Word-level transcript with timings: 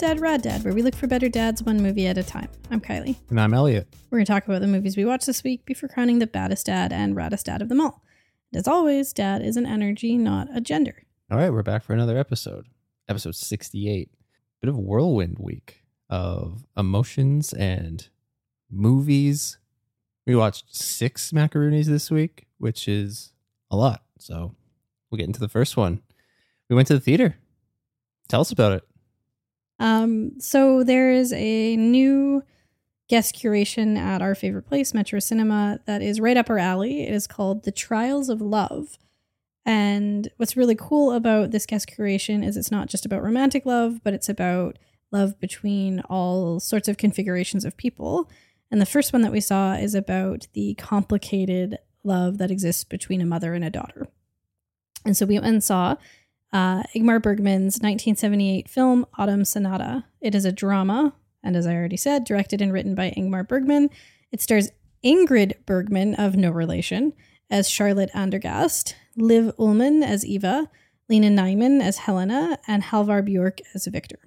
Dad 0.00 0.18
Rad 0.18 0.40
Dad, 0.40 0.64
where 0.64 0.72
we 0.72 0.80
look 0.80 0.94
for 0.94 1.06
better 1.06 1.28
dads 1.28 1.62
one 1.62 1.82
movie 1.82 2.06
at 2.06 2.16
a 2.16 2.22
time. 2.22 2.48
I'm 2.70 2.80
Kylie. 2.80 3.16
And 3.28 3.38
I'm 3.38 3.52
Elliot. 3.52 3.86
We're 4.08 4.16
going 4.16 4.24
to 4.24 4.32
talk 4.32 4.46
about 4.46 4.62
the 4.62 4.66
movies 4.66 4.96
we 4.96 5.04
watched 5.04 5.26
this 5.26 5.44
week 5.44 5.66
before 5.66 5.90
crowning 5.90 6.20
the 6.20 6.26
baddest 6.26 6.64
dad 6.64 6.90
and 6.90 7.14
raddest 7.14 7.44
dad 7.44 7.60
of 7.60 7.68
them 7.68 7.82
all. 7.82 8.02
And 8.50 8.58
as 8.58 8.66
always, 8.66 9.12
dad 9.12 9.42
is 9.42 9.58
an 9.58 9.66
energy, 9.66 10.16
not 10.16 10.48
a 10.56 10.62
gender. 10.62 11.02
All 11.30 11.36
right, 11.36 11.52
we're 11.52 11.62
back 11.62 11.82
for 11.82 11.92
another 11.92 12.16
episode. 12.16 12.68
Episode 13.10 13.34
68. 13.34 14.08
Bit 14.62 14.70
of 14.70 14.74
a 14.74 14.80
whirlwind 14.80 15.36
week 15.38 15.82
of 16.08 16.64
emotions 16.78 17.52
and 17.52 18.08
movies. 18.70 19.58
We 20.26 20.34
watched 20.34 20.74
six 20.74 21.30
macaroonies 21.30 21.88
this 21.88 22.10
week, 22.10 22.46
which 22.56 22.88
is 22.88 23.34
a 23.70 23.76
lot. 23.76 24.02
So 24.18 24.54
we'll 25.10 25.18
get 25.18 25.26
into 25.26 25.40
the 25.40 25.48
first 25.50 25.76
one. 25.76 26.00
We 26.70 26.76
went 26.76 26.88
to 26.88 26.94
the 26.94 27.00
theater. 27.00 27.36
Tell 28.28 28.40
us 28.40 28.50
about 28.50 28.72
it. 28.72 28.84
Um, 29.80 30.38
so 30.38 30.84
there 30.84 31.10
is 31.10 31.32
a 31.32 31.74
new 31.76 32.44
guest 33.08 33.34
curation 33.34 33.98
at 33.98 34.22
our 34.22 34.36
favorite 34.36 34.68
place, 34.68 34.94
Metro 34.94 35.18
Cinema, 35.18 35.80
that 35.86 36.02
is 36.02 36.20
right 36.20 36.36
up 36.36 36.48
our 36.48 36.58
alley. 36.58 37.02
It 37.02 37.12
is 37.12 37.26
called 37.26 37.64
The 37.64 37.72
Trials 37.72 38.28
of 38.28 38.40
Love. 38.40 38.98
And 39.66 40.28
what's 40.36 40.56
really 40.56 40.76
cool 40.76 41.12
about 41.12 41.50
this 41.50 41.66
guest 41.66 41.88
curation 41.90 42.46
is 42.46 42.56
it's 42.56 42.70
not 42.70 42.88
just 42.88 43.04
about 43.04 43.22
romantic 43.22 43.66
love, 43.66 44.04
but 44.04 44.14
it's 44.14 44.28
about 44.28 44.78
love 45.10 45.40
between 45.40 46.00
all 46.00 46.60
sorts 46.60 46.86
of 46.86 46.98
configurations 46.98 47.64
of 47.64 47.76
people. 47.76 48.30
And 48.70 48.80
the 48.80 48.86
first 48.86 49.12
one 49.12 49.22
that 49.22 49.32
we 49.32 49.40
saw 49.40 49.74
is 49.74 49.94
about 49.94 50.46
the 50.52 50.74
complicated 50.74 51.78
love 52.04 52.38
that 52.38 52.50
exists 52.50 52.84
between 52.84 53.20
a 53.20 53.26
mother 53.26 53.54
and 53.54 53.64
a 53.64 53.70
daughter. 53.70 54.06
And 55.04 55.16
so 55.16 55.26
we 55.26 55.38
went 55.38 55.52
and 55.52 55.64
saw 55.64 55.96
uh, 56.52 56.82
Ingmar 56.94 57.22
Bergman's 57.22 57.78
1978 57.78 58.68
film 58.68 59.06
Autumn 59.18 59.44
Sonata. 59.44 60.04
It 60.20 60.34
is 60.34 60.44
a 60.44 60.52
drama, 60.52 61.14
and 61.42 61.56
as 61.56 61.66
I 61.66 61.74
already 61.74 61.96
said, 61.96 62.24
directed 62.24 62.60
and 62.60 62.72
written 62.72 62.94
by 62.94 63.12
Ingmar 63.16 63.46
Bergman. 63.46 63.90
It 64.32 64.40
stars 64.40 64.70
Ingrid 65.04 65.54
Bergman 65.66 66.14
of 66.16 66.36
No 66.36 66.50
Relation 66.50 67.12
as 67.50 67.68
Charlotte 67.68 68.10
Andergast, 68.14 68.94
Liv 69.16 69.52
Ullmann 69.58 70.04
as 70.04 70.24
Eva, 70.24 70.68
Lena 71.08 71.28
Nyman 71.28 71.82
as 71.82 71.98
Helena, 71.98 72.58
and 72.66 72.84
Halvar 72.84 73.24
Bjork 73.24 73.60
as 73.74 73.86
Victor. 73.86 74.18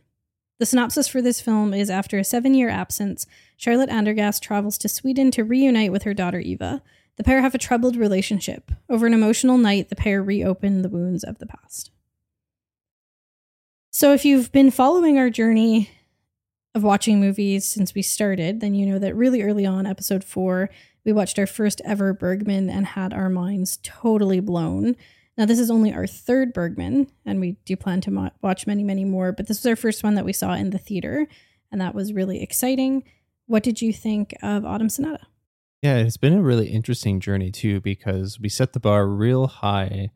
The 0.60 0.66
synopsis 0.66 1.08
for 1.08 1.22
this 1.22 1.42
film 1.42 1.74
is 1.74 1.90
after 1.90 2.18
a 2.18 2.24
seven 2.24 2.54
year 2.54 2.70
absence, 2.70 3.26
Charlotte 3.58 3.90
Andergast 3.90 4.42
travels 4.42 4.78
to 4.80 4.90
Sweden 4.90 5.32
to 5.32 5.44
reunite 5.44 5.92
with 5.92 6.04
her 6.04 6.14
daughter 6.14 6.40
Eva. 6.40 6.82
The 7.16 7.24
pair 7.24 7.42
have 7.42 7.54
a 7.54 7.60
troubled 7.60 7.96
relationship. 7.96 8.72
Over 8.90 9.06
an 9.06 9.14
emotional 9.14 9.58
night, 9.58 9.90
the 9.90 9.96
pair 9.96 10.24
reopen 10.24 10.82
the 10.82 10.90
wounds 10.90 11.24
of 11.24 11.38
the 11.38 11.46
past. 11.46 11.92
So, 13.96 14.12
if 14.12 14.26
you've 14.26 14.52
been 14.52 14.72
following 14.72 15.20
our 15.20 15.30
journey 15.30 15.92
of 16.74 16.82
watching 16.82 17.20
movies 17.20 17.64
since 17.64 17.94
we 17.94 18.02
started, 18.02 18.60
then 18.60 18.74
you 18.74 18.88
know 18.88 18.98
that 18.98 19.16
really 19.16 19.44
early 19.44 19.68
on, 19.68 19.86
episode 19.86 20.24
four, 20.24 20.72
we 21.06 21.14
watched 21.14 21.38
our 21.38 21.46
first 21.46 21.80
ever 21.86 22.12
Bergman 22.12 22.72
and 22.72 22.88
had 22.88 23.14
our 23.14 23.30
minds 23.30 23.78
totally 23.84 24.40
blown. 24.40 24.96
Now, 25.38 25.46
this 25.46 25.60
is 25.60 25.70
only 25.70 25.94
our 25.94 26.08
third 26.08 26.54
Bergman, 26.54 27.06
and 27.24 27.40
we 27.40 27.52
do 27.66 27.76
plan 27.76 28.02
to 28.02 28.10
mo- 28.10 28.32
watch 28.42 28.66
many, 28.66 28.84
many 28.84 29.06
more, 29.06 29.32
but 29.32 29.48
this 29.48 29.60
was 29.60 29.68
our 29.68 29.76
first 29.76 30.04
one 30.04 30.16
that 30.16 30.26
we 30.26 30.34
saw 30.34 30.56
in 30.56 30.72
the 30.72 30.80
theater, 30.80 31.28
and 31.72 31.80
that 31.80 31.94
was 31.94 32.14
really 32.14 32.42
exciting. 32.42 33.04
What 33.46 33.62
did 33.62 33.80
you 33.80 33.94
think 33.94 34.34
of 34.42 34.66
Autumn 34.66 34.90
Sonata? 34.90 35.28
Yeah, 35.84 35.98
it's 35.98 36.18
been 36.18 36.34
a 36.34 36.42
really 36.42 36.70
interesting 36.70 37.20
journey 37.20 37.52
too 37.52 37.80
because 37.80 38.40
we 38.40 38.50
set 38.50 38.74
the 38.74 38.80
bar 38.80 39.06
real 39.06 39.46
high 39.46 40.10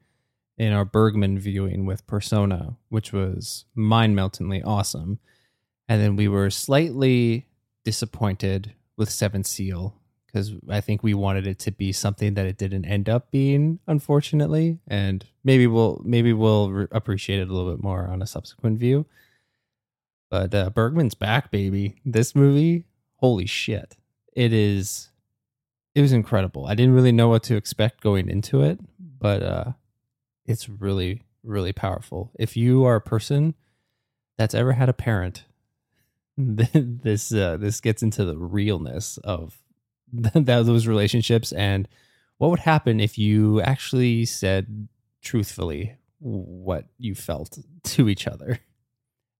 in 0.58 0.74
our 0.74 0.86
Bergman 0.86 1.38
viewing 1.40 1.86
with 1.86 2.08
Persona, 2.08 2.78
which 2.90 3.14
was 3.14 3.66
mind 3.76 4.16
meltingly 4.16 4.64
awesome. 4.64 5.20
And 5.88 6.02
then 6.02 6.16
we 6.16 6.28
were 6.28 6.50
slightly 6.50 7.48
disappointed 7.86 8.74
with 8.98 9.10
Seven 9.10 9.44
Seal 9.44 9.96
because 10.26 10.54
I 10.70 10.82
think 10.82 11.04
we 11.04 11.14
wanted 11.14 11.48
it 11.48 11.60
to 11.60 11.72
be 11.72 11.92
something 11.92 12.34
that 12.34 12.46
it 12.46 12.58
didn't 12.58 12.86
end 12.86 13.08
up 13.08 13.32
being, 13.32 13.80
unfortunately. 13.88 14.80
And 14.88 15.26
maybe 15.44 15.68
we'll 15.68 16.02
maybe 16.04 16.34
we'll 16.34 16.72
re- 16.72 16.88
appreciate 16.92 17.40
it 17.40 17.50
a 17.50 17.54
little 17.54 17.72
bit 17.72 17.84
more 17.84 18.08
on 18.08 18.22
a 18.22 18.28
subsequent 18.28 18.80
view. 18.80 19.06
But 20.30 20.54
uh, 20.54 20.70
Bergman's 20.72 21.16
back, 21.16 21.52
baby. 21.52 22.02
This 22.04 22.36
movie, 22.36 22.86
holy 23.16 23.46
shit! 23.46 23.96
It 24.34 24.52
is. 24.52 25.10
It 25.96 26.02
was 26.02 26.12
incredible. 26.12 26.68
I 26.68 26.76
didn't 26.76 26.94
really 26.94 27.12
know 27.12 27.30
what 27.30 27.44
to 27.44 27.56
expect 27.56 28.02
going 28.02 28.30
into 28.30 28.62
it, 28.62 28.80
but 29.00 29.42
uh, 29.42 29.72
it's 30.48 30.70
really 30.70 31.24
really 31.44 31.74
powerful. 31.74 32.32
If 32.38 32.58
you 32.58 32.84
are 32.86 32.96
a 32.96 33.02
person 33.02 33.54
that's 34.38 34.54
ever 34.54 34.74
had 34.74 34.90
a 34.90 34.94
parent 34.94 35.46
this 36.38 37.34
uh, 37.34 37.58
this 37.58 37.82
gets 37.82 38.04
into 38.04 38.24
the 38.24 38.38
realness 38.38 39.18
of 39.24 39.58
those 40.12 40.86
relationships 40.86 41.52
and 41.52 41.88
what 42.38 42.52
would 42.52 42.60
happen 42.60 43.00
if 43.00 43.18
you 43.18 43.60
actually 43.62 44.24
said 44.26 44.88
truthfully 45.22 45.96
what 46.20 46.86
you 47.00 47.16
felt 47.16 47.58
to 47.84 48.08
each 48.08 48.28
other. 48.28 48.60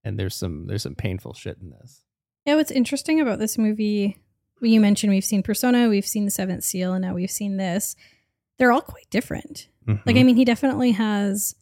And 0.02 0.18
there's 0.18 0.34
some 0.34 0.66
there's 0.66 0.82
some 0.82 0.96
painful 0.96 1.34
shit 1.34 1.58
in 1.60 1.70
this. 1.70 2.02
Yeah, 2.44 2.56
what's 2.56 2.70
interesting 2.70 3.20
about 3.20 3.38
this 3.38 3.58
movie, 3.58 4.16
you 4.60 4.80
mentioned 4.80 5.12
we've 5.12 5.24
seen 5.24 5.42
Persona, 5.42 5.88
we've 5.88 6.06
seen 6.06 6.24
The 6.24 6.30
Seventh 6.30 6.64
Seal, 6.64 6.94
and 6.94 7.02
now 7.02 7.14
we've 7.14 7.30
seen 7.30 7.58
this. 7.58 7.94
They're 8.58 8.72
all 8.72 8.80
quite 8.82 9.08
different. 9.10 9.68
Like, 10.04 10.16
I 10.16 10.22
mean, 10.22 10.36
he 10.36 10.44
definitely 10.44 10.90
has 10.92 11.54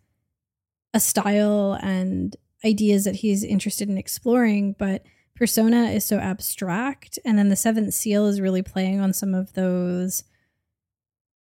a 0.93 0.99
style 0.99 1.79
and 1.81 2.35
ideas 2.65 3.05
that 3.05 3.17
he's 3.17 3.45
interested 3.45 3.89
in 3.89 3.97
exploring, 3.99 4.75
but 4.79 5.05
Persona 5.37 5.91
is 5.91 6.05
so 6.05 6.19
abstract. 6.19 7.19
And 7.25 7.39
then 7.39 7.51
The 7.51 7.57
Seventh 7.57 7.95
Seal 7.95 8.27
is 8.27 8.41
really 8.41 8.63
playing 8.63 8.99
on 9.01 9.13
some 9.13 9.35
of 9.35 9.53
those, 9.53 10.25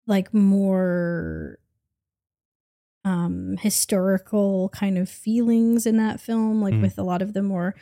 like, 0.06 0.32
more 0.32 1.58
um 3.04 3.56
historical 3.60 4.68
kind 4.68 4.96
of 4.96 5.08
feelings 5.08 5.86
in 5.86 5.96
that 5.96 6.20
film 6.20 6.62
like 6.62 6.74
Mm. 6.74 6.82
with 6.82 6.98
a 6.98 7.02
lot 7.02 7.20
of 7.20 7.32
the 7.32 7.42
more 7.42 7.74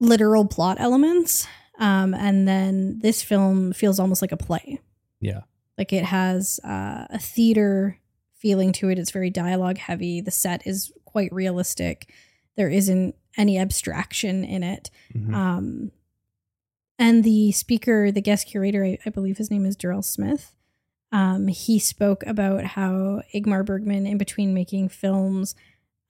literal 0.00 0.44
plot 0.44 0.76
elements 0.78 1.46
um 1.78 2.12
and 2.12 2.46
then 2.46 2.98
this 2.98 3.22
film 3.22 3.72
feels 3.72 3.98
almost 3.98 4.20
like 4.20 4.32
a 4.32 4.36
play 4.36 4.80
yeah 5.20 5.40
like 5.78 5.92
it 5.92 6.04
has 6.04 6.60
uh, 6.64 7.06
a 7.10 7.18
theater 7.18 7.98
feeling 8.34 8.72
to 8.72 8.88
it. 8.88 8.98
It's 8.98 9.10
very 9.10 9.30
dialogue 9.30 9.78
heavy. 9.78 10.20
The 10.20 10.30
set 10.30 10.66
is 10.66 10.92
quite 11.04 11.32
realistic. 11.32 12.12
There 12.56 12.68
isn't 12.68 13.14
any 13.36 13.58
abstraction 13.58 14.44
in 14.44 14.62
it. 14.62 14.90
Mhm. 15.14 15.34
Um, 15.34 15.90
and 16.98 17.24
the 17.24 17.52
speaker, 17.52 18.10
the 18.10 18.22
guest 18.22 18.46
curator, 18.46 18.84
I, 18.84 18.98
I 19.04 19.10
believe 19.10 19.36
his 19.36 19.50
name 19.50 19.66
is 19.66 19.76
Durrell 19.76 20.02
Smith. 20.02 20.54
Um, 21.12 21.48
he 21.48 21.78
spoke 21.78 22.24
about 22.26 22.64
how 22.64 23.22
Igmar 23.34 23.64
Bergman, 23.64 24.06
in 24.06 24.18
between 24.18 24.54
making 24.54 24.88
films, 24.88 25.54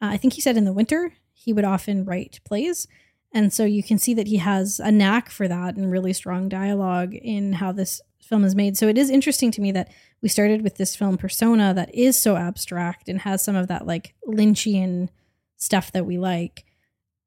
uh, 0.01 0.07
I 0.07 0.17
think 0.17 0.35
he 0.35 0.41
said 0.41 0.57
in 0.57 0.65
the 0.65 0.73
winter, 0.73 1.13
he 1.33 1.53
would 1.53 1.65
often 1.65 2.05
write 2.05 2.41
plays. 2.45 2.87
And 3.33 3.53
so 3.53 3.65
you 3.65 3.83
can 3.83 3.99
see 3.99 4.15
that 4.15 4.29
he 4.29 4.37
has 4.37 4.81
a 4.81 4.91
knack 4.91 5.31
for 5.31 5.49
that 5.49 5.77
and 5.77 5.91
really 5.91 6.13
strong 6.13 6.49
dialogue 6.49 7.15
in 7.15 7.55
how 7.55 7.73
this 7.73 8.01
film 8.26 8.44
is 8.44 8.55
made. 8.55 8.76
So 8.76 8.88
it 8.88 8.99
is 8.99 9.11
interesting 9.11 9.50
to 9.52 9.61
me 9.61 9.73
that 9.73 9.93
we 10.23 10.28
started 10.28 10.62
with 10.62 10.76
this 10.76 10.96
film 10.96 11.17
persona 11.17 11.73
that 11.75 11.94
is 11.94 12.19
so 12.19 12.37
abstract 12.37 13.08
and 13.08 13.20
has 13.20 13.43
some 13.43 13.56
of 13.56 13.69
that 13.69 13.87
like 13.87 14.14
Lynchian 14.26 15.08
stuff 15.56 15.93
that 15.93 16.06
we 16.06 16.19
like. 16.19 16.64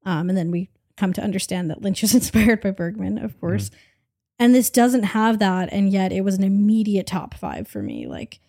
Um, 0.04 0.28
and 0.28 0.36
then 0.38 0.50
we 0.50 0.70
come 0.96 1.12
to 1.14 1.22
understand 1.22 1.70
that 1.70 1.82
Lynch 1.82 2.02
is 2.02 2.14
inspired 2.20 2.60
by 2.60 2.70
Bergman, 2.70 3.18
of 3.18 3.38
course. 3.40 3.70
And 4.38 4.54
this 4.54 4.70
doesn't 4.70 5.02
have 5.02 5.38
that, 5.40 5.68
and 5.70 5.92
yet 5.92 6.12
it 6.12 6.22
was 6.22 6.36
an 6.36 6.44
immediate 6.44 7.06
top 7.06 7.34
five 7.34 7.68
for 7.68 7.82
me. 7.82 8.06
Like, 8.06 8.40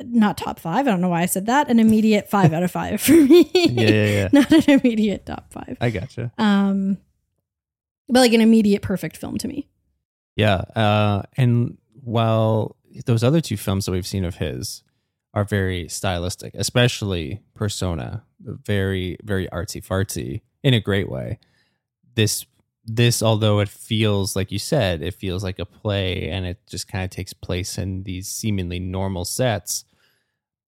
not 0.00 0.38
top 0.38 0.58
five. 0.58 0.86
I 0.86 0.90
don't 0.90 1.02
know 1.02 1.10
why 1.10 1.22
I 1.22 1.26
said 1.26 1.44
that. 1.46 1.68
An 1.70 1.78
immediate 1.78 2.30
five 2.30 2.54
out 2.54 2.62
of 2.62 2.70
five 2.70 3.00
for 3.00 3.12
me. 3.12 3.50
Yeah, 3.54 3.90
yeah, 3.90 4.06
yeah. 4.06 4.28
not 4.32 4.50
an 4.52 4.80
immediate 4.80 5.26
top 5.26 5.52
five. 5.52 5.76
I 5.80 5.90
gotcha. 5.90 6.32
Um, 6.38 6.98
but 8.08 8.20
like 8.20 8.32
an 8.32 8.40
immediate 8.40 8.82
perfect 8.82 9.16
film 9.16 9.36
to 9.38 9.48
me. 9.48 9.68
Yeah. 10.36 10.56
Uh, 10.74 11.22
and 11.36 11.76
while 12.06 12.76
those 13.04 13.24
other 13.24 13.40
two 13.40 13.56
films 13.56 13.84
that 13.84 13.92
we've 13.92 14.06
seen 14.06 14.24
of 14.24 14.36
his 14.36 14.84
are 15.34 15.42
very 15.42 15.88
stylistic, 15.88 16.54
especially 16.54 17.42
Persona, 17.52 18.22
very, 18.40 19.18
very 19.24 19.48
artsy 19.48 19.84
fartsy 19.84 20.42
in 20.62 20.72
a 20.72 20.80
great 20.80 21.10
way. 21.10 21.40
This, 22.14 22.46
this, 22.84 23.24
although 23.24 23.58
it 23.58 23.68
feels 23.68 24.36
like 24.36 24.52
you 24.52 24.58
said, 24.60 25.02
it 25.02 25.14
feels 25.14 25.42
like 25.42 25.58
a 25.58 25.66
play 25.66 26.30
and 26.30 26.46
it 26.46 26.60
just 26.68 26.86
kind 26.86 27.02
of 27.02 27.10
takes 27.10 27.32
place 27.32 27.76
in 27.76 28.04
these 28.04 28.28
seemingly 28.28 28.78
normal 28.78 29.24
sets. 29.24 29.84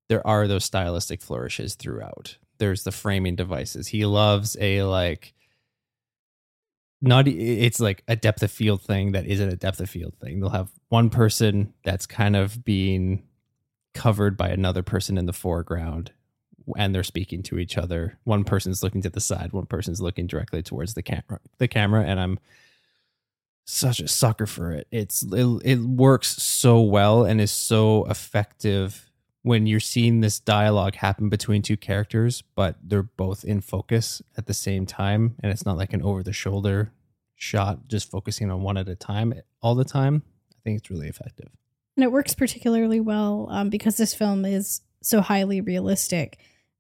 There 0.09 0.27
are 0.27 0.49
those 0.49 0.65
stylistic 0.65 1.23
flourishes 1.23 1.77
throughout. 1.77 2.37
There's 2.59 2.83
the 2.83 2.91
framing 2.91 3.37
devices. 3.37 3.87
He 3.87 4.05
loves 4.05 4.57
a 4.61 4.83
like 4.83 5.35
not 7.01 7.29
it's 7.29 7.81
like 7.81 8.03
a 8.09 8.17
depth 8.17 8.43
of 8.43 8.51
field 8.51 8.83
thing 8.83 9.13
that 9.13 9.27
isn't 9.27 9.49
a 9.49 9.57
depth 9.57 9.81
of 9.81 9.89
field 9.89 10.15
thing. 10.21 10.41
They'll 10.41 10.51
have 10.51 10.71
one 10.89 11.11
person 11.11 11.75
that's 11.85 12.07
kind 12.07 12.37
of 12.37 12.65
being 12.65 13.23
covered 13.95 14.37
by 14.37 14.49
another 14.49 14.83
person 14.83 15.17
in 15.19 15.27
the 15.27 15.33
foreground 15.33 16.13
and 16.77 16.95
they're 16.95 17.03
speaking 17.03 17.43
to 17.45 17.59
each 17.59 17.79
other. 17.79 18.19
One 18.25 18.45
person's 18.45 18.83
looking 18.83 19.03
to 19.03 19.11
the 19.11 19.21
side, 19.21 19.53
one 19.53 19.67
person's 19.67 20.01
looking 20.01 20.27
directly 20.27 20.63
towards 20.63 20.95
the 20.95 21.03
camera 21.03 21.41
the 21.59 21.69
camera 21.69 22.05
and 22.05 22.19
I'm 22.19 22.39
such 23.65 24.01
a 24.01 24.09
sucker 24.09 24.47
for 24.47 24.73
it. 24.73 24.87
It's 24.91 25.23
it, 25.23 25.63
it 25.65 25.81
works 25.81 26.43
so 26.43 26.81
well 26.81 27.25
and 27.25 27.41
is 27.41 27.53
so 27.53 28.07
effective 28.07 29.08
when 29.49 29.67
you're 29.67 29.81
seeing 29.81 30.21
this 30.21 30.39
dialogue 30.39 30.95
happen 30.97 31.31
between 31.31 31.63
two 31.63 31.77
characters, 31.79 32.43
but 32.55 32.77
they're 32.83 33.03
both 33.03 33.47
in 33.47 33.63
focus 33.63 34.21
at 34.37 34.45
the 34.45 34.53
same 34.53 34.85
time, 34.85 35.37
and 35.43 35.51
it's 35.51 35.65
not 35.65 35.79
like 35.79 35.95
an 35.95 36.03
over 36.03 36.23
the 36.23 36.35
shoulder 36.35 36.93
shot, 37.35 37.89
just 37.89 38.11
focusing 38.11 38.51
on 38.51 38.61
one 38.61 38.77
at 38.77 38.91
a 38.91 38.95
time 38.95 39.33
all 39.63 39.75
the 39.75 39.87
time. 39.87 40.23
I 40.53 40.57
think 40.63 40.77
it's 40.77 40.91
really 40.91 41.09
effective. 41.09 41.49
And 41.97 42.05
it 42.05 42.13
works 42.13 42.35
particularly 42.35 43.01
well 43.01 43.49
um, 43.51 43.71
because 43.71 43.97
this 43.97 44.13
film 44.13 44.45
is 44.45 44.83
so 45.03 45.23
highly 45.23 45.63
realistic. 45.63 46.39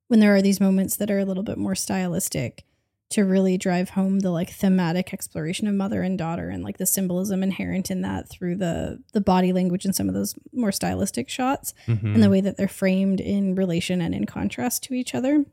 When 0.08 0.20
there 0.20 0.34
are 0.34 0.42
these 0.42 0.60
moments 0.60 0.96
that 0.96 1.10
are 1.10 1.18
a 1.18 1.24
little 1.24 1.42
bit 1.42 1.56
more 1.56 1.74
stylistic, 1.74 2.66
to 3.10 3.24
really 3.24 3.56
drive 3.56 3.90
home 3.90 4.18
the 4.20 4.30
like 4.30 4.50
thematic 4.50 5.14
exploration 5.14 5.66
of 5.66 5.74
mother 5.74 6.02
and 6.02 6.18
daughter 6.18 6.50
and 6.50 6.62
like 6.62 6.76
the 6.76 6.84
symbolism 6.84 7.42
inherent 7.42 7.90
in 7.90 8.02
that 8.02 8.28
through 8.28 8.54
the 8.56 9.02
the 9.14 9.20
body 9.20 9.52
language 9.52 9.84
and 9.86 9.94
some 9.94 10.08
of 10.08 10.14
those 10.14 10.34
more 10.52 10.70
stylistic 10.72 11.28
shots 11.28 11.72
Mhm. 11.86 12.14
and 12.14 12.22
the 12.22 12.28
way 12.28 12.42
that 12.42 12.56
they're 12.58 12.68
framed 12.68 13.20
in 13.20 13.54
relation 13.54 14.02
and 14.02 14.14
in 14.14 14.26
contrast 14.26 14.82
to 14.84 14.94
each 14.94 15.14
other. 15.14 15.44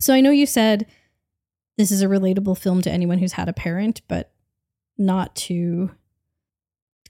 So 0.00 0.12
I 0.12 0.20
know 0.20 0.30
you 0.30 0.44
said 0.46 0.86
this 1.78 1.90
is 1.90 2.02
a 2.02 2.06
relatable 2.06 2.58
film 2.58 2.82
to 2.82 2.90
anyone 2.90 3.16
who's 3.18 3.32
had 3.32 3.48
a 3.48 3.52
parent, 3.54 4.02
but 4.06 4.30
not 4.98 5.34
to 5.36 5.92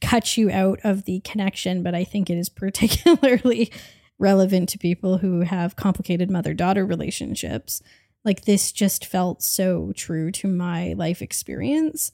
cut 0.01 0.37
you 0.37 0.51
out 0.51 0.79
of 0.85 1.05
the 1.05 1.19
connection, 1.21 1.83
but 1.83 1.95
I 1.97 2.05
think 2.05 2.31
it 2.31 2.39
is 2.39 2.49
particularly 2.65 3.73
relevant 4.19 4.69
to 4.69 4.79
people 4.79 5.19
who 5.19 5.41
have 5.41 5.75
complicated 5.75 6.31
mother 6.31 6.55
daughter 6.55 6.87
relationships. 6.87 7.83
Like 8.25 8.45
this 8.45 8.73
just 8.73 9.05
felt 9.05 9.43
so 9.43 9.93
true 9.97 10.31
to 10.33 10.49
my 10.49 10.93
life 10.93 11.23
experience. 11.23 12.13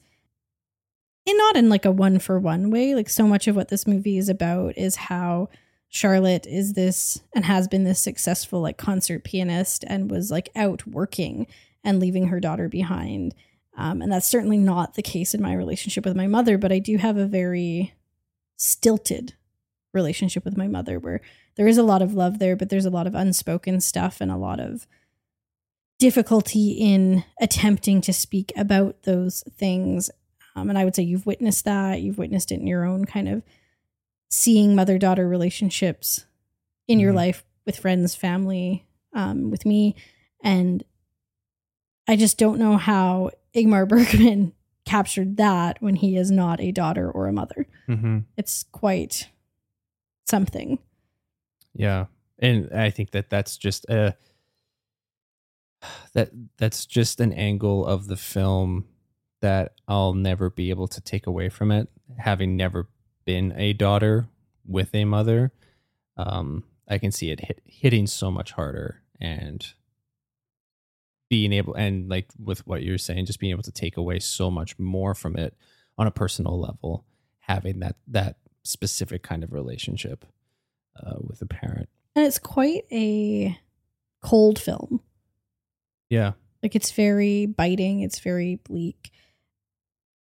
And 1.27 1.37
not 1.37 1.55
in 1.55 1.69
like 1.69 1.85
a 1.85 1.91
one 1.91 2.19
for 2.19 2.39
one 2.39 2.71
way. 2.71 2.95
Like 2.95 3.09
so 3.09 3.27
much 3.27 3.47
of 3.47 3.55
what 3.55 3.69
this 3.69 3.85
movie 3.85 4.17
is 4.17 4.29
about 4.29 4.77
is 4.77 4.95
how 4.95 5.49
Charlotte 5.89 6.45
is 6.47 6.73
this 6.73 7.21
and 7.33 7.45
has 7.45 7.67
been 7.67 7.83
this 7.83 7.99
successful 7.99 8.61
like 8.61 8.77
concert 8.77 9.23
pianist 9.23 9.83
and 9.87 10.09
was 10.09 10.31
like 10.31 10.49
out 10.55 10.87
working 10.87 11.47
and 11.83 11.99
leaving 11.99 12.27
her 12.27 12.39
daughter 12.39 12.69
behind. 12.69 13.35
Um, 13.77 14.01
and 14.01 14.11
that's 14.11 14.29
certainly 14.29 14.57
not 14.57 14.95
the 14.95 15.01
case 15.01 15.33
in 15.33 15.41
my 15.41 15.53
relationship 15.53 16.05
with 16.05 16.15
my 16.15 16.27
mother, 16.27 16.57
but 16.57 16.71
I 16.71 16.79
do 16.79 16.97
have 16.97 17.17
a 17.17 17.25
very 17.25 17.93
stilted 18.57 19.33
relationship 19.93 20.45
with 20.45 20.57
my 20.57 20.67
mother 20.67 20.99
where 20.99 21.21
there 21.55 21.67
is 21.67 21.77
a 21.77 21.83
lot 21.83 22.01
of 22.01 22.13
love 22.13 22.39
there, 22.39 22.55
but 22.55 22.69
there's 22.69 22.85
a 22.85 22.91
lot 22.91 23.07
of 23.07 23.15
unspoken 23.15 23.81
stuff 23.81 24.21
and 24.21 24.31
a 24.31 24.37
lot 24.37 24.59
of 24.59 24.85
difficulty 25.99 26.71
in 26.71 27.23
attempting 27.41 28.01
to 28.01 28.13
speak 28.13 28.51
about 28.57 29.03
those 29.03 29.43
things. 29.57 30.09
Um, 30.55 30.69
and 30.69 30.77
I 30.77 30.85
would 30.85 30.95
say 30.95 31.03
you've 31.03 31.25
witnessed 31.25 31.65
that. 31.65 32.01
You've 32.01 32.17
witnessed 32.17 32.51
it 32.51 32.59
in 32.59 32.67
your 32.67 32.85
own 32.85 33.05
kind 33.05 33.27
of 33.29 33.43
seeing 34.29 34.75
mother 34.75 34.97
daughter 34.97 35.27
relationships 35.27 36.25
in 36.87 36.99
your 36.99 37.11
Mhm. 37.13 37.17
life 37.17 37.45
with 37.65 37.77
friends, 37.77 38.15
family, 38.15 38.85
um, 39.13 39.51
with 39.51 39.65
me. 39.65 39.95
And 40.43 40.83
I 42.07 42.15
just 42.15 42.37
don't 42.37 42.59
know 42.59 42.77
how 42.77 43.31
Igmar 43.53 43.87
Bergman 43.89 44.53
captured 44.85 45.37
that 45.37 45.81
when 45.81 45.95
he 45.95 46.15
is 46.15 46.31
not 46.31 46.59
a 46.61 46.71
daughter 46.71 47.11
or 47.11 47.27
a 47.27 47.33
mother. 47.33 47.67
Mhm. 47.87 48.23
It's 48.37 48.63
quite 48.71 49.29
something. 50.27 50.79
Yeah, 51.73 52.05
and 52.39 52.71
I 52.71 52.89
think 52.89 53.11
that 53.11 53.29
that's 53.29 53.57
just 53.57 53.85
a 53.89 54.15
that 56.13 56.31
that's 56.57 56.85
just 56.85 57.19
an 57.19 57.33
angle 57.33 57.85
of 57.85 58.07
the 58.07 58.17
film 58.17 58.85
that 59.41 59.73
I'll 59.87 60.13
never 60.13 60.49
be 60.49 60.69
able 60.69 60.87
to 60.89 61.01
take 61.01 61.27
away 61.27 61.49
from 61.49 61.71
it. 61.71 61.87
Having 62.17 62.57
never 62.57 62.89
been 63.25 63.53
a 63.55 63.73
daughter 63.73 64.27
with 64.65 64.93
a 64.93 65.05
mother, 65.05 65.51
um, 66.17 66.63
I 66.87 66.97
can 66.97 67.11
see 67.11 67.31
it 67.31 67.39
hit, 67.39 67.61
hitting 67.65 68.07
so 68.07 68.31
much 68.31 68.51
harder 68.51 69.01
and 69.21 69.65
being 71.29 71.53
able 71.53 71.75
and 71.75 72.09
like 72.09 72.27
with 72.43 72.65
what 72.65 72.83
you're 72.83 72.97
saying, 72.97 73.25
just 73.25 73.39
being 73.39 73.51
able 73.51 73.63
to 73.63 73.71
take 73.71 73.97
away 73.97 74.19
so 74.19 74.49
much 74.49 74.77
more 74.79 75.13
from 75.13 75.35
it 75.35 75.55
on 75.97 76.07
a 76.07 76.11
personal 76.11 76.59
level. 76.59 77.05
Having 77.41 77.79
that 77.79 77.95
that 78.07 78.37
specific 78.63 79.23
kind 79.23 79.43
of 79.43 79.53
relationship 79.53 80.25
uh, 81.01 81.15
with 81.21 81.41
a 81.41 81.45
parent. 81.45 81.89
And 82.15 82.25
it's 82.25 82.39
quite 82.39 82.83
a 82.91 83.57
cold 84.21 84.59
film. 84.59 85.01
Yeah. 86.09 86.33
Like 86.63 86.75
it's 86.75 86.91
very 86.91 87.45
biting, 87.45 88.01
it's 88.01 88.19
very 88.19 88.55
bleak 88.55 89.11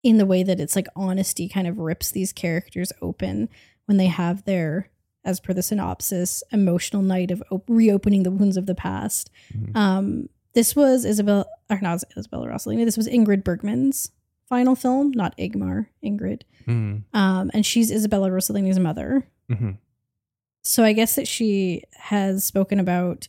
in 0.01 0.17
the 0.17 0.25
way 0.25 0.43
that 0.43 0.59
it's 0.59 0.75
like 0.75 0.87
honesty 0.95 1.47
kind 1.47 1.67
of 1.67 1.77
rips 1.79 2.11
these 2.11 2.33
characters 2.33 2.91
open 3.01 3.49
when 3.85 3.97
they 3.97 4.07
have 4.07 4.43
their 4.45 4.89
as 5.25 5.39
per 5.39 5.53
the 5.53 5.63
synopsis 5.63 6.43
emotional 6.51 7.01
night 7.01 7.31
of 7.31 7.41
op- 7.51 7.63
reopening 7.69 8.23
the 8.23 8.31
wounds 8.31 8.57
of 8.57 8.65
the 8.65 8.75
past. 8.75 9.29
Mhm. 9.55 9.75
Um 9.75 10.29
this 10.53 10.75
was 10.75 11.05
Isabel 11.05 11.47
or 11.69 11.79
not 11.81 12.03
Isabella 12.17 12.47
Rossellini, 12.47 12.83
this 12.85 12.97
was 12.97 13.07
Ingrid 13.07 13.43
Bergman's 13.43 14.11
final 14.49 14.75
film, 14.75 15.11
not 15.11 15.35
Igmar, 15.37 15.87
Ingrid. 16.03 16.41
Mhm. 16.67 17.03
Um 17.13 17.51
and 17.53 17.65
she's 17.65 17.89
Isabella 17.91 18.29
Rossellini's 18.29 18.79
mother. 18.79 19.25
Mhm. 19.49 19.77
So 20.63 20.83
I 20.83 20.91
guess 20.93 21.15
that 21.15 21.27
she 21.27 21.83
has 21.93 22.43
spoken 22.43 22.79
about 22.79 23.27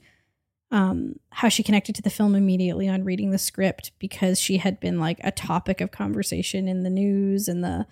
um, 0.71 1.17
how 1.31 1.49
she 1.49 1.63
connected 1.63 1.95
to 1.95 2.03
the 2.03 2.11
film 2.11 2.35
immediately 2.35 2.89
on 2.89 3.05
reading 3.05 3.31
the 3.31 3.39
script 3.39 3.93
because 3.99 4.41
she 4.41 4.59
had 4.59 4.81
been 4.81 4.99
like 4.99 5.21
a 5.23 5.31
topic 5.31 5.81
of 5.81 5.91
conversation 5.91 6.67
in 6.67 6.83
the 6.83 6.91
news 6.91 7.49
and 7.49 7.63
the 7.63 7.87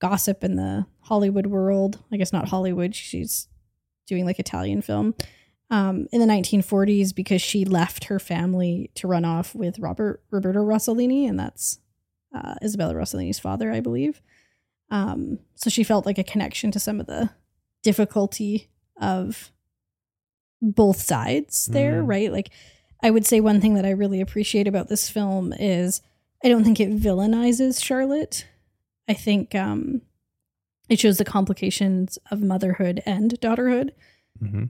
gossip 0.00 0.44
in 0.44 0.56
the 0.56 0.86
Hollywood 1.00 1.46
world. 1.46 2.02
I 2.12 2.16
guess 2.16 2.32
not 2.32 2.48
Hollywood. 2.48 2.94
She's 2.94 3.48
doing 4.06 4.24
like 4.24 4.38
Italian 4.38 4.82
film 4.82 5.14
um, 5.70 6.06
in 6.12 6.20
the 6.20 6.26
1940s 6.26 7.14
because 7.14 7.42
she 7.42 7.64
left 7.64 8.04
her 8.04 8.18
family 8.18 8.90
to 8.94 9.06
run 9.06 9.24
off 9.24 9.54
with 9.54 9.78
Robert 9.78 10.22
Roberto 10.30 10.60
Rossellini, 10.60 11.28
and 11.28 11.38
that's 11.38 11.78
uh, 12.34 12.54
Isabella 12.62 12.94
Rossellini's 12.94 13.38
father, 13.38 13.72
I 13.72 13.80
believe. 13.80 14.22
Um, 14.90 15.40
so 15.54 15.68
she 15.68 15.84
felt 15.84 16.06
like 16.06 16.18
a 16.18 16.24
connection 16.24 16.70
to 16.72 16.80
some 16.80 17.00
of 17.00 17.06
the 17.06 17.30
difficulty 17.82 18.70
of 19.00 19.52
both 20.60 21.00
sides 21.00 21.66
there, 21.66 22.02
Mhm. 22.02 22.08
right? 22.08 22.32
Like 22.32 22.50
I 23.02 23.10
would 23.10 23.24
say 23.26 23.40
one 23.40 23.60
thing 23.60 23.74
that 23.74 23.86
I 23.86 23.90
really 23.90 24.20
appreciate 24.20 24.66
about 24.66 24.88
this 24.88 25.08
film 25.08 25.52
is 25.52 26.00
I 26.44 26.48
don't 26.48 26.64
think 26.64 26.80
it 26.80 26.90
villainizes 26.90 27.82
Charlotte. 27.82 28.46
I 29.08 29.14
think 29.14 29.54
um 29.54 30.02
it 30.88 30.98
shows 30.98 31.18
the 31.18 31.24
complications 31.24 32.18
of 32.30 32.42
motherhood 32.42 33.02
and 33.06 33.32
daughterhood 33.40 33.90
hmm 34.40 34.64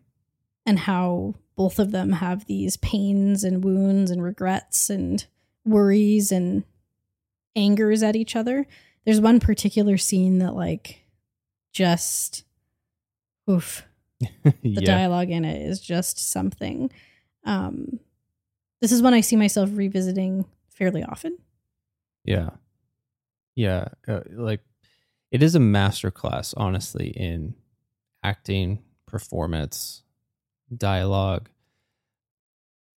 and 0.67 0.81
how 0.81 1.35
both 1.57 1.79
of 1.79 1.91
them 1.93 2.13
have 2.13 2.45
these 2.47 2.77
pains 2.77 3.43
and 3.45 3.65
wounds 3.65 4.11
and 4.11 4.23
regrets 4.23 4.91
and 4.91 5.27
worries 5.65 6.31
and 6.31 6.65
angers 7.57 8.03
at 8.03 8.15
each 8.17 8.37
other. 8.37 8.67
There's 9.05 9.21
one 9.21 9.41
particular 9.41 9.97
scene 9.97 10.39
that 10.39 10.55
like 10.55 11.05
just 11.73 12.45
oof 13.49 13.85
the 14.45 14.55
yeah. 14.63 14.81
dialogue 14.81 15.31
in 15.31 15.45
it 15.45 15.63
is 15.63 15.81
just 15.81 16.31
something. 16.31 16.91
Um, 17.45 18.01
this 18.81 18.93
is 18.93 19.03
one 19.03 19.15
I 19.15 19.21
see 19.21 19.37
myself 19.37 19.71
revisiting 19.73 20.45
fairly 20.69 21.03
often. 21.03 21.39
Yeah. 22.25 22.51
Yeah. 23.55 23.89
Uh, 24.07 24.21
like 24.33 24.61
it 25.31 25.43
is 25.43 25.55
a 25.55 25.61
masterclass, 25.61 26.55
honestly, 26.57 27.09
in 27.09 27.55
acting, 28.23 28.83
performance, 29.07 30.03
dialogue. 30.75 31.49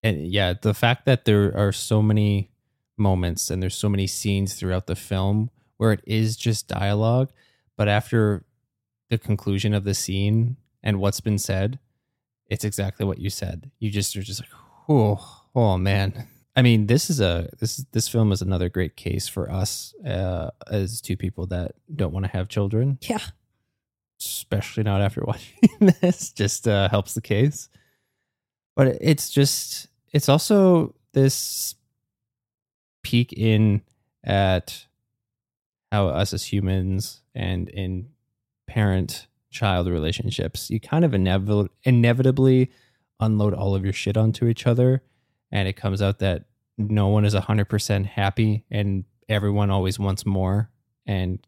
And 0.04 0.28
yeah, 0.28 0.54
the 0.60 0.74
fact 0.74 1.06
that 1.06 1.26
there 1.26 1.56
are 1.58 1.72
so 1.72 2.02
many 2.02 2.52
moments 2.98 3.50
and 3.50 3.62
there's 3.62 3.76
so 3.76 3.90
many 3.90 4.08
scenes 4.08 4.54
throughout 4.54 4.88
the 4.88 4.96
film 4.96 5.50
where 5.78 5.94
it 5.94 6.02
is 6.06 6.36
just 6.36 6.68
dialogue, 6.68 7.32
but 7.78 7.88
after 7.88 8.44
the 9.10 9.18
conclusion 9.18 9.74
of 9.74 9.86
the 9.86 9.94
scene 9.94 10.58
and 10.84 11.00
what's 11.00 11.20
been 11.20 11.38
said, 11.38 11.80
it's 12.48 12.64
exactly 12.64 13.06
what 13.06 13.20
you 13.20 13.30
said. 13.30 13.72
You 13.80 13.90
just 13.92 14.16
are 14.16 14.22
just 14.24 14.42
like, 14.42 14.50
oh, 14.88 15.44
oh 15.56 15.78
man. 15.78 16.28
I 16.56 16.62
mean, 16.62 16.88
this 16.88 17.10
is 17.10 17.22
a 17.22 17.50
this 17.60 17.78
this 17.92 18.08
film 18.10 18.32
is 18.32 18.42
another 18.42 18.70
great 18.70 18.96
case 18.98 19.28
for 19.28 19.50
us 19.52 19.94
uh, 20.06 20.50
as 20.70 21.00
two 21.00 21.16
people 21.16 21.46
that 21.48 21.74
don't 21.96 22.12
want 22.14 22.26
to 22.26 22.32
have 22.32 22.50
children, 22.50 22.98
Yeah. 23.04 23.20
especially 24.20 24.84
not 24.84 25.02
after 25.02 25.22
watching 25.26 25.94
this. 26.02 26.32
Just 26.32 26.68
uh, 26.68 26.90
helps 26.90 27.14
the 27.14 27.22
case, 27.22 27.70
but 28.76 28.98
it's 29.00 29.30
just 29.30 29.88
it's 30.12 30.28
also 30.28 30.96
this 31.14 31.76
peek 33.04 33.32
in 33.34 33.82
at 34.24 34.86
how 35.92 36.08
us 36.08 36.34
as 36.34 36.44
humans 36.52 37.22
and 37.34 37.70
in 37.70 38.10
parent 38.68 39.28
child 39.50 39.88
relationships 39.88 40.70
you 40.70 40.80
kind 40.80 41.04
of 41.04 41.14
inevitably 41.14 41.70
inevitably 41.84 42.72
unload 43.20 43.54
all 43.54 43.76
of 43.76 43.84
your 43.84 43.94
shit 43.94 44.16
onto 44.16 44.48
each 44.48 44.66
other 44.66 45.02
and 45.52 45.68
it 45.68 45.74
comes 45.74 46.02
out 46.02 46.20
that 46.20 46.46
no 46.78 47.08
one 47.08 47.26
is 47.26 47.36
100% 47.36 48.06
happy 48.06 48.64
and 48.72 49.04
everyone 49.28 49.70
always 49.70 50.00
wants 50.00 50.26
more 50.26 50.70
and 51.06 51.40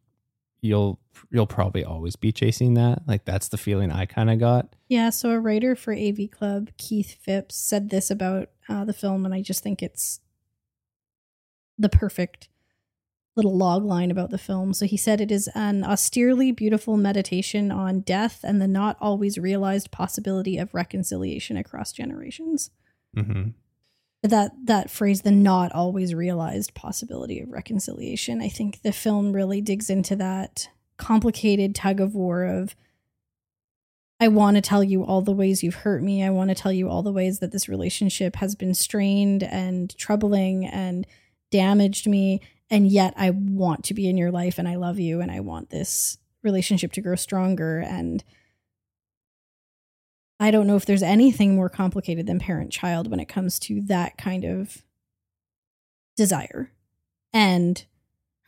you'll 0.62 1.00
you'll 1.31 1.48
probably 1.48 1.84
always 1.84 2.15
be 2.15 2.31
chasing 2.31 2.74
that 2.74 3.01
like 3.08 3.25
that's 3.25 3.48
the 3.48 3.58
feeling 3.58 3.91
i 3.91 4.05
kind 4.05 4.29
of 4.29 4.39
got 4.39 4.75
Yeah. 4.91 5.10
So 5.10 5.29
a 5.29 5.39
writer 5.39 5.74
for 5.74 5.93
AV 5.93 6.29
Club, 6.29 6.70
Keith 6.77 7.15
Phipps, 7.22 7.55
said 7.55 7.91
this 7.91 8.12
about 8.12 8.50
uh, 8.67 8.84
the 8.84 8.91
film, 8.91 9.24
and 9.24 9.34
I 9.34 9.41
just 9.41 9.63
think 9.63 9.81
it's 9.81 10.20
the 11.77 11.88
perfect 11.88 12.50
little 13.35 13.55
log 13.55 13.83
line 13.85 14.11
about 14.11 14.29
the 14.29 14.38
film. 14.38 14.73
So 14.73 14.85
he 14.85 14.97
said 14.97 15.21
it 15.21 15.31
is 15.31 15.50
an 15.55 15.83
austerely 15.83 16.51
beautiful 16.51 16.97
meditation 16.97 17.71
on 17.71 18.01
death 18.01 18.41
and 18.43 18.61
the 18.61 18.67
not 18.67 18.97
always 19.00 19.38
realized 19.38 19.91
possibility 19.91 20.57
of 20.57 20.73
reconciliation 20.73 21.55
across 21.55 21.91
generations. 21.91 22.71
mm-hmm. 23.15 23.50
that 24.23 24.51
that 24.65 24.89
phrase 24.89 25.21
the 25.21 25.31
not 25.31 25.71
always 25.71 26.13
realized 26.13 26.73
possibility 26.73 27.39
of 27.39 27.50
reconciliation 27.50 28.41
i 28.41 28.47
think 28.47 28.81
the 28.83 28.93
film 28.93 29.33
really 29.33 29.61
digs 29.61 29.89
into 29.89 30.15
that 30.15 30.69
complicated 30.97 31.73
tug 31.73 32.00
of 32.00 32.13
war 32.15 32.43
of 32.45 32.75
i 34.19 34.27
want 34.27 34.55
to 34.55 34.61
tell 34.61 34.83
you 34.83 35.03
all 35.03 35.21
the 35.21 35.31
ways 35.31 35.63
you've 35.63 35.75
hurt 35.75 36.03
me 36.03 36.23
i 36.23 36.29
want 36.29 36.50
to 36.50 36.55
tell 36.55 36.71
you 36.71 36.88
all 36.88 37.01
the 37.03 37.11
ways 37.11 37.39
that 37.39 37.51
this 37.51 37.67
relationship 37.67 38.35
has 38.38 38.55
been 38.55 38.73
strained 38.73 39.43
and 39.43 39.97
troubling 39.97 40.65
and 40.65 41.07
damaged 41.50 42.07
me 42.07 42.39
and 42.71 42.87
yet 42.87 43.13
i 43.17 43.29
want 43.29 43.83
to 43.83 43.93
be 43.93 44.09
in 44.09 44.17
your 44.17 44.31
life 44.31 44.57
and 44.57 44.67
i 44.67 44.75
love 44.75 44.97
you 44.97 45.21
and 45.21 45.29
i 45.29 45.39
want 45.39 45.69
this 45.69 46.17
relationship 46.41 46.91
to 46.91 47.01
grow 47.01 47.15
stronger 47.15 47.79
and 47.79 48.23
I 50.39 50.49
don't 50.49 50.65
know 50.65 50.75
if 50.75 50.87
there's 50.87 51.03
anything 51.03 51.55
more 51.55 51.69
complicated 51.69 52.25
than 52.25 52.39
parent 52.39 52.71
child 52.71 53.11
when 53.11 53.19
it 53.19 53.27
comes 53.27 53.59
to 53.59 53.79
that 53.81 54.17
kind 54.17 54.43
of 54.43 54.81
desire 56.17 56.71
and 57.31 57.85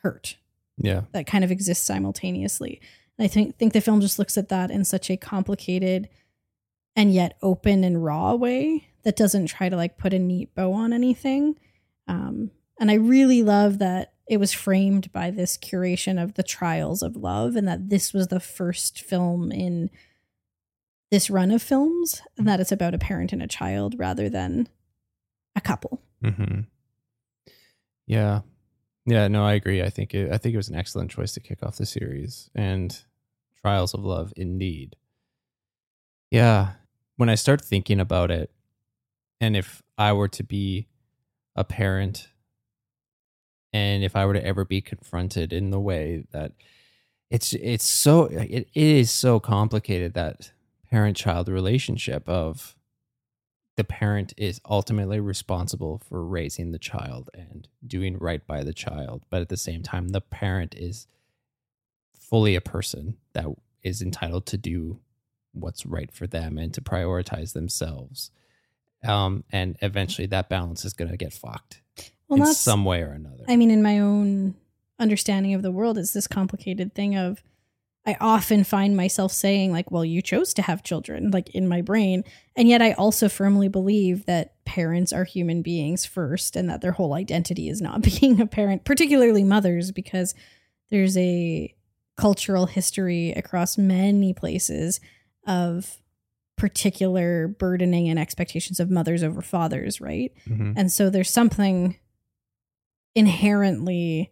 hurt 0.02 0.38
yeah 0.78 1.02
that 1.12 1.28
kind 1.28 1.44
of 1.44 1.52
exists 1.52 1.86
simultaneously. 1.86 2.82
And 3.18 3.26
I 3.26 3.28
think 3.28 3.58
think 3.58 3.74
the 3.74 3.80
film 3.80 4.02
just 4.02 4.18
looks 4.18 4.40
at 4.40 4.50
that 4.50 4.72
in 4.72 4.86
such 4.86 5.12
a 5.12 5.18
complicated 5.18 6.10
and 6.96 7.14
yet 7.14 7.38
open 7.44 7.84
and 7.84 8.04
raw 8.04 8.34
way 8.34 8.88
that 9.04 9.16
doesn't 9.16 9.48
try 9.48 9.70
to 9.70 9.76
like 9.76 9.98
put 9.98 10.14
a 10.14 10.20
neat 10.20 10.54
bow 10.56 10.74
on 10.74 10.94
anything. 10.94 11.60
Um, 12.08 12.50
and 12.80 12.90
I 12.90 12.96
really 12.96 13.44
love 13.44 13.80
that 13.80 14.13
it 14.28 14.38
was 14.38 14.54
framed 14.54 15.12
by 15.12 15.32
this 15.32 15.58
curation 15.58 16.22
of 16.22 16.36
the 16.36 16.44
trials 16.44 17.02
of 17.02 17.16
love, 17.16 17.56
and 17.56 17.68
that 17.68 17.90
this 17.90 18.14
was 18.14 18.28
the 18.28 18.40
first 18.40 19.02
film 19.02 19.52
in 19.52 19.90
this 21.12 21.30
run 21.30 21.52
of 21.52 21.62
films, 21.62 22.22
and 22.38 22.48
that 22.48 22.60
it's 22.60 22.72
about 22.72 22.94
a 22.94 23.00
parent 23.00 23.34
and 23.34 23.44
a 23.44 23.48
child 23.48 23.96
rather 23.98 24.30
than 24.30 24.68
a 25.56 25.62
couple. 25.62 26.02
Mm-hmm. 26.24 26.62
Yeah, 28.08 28.42
yeah. 29.06 29.28
No, 29.28 29.46
I 29.46 29.54
agree. 29.54 29.82
I 29.82 29.90
think 29.90 30.14
it, 30.14 30.32
I 30.32 30.38
think 30.38 30.54
it 30.54 30.58
was 30.58 30.70
an 30.70 30.76
excellent 30.76 31.12
choice 31.12 31.34
to 31.34 31.40
kick 31.40 31.64
off 31.64 31.78
the 31.78 31.86
series 31.86 32.50
and 32.56 32.98
Trials 33.62 33.94
of 33.94 34.04
Love, 34.04 34.34
indeed. 34.36 34.96
Yeah, 36.32 36.72
when 37.18 37.30
I 37.30 37.36
start 37.36 37.64
thinking 37.64 38.00
about 38.00 38.32
it, 38.32 38.52
and 39.40 39.56
if 39.56 39.84
I 39.98 40.14
were 40.14 40.30
to 40.30 40.44
be 40.44 40.88
a 41.56 41.64
parent, 41.64 42.30
and 43.74 44.04
if 44.04 44.16
I 44.16 44.26
were 44.26 44.34
to 44.34 44.46
ever 44.46 44.64
be 44.64 44.82
confronted 44.82 45.52
in 45.52 45.72
the 45.72 45.80
way 45.80 46.26
that 46.32 46.52
it's 47.32 47.54
it's 47.54 47.88
so 47.88 48.26
it, 48.26 48.52
it 48.52 48.70
is 48.74 49.10
so 49.10 49.40
complicated 49.40 50.14
that 50.14 50.52
parent 50.90 51.18
child 51.18 51.50
relationship 51.50 52.30
of 52.30 52.76
the 53.76 53.84
parent 53.84 54.36
is 54.38 54.62
ultimately 54.70 55.20
responsible 55.20 56.00
for 56.08 56.24
raising 56.24 56.72
the 56.72 56.78
child 56.78 57.32
and 57.34 57.68
doing 57.86 58.20
right 58.20 58.46
by 58.46 58.64
the 58.64 58.74
child. 58.74 59.24
But 59.32 59.42
at 59.42 59.50
the 59.50 59.58
same 59.58 59.82
time 59.82 60.10
the 60.10 60.22
parent 60.22 60.76
is 60.78 61.08
fully 62.16 62.54
a 62.56 62.62
person 62.62 63.18
that 63.34 63.48
is 63.82 64.02
entitled 64.02 64.46
to 64.46 64.58
do 64.58 65.00
what's 65.54 65.88
right 65.88 66.12
for 66.12 66.28
them 66.28 66.60
and 66.60 66.72
to 66.76 66.82
prioritize 66.82 67.54
themselves. 67.54 68.30
Um, 69.04 69.44
and 69.52 69.76
eventually 69.82 70.28
that 70.28 70.50
balance 70.50 70.86
is 70.86 70.94
going 70.94 71.12
to 71.12 71.18
get 71.18 71.34
fucked 71.34 71.83
Well, 72.28 72.48
in 72.48 72.54
some 72.54 72.86
way 72.86 73.02
or 73.02 73.12
another 73.12 73.44
I 73.48 73.56
mean, 73.58 73.72
in 73.72 73.84
my 73.84 74.00
own 74.00 74.56
understanding 75.00 75.54
of 75.54 75.62
the 75.62 75.72
world, 75.72 75.98
it's 75.98 76.14
this 76.14 76.28
complicated 76.28 76.94
thing 76.96 77.16
of 77.16 77.44
I 78.06 78.18
often 78.20 78.66
find 78.66 78.98
myself 78.98 79.32
saying, 79.32 79.72
like, 79.72 79.90
well, 79.90 80.04
you 80.04 80.22
chose 80.22 80.54
to 80.56 80.62
have 80.62 80.84
children, 80.84 81.32
like 81.32 81.50
in 81.56 81.70
my 81.70 81.82
brain. 81.82 82.26
And 82.56 82.68
yet 82.68 82.82
I 82.82 82.92
also 82.94 83.30
firmly 83.30 83.70
believe 83.70 84.26
that 84.26 84.56
parents 84.66 85.14
are 85.14 85.24
human 85.24 85.62
beings 85.62 86.06
first 86.06 86.58
and 86.58 86.70
that 86.70 86.82
their 86.82 86.92
whole 86.92 87.14
identity 87.14 87.70
is 87.70 87.82
not 87.82 88.02
being 88.20 88.42
a 88.42 88.46
parent, 88.46 88.84
particularly 88.84 89.44
mothers, 89.44 89.92
because 89.92 90.36
there's 90.92 91.18
a 91.18 91.74
cultural 92.18 92.66
history 92.66 93.32
across 93.32 93.78
many 93.78 94.34
places 94.34 95.00
of 95.48 95.98
particular 96.58 97.48
burdening 97.48 98.10
and 98.10 98.20
expectations 98.20 98.80
of 98.80 98.90
mothers 98.90 99.24
over 99.24 99.42
fathers, 99.42 100.00
right? 100.00 100.32
Mhm. 100.48 100.74
And 100.76 100.92
so 100.92 101.10
there's 101.10 101.30
something 101.30 101.96
inherently 103.16 104.32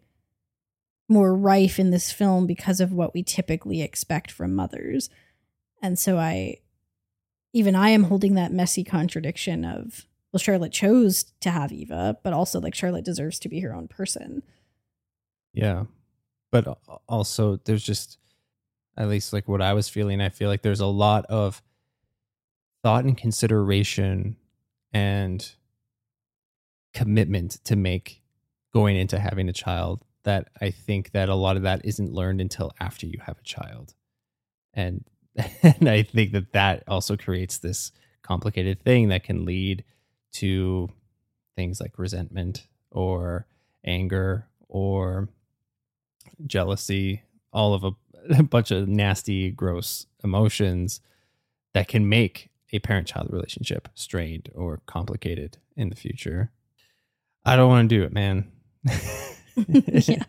more 1.07 1.35
rife 1.35 1.77
in 1.77 1.91
this 1.91 2.11
film 2.11 2.47
because 2.47 2.79
of 2.79 2.93
what 2.93 3.13
we 3.13 3.21
typically 3.21 3.81
expect 3.81 4.31
from 4.31 4.55
mothers. 4.55 5.09
And 5.81 5.99
so 5.99 6.17
I 6.17 6.57
even 7.53 7.75
I 7.75 7.89
am 7.89 8.03
holding 8.05 8.35
that 8.35 8.53
messy 8.53 8.83
contradiction 8.83 9.65
of 9.65 10.05
well 10.31 10.39
Charlotte 10.39 10.71
chose 10.71 11.25
to 11.41 11.51
have 11.51 11.71
Eva, 11.71 12.17
but 12.23 12.33
also 12.33 12.61
like 12.61 12.75
Charlotte 12.75 13.05
deserves 13.05 13.39
to 13.39 13.49
be 13.49 13.59
her 13.59 13.73
own 13.73 13.87
person. 13.87 14.41
Yeah. 15.53 15.85
But 16.49 16.77
also 17.07 17.57
there's 17.65 17.83
just 17.83 18.17
at 18.97 19.09
least 19.09 19.33
like 19.33 19.47
what 19.47 19.61
I 19.61 19.73
was 19.73 19.89
feeling, 19.89 20.21
I 20.21 20.29
feel 20.29 20.49
like 20.49 20.61
there's 20.61 20.79
a 20.79 20.85
lot 20.85 21.25
of 21.25 21.61
thought 22.83 23.03
and 23.03 23.17
consideration 23.17 24.37
and 24.93 25.49
commitment 26.93 27.63
to 27.65 27.75
make 27.75 28.20
going 28.73 28.95
into 28.95 29.19
having 29.19 29.49
a 29.49 29.53
child 29.53 30.01
that 30.23 30.49
I 30.61 30.71
think 30.71 31.11
that 31.11 31.29
a 31.29 31.35
lot 31.35 31.57
of 31.57 31.63
that 31.63 31.81
isn't 31.83 32.13
learned 32.13 32.41
until 32.41 32.71
after 32.79 33.05
you 33.05 33.19
have 33.25 33.37
a 33.37 33.43
child. 33.43 33.93
And 34.73 35.03
and 35.63 35.89
I 35.89 36.03
think 36.03 36.33
that 36.33 36.53
that 36.53 36.83
also 36.87 37.15
creates 37.15 37.57
this 37.57 37.91
complicated 38.21 38.83
thing 38.83 39.09
that 39.09 39.23
can 39.23 39.45
lead 39.45 39.83
to 40.33 40.89
things 41.55 41.79
like 41.79 41.97
resentment 41.97 42.67
or 42.91 43.47
anger 43.85 44.47
or 44.67 45.29
jealousy, 46.45 47.23
all 47.51 47.73
of 47.73 47.83
a, 47.83 47.91
a 48.39 48.43
bunch 48.43 48.71
of 48.71 48.87
nasty, 48.87 49.51
gross 49.51 50.05
emotions 50.23 51.01
that 51.73 51.87
can 51.87 52.07
make 52.07 52.49
a 52.73 52.79
parent 52.79 53.07
child 53.07 53.27
relationship 53.31 53.89
strained 53.95 54.49
or 54.55 54.81
complicated 54.85 55.57
in 55.75 55.89
the 55.89 55.95
future. 55.95 56.51
I 57.43 57.55
don't 57.55 57.69
want 57.69 57.89
to 57.89 57.95
do 57.95 58.03
it, 58.03 58.13
man. 58.13 58.51
yeah. 59.67 60.23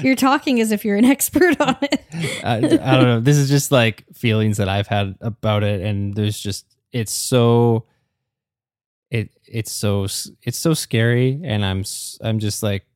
You're 0.00 0.16
talking 0.16 0.60
as 0.60 0.72
if 0.72 0.84
you're 0.84 0.96
an 0.96 1.04
expert 1.04 1.60
on 1.60 1.76
it. 1.82 2.04
I, 2.44 2.56
I 2.56 2.60
don't 2.60 3.04
know. 3.04 3.20
This 3.20 3.36
is 3.36 3.48
just 3.48 3.70
like 3.70 4.04
feelings 4.14 4.56
that 4.56 4.68
I've 4.68 4.86
had 4.86 5.16
about 5.20 5.62
it, 5.62 5.82
and 5.82 6.14
there's 6.14 6.38
just 6.38 6.66
it's 6.92 7.12
so 7.12 7.84
it 9.10 9.30
it's 9.46 9.72
so 9.72 10.04
it's 10.42 10.58
so 10.58 10.74
scary, 10.74 11.40
and 11.44 11.64
I'm 11.64 11.84
I'm 12.20 12.38
just 12.38 12.62
like 12.62 12.86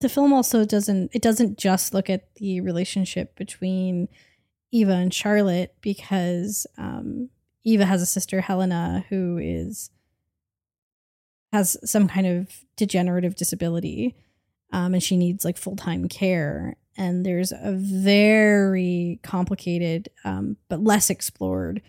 the 0.00 0.08
film 0.08 0.32
also 0.32 0.64
doesn't 0.64 1.10
it 1.14 1.22
doesn't 1.22 1.58
just 1.58 1.94
look 1.94 2.10
at 2.10 2.34
the 2.36 2.60
relationship 2.60 3.36
between 3.36 4.08
Eva 4.70 4.92
and 4.92 5.14
Charlotte 5.14 5.74
because 5.80 6.66
um, 6.76 7.30
Eva 7.64 7.84
has 7.84 8.02
a 8.02 8.06
sister 8.06 8.40
Helena 8.40 9.04
who 9.08 9.38
is 9.38 9.90
has 11.52 11.76
some 11.88 12.08
kind 12.08 12.26
of 12.26 12.64
degenerative 12.76 13.36
disability 13.36 14.16
um, 14.74 14.92
and 14.92 15.02
she 15.02 15.16
needs 15.16 15.44
like 15.44 15.56
full-time 15.56 16.08
care 16.08 16.76
and 16.96 17.24
there's 17.24 17.52
a 17.52 17.72
very 17.72 19.18
complicated 19.22 20.08
um, 20.24 20.56
but 20.68 20.82
less 20.82 21.10
explored 21.10 21.80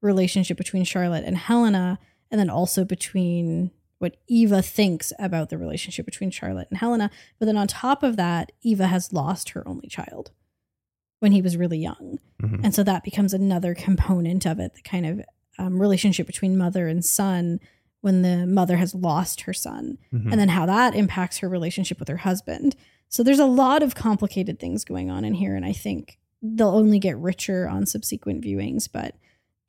relationship 0.00 0.56
between 0.56 0.84
Charlotte 0.84 1.24
and 1.24 1.36
Helena 1.36 1.98
and 2.30 2.38
then 2.38 2.50
also 2.50 2.84
between 2.84 3.70
what 3.98 4.16
Eva 4.26 4.60
thinks 4.60 5.12
about 5.18 5.48
the 5.48 5.56
relationship 5.56 6.04
between 6.04 6.30
Charlotte 6.30 6.68
and 6.68 6.78
Helena. 6.78 7.10
But 7.38 7.46
then 7.46 7.56
on 7.56 7.66
top 7.66 8.02
of 8.02 8.16
that, 8.16 8.52
Eva 8.62 8.86
has 8.88 9.12
lost 9.12 9.50
her 9.50 9.66
only 9.66 9.88
child 9.88 10.30
when 11.20 11.32
he 11.32 11.40
was 11.40 11.56
really 11.56 11.78
young. 11.78 12.18
mhm. 12.42 12.60
And 12.62 12.74
so 12.74 12.82
that 12.82 13.04
becomes 13.04 13.32
another 13.32 13.74
component 13.74 14.46
of 14.46 14.58
it 14.58 14.74
the 14.74 14.82
kind 14.82 15.06
of 15.06 15.22
um, 15.58 15.80
relationship 15.80 16.26
between 16.26 16.58
mother 16.58 16.88
and 16.88 17.04
son 17.04 17.60
when 18.04 18.20
the 18.20 18.46
mother 18.46 18.76
has 18.76 18.94
lost 18.94 19.40
her 19.40 19.54
son, 19.54 19.96
Mhm. 20.12 20.30
and 20.30 20.38
then 20.38 20.50
how 20.50 20.66
that 20.66 20.94
impacts 20.94 21.38
her 21.38 21.48
relationship 21.48 21.98
with 21.98 22.08
her 22.08 22.18
husband. 22.18 22.76
So 23.08 23.22
there's 23.22 23.38
a 23.38 23.46
lot 23.46 23.82
of 23.82 23.94
complicated 23.94 24.58
things 24.60 24.84
going 24.84 25.10
on 25.10 25.24
in 25.24 25.32
here. 25.34 25.56
And 25.56 25.64
I 25.64 25.72
think 25.72 26.18
they'll 26.42 26.68
only 26.68 26.98
get 26.98 27.16
richer 27.16 27.66
on 27.66 27.86
subsequent 27.86 28.44
viewings. 28.44 28.88
But 28.92 29.14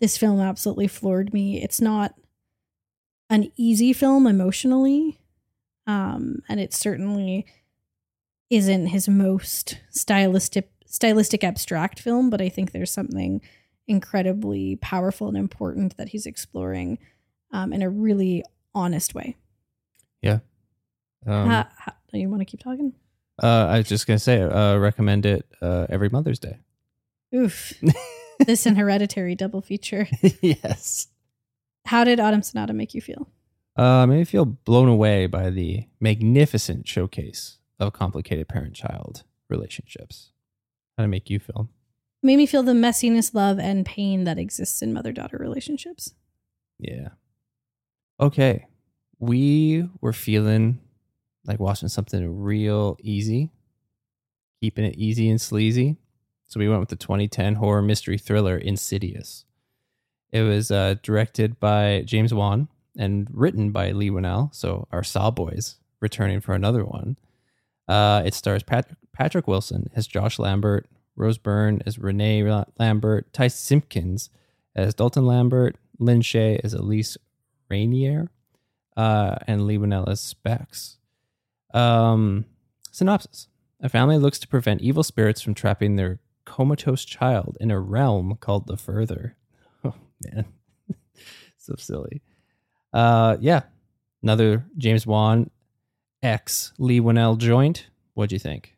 this 0.01 0.17
film 0.17 0.41
absolutely 0.41 0.87
floored 0.87 1.33
me. 1.33 1.63
It's 1.63 1.79
not 1.79 2.15
an 3.29 3.51
easy 3.55 3.93
film 3.93 4.27
emotionally. 4.27 5.17
Um, 5.87 6.41
and 6.49 6.59
it 6.59 6.73
certainly 6.73 7.45
isn't 8.49 8.87
his 8.87 9.07
most 9.07 9.79
stylistic 9.91 10.71
stylistic 10.87 11.43
abstract 11.43 11.99
film, 12.01 12.29
but 12.29 12.41
I 12.41 12.49
think 12.49 12.71
there's 12.71 12.91
something 12.91 13.39
incredibly 13.87 14.75
powerful 14.77 15.27
and 15.29 15.37
important 15.37 15.95
that 15.97 16.09
he's 16.09 16.25
exploring 16.25 16.97
um, 17.55 17.71
in 17.71 17.81
a 17.81 17.89
really 17.89 18.43
honest 18.73 19.15
way. 19.15 19.37
Yeah. 20.21 20.39
Um, 21.25 21.65
do 22.11 22.19
you 22.19 22.29
want 22.29 22.41
to 22.41 22.45
keep 22.45 22.59
talking? 22.59 22.93
uh, 23.41 23.67
I 23.69 23.77
was 23.77 23.87
just 23.87 24.07
gonna 24.07 24.19
say, 24.19 24.41
uh, 24.41 24.77
recommend 24.77 25.25
it 25.25 25.45
uh, 25.61 25.87
every 25.89 26.09
Mother's 26.09 26.39
Day. 26.39 26.59
Oof. 27.33 27.73
this 28.45 28.65
and 28.65 28.77
Hereditary 28.77 29.35
double 29.35 29.61
feature. 29.61 30.07
yes. 30.41 31.07
How 31.85 32.03
did 32.03 32.19
Autumn 32.19 32.43
Sonata 32.43 32.73
make 32.73 32.93
you 32.93 33.01
feel? 33.01 33.27
Uh, 33.75 34.05
made 34.05 34.17
me 34.17 34.25
feel 34.25 34.45
blown 34.45 34.87
away 34.87 35.27
by 35.27 35.49
the 35.49 35.85
magnificent 35.99 36.87
showcase 36.87 37.57
of 37.79 37.93
complicated 37.93 38.47
parent-child 38.47 39.23
relationships. 39.49 40.31
How 40.97 41.03
to 41.03 41.07
make 41.07 41.29
you 41.29 41.39
feel? 41.39 41.69
Made 42.23 42.37
me 42.37 42.45
feel 42.45 42.63
the 42.63 42.71
messiness, 42.71 43.33
love, 43.33 43.59
and 43.59 43.85
pain 43.85 44.23
that 44.23 44.39
exists 44.39 44.81
in 44.81 44.93
mother 44.93 45.11
daughter 45.11 45.37
relationships. 45.37 46.13
Yeah. 46.79 47.09
Okay. 48.19 48.67
We 49.19 49.87
were 50.01 50.13
feeling 50.13 50.79
like 51.45 51.59
watching 51.59 51.89
something 51.89 52.41
real 52.41 52.97
easy, 53.01 53.51
keeping 54.61 54.85
it 54.85 54.95
easy 54.95 55.29
and 55.29 55.39
sleazy. 55.39 55.97
So 56.47 56.59
we 56.59 56.67
went 56.69 56.79
with 56.79 56.89
the 56.89 56.95
2010 56.95 57.55
horror 57.55 57.81
mystery 57.81 58.17
thriller 58.17 58.57
Insidious. 58.57 59.45
It 60.31 60.41
was 60.41 60.71
uh, 60.71 60.95
directed 61.01 61.59
by 61.59 62.03
James 62.05 62.33
Wan 62.33 62.67
and 62.97 63.27
written 63.31 63.71
by 63.71 63.91
Leigh 63.91 64.09
Whannell. 64.09 64.53
So 64.53 64.87
our 64.91 65.03
Saw 65.03 65.31
boys 65.31 65.77
returning 66.01 66.41
for 66.41 66.53
another 66.53 66.83
one. 66.83 67.17
Uh, 67.87 68.23
it 68.25 68.33
stars 68.33 68.63
Pat- 68.63 68.97
Patrick 69.13 69.47
Wilson 69.47 69.89
as 69.95 70.07
Josh 70.07 70.39
Lambert, 70.39 70.87
Rose 71.15 71.37
Byrne 71.37 71.81
as 71.85 71.97
Renee 71.97 72.43
Lambert, 72.77 73.31
Ty 73.31 73.47
Simpkins 73.47 74.29
as 74.75 74.93
Dalton 74.93 75.25
Lambert, 75.25 75.77
Lin 75.99 76.21
Shaye 76.21 76.59
as 76.63 76.73
Elise 76.73 77.17
Rainier, 77.69 78.29
uh, 78.97 79.35
and 79.47 79.65
Leigh 79.67 79.77
Whannell 79.77 80.15
Specs. 80.17 80.97
Um, 81.73 82.45
synopsis 82.91 83.47
A 83.81 83.89
family 83.89 84.17
looks 84.17 84.39
to 84.39 84.47
prevent 84.47 84.81
evil 84.81 85.03
spirits 85.03 85.41
from 85.41 85.53
trapping 85.53 85.95
their 85.97 86.19
comatose 86.45 87.03
child 87.03 87.57
in 87.59 87.71
a 87.71 87.79
realm 87.79 88.37
called 88.39 88.67
the 88.67 88.77
Further. 88.77 89.35
Oh, 89.83 89.93
man. 90.33 90.45
so 91.57 91.75
silly. 91.77 92.23
Uh, 92.91 93.37
yeah. 93.39 93.61
Another 94.23 94.65
James 94.79 95.05
Wan 95.05 95.51
X 96.23 96.73
Leigh 96.79 96.99
Whannell 97.01 97.37
joint. 97.37 97.87
What'd 98.15 98.31
you 98.31 98.39
think? 98.39 98.75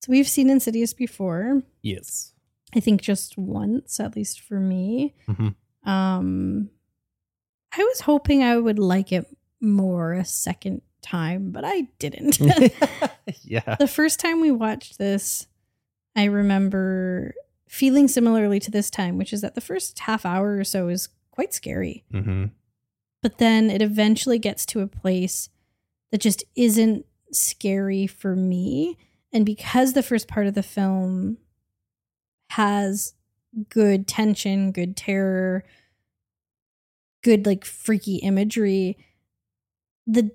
So 0.00 0.10
we've 0.10 0.26
seen 0.26 0.50
Insidious 0.50 0.94
before. 0.94 1.62
Yes. 1.80 2.32
I 2.74 2.80
think 2.80 3.02
just 3.02 3.38
once, 3.38 4.00
at 4.00 4.16
least 4.16 4.40
for 4.40 4.58
me. 4.58 5.14
Mhm. 5.28 5.54
Um, 5.84 6.70
I 7.76 7.82
was 7.82 8.00
hoping 8.00 8.42
I 8.42 8.56
would 8.56 8.78
like 8.78 9.12
it 9.12 9.26
more 9.60 10.12
a 10.12 10.24
second 10.24 10.82
time, 11.02 11.50
but 11.50 11.64
I 11.64 11.88
didn't. 11.98 12.38
yeah. 13.42 13.76
the 13.78 13.88
first 13.88 14.20
time 14.20 14.40
we 14.40 14.50
watched 14.50 14.98
this, 14.98 15.46
I 16.14 16.24
remember 16.24 17.34
feeling 17.68 18.08
similarly 18.08 18.60
to 18.60 18.70
this 18.70 18.90
time, 18.90 19.16
which 19.16 19.32
is 19.32 19.40
that 19.40 19.54
the 19.54 19.60
first 19.60 19.98
half 20.00 20.26
hour 20.26 20.58
or 20.58 20.64
so 20.64 20.88
is 20.88 21.08
quite 21.30 21.54
scary. 21.54 22.04
Mm-hmm. 22.12 22.46
But 23.22 23.38
then 23.38 23.70
it 23.70 23.80
eventually 23.80 24.38
gets 24.38 24.66
to 24.66 24.80
a 24.80 24.86
place 24.86 25.48
that 26.10 26.20
just 26.20 26.44
isn't 26.54 27.06
scary 27.32 28.06
for 28.06 28.36
me. 28.36 28.98
And 29.32 29.46
because 29.46 29.94
the 29.94 30.02
first 30.02 30.28
part 30.28 30.46
of 30.46 30.54
the 30.54 30.62
film 30.62 31.38
has 32.50 33.14
good 33.70 34.06
tension, 34.06 34.72
good 34.72 34.96
terror, 34.96 35.64
good 37.22 37.46
like 37.46 37.64
freaky 37.64 38.16
imagery, 38.16 38.96
the 40.06 40.30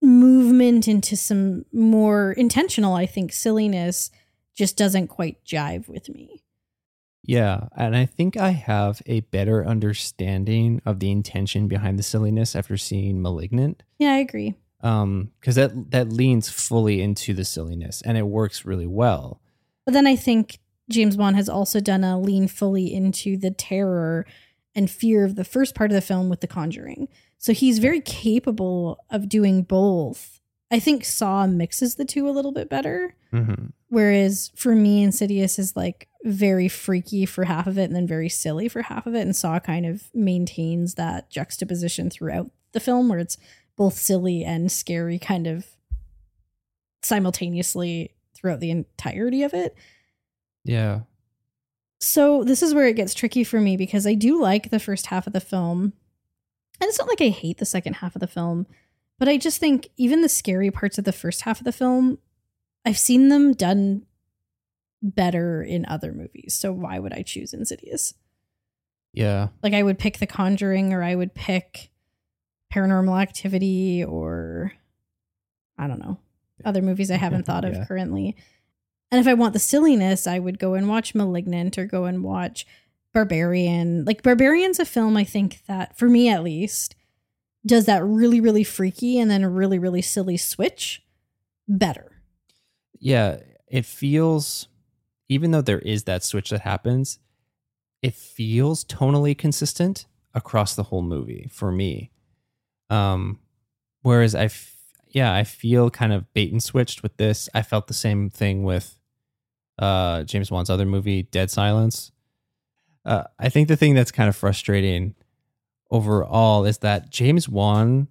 movement 0.00 0.86
into 0.86 1.16
some 1.16 1.64
more 1.72 2.32
intentional, 2.32 2.94
I 2.94 3.06
think, 3.06 3.32
silliness 3.32 4.10
just 4.56 4.76
doesn't 4.76 5.08
quite 5.08 5.44
jive 5.44 5.88
with 5.88 6.08
me. 6.08 6.42
Yeah, 7.24 7.66
and 7.76 7.94
I 7.96 8.06
think 8.06 8.36
I 8.36 8.50
have 8.50 9.02
a 9.06 9.20
better 9.20 9.66
understanding 9.66 10.80
of 10.86 11.00
the 11.00 11.10
intention 11.10 11.68
behind 11.68 11.98
the 11.98 12.02
silliness 12.02 12.56
after 12.56 12.76
seeing 12.76 13.20
*Malignant*, 13.20 13.82
Yeah, 13.98 14.12
I 14.12 14.18
agree. 14.18 14.54
um, 14.80 15.32
because 15.40 15.56
that 15.56 15.90
that 15.90 16.10
leans 16.12 16.48
fully 16.48 17.02
into 17.02 17.34
the 17.34 17.44
silliness, 17.44 18.00
and 18.02 18.16
it 18.16 18.22
works 18.26 18.64
really 18.64 18.86
well. 18.86 19.40
But 19.84 19.92
then 19.94 20.06
I 20.06 20.16
think 20.16 20.58
James 20.88 21.16
Wan 21.16 21.34
has 21.34 21.48
also 21.48 21.80
done 21.80 22.02
a 22.04 22.18
lean 22.18 22.48
fully 22.48 22.94
into 22.94 23.36
the 23.36 23.50
terror 23.50 24.24
and 24.78 24.88
fear 24.88 25.24
of 25.24 25.34
the 25.34 25.44
first 25.44 25.74
part 25.74 25.90
of 25.90 25.96
the 25.96 26.00
film 26.00 26.28
with 26.28 26.40
The 26.40 26.46
Conjuring. 26.46 27.08
So 27.36 27.52
he's 27.52 27.80
very 27.80 28.00
capable 28.00 29.04
of 29.10 29.28
doing 29.28 29.62
both. 29.62 30.40
I 30.70 30.78
think 30.78 31.04
Saw 31.04 31.48
mixes 31.48 31.96
the 31.96 32.04
two 32.04 32.28
a 32.28 32.30
little 32.30 32.52
bit 32.52 32.70
better. 32.70 33.16
Mm-hmm. 33.32 33.66
Whereas 33.88 34.52
for 34.54 34.76
me, 34.76 35.02
Insidious 35.02 35.58
is 35.58 35.74
like 35.74 36.08
very 36.22 36.68
freaky 36.68 37.26
for 37.26 37.44
half 37.44 37.66
of 37.66 37.76
it 37.76 37.84
and 37.84 37.96
then 37.96 38.06
very 38.06 38.28
silly 38.28 38.68
for 38.68 38.82
half 38.82 39.04
of 39.04 39.16
it. 39.16 39.22
And 39.22 39.34
Saw 39.34 39.58
kind 39.58 39.84
of 39.84 40.10
maintains 40.14 40.94
that 40.94 41.28
juxtaposition 41.28 42.08
throughout 42.08 42.48
the 42.70 42.80
film 42.80 43.08
where 43.08 43.18
it's 43.18 43.36
both 43.76 43.94
silly 43.94 44.44
and 44.44 44.70
scary 44.70 45.18
kind 45.18 45.48
of 45.48 45.66
simultaneously 47.02 48.14
throughout 48.32 48.60
the 48.60 48.70
entirety 48.70 49.42
of 49.42 49.54
it. 49.54 49.74
Yeah, 50.64 51.00
So 52.00 52.44
this 52.44 52.62
is 52.62 52.74
where 52.74 52.86
it 52.86 52.96
gets 52.96 53.14
tricky 53.14 53.42
for 53.44 53.60
me 53.60 53.76
because 53.76 54.06
I 54.06 54.14
do 54.14 54.40
like 54.40 54.70
the 54.70 54.78
first 54.78 55.06
half 55.06 55.26
of 55.26 55.32
the 55.32 55.40
film. 55.40 55.92
And 56.80 56.88
it's 56.88 56.98
not 56.98 57.08
like 57.08 57.20
I 57.20 57.28
hate 57.28 57.58
the 57.58 57.64
second 57.66 57.94
half 57.94 58.14
of 58.14 58.20
the 58.20 58.28
film, 58.28 58.66
but 59.18 59.28
I 59.28 59.36
just 59.36 59.58
think 59.58 59.88
even 59.96 60.22
the 60.22 60.28
scary 60.28 60.70
parts 60.70 60.96
of 60.98 61.04
the 61.04 61.12
first 61.12 61.40
half 61.42 61.58
of 61.60 61.64
the 61.64 61.72
film, 61.72 62.18
I've 62.84 62.98
seen 62.98 63.28
them 63.28 63.52
done 63.52 64.06
better 65.02 65.62
in 65.62 65.84
other 65.86 66.12
movies. 66.12 66.54
So 66.54 66.72
why 66.72 66.98
would 67.00 67.12
I 67.12 67.22
choose 67.22 67.52
Insidious? 67.52 68.14
Yeah. 69.12 69.48
Like 69.62 69.74
I 69.74 69.82
would 69.82 69.98
pick 69.98 70.18
The 70.18 70.26
Conjuring 70.26 70.92
or 70.92 71.02
I 71.02 71.16
would 71.16 71.34
pick 71.34 71.90
Paranormal 72.72 73.20
Activity 73.20 74.04
or 74.04 74.72
I 75.76 75.88
don't 75.88 76.00
know, 76.00 76.18
other 76.64 76.82
movies 76.82 77.10
I 77.10 77.16
haven't 77.16 77.46
thought 77.46 77.64
of 77.64 77.74
Yeah. 77.74 77.84
currently. 77.86 78.36
And 79.10 79.20
if 79.20 79.26
I 79.26 79.34
want 79.34 79.54
the 79.54 79.58
silliness, 79.58 80.26
I 80.26 80.38
would 80.38 80.58
go 80.58 80.74
and 80.74 80.88
watch 80.88 81.14
Malignant 81.14 81.78
or 81.78 81.86
go 81.86 82.04
and 82.04 82.22
watch 82.22 82.66
Barbarian. 83.14 84.04
Like 84.04 84.22
Barbarian's 84.22 84.78
a 84.78 84.84
film 84.84 85.16
I 85.16 85.24
think 85.24 85.62
that 85.66 85.96
for 85.96 86.08
me 86.08 86.28
at 86.28 86.44
least 86.44 86.94
does 87.66 87.86
that 87.86 88.04
really 88.04 88.40
really 88.40 88.64
freaky 88.64 89.18
and 89.18 89.30
then 89.30 89.44
really 89.44 89.78
really 89.78 90.02
silly 90.02 90.36
switch 90.36 91.02
better. 91.66 92.22
Yeah. 92.98 93.38
It 93.66 93.84
feels, 93.84 94.68
even 95.28 95.50
though 95.50 95.60
there 95.60 95.80
is 95.80 96.04
that 96.04 96.24
switch 96.24 96.50
that 96.50 96.62
happens, 96.62 97.18
it 98.02 98.14
feels 98.14 98.84
tonally 98.84 99.36
consistent 99.36 100.06
across 100.34 100.74
the 100.74 100.84
whole 100.84 101.02
movie 101.02 101.48
for 101.52 101.70
me. 101.70 102.10
Um, 102.88 103.40
whereas 104.02 104.34
I, 104.34 104.44
f- 104.44 104.76
yeah, 105.08 105.34
I 105.34 105.44
feel 105.44 105.90
kind 105.90 106.12
of 106.12 106.32
bait 106.32 106.52
and 106.52 106.62
switched 106.62 107.02
with 107.02 107.16
this. 107.16 107.48
I 107.54 107.62
felt 107.62 107.88
the 107.88 107.94
same 107.94 108.30
thing 108.30 108.62
with 108.62 108.97
uh, 109.78 110.24
James 110.24 110.50
Wan's 110.50 110.70
other 110.70 110.86
movie, 110.86 111.24
Dead 111.24 111.50
Silence. 111.50 112.12
Uh, 113.04 113.24
I 113.38 113.48
think 113.48 113.68
the 113.68 113.76
thing 113.76 113.94
that's 113.94 114.12
kind 114.12 114.28
of 114.28 114.36
frustrating 114.36 115.14
overall 115.90 116.64
is 116.64 116.78
that 116.78 117.10
James 117.10 117.48
Wan 117.48 118.08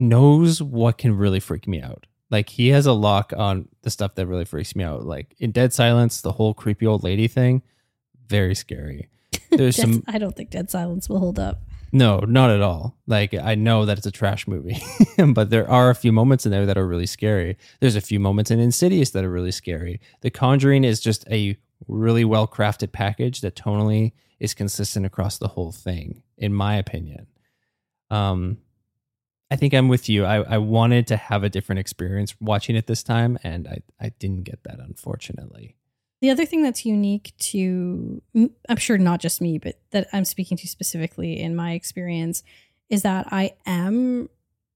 knows 0.00 0.60
what 0.60 0.98
can 0.98 1.16
really 1.16 1.40
freak 1.40 1.68
me 1.68 1.80
out. 1.80 2.06
Like 2.30 2.48
he 2.48 2.68
has 2.68 2.86
a 2.86 2.92
lock 2.92 3.32
on 3.36 3.68
the 3.82 3.90
stuff 3.90 4.14
that 4.14 4.26
really 4.26 4.44
freaks 4.46 4.74
me 4.74 4.82
out. 4.82 5.04
Like 5.04 5.34
in 5.38 5.52
Dead 5.52 5.72
Silence, 5.72 6.20
the 6.22 6.32
whole 6.32 6.54
creepy 6.54 6.86
old 6.86 7.04
lady 7.04 7.28
thing, 7.28 7.62
very 8.26 8.54
scary. 8.54 9.08
There's 9.50 9.76
some 9.76 10.02
I 10.08 10.18
don't 10.18 10.34
think 10.34 10.50
Dead 10.50 10.70
Silence 10.70 11.08
will 11.08 11.18
hold 11.18 11.38
up. 11.38 11.60
No, 11.92 12.20
not 12.20 12.50
at 12.50 12.62
all. 12.62 12.96
Like 13.06 13.34
I 13.34 13.54
know 13.54 13.84
that 13.84 13.98
it's 13.98 14.06
a 14.06 14.10
trash 14.10 14.48
movie, 14.48 14.82
but 15.34 15.50
there 15.50 15.68
are 15.68 15.90
a 15.90 15.94
few 15.94 16.10
moments 16.10 16.46
in 16.46 16.52
there 16.52 16.66
that 16.66 16.78
are 16.78 16.86
really 16.86 17.06
scary. 17.06 17.58
There's 17.80 17.96
a 17.96 18.00
few 18.00 18.18
moments 18.18 18.50
in 18.50 18.58
Insidious 18.58 19.10
that 19.10 19.24
are 19.24 19.30
really 19.30 19.52
scary. 19.52 20.00
The 20.22 20.30
Conjuring 20.30 20.84
is 20.84 21.00
just 21.00 21.26
a 21.30 21.56
really 21.86 22.24
well 22.24 22.48
crafted 22.48 22.92
package 22.92 23.42
that 23.42 23.56
tonally 23.56 24.12
is 24.40 24.54
consistent 24.54 25.06
across 25.06 25.38
the 25.38 25.48
whole 25.48 25.70
thing, 25.70 26.22
in 26.38 26.54
my 26.54 26.76
opinion. 26.76 27.26
Um, 28.10 28.58
I 29.50 29.56
think 29.56 29.74
I'm 29.74 29.88
with 29.88 30.08
you. 30.08 30.24
I, 30.24 30.36
I 30.42 30.58
wanted 30.58 31.06
to 31.08 31.16
have 31.16 31.44
a 31.44 31.50
different 31.50 31.78
experience 31.78 32.34
watching 32.40 32.74
it 32.74 32.86
this 32.86 33.02
time, 33.02 33.38
and 33.44 33.68
I, 33.68 33.82
I 34.00 34.08
didn't 34.18 34.44
get 34.44 34.64
that, 34.64 34.78
unfortunately. 34.80 35.76
The 36.22 36.30
other 36.30 36.46
thing 36.46 36.62
that's 36.62 36.86
unique 36.86 37.32
to, 37.38 38.22
I'm 38.68 38.76
sure 38.76 38.96
not 38.96 39.20
just 39.20 39.40
me, 39.40 39.58
but 39.58 39.80
that 39.90 40.06
I'm 40.12 40.24
speaking 40.24 40.56
to 40.58 40.68
specifically 40.68 41.40
in 41.40 41.56
my 41.56 41.72
experience, 41.72 42.44
is 42.88 43.02
that 43.02 43.26
I 43.32 43.54
am 43.66 44.28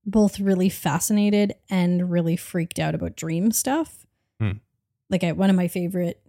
both 0.05 0.41
really 0.41 0.67
fascinated 0.67 1.55
and 1.69 2.11
really 2.11 2.35
freaked 2.35 2.79
out 2.79 2.93
about 2.93 3.15
dream 3.15 3.51
stuff. 3.51 4.05
Hmm. 4.41 4.57
Like, 5.09 5.23
I, 5.23 5.31
one 5.31 5.49
of 5.49 5.55
my 5.55 5.69
favorite 5.69 6.21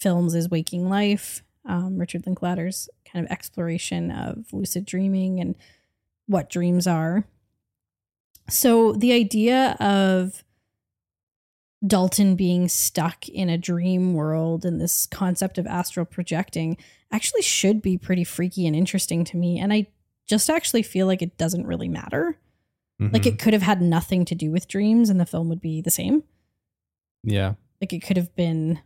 films 0.00 0.34
is 0.34 0.50
Waking 0.50 0.88
Life, 0.88 1.44
um, 1.64 1.96
Richard 1.96 2.26
Linklater's 2.26 2.88
kind 3.04 3.24
of 3.24 3.30
exploration 3.30 4.10
of 4.10 4.52
lucid 4.52 4.84
dreaming 4.84 5.38
and 5.38 5.54
what 6.26 6.50
dreams 6.50 6.88
are. 6.88 7.22
So, 8.48 8.94
the 8.94 9.12
idea 9.12 9.76
of 9.78 10.42
Dalton 11.86 12.36
being 12.36 12.68
stuck 12.68 13.28
in 13.28 13.48
a 13.48 13.58
dream 13.58 14.14
world 14.14 14.64
and 14.64 14.80
this 14.80 15.06
concept 15.06 15.58
of 15.58 15.66
astral 15.66 16.06
projecting 16.06 16.76
actually 17.12 17.42
should 17.42 17.80
be 17.82 17.96
pretty 17.98 18.24
freaky 18.24 18.66
and 18.66 18.74
interesting 18.74 19.24
to 19.24 19.36
me. 19.36 19.58
And 19.58 19.72
I 19.72 19.86
just 20.26 20.50
actually 20.50 20.82
feel 20.82 21.06
like 21.06 21.22
it 21.22 21.36
doesn't 21.38 21.66
really 21.66 21.88
matter. 21.88 22.38
Like 22.98 23.22
Mhm. 23.22 23.26
it 23.26 23.38
could 23.38 23.52
have 23.52 23.62
had 23.62 23.82
nothing 23.82 24.24
to 24.24 24.34
do 24.34 24.50
with 24.50 24.66
dreams 24.68 25.10
and 25.10 25.20
the 25.20 25.26
film 25.26 25.48
would 25.50 25.60
be 25.60 25.80
the 25.82 25.90
same. 25.90 26.24
yeah. 27.22 27.54
Like 27.80 27.92
it 27.92 28.00
could 28.00 28.16
have 28.16 28.34
been 28.34 28.80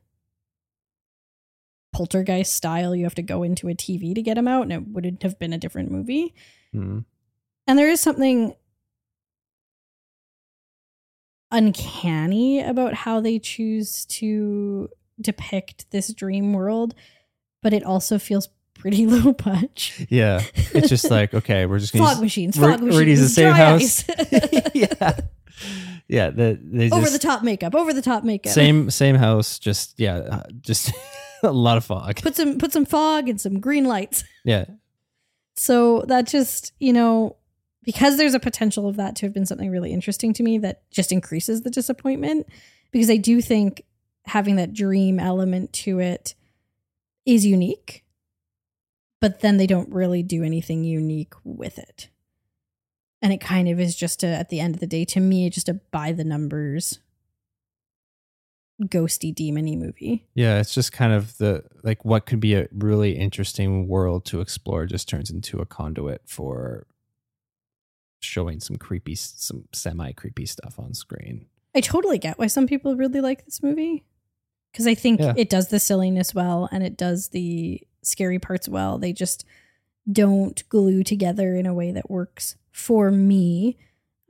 poltergeist 1.92 2.54
style. 2.54 2.94
You 2.94 3.04
have 3.04 3.14
to 3.16 3.22
go 3.22 3.42
into 3.42 3.68
a 3.68 3.74
TV 3.74 4.14
to 4.14 4.22
get 4.22 4.38
him 4.38 4.48
out 4.48 4.62
and 4.62 4.72
it 4.72 4.88
wouldn't 4.88 5.22
have 5.22 5.38
been 5.38 5.52
a 5.52 5.58
different 5.58 5.90
movie. 5.90 6.34
Mhm. 6.74 7.04
And 7.66 7.78
there 7.78 7.88
is 7.88 8.00
something 8.00 8.54
uncanny 11.50 12.62
about 12.62 12.94
how 12.94 13.20
they 13.20 13.38
choose 13.38 14.04
to 14.06 14.88
depict 15.20 15.90
this 15.90 16.12
dream 16.12 16.52
world, 16.52 16.94
but 17.62 17.72
it 17.72 17.84
also 17.84 18.18
feels 18.18 18.48
pretty 18.74 19.06
low 19.08 19.32
budge. 19.32 20.06
Yeah. 20.08 20.42
It's 20.54 20.88
just 20.88 21.10
like, 21.10 21.34
okay, 21.34 21.66
we're 21.66 21.78
just 21.78 21.92
going 21.92 22.04
Fog 22.04 22.20
machines, 22.20 22.58
we're- 22.58 22.72
fog 22.72 22.80
we're 22.80 22.88
machines, 22.88 23.08
use 23.08 23.20
the 23.20 23.28
same 23.28 23.52
house. 23.52 24.04
yeah. 24.74 25.20
Yeah. 26.08 26.30
The, 26.30 26.58
they 26.62 26.90
over 26.90 27.10
the 27.10 27.18
top 27.18 27.42
makeup, 27.42 27.74
over 27.74 27.92
the 27.92 28.02
top 28.02 28.24
makeup. 28.24 28.52
Same 28.52 28.90
same 28.90 29.16
house, 29.16 29.58
just 29.58 29.98
yeah, 30.00 30.16
uh, 30.16 30.42
just 30.60 30.92
a 31.42 31.52
lot 31.52 31.76
of 31.76 31.84
fog. 31.84 32.16
Put 32.22 32.36
some 32.36 32.58
put 32.58 32.72
some 32.72 32.84
fog 32.84 33.28
and 33.28 33.40
some 33.40 33.60
green 33.60 33.84
lights. 33.84 34.24
Yeah. 34.44 34.64
So 35.56 36.04
that 36.08 36.26
just, 36.26 36.72
you 36.80 36.92
know, 36.94 37.36
because 37.90 38.16
there's 38.16 38.34
a 38.34 38.40
potential 38.40 38.86
of 38.86 38.94
that 38.94 39.16
to 39.16 39.26
have 39.26 39.34
been 39.34 39.44
something 39.44 39.68
really 39.68 39.92
interesting 39.92 40.32
to 40.32 40.44
me 40.44 40.58
that 40.58 40.88
just 40.92 41.10
increases 41.10 41.62
the 41.62 41.70
disappointment 41.70 42.46
because 42.92 43.10
I 43.10 43.16
do 43.16 43.42
think 43.42 43.82
having 44.26 44.54
that 44.56 44.72
dream 44.72 45.18
element 45.18 45.72
to 45.72 45.98
it 45.98 46.36
is 47.26 47.44
unique. 47.44 48.04
But 49.20 49.40
then 49.40 49.56
they 49.56 49.66
don't 49.66 49.92
really 49.92 50.22
do 50.22 50.44
anything 50.44 50.84
unique 50.84 51.34
with 51.42 51.78
it. 51.78 52.10
And 53.20 53.32
it 53.32 53.40
kind 53.40 53.68
of 53.68 53.80
is 53.80 53.96
just 53.96 54.22
a, 54.22 54.28
at 54.28 54.50
the 54.50 54.60
end 54.60 54.76
of 54.76 54.80
the 54.80 54.86
day, 54.86 55.04
to 55.06 55.18
me, 55.18 55.50
just 55.50 55.68
a 55.68 55.74
by 55.74 56.12
the 56.12 56.22
numbers, 56.22 57.00
ghosty 58.84 59.34
demony 59.34 59.76
movie. 59.76 60.28
Yeah, 60.34 60.60
it's 60.60 60.72
just 60.72 60.92
kind 60.92 61.12
of 61.12 61.36
the 61.38 61.64
like 61.82 62.04
what 62.04 62.24
could 62.24 62.38
be 62.38 62.54
a 62.54 62.68
really 62.72 63.18
interesting 63.18 63.88
world 63.88 64.24
to 64.26 64.40
explore 64.40 64.86
just 64.86 65.08
turns 65.08 65.28
into 65.28 65.58
a 65.58 65.66
conduit 65.66 66.22
for 66.24 66.86
showing 68.20 68.60
some 68.60 68.76
creepy 68.76 69.14
some 69.14 69.64
semi 69.72 70.12
creepy 70.12 70.46
stuff 70.46 70.78
on 70.78 70.94
screen. 70.94 71.46
I 71.74 71.80
totally 71.80 72.18
get 72.18 72.38
why 72.38 72.46
some 72.48 72.66
people 72.66 72.96
really 72.96 73.20
like 73.20 73.44
this 73.44 73.62
movie 73.62 74.04
because 74.72 74.86
I 74.86 74.94
think 74.94 75.20
Yeah. 75.20 75.34
it 75.36 75.48
does 75.50 75.68
the 75.68 75.80
silliness 75.80 76.34
well 76.34 76.68
and 76.70 76.82
it 76.82 76.96
does 76.96 77.28
the 77.28 77.80
scary 78.02 78.38
parts 78.38 78.68
well. 78.68 78.98
They 78.98 79.12
just 79.12 79.44
don't 80.10 80.66
glue 80.68 81.02
together 81.04 81.54
in 81.54 81.66
a 81.66 81.74
way 81.74 81.92
that 81.92 82.10
works 82.10 82.56
for 82.72 83.10
me. 83.10 83.76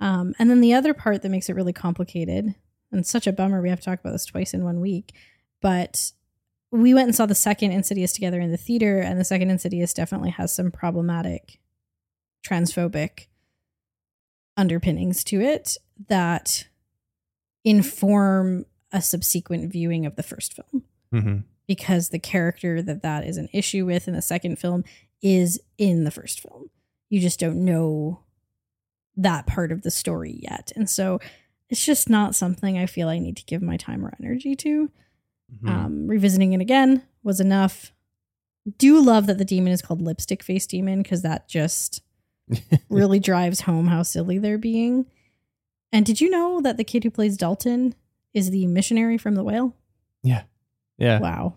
Um, 0.00 0.34
and 0.38 0.50
then 0.50 0.60
the 0.60 0.74
other 0.74 0.94
part 0.94 1.22
that 1.22 1.28
makes 1.28 1.48
it 1.48 1.54
really 1.56 1.72
complicated 1.72 2.54
and 2.92 3.06
such 3.06 3.26
a 3.26 3.32
bummer 3.32 3.60
we 3.62 3.68
have 3.70 3.80
to 3.80 3.84
talk 3.86 4.00
about 4.00 4.12
this 4.12 4.26
twice 4.26 4.52
in 4.52 4.64
one 4.64 4.80
week, 4.80 5.12
but 5.60 6.12
we 6.72 6.92
went 6.94 7.06
and 7.06 7.14
saw 7.14 7.26
the 7.26 7.34
second 7.34 7.72
Insidious 7.72 8.12
together 8.12 8.40
in 8.40 8.50
the 8.50 8.56
theater, 8.56 8.98
and 9.00 9.18
the 9.18 9.24
second 9.24 9.50
Insidious 9.50 9.92
definitely 9.94 10.30
has 10.30 10.52
some 10.52 10.70
problematic, 10.70 11.58
transphobic 12.44 13.26
underpinnings 14.56 15.24
to 15.24 15.40
it 15.40 15.76
that 16.08 16.66
inform 17.64 18.64
a 18.92 19.00
subsequent 19.02 19.70
viewing 19.72 20.06
of 20.06 20.16
the 20.16 20.22
first 20.22 20.54
film 20.54 20.84
Mm-hmm. 21.12 21.38
because 21.66 22.10
the 22.10 22.20
character 22.20 22.80
that 22.82 23.02
that 23.02 23.26
is 23.26 23.36
an 23.36 23.48
issue 23.52 23.84
with 23.84 24.06
in 24.06 24.14
the 24.14 24.22
second 24.22 24.60
film 24.60 24.84
is 25.20 25.60
in 25.76 26.04
the 26.04 26.12
first 26.12 26.38
film. 26.38 26.70
You 27.08 27.18
just 27.18 27.40
don't 27.40 27.64
know 27.64 28.20
that 29.16 29.46
part 29.48 29.72
of 29.72 29.82
the 29.82 29.90
story 29.90 30.38
yet. 30.40 30.70
And 30.76 30.88
so 30.88 31.18
it's 31.68 31.84
just 31.84 32.08
not 32.08 32.36
something 32.36 32.78
I 32.78 32.86
feel 32.86 33.08
I 33.08 33.18
need 33.18 33.36
to 33.38 33.44
give 33.44 33.60
my 33.60 33.76
time 33.76 34.06
or 34.06 34.14
energy 34.22 34.54
to. 34.54 34.88
Mm-hmm. 35.52 35.68
Um, 35.68 36.06
revisiting 36.06 36.52
it 36.52 36.60
again 36.60 37.02
was 37.24 37.40
enough. 37.40 37.92
Do 38.78 39.00
love 39.00 39.26
that 39.26 39.38
the 39.38 39.44
demon 39.44 39.72
is 39.72 39.82
called 39.82 40.00
Lipstick 40.00 40.44
Face 40.44 40.66
Demon 40.66 41.02
because 41.02 41.22
that 41.22 41.48
just 41.48 42.02
really 42.88 43.18
drives 43.20 43.62
home 43.62 43.86
how 43.86 44.02
silly 44.02 44.38
they're 44.38 44.58
being. 44.58 45.06
And 45.92 46.06
did 46.06 46.20
you 46.20 46.30
know 46.30 46.60
that 46.60 46.76
the 46.76 46.84
kid 46.84 47.04
who 47.04 47.10
plays 47.10 47.36
Dalton 47.36 47.94
is 48.32 48.50
the 48.50 48.66
missionary 48.66 49.18
from 49.18 49.34
The 49.34 49.44
Whale? 49.44 49.74
yeah. 50.22 50.42
Yeah. 50.98 51.18
Wow. 51.18 51.54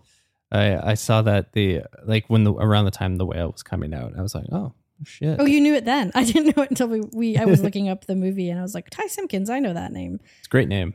I 0.50 0.92
I 0.92 0.94
saw 0.94 1.20
that 1.22 1.52
the 1.52 1.82
like 2.04 2.24
when 2.28 2.44
the 2.44 2.52
around 2.54 2.86
the 2.86 2.90
time 2.90 3.16
the 3.16 3.26
whale 3.26 3.50
was 3.50 3.62
coming 3.62 3.92
out, 3.92 4.14
I 4.16 4.22
was 4.22 4.34
like, 4.34 4.46
oh 4.50 4.72
shit. 5.04 5.36
Oh, 5.38 5.44
you 5.44 5.60
knew 5.60 5.74
it 5.74 5.84
then. 5.84 6.12
I 6.14 6.24
didn't 6.24 6.56
know 6.56 6.62
it 6.62 6.70
until 6.70 6.88
we, 6.88 7.02
we 7.12 7.36
I 7.36 7.44
was 7.44 7.62
looking 7.62 7.88
up 7.88 8.06
the 8.06 8.14
movie 8.14 8.48
and 8.48 8.58
I 8.58 8.62
was 8.62 8.74
like, 8.74 8.88
Ty 8.88 9.06
Simpkins, 9.08 9.50
I 9.50 9.58
know 9.58 9.74
that 9.74 9.92
name. 9.92 10.18
It's 10.38 10.46
a 10.46 10.50
great 10.50 10.68
name. 10.68 10.94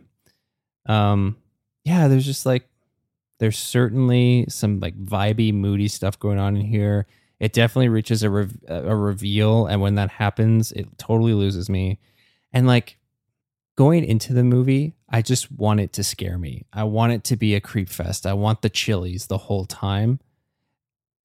Um, 0.87 1.37
yeah, 1.85 2.07
there's 2.07 2.25
just 2.25 2.45
like 2.45 2.67
there's 3.39 3.57
certainly 3.57 4.45
some 4.49 4.79
like 4.79 4.97
vibey, 4.97 5.53
moody 5.53 5.87
stuff 5.87 6.17
going 6.17 6.39
on 6.39 6.55
in 6.57 6.65
here. 6.65 7.05
It 7.39 7.53
definitely 7.53 7.89
reaches 7.89 8.23
a 8.23 8.29
a 8.67 8.95
reveal, 8.95 9.65
and 9.67 9.81
when 9.81 9.95
that 9.95 10.11
happens, 10.11 10.71
it 10.71 10.97
totally 10.97 11.33
loses 11.33 11.69
me. 11.69 11.99
And 12.53 12.67
like 12.67 12.97
going 13.77 14.03
into 14.03 14.33
the 14.33 14.43
movie, 14.43 14.95
I 15.09 15.21
just 15.21 15.51
want 15.51 15.79
it 15.79 15.93
to 15.93 16.03
scare 16.03 16.37
me. 16.37 16.65
I 16.73 16.83
want 16.83 17.13
it 17.13 17.23
to 17.25 17.37
be 17.37 17.55
a 17.55 17.61
creep 17.61 17.89
fest. 17.89 18.25
I 18.25 18.33
want 18.33 18.61
the 18.61 18.69
chilies 18.69 19.27
the 19.27 19.37
whole 19.37 19.65
time. 19.65 20.19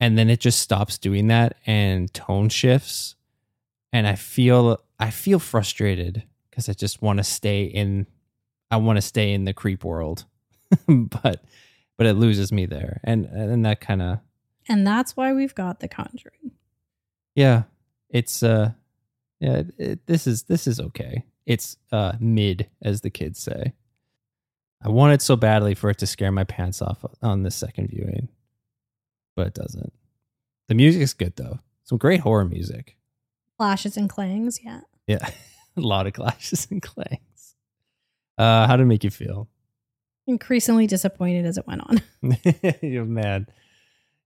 and 0.00 0.18
then 0.18 0.28
it 0.30 0.40
just 0.40 0.58
stops 0.58 0.98
doing 0.98 1.28
that 1.28 1.56
and 1.66 2.12
tone 2.12 2.48
shifts 2.48 3.14
and 3.92 4.06
I 4.06 4.16
feel 4.16 4.80
I 4.98 5.10
feel 5.10 5.38
frustrated 5.38 6.24
because 6.50 6.68
I 6.68 6.72
just 6.74 7.02
want 7.02 7.18
to 7.18 7.24
stay 7.24 7.64
in 7.64 8.06
I 8.70 8.76
want 8.78 8.98
to 8.98 9.02
stay 9.02 9.32
in 9.32 9.44
the 9.44 9.54
creep 9.54 9.84
world. 9.84 10.24
but 10.88 11.44
but 11.96 12.06
it 12.06 12.14
loses 12.14 12.52
me 12.52 12.66
there. 12.66 13.00
And 13.04 13.26
and 13.26 13.64
that 13.66 13.80
kind 13.80 14.02
of 14.02 14.20
And 14.68 14.86
that's 14.86 15.16
why 15.16 15.32
we've 15.32 15.54
got 15.54 15.80
The 15.80 15.88
Conjuring. 15.88 16.52
yeah, 17.34 17.64
it's 18.10 18.42
uh 18.42 18.72
yeah, 19.40 19.56
it, 19.58 19.74
it- 19.78 20.06
this 20.06 20.26
is 20.26 20.44
this 20.44 20.66
is 20.66 20.80
okay. 20.80 21.24
It's 21.46 21.76
uh 21.92 22.12
mid 22.20 22.68
as 22.82 23.00
the 23.02 23.10
kids 23.10 23.38
say. 23.40 23.72
I 24.82 24.88
wanted 24.88 25.22
so 25.22 25.34
badly 25.36 25.74
for 25.74 25.88
it 25.90 25.98
to 25.98 26.06
scare 26.06 26.30
my 26.32 26.44
pants 26.44 26.82
off 26.82 27.04
on 27.22 27.42
the 27.42 27.50
second 27.50 27.88
viewing, 27.88 28.28
but 29.34 29.46
it 29.48 29.54
doesn't. 29.54 29.92
The 30.68 30.74
music's 30.74 31.12
good 31.14 31.36
though. 31.36 31.58
Some 31.84 31.98
great 31.98 32.20
horror 32.20 32.44
music. 32.44 32.96
Flashes 33.58 33.96
and 33.96 34.08
clangs, 34.10 34.60
yeah. 34.62 34.80
Yeah, 35.06 35.28
a 35.76 35.80
lot 35.80 36.06
of 36.06 36.12
clashes 36.14 36.66
and 36.70 36.80
clangs. 36.82 37.54
Uh, 38.38 38.66
how 38.66 38.76
did 38.76 38.82
it 38.84 38.86
make 38.86 39.04
you 39.04 39.10
feel? 39.10 39.48
Increasingly 40.26 40.86
disappointed 40.86 41.44
as 41.46 41.58
it 41.58 41.66
went 41.66 41.82
on. 41.82 42.00
You're 42.82 43.04
mad. 43.04 43.46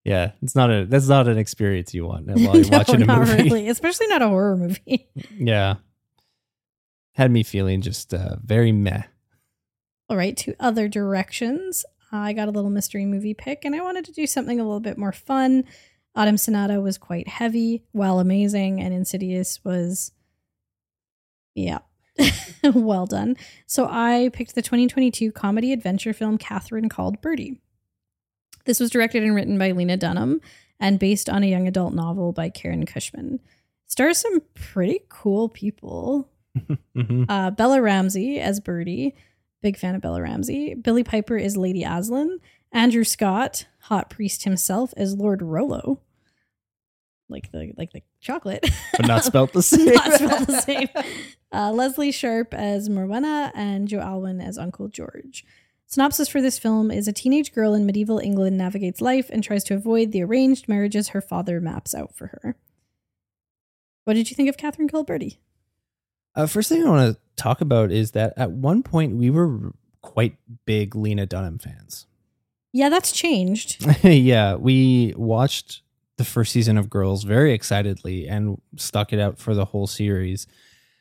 Yeah, 0.04 0.32
it's 0.42 0.54
not 0.54 0.70
a 0.70 0.86
that's 0.86 1.08
not 1.08 1.28
an 1.28 1.36
experience 1.38 1.92
you 1.92 2.06
want 2.06 2.26
while 2.26 2.56
you're 2.56 2.64
No, 2.70 2.78
watching 2.78 3.02
a 3.02 3.06
movie. 3.18 3.42
really, 3.42 3.68
especially 3.68 4.06
not 4.06 4.22
a 4.22 4.28
horror 4.28 4.56
movie. 4.56 5.08
Yeah, 5.36 5.76
had 7.14 7.30
me 7.30 7.42
feeling 7.42 7.80
just 7.82 8.14
uh, 8.14 8.36
very 8.42 8.72
meh. 8.72 9.02
All 10.08 10.16
right, 10.16 10.36
to 10.38 10.54
other 10.58 10.88
directions. 10.88 11.84
I 12.10 12.32
got 12.32 12.48
a 12.48 12.50
little 12.50 12.70
mystery 12.70 13.04
movie 13.04 13.34
pick 13.34 13.64
and 13.66 13.74
I 13.74 13.80
wanted 13.82 14.06
to 14.06 14.12
do 14.12 14.26
something 14.26 14.58
a 14.58 14.64
little 14.64 14.80
bit 14.80 14.96
more 14.96 15.12
fun. 15.12 15.64
Autumn 16.14 16.38
Sonata 16.38 16.80
was 16.80 16.96
quite 16.96 17.28
heavy, 17.28 17.84
while 17.92 18.18
amazing, 18.18 18.80
and 18.80 18.94
Insidious 18.94 19.62
was, 19.62 20.10
yeah, 21.54 21.78
well 22.64 23.04
done. 23.06 23.36
So 23.66 23.86
I 23.90 24.30
picked 24.32 24.54
the 24.54 24.62
2022 24.62 25.30
comedy 25.32 25.72
adventure 25.72 26.12
film 26.14 26.38
Catherine 26.38 26.88
Called 26.88 27.20
Birdy. 27.20 27.60
This 28.68 28.80
was 28.80 28.90
directed 28.90 29.22
and 29.22 29.34
written 29.34 29.56
by 29.58 29.70
Lena 29.70 29.96
Dunham 29.96 30.42
and 30.78 30.98
based 30.98 31.30
on 31.30 31.42
a 31.42 31.46
young 31.46 31.66
adult 31.66 31.94
novel 31.94 32.32
by 32.32 32.50
Karen 32.50 32.84
Cushman. 32.84 33.40
Stars 33.86 34.18
some 34.18 34.42
pretty 34.54 35.00
cool 35.08 35.48
people. 35.48 36.28
Mhm. 36.96 37.24
Uh, 37.28 37.50
Bella 37.52 37.80
Ramsey 37.80 38.40
as 38.40 38.58
Birdy. 38.60 39.14
Big 39.62 39.76
fan 39.78 39.94
of 39.94 40.00
Bella 40.02 40.20
Ramsey. 40.20 40.74
Billie 40.74 41.04
Piper 41.04 41.36
is 41.36 41.56
Lady 41.56 41.84
Aslan. 41.84 42.40
Andrew 42.72 43.04
Scott, 43.04 43.66
hot 43.82 44.10
priest 44.10 44.42
himself, 44.44 44.92
as 44.96 45.14
Lord 45.14 45.40
Rollo. 45.40 46.00
Like 47.28 47.52
the 47.52 47.72
like 47.78 47.92
the 47.92 48.02
chocolate. 48.20 48.68
But 48.96 49.06
not 49.06 49.24
spelt 49.24 49.52
the 49.52 49.62
same. 49.62 49.94
Not 49.94 50.12
spelled 50.14 50.46
the 50.48 50.60
same. 50.60 50.88
Uh, 51.52 51.70
Lesley 51.72 52.10
Sharp 52.10 52.52
as 52.52 52.88
Morwenna 52.88 53.52
and 53.54 53.86
Joe 53.86 54.00
Alwyn 54.00 54.40
as 54.40 54.58
Uncle 54.58 54.88
George. 54.88 55.44
Synopsis 55.90 56.28
for 56.28 56.42
this 56.42 56.58
film 56.58 56.90
is 56.90 57.08
a 57.08 57.14
teenage 57.14 57.54
girl 57.54 57.72
in 57.72 57.86
medieval 57.86 58.18
England 58.18 58.58
navigates 58.58 59.00
life 59.00 59.30
and 59.30 59.42
tries 59.42 59.64
to 59.64 59.74
avoid 59.74 60.12
the 60.12 60.22
arranged 60.22 60.68
marriages 60.68 61.08
her 61.08 61.22
father 61.22 61.62
maps 61.62 61.94
out 61.94 62.14
for 62.14 62.26
her. 62.26 62.56
What 64.04 64.12
did 64.12 64.28
you 64.28 64.36
think 64.36 64.50
of 64.50 64.58
Catherine 64.58 64.88
Birdy? 65.06 65.38
Uh, 66.34 66.46
first 66.46 66.68
thing 66.68 66.86
I 66.86 66.90
want 66.90 67.14
to 67.14 67.20
talk 67.42 67.62
about 67.62 67.90
is 67.90 68.10
that 68.10 68.34
at 68.36 68.50
one 68.50 68.82
point 68.82 69.16
we 69.16 69.30
were 69.30 69.72
quite 70.02 70.36
big 70.66 70.94
Lena 70.94 71.24
Dunham 71.24 71.58
fans. 71.58 72.06
Yeah, 72.70 72.90
that's 72.90 73.10
changed. 73.10 73.82
yeah, 74.04 74.56
we 74.56 75.14
watched 75.16 75.80
the 76.18 76.24
first 76.24 76.52
season 76.52 76.76
of 76.76 76.90
Girls 76.90 77.24
very 77.24 77.54
excitedly 77.54 78.28
and 78.28 78.60
stuck 78.76 79.14
it 79.14 79.20
out 79.20 79.38
for 79.38 79.54
the 79.54 79.64
whole 79.64 79.86
series. 79.86 80.46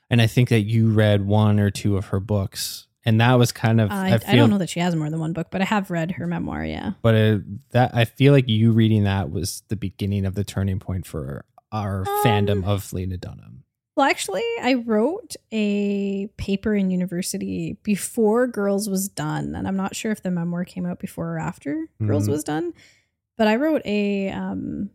And 0.10 0.22
I 0.22 0.28
think 0.28 0.48
that 0.48 0.62
you 0.62 0.90
read 0.90 1.28
one 1.28 1.60
or 1.60 1.72
two 1.72 1.98
of 1.98 2.08
her 2.08 2.22
books, 2.22 2.87
and 3.08 3.20
that 3.22 3.34
was 3.40 3.52
kind 3.52 3.82
of 3.82 3.90
I, 3.92 4.10
I 4.10 4.14
I, 4.14 4.18
feel, 4.20 4.36
don't 4.36 4.50
know 4.52 4.58
that 4.60 4.70
she 4.70 4.80
has 4.82 4.96
more 4.96 5.10
than 5.10 5.20
one 5.20 5.34
book, 5.34 5.48
but 5.50 5.62
I 5.62 5.66
have 5.66 5.90
read 5.90 6.12
her 6.12 6.28
memoir. 6.28 6.64
Yeah. 6.64 6.92
but 7.02 7.16
it, 7.16 7.72
that 7.72 7.96
I 7.96 8.06
feel 8.06 8.34
like 8.34 8.48
you 8.48 8.72
reading 8.72 9.06
that 9.06 9.32
was 9.32 9.64
the 9.70 9.76
beginning 9.76 10.26
of 10.26 10.36
the 10.36 10.44
turning 10.44 10.78
point 10.80 11.06
for 11.08 11.46
our 11.72 12.02
Um, 12.02 12.24
fandom 12.24 12.64
of 12.66 12.94
Lena 12.94 13.18
Dunham. 13.18 13.64
Well, 13.96 14.06
actually, 14.08 14.44
I 14.62 14.76
wrote 14.76 15.36
a 15.52 16.28
paper 16.38 16.76
in 16.76 16.92
university 16.92 17.78
before 17.82 18.46
Girls 18.46 18.88
was 18.88 19.08
done, 19.10 19.56
and 19.56 19.68
I'm 19.68 19.76
not 19.76 19.96
sure 19.96 20.12
if 20.12 20.22
the 20.22 20.30
memoir 20.30 20.66
came 20.66 20.86
out 20.86 21.00
before 21.00 21.34
or 21.34 21.40
after 21.40 21.88
Girls 22.06 22.28
Mhm. 22.28 22.32
was 22.32 22.44
done. 22.44 22.74
But 23.38 23.48
I 23.48 23.56
wrote 23.56 23.82
a 23.86 24.30
um, 24.30 24.92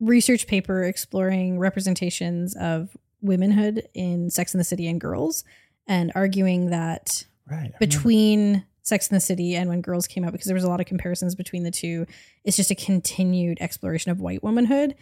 research 0.00 0.46
paper 0.46 0.84
exploring 0.84 1.58
representations 1.58 2.56
of 2.56 2.96
womanhood 3.20 3.86
in 3.94 4.30
Sex 4.30 4.54
and 4.54 4.60
the 4.60 4.64
City 4.64 4.86
and 4.88 4.98
Girls, 5.00 5.44
and 5.90 6.10
arguing 6.14 6.70
that 6.70 7.26
Right. 7.50 7.72
between 7.80 8.64
Sex 8.82 9.08
and 9.08 9.16
the 9.16 9.20
City 9.20 9.56
and 9.56 9.68
when 9.68 9.82
Girls 9.82 10.06
came 10.06 10.24
out, 10.24 10.32
because 10.32 10.46
there 10.46 10.54
was 10.54 10.64
a 10.64 10.68
lot 10.68 10.80
of 10.80 10.86
comparisons 10.86 11.34
between 11.34 11.64
the 11.64 11.70
two. 11.70 12.06
It's 12.44 12.56
just 12.56 12.70
a 12.70 12.74
continued 12.74 13.58
exploration 13.60 14.10
of 14.10 14.20
white 14.20 14.42
womanhood 14.42 14.94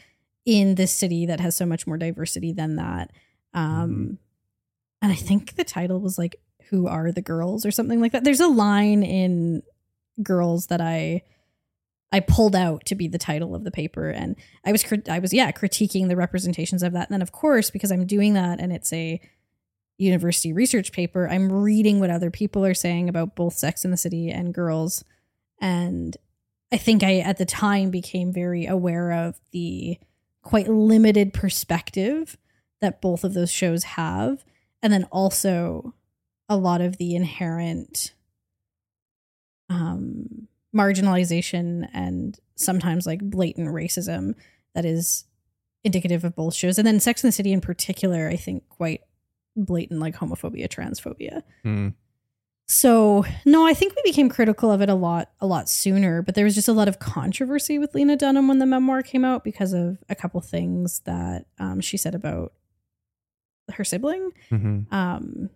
in 0.44 0.74
this 0.74 0.90
city 0.92 1.26
that 1.26 1.40
has 1.40 1.54
so 1.56 1.66
much 1.66 1.86
more 1.86 1.96
diversity 1.98 2.52
than 2.52 2.76
that. 2.76 3.10
Um, 3.54 4.18
And 5.00 5.12
I 5.12 5.14
think 5.14 5.54
the 5.54 5.62
title 5.64 6.00
was 6.00 6.18
like 6.18 6.40
"Who 6.70 6.88
Are 6.88 7.12
the 7.12 7.22
Girls" 7.22 7.64
or 7.64 7.70
something 7.70 8.00
like 8.00 8.10
that. 8.12 8.24
There's 8.24 8.40
a 8.40 8.48
line 8.48 9.02
in 9.04 9.62
Girls 10.22 10.66
that 10.66 10.80
I 10.80 11.22
I 12.10 12.20
pulled 12.20 12.56
out 12.56 12.84
to 12.86 12.94
be 12.96 13.06
the 13.06 13.18
title 13.18 13.54
of 13.54 13.62
the 13.64 13.70
paper, 13.70 14.08
and 14.10 14.34
I 14.64 14.72
was 14.72 14.82
I 15.08 15.18
was 15.20 15.32
yeah 15.32 15.52
critiquing 15.52 16.08
the 16.08 16.16
representations 16.16 16.82
of 16.82 16.92
that. 16.94 17.08
And 17.08 17.14
then 17.14 17.22
of 17.22 17.30
course 17.32 17.70
because 17.70 17.92
I'm 17.92 18.06
doing 18.06 18.32
that 18.34 18.58
and 18.58 18.72
it's 18.72 18.92
a 18.92 19.20
university 19.98 20.52
research 20.52 20.92
paper, 20.92 21.28
I'm 21.28 21.52
reading 21.52 22.00
what 22.00 22.10
other 22.10 22.30
people 22.30 22.64
are 22.64 22.74
saying 22.74 23.08
about 23.08 23.34
both 23.34 23.54
Sex 23.54 23.84
in 23.84 23.90
the 23.90 23.96
City 23.96 24.30
and 24.30 24.54
Girls. 24.54 25.04
And 25.60 26.16
I 26.72 26.76
think 26.76 27.02
I, 27.02 27.18
at 27.18 27.38
the 27.38 27.44
time, 27.44 27.90
became 27.90 28.32
very 28.32 28.66
aware 28.66 29.12
of 29.12 29.40
the 29.52 29.98
quite 30.42 30.68
limited 30.68 31.34
perspective 31.34 32.38
that 32.80 33.00
both 33.00 33.24
of 33.24 33.34
those 33.34 33.50
shows 33.50 33.84
have. 33.84 34.44
And 34.82 34.92
then 34.92 35.04
also 35.10 35.94
a 36.48 36.56
lot 36.56 36.80
of 36.80 36.96
the 36.96 37.16
inherent 37.16 38.14
um, 39.68 40.48
marginalization 40.74 41.88
and 41.92 42.38
sometimes 42.54 43.06
like 43.06 43.20
blatant 43.20 43.68
racism 43.68 44.34
that 44.74 44.84
is 44.84 45.24
indicative 45.84 46.24
of 46.24 46.36
both 46.36 46.54
shows. 46.54 46.78
And 46.78 46.86
then 46.86 47.00
Sex 47.00 47.22
and 47.22 47.28
the 47.28 47.32
City 47.32 47.52
in 47.52 47.60
particular, 47.60 48.28
I 48.28 48.36
think 48.36 48.68
quite 48.68 49.00
blatant 49.56 50.00
like 50.00 50.16
homophobia, 50.16 50.68
transphobia. 50.68 51.42
Hmm. 51.62 51.88
So 52.70 53.24
no, 53.46 53.66
I 53.66 53.72
think 53.72 53.94
we 53.96 54.02
became 54.04 54.28
critical 54.28 54.70
of 54.70 54.82
it 54.82 54.90
a 54.90 54.94
lot, 54.94 55.30
a 55.40 55.46
lot 55.46 55.68
sooner. 55.70 56.20
But 56.22 56.34
there 56.34 56.44
was 56.44 56.54
just 56.54 56.68
a 56.68 56.72
lot 56.74 56.86
of 56.88 56.98
controversy 56.98 57.78
with 57.78 57.94
Lena 57.94 58.14
Dunham 58.16 58.46
when 58.48 58.58
the 58.58 58.66
memoir 58.66 59.02
came 59.02 59.24
out 59.24 59.42
because 59.42 59.72
of 59.72 59.98
a 60.10 60.14
couple 60.14 60.40
things 60.42 61.00
that 61.06 61.46
um, 61.58 61.80
she 61.80 61.96
said 61.96 62.14
about 62.14 62.52
her 63.72 63.84
sibling. 63.84 64.30
Mhm. 64.50 64.92
Um, 64.92 65.50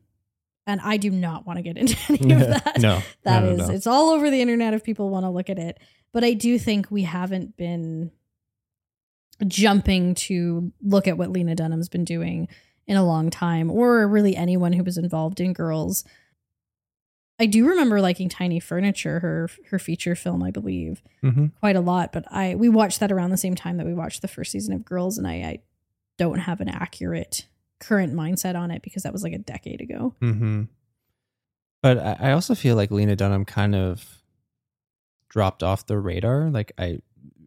and 0.67 0.81
I 0.81 0.97
do 0.97 1.11
not 1.11 1.47
want 1.47 1.59
to 1.59 1.63
get 1.63 1.77
into 1.77 1.97
any 2.09 2.33
of 2.33 2.41
that. 2.49 2.79
no, 2.81 3.03
That 3.25 3.43
no, 3.43 3.49
is, 3.51 3.69
no. 3.69 3.75
it's 3.75 3.87
all 3.87 4.11
over 4.11 4.31
the 4.31 4.41
internet 4.41 4.73
if 4.75 4.83
people 4.85 5.11
want 5.11 5.25
to 5.25 5.31
look 5.31 5.51
at 5.51 5.59
it. 5.59 5.79
But 6.13 6.25
I 6.25 6.33
do 6.35 6.59
think 6.59 6.91
we 6.91 7.03
haven't 7.03 7.57
been 7.57 8.11
jumping 9.47 10.15
to 10.15 10.73
look 10.83 11.09
at 11.09 11.19
what 11.19 11.31
Lena 11.31 11.55
Dunham's 11.55 11.89
been 11.89 12.05
doing 12.05 12.49
in 12.87 12.97
a 12.97 13.05
long 13.05 13.31
time, 13.31 13.71
or 13.71 14.07
really 14.09 14.37
anyone 14.37 14.73
who 14.73 14.83
was 14.85 14.99
involved 14.99 15.41
in 15.41 15.53
girls. 15.53 16.05
I 17.39 17.47
do 17.47 17.67
remember 17.69 18.01
liking 18.01 18.29
Tiny 18.29 18.61
Furniture, 18.61 19.21
her 19.21 19.49
her 19.71 19.79
feature 19.79 20.15
film, 20.15 20.43
I 20.43 20.51
believe, 20.51 21.03
Mhm. 21.23 21.53
quite 21.59 21.77
a 21.77 21.81
lot. 21.81 22.13
But 22.13 22.25
I 22.31 22.55
we 22.55 22.69
watched 22.69 23.01
that 23.01 23.11
around 23.13 23.31
the 23.31 23.37
same 23.37 23.55
time 23.55 23.77
that 23.79 23.87
we 23.87 23.95
watched 23.95 24.23
the 24.23 24.29
first 24.29 24.53
season 24.53 24.75
of 24.75 24.85
Girls, 24.85 25.19
and 25.19 25.27
I, 25.27 25.33
I 25.35 25.59
don't 26.19 26.41
have 26.41 26.61
an 26.61 26.69
accurate 26.69 27.47
current 27.81 28.13
mindset 28.15 28.55
on 28.55 28.71
it 28.71 28.83
because 28.83 29.03
that 29.03 29.13
was 29.13 29.23
like 29.25 29.33
a 29.33 29.39
decade 29.39 29.81
ago. 29.81 30.15
hmm 30.21 30.65
But 31.83 31.99
I 31.99 32.17
I 32.29 32.33
also 32.33 32.55
feel 32.55 32.77
like 32.77 32.91
Lena 32.93 33.17
Dunham 33.17 33.45
kind 33.45 33.75
of 33.75 34.23
dropped 35.29 35.63
off 35.63 35.87
the 35.87 35.99
radar. 35.99 36.51
Like 36.51 36.73
I, 36.79 36.99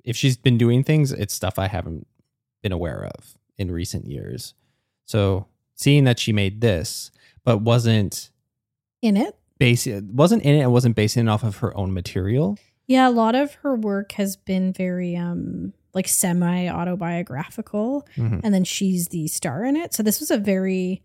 if 0.03 0.17
she's 0.17 0.35
been 0.35 0.57
doing 0.57 0.83
things, 0.83 1.11
it's 1.13 1.33
stuff 1.33 1.57
I 1.59 1.67
haven't 1.67 2.07
been 2.63 2.71
aware 2.71 3.05
of 3.15 3.37
in 3.57 3.71
recent 3.71 4.07
years. 4.07 4.55
So 5.05 5.47
seeing 5.75 6.03
that 6.05 6.19
she 6.19 6.33
made 6.33 6.61
this, 6.61 7.11
but 7.43 7.59
wasn't 7.61 8.31
In 9.01 9.17
it, 9.17 9.35
wasn't 9.59 10.43
in 10.43 10.55
it, 10.55 10.61
and 10.61 10.71
wasn't 10.71 10.95
basing 10.95 11.27
it 11.27 11.29
off 11.29 11.43
of 11.43 11.57
her 11.57 11.75
own 11.77 11.93
material. 11.93 12.57
Yeah, 12.87 13.07
a 13.07 13.11
lot 13.11 13.35
of 13.35 13.53
her 13.55 13.75
work 13.75 14.13
has 14.13 14.35
been 14.35 14.73
very 14.73 15.15
um 15.15 15.73
like 15.93 16.07
semi 16.07 16.67
autobiographical 16.67 18.05
Mhm. 18.17 18.41
and 18.43 18.53
then 18.53 18.63
she's 18.63 19.07
the 19.09 19.27
star 19.27 19.63
in 19.63 19.75
it. 19.75 19.93
So 19.93 20.03
this 20.03 20.19
was 20.19 20.29
a 20.31 20.37
very 20.37 21.01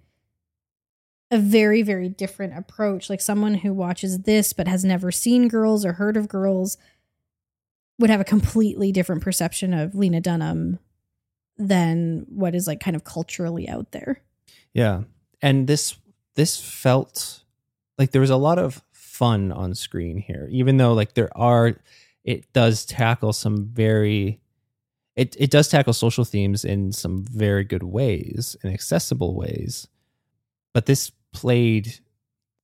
a 1.30 1.38
very 1.38 1.82
very 1.82 2.08
different 2.08 2.56
approach. 2.58 3.08
Like 3.08 3.20
someone 3.20 3.54
who 3.54 3.72
watches 3.72 4.20
this 4.20 4.52
but 4.52 4.66
has 4.66 4.84
never 4.84 5.12
seen 5.12 5.46
girls 5.48 5.84
or 5.84 5.92
heard 5.94 6.16
of 6.16 6.26
girls 6.28 6.76
would 7.98 8.10
have 8.10 8.20
a 8.20 8.24
completely 8.24 8.90
different 8.92 9.22
perception 9.22 9.72
of 9.74 9.94
Lena 9.94 10.20
Dunham 10.20 10.78
than 11.60 12.24
what 12.28 12.54
is 12.54 12.66
like 12.66 12.80
kind 12.80 12.96
of 12.96 13.04
culturally 13.04 13.68
out 13.68 13.92
there. 13.92 14.22
Yeah. 14.72 15.02
And 15.42 15.66
this 15.66 15.96
this 16.34 16.60
felt 16.60 17.44
like 17.98 18.12
there 18.12 18.20
was 18.20 18.30
a 18.30 18.36
lot 18.36 18.58
of 18.58 18.82
fun 18.92 19.52
on 19.52 19.74
screen 19.74 20.16
here, 20.16 20.48
even 20.50 20.78
though 20.78 20.94
like 20.94 21.14
there 21.14 21.36
are 21.36 21.76
it 22.24 22.50
does 22.52 22.86
tackle 22.86 23.32
some 23.32 23.66
very 23.66 24.40
it, 25.16 25.36
it 25.38 25.50
does 25.50 25.68
tackle 25.68 25.92
social 25.92 26.24
themes 26.24 26.64
in 26.64 26.92
some 26.92 27.24
very 27.24 27.64
good 27.64 27.82
ways 27.82 28.56
and 28.62 28.72
accessible 28.72 29.34
ways. 29.34 29.86
But 30.72 30.86
this 30.86 31.12
played 31.32 31.98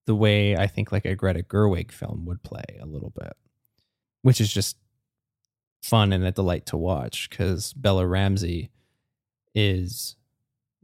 the 0.06 0.14
way 0.14 0.56
I 0.56 0.66
think 0.66 0.90
like 0.90 1.04
a 1.04 1.14
Greta 1.14 1.42
Gerwig 1.42 1.90
film 1.90 2.24
would 2.24 2.42
play 2.42 2.78
a 2.80 2.86
little 2.86 3.10
bit, 3.10 3.36
which 4.22 4.40
is 4.40 4.50
just 4.50 4.78
fun 5.82 6.12
and 6.12 6.24
a 6.24 6.32
delight 6.32 6.64
to 6.66 6.76
watch 6.78 7.28
because 7.28 7.74
Bella 7.74 8.06
Ramsey 8.06 8.70
is 9.56 10.14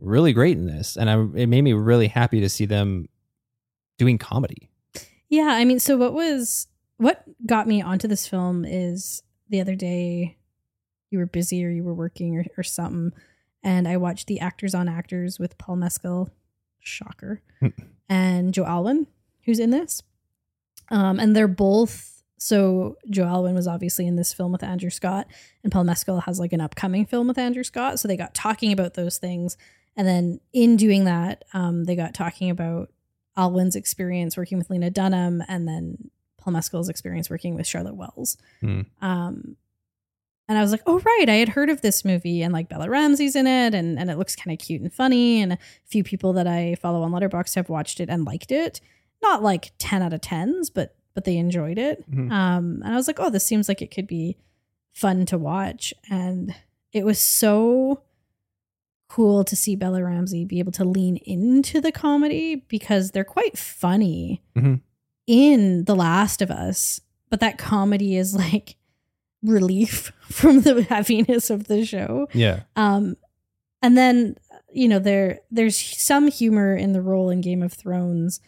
really 0.00 0.32
great 0.32 0.56
in 0.56 0.66
this, 0.66 0.96
and 0.96 1.08
I, 1.08 1.20
it 1.40 1.46
made 1.46 1.62
me 1.62 1.74
really 1.74 2.08
happy 2.08 2.40
to 2.40 2.48
see 2.48 2.64
them 2.64 3.08
doing 3.98 4.18
comedy. 4.18 4.70
Yeah, 5.28 5.48
I 5.50 5.64
mean, 5.64 5.78
so 5.78 5.96
what 5.96 6.14
was 6.14 6.66
what 6.96 7.22
got 7.46 7.68
me 7.68 7.82
onto 7.82 8.08
this 8.08 8.26
film 8.26 8.64
is 8.64 9.22
the 9.48 9.60
other 9.60 9.74
day 9.74 10.38
you 11.10 11.18
were 11.18 11.26
busy 11.26 11.64
or 11.64 11.70
you 11.70 11.84
were 11.84 11.94
working 11.94 12.36
or, 12.36 12.46
or 12.56 12.62
something, 12.62 13.12
and 13.62 13.86
I 13.86 13.96
watched 13.98 14.26
the 14.26 14.40
Actors 14.40 14.74
on 14.74 14.88
Actors 14.88 15.38
with 15.38 15.58
Paul 15.58 15.76
Mescal, 15.76 16.30
shocker, 16.80 17.42
and 18.08 18.54
Joe 18.54 18.64
Alwyn, 18.64 19.06
who's 19.44 19.60
in 19.60 19.70
this, 19.70 20.02
um, 20.90 21.20
and 21.20 21.36
they're 21.36 21.46
both. 21.46 22.08
So 22.42 22.96
Joe 23.08 23.26
Alwyn 23.26 23.54
was 23.54 23.68
obviously 23.68 24.04
in 24.04 24.16
this 24.16 24.32
film 24.32 24.50
with 24.50 24.64
Andrew 24.64 24.90
Scott, 24.90 25.28
and 25.62 25.70
Paul 25.70 25.84
Mescal 25.84 26.22
has 26.22 26.40
like 26.40 26.52
an 26.52 26.60
upcoming 26.60 27.06
film 27.06 27.28
with 27.28 27.38
Andrew 27.38 27.62
Scott. 27.62 28.00
So 28.00 28.08
they 28.08 28.16
got 28.16 28.34
talking 28.34 28.72
about 28.72 28.94
those 28.94 29.16
things, 29.16 29.56
and 29.96 30.08
then 30.08 30.40
in 30.52 30.76
doing 30.76 31.04
that, 31.04 31.44
um, 31.54 31.84
they 31.84 31.94
got 31.94 32.14
talking 32.14 32.50
about 32.50 32.90
Alwyn's 33.36 33.76
experience 33.76 34.36
working 34.36 34.58
with 34.58 34.70
Lena 34.70 34.90
Dunham, 34.90 35.44
and 35.46 35.68
then 35.68 36.10
Paul 36.36 36.54
Mescal's 36.54 36.88
experience 36.88 37.30
working 37.30 37.54
with 37.54 37.64
Charlotte 37.66 37.94
Wells. 37.94 38.36
Hmm. 38.60 38.80
Um, 39.00 39.56
and 40.48 40.58
I 40.58 40.62
was 40.62 40.72
like, 40.72 40.82
oh 40.84 40.98
right, 40.98 41.28
I 41.28 41.34
had 41.34 41.50
heard 41.50 41.70
of 41.70 41.80
this 41.80 42.04
movie, 42.04 42.42
and 42.42 42.52
like 42.52 42.68
Bella 42.68 42.90
Ramsey's 42.90 43.36
in 43.36 43.46
it, 43.46 43.72
and 43.72 44.00
and 44.00 44.10
it 44.10 44.18
looks 44.18 44.34
kind 44.34 44.52
of 44.52 44.58
cute 44.58 44.82
and 44.82 44.92
funny, 44.92 45.40
and 45.40 45.52
a 45.52 45.58
few 45.86 46.02
people 46.02 46.32
that 46.32 46.48
I 46.48 46.74
follow 46.74 47.02
on 47.02 47.12
Letterboxd 47.12 47.54
have 47.54 47.68
watched 47.68 48.00
it 48.00 48.10
and 48.10 48.24
liked 48.24 48.50
it. 48.50 48.80
Not 49.22 49.44
like 49.44 49.70
ten 49.78 50.02
out 50.02 50.12
of 50.12 50.22
tens, 50.22 50.70
but 50.70 50.96
but 51.14 51.24
they 51.24 51.36
enjoyed 51.36 51.78
it. 51.78 52.08
Mhm. 52.10 52.30
Um, 52.32 52.80
and 52.84 52.92
I 52.92 52.96
was 52.96 53.06
like, 53.06 53.18
oh, 53.20 53.30
this 53.30 53.46
seems 53.46 53.68
like 53.68 53.82
it 53.82 53.90
could 53.90 54.06
be 54.06 54.36
fun 54.92 55.24
to 55.26 55.38
watch, 55.38 55.92
and 56.10 56.54
it 56.92 57.04
was 57.04 57.18
so 57.18 58.02
cool 59.08 59.44
to 59.44 59.54
see 59.56 59.76
Bella 59.76 60.02
Ramsey 60.02 60.44
be 60.44 60.58
able 60.58 60.72
to 60.72 60.84
lean 60.84 61.16
into 61.18 61.80
the 61.80 61.92
comedy 61.92 62.56
because 62.68 63.10
they're 63.10 63.24
quite 63.24 63.58
funny 63.58 64.42
Mhm. 64.56 64.80
in 65.26 65.84
The 65.84 65.94
Last 65.94 66.40
of 66.40 66.50
Us, 66.50 67.00
but 67.28 67.40
that 67.40 67.58
comedy 67.58 68.16
is 68.16 68.34
like 68.34 68.76
relief 69.42 70.12
from 70.30 70.62
the 70.62 70.82
heaviness 70.82 71.50
of 71.50 71.64
the 71.68 71.84
show. 71.84 72.26
Yeah. 72.32 72.60
Um, 72.76 73.16
and 73.82 73.96
then 73.98 74.36
you 74.72 74.88
know 74.88 74.98
there 74.98 75.40
there's 75.50 75.76
some 75.76 76.28
humor 76.28 76.74
in 76.74 76.92
the 76.92 77.02
role 77.02 77.28
in 77.28 77.42
Game 77.42 77.62
of 77.62 77.72
Thrones 77.74 78.40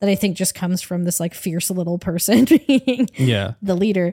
that 0.00 0.10
I 0.10 0.14
think 0.14 0.36
just 0.36 0.54
comes 0.54 0.82
from 0.82 1.04
this 1.04 1.20
like 1.20 1.34
fierce 1.34 1.70
little 1.70 1.98
person 1.98 2.44
being 2.66 3.08
Yeah. 3.16 3.54
the 3.62 3.74
leader, 3.74 4.12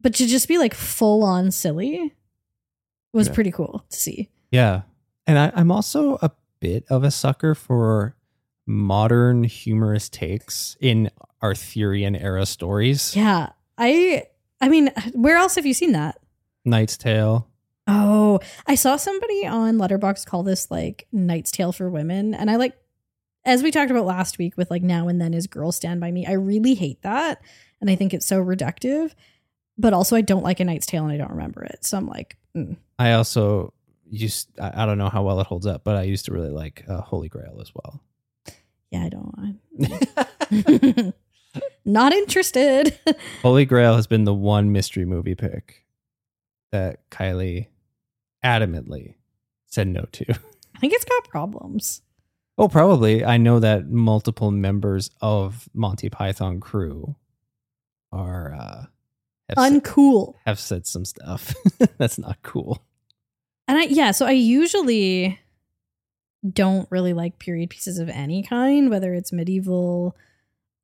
but 0.00 0.14
to 0.16 0.26
just 0.26 0.48
be 0.48 0.58
like 0.58 0.74
full 0.74 1.22
on 1.22 1.50
silly 1.50 2.12
was 3.12 3.28
Yeah. 3.28 3.34
pretty 3.34 3.50
cool 3.52 3.84
to 3.88 3.96
see. 3.96 4.28
Yeah. 4.50 4.82
And 5.26 5.38
I, 5.38 5.52
I'm 5.54 5.70
also 5.70 6.16
a 6.22 6.30
bit 6.60 6.84
of 6.90 7.04
a 7.04 7.10
sucker 7.10 7.54
for 7.54 8.16
modern 8.66 9.44
humorous 9.44 10.08
takes 10.08 10.76
in 10.80 11.10
Arthurian 11.42 12.14
era 12.16 12.46
stories. 12.46 13.14
Yeah, 13.16 13.50
I 13.78 14.24
I 14.60 14.68
mean, 14.68 14.90
where 15.12 15.36
else 15.36 15.56
have 15.56 15.66
you 15.66 15.74
seen 15.74 15.92
that? 15.92 16.18
Knight's 16.64 16.96
Tale. 16.96 17.48
Oh, 17.88 18.38
I 18.66 18.76
saw 18.76 18.94
somebody 18.96 19.44
on 19.46 19.76
Letterboxd 19.76 20.26
call 20.26 20.44
this 20.44 20.70
like 20.70 21.08
Knight's 21.10 21.50
Tale 21.50 21.72
for 21.72 21.90
women, 21.90 22.34
and 22.34 22.48
I 22.50 22.56
like, 22.56 22.76
as 23.44 23.62
we 23.62 23.70
talked 23.70 23.90
about 23.90 24.06
last 24.06 24.38
week 24.38 24.56
with 24.56 24.70
like 24.70 24.82
now 24.82 25.08
and 25.08 25.20
then 25.20 25.34
is 25.34 25.46
girls 25.46 25.76
stand 25.76 26.00
by 26.00 26.10
me. 26.10 26.26
I 26.26 26.32
really 26.32 26.74
hate 26.74 27.02
that, 27.02 27.42
and 27.80 27.90
I 27.90 27.96
think 27.96 28.14
it's 28.14 28.26
so 28.26 28.42
reductive. 28.42 29.14
But 29.78 29.94
also, 29.94 30.16
I 30.16 30.20
don't 30.20 30.42
like 30.42 30.60
a 30.60 30.64
Knight's 30.64 30.86
Tale, 30.86 31.04
and 31.04 31.12
I 31.12 31.16
don't 31.16 31.30
remember 31.30 31.64
it, 31.64 31.84
so 31.84 31.96
I'm 31.96 32.06
like, 32.06 32.36
mm. 32.56 32.76
I 32.98 33.12
also 33.12 33.72
used, 34.08 34.48
I, 34.60 34.82
I 34.82 34.86
don't 34.86 34.98
know 34.98 35.08
how 35.08 35.22
well 35.22 35.40
it 35.40 35.46
holds 35.46 35.66
up, 35.66 35.82
but 35.82 35.96
I 35.96 36.02
used 36.02 36.26
to 36.26 36.32
really 36.32 36.50
like 36.50 36.84
uh, 36.88 37.00
Holy 37.00 37.28
Grail 37.28 37.58
as 37.60 37.72
well. 37.74 38.00
yeah, 38.90 39.04
I 39.04 39.08
don't. 39.08 41.14
Not 41.84 42.12
interested. 42.12 42.98
Holy 43.42 43.64
Grail 43.64 43.96
has 43.96 44.06
been 44.06 44.24
the 44.24 44.34
one 44.34 44.72
mystery 44.72 45.04
movie 45.04 45.34
pick 45.34 45.84
that 46.70 47.08
Kylie 47.10 47.68
adamantly 48.44 49.14
said 49.66 49.88
no 49.88 50.06
to. 50.12 50.24
I 50.74 50.78
think 50.78 50.92
it's 50.92 51.04
got 51.04 51.28
problems. 51.28 52.02
Oh, 52.62 52.68
probably. 52.68 53.24
I 53.24 53.38
know 53.38 53.58
that 53.58 53.88
multiple 53.90 54.52
members 54.52 55.10
of 55.20 55.68
Monty 55.74 56.08
Python 56.08 56.60
crew 56.60 57.16
are 58.12 58.54
uh, 58.54 58.84
have, 59.48 59.58
said, 59.58 59.82
Uncool. 59.82 60.34
have 60.46 60.60
said 60.60 60.86
some 60.86 61.04
stuff 61.04 61.54
that's 61.98 62.18
not 62.20 62.38
cool. 62.42 62.84
And 63.66 63.78
I 63.78 63.82
yeah, 63.84 64.12
so 64.12 64.26
I 64.26 64.32
usually 64.32 65.40
don't 66.48 66.86
really 66.90 67.12
like 67.12 67.40
period 67.40 67.70
pieces 67.70 67.98
of 67.98 68.08
any 68.08 68.44
kind, 68.44 68.90
whether 68.90 69.12
it's 69.12 69.32
medieval 69.32 70.16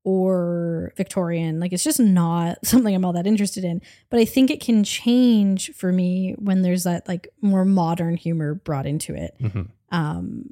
or 0.03 0.93
Victorian. 0.97 1.61
Like 1.61 1.73
it's 1.73 1.85
just 1.85 2.01
not 2.01 2.59
something 2.67 2.93
I'm 2.93 3.05
all 3.05 3.13
that 3.13 3.27
interested 3.29 3.63
in. 3.63 3.83
But 4.11 4.19
I 4.19 4.25
think 4.25 4.51
it 4.51 4.61
can 4.61 4.83
change 4.83 5.73
for 5.75 5.93
me 5.93 6.35
when 6.39 6.63
there's 6.63 6.83
that 6.83 7.07
like 7.07 7.29
more 7.41 7.65
modern 7.65 8.17
humor 8.17 8.55
brought 8.55 8.87
into 8.87 9.15
it. 9.15 9.37
Mhm. 9.41 9.69
Um 9.93 10.51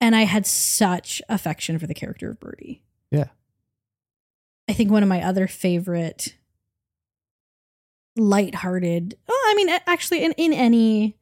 and 0.00 0.16
I 0.16 0.22
had 0.22 0.46
such 0.46 1.20
affection 1.28 1.78
for 1.78 1.86
the 1.86 1.94
character 1.94 2.30
of 2.30 2.40
Birdy. 2.40 2.82
Yeah. 3.10 3.26
I 4.68 4.72
think 4.72 4.90
one 4.90 5.02
of 5.02 5.08
my 5.08 5.22
other 5.22 5.46
favorite 5.48 6.36
lighthearted, 8.16 9.16
oh, 9.28 9.46
I 9.50 9.54
mean, 9.54 9.68
actually, 9.86 10.24
in, 10.24 10.32
in 10.32 10.52
any 10.52 11.16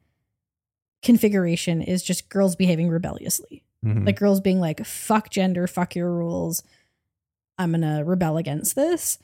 configuration, 1.03 1.83
is 1.83 2.03
just 2.03 2.29
girls 2.29 2.57
behaving 2.57 2.89
rebelliously. 2.89 3.65
Mhm. 3.85 4.05
Like 4.07 4.19
girls 4.19 4.41
being 4.41 4.61
like, 4.61 4.85
fuck 4.85 5.31
gender, 5.31 5.67
fuck 5.67 5.95
your 5.95 6.13
rules. 6.13 6.63
I'm 7.59 7.71
going 7.73 7.83
to 7.83 8.05
rebel 8.05 8.37
against 8.37 8.75
this. 8.75 9.19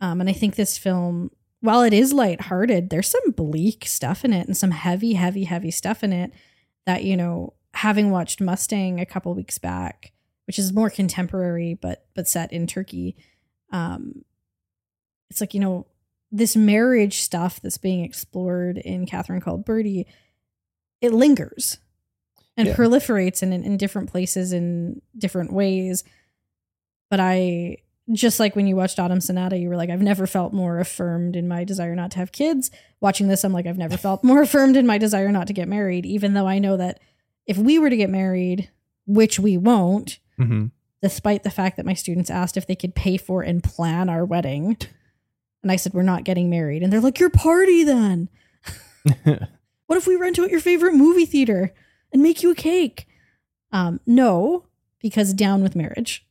Um, 0.00 0.20
and 0.20 0.28
I 0.30 0.32
think 0.32 0.54
this 0.54 0.78
film, 0.78 1.30
while 1.60 1.82
it 1.82 1.92
is 1.92 2.12
lighthearted, 2.12 2.90
there's 2.90 3.08
some 3.08 3.30
bleak 3.32 3.84
stuff 3.86 4.24
in 4.24 4.32
it 4.32 4.46
and 4.46 4.56
some 4.56 4.70
heavy, 4.72 5.14
heavy, 5.14 5.44
heavy 5.44 5.70
stuff 5.70 6.04
in 6.04 6.12
it 6.12 6.32
that, 6.84 7.04
you 7.04 7.16
know, 7.16 7.54
having 7.76 8.10
watched 8.10 8.40
Mustang 8.40 8.98
a 9.00 9.06
couple 9.06 9.34
weeks 9.34 9.58
back, 9.58 10.12
which 10.46 10.58
is 10.58 10.72
more 10.72 10.90
contemporary 10.90 11.74
but 11.74 12.06
but 12.14 12.26
set 12.28 12.52
in 12.52 12.66
Turkey, 12.66 13.16
um, 13.72 14.24
it's 15.30 15.40
like, 15.40 15.54
you 15.54 15.60
know, 15.60 15.86
this 16.32 16.56
marriage 16.56 17.20
stuff 17.20 17.60
that's 17.60 17.78
being 17.78 18.04
explored 18.04 18.78
in 18.78 19.06
Catherine 19.06 19.40
Called 19.40 19.64
Birdy, 19.64 20.06
it 21.00 21.12
lingers 21.12 21.78
and 22.56 22.68
Yeah. 22.68 22.74
proliferates 22.76 23.42
in, 23.42 23.52
in 23.52 23.76
different 23.76 24.10
places 24.10 24.52
in 24.52 25.02
different 25.16 25.52
ways. 25.52 26.02
But 27.10 27.20
I 27.20 27.78
just 28.12 28.38
like 28.40 28.54
when 28.56 28.66
you 28.66 28.76
watched 28.76 28.98
Autumn 29.00 29.20
Sonata, 29.20 29.58
you 29.58 29.68
were 29.68 29.76
like, 29.76 29.90
I've 29.90 30.00
never 30.00 30.26
felt 30.26 30.52
more 30.52 30.78
affirmed 30.78 31.34
in 31.36 31.48
my 31.48 31.64
desire 31.64 31.94
not 31.96 32.12
to 32.12 32.18
have 32.18 32.32
kids. 32.32 32.70
Watching 33.00 33.28
this, 33.28 33.44
I'm 33.44 33.52
like, 33.52 33.66
I've 33.66 33.78
never 33.78 33.96
felt 33.96 34.22
more 34.24 34.42
affirmed 34.46 34.76
in 34.76 34.86
my 34.86 34.96
desire 34.98 35.30
not 35.32 35.48
to 35.48 35.52
get 35.52 35.68
married, 35.68 36.06
even 36.06 36.32
though 36.34 36.46
I 36.46 36.58
know 36.60 36.76
that 36.76 37.00
if 37.46 37.56
we 37.58 37.78
were 37.78 37.90
to 37.90 37.96
get 37.96 38.10
married, 38.10 38.70
which 39.06 39.38
we 39.38 39.56
won't, 39.56 40.18
Mhm. 40.38 40.70
despite 41.02 41.42
the 41.44 41.50
fact 41.50 41.76
that 41.76 41.86
my 41.86 41.94
students 41.94 42.30
asked 42.30 42.56
if 42.56 42.66
they 42.66 42.74
could 42.76 42.94
pay 42.94 43.16
for 43.16 43.42
and 43.42 43.62
plan 43.62 44.08
our 44.08 44.24
wedding. 44.24 44.76
And 45.62 45.70
I 45.72 45.76
said, 45.76 45.94
We're 45.94 46.02
not 46.02 46.24
getting 46.24 46.48
married. 46.50 46.82
And 46.82 46.92
they're 46.92 47.00
like, 47.00 47.18
Your 47.20 47.30
party 47.30 47.84
then. 47.84 48.28
What 49.88 49.96
if 49.98 50.06
we 50.08 50.16
rent 50.16 50.38
out 50.40 50.50
your 50.50 50.58
favorite 50.60 50.94
movie 50.94 51.26
theater 51.26 51.72
and 52.12 52.20
make 52.20 52.42
you 52.42 52.50
a 52.50 52.56
cake? 52.56 53.06
Um, 53.70 54.00
no, 54.04 54.64
because 55.00 55.32
down 55.32 55.62
with 55.62 55.76
marriage. 55.76 56.26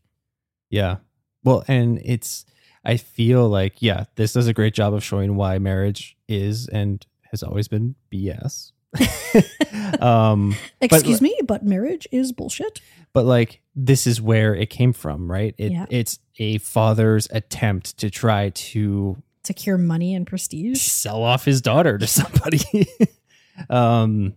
yeah. 0.69 0.97
Well, 1.43 1.63
and 1.67 2.01
it's, 2.03 2.43
I 2.83 2.97
feel 2.97 3.47
like, 3.47 3.81
yeah, 3.81 4.05
this 4.15 4.33
does 4.33 4.47
a 4.47 4.53
great 4.53 4.73
job 4.73 4.93
of 4.93 5.03
showing 5.05 5.35
why 5.37 5.57
marriage 5.59 6.17
is 6.27 6.67
and 6.67 7.05
has 7.31 7.43
always 7.43 7.67
been 7.69 7.95
BS. 8.11 8.71
um, 10.01 10.55
Excuse 10.81 11.21
me, 11.21 11.37
but 11.45 11.63
marriage 11.63 12.07
is 12.11 12.31
bullshit. 12.31 12.81
but 13.13 13.25
like 13.25 13.61
this 13.75 14.07
is 14.07 14.21
where 14.21 14.55
it 14.55 14.69
came 14.69 14.93
from 14.93 15.29
right 15.31 15.53
it, 15.57 15.71
Yeah. 15.71 15.85
it's 15.89 16.19
a 16.39 16.57
father's 16.59 17.27
attempt 17.31 17.97
to 17.97 18.09
try 18.09 18.49
to 18.49 19.21
secure 19.43 19.77
money 19.77 20.15
and 20.15 20.25
prestige. 20.25 20.81
sell 20.81 21.23
off 21.23 21.45
his 21.45 21.61
daughter 21.61 21.97
to 21.97 22.07
somebody. 22.07 22.87
um, 23.69 24.33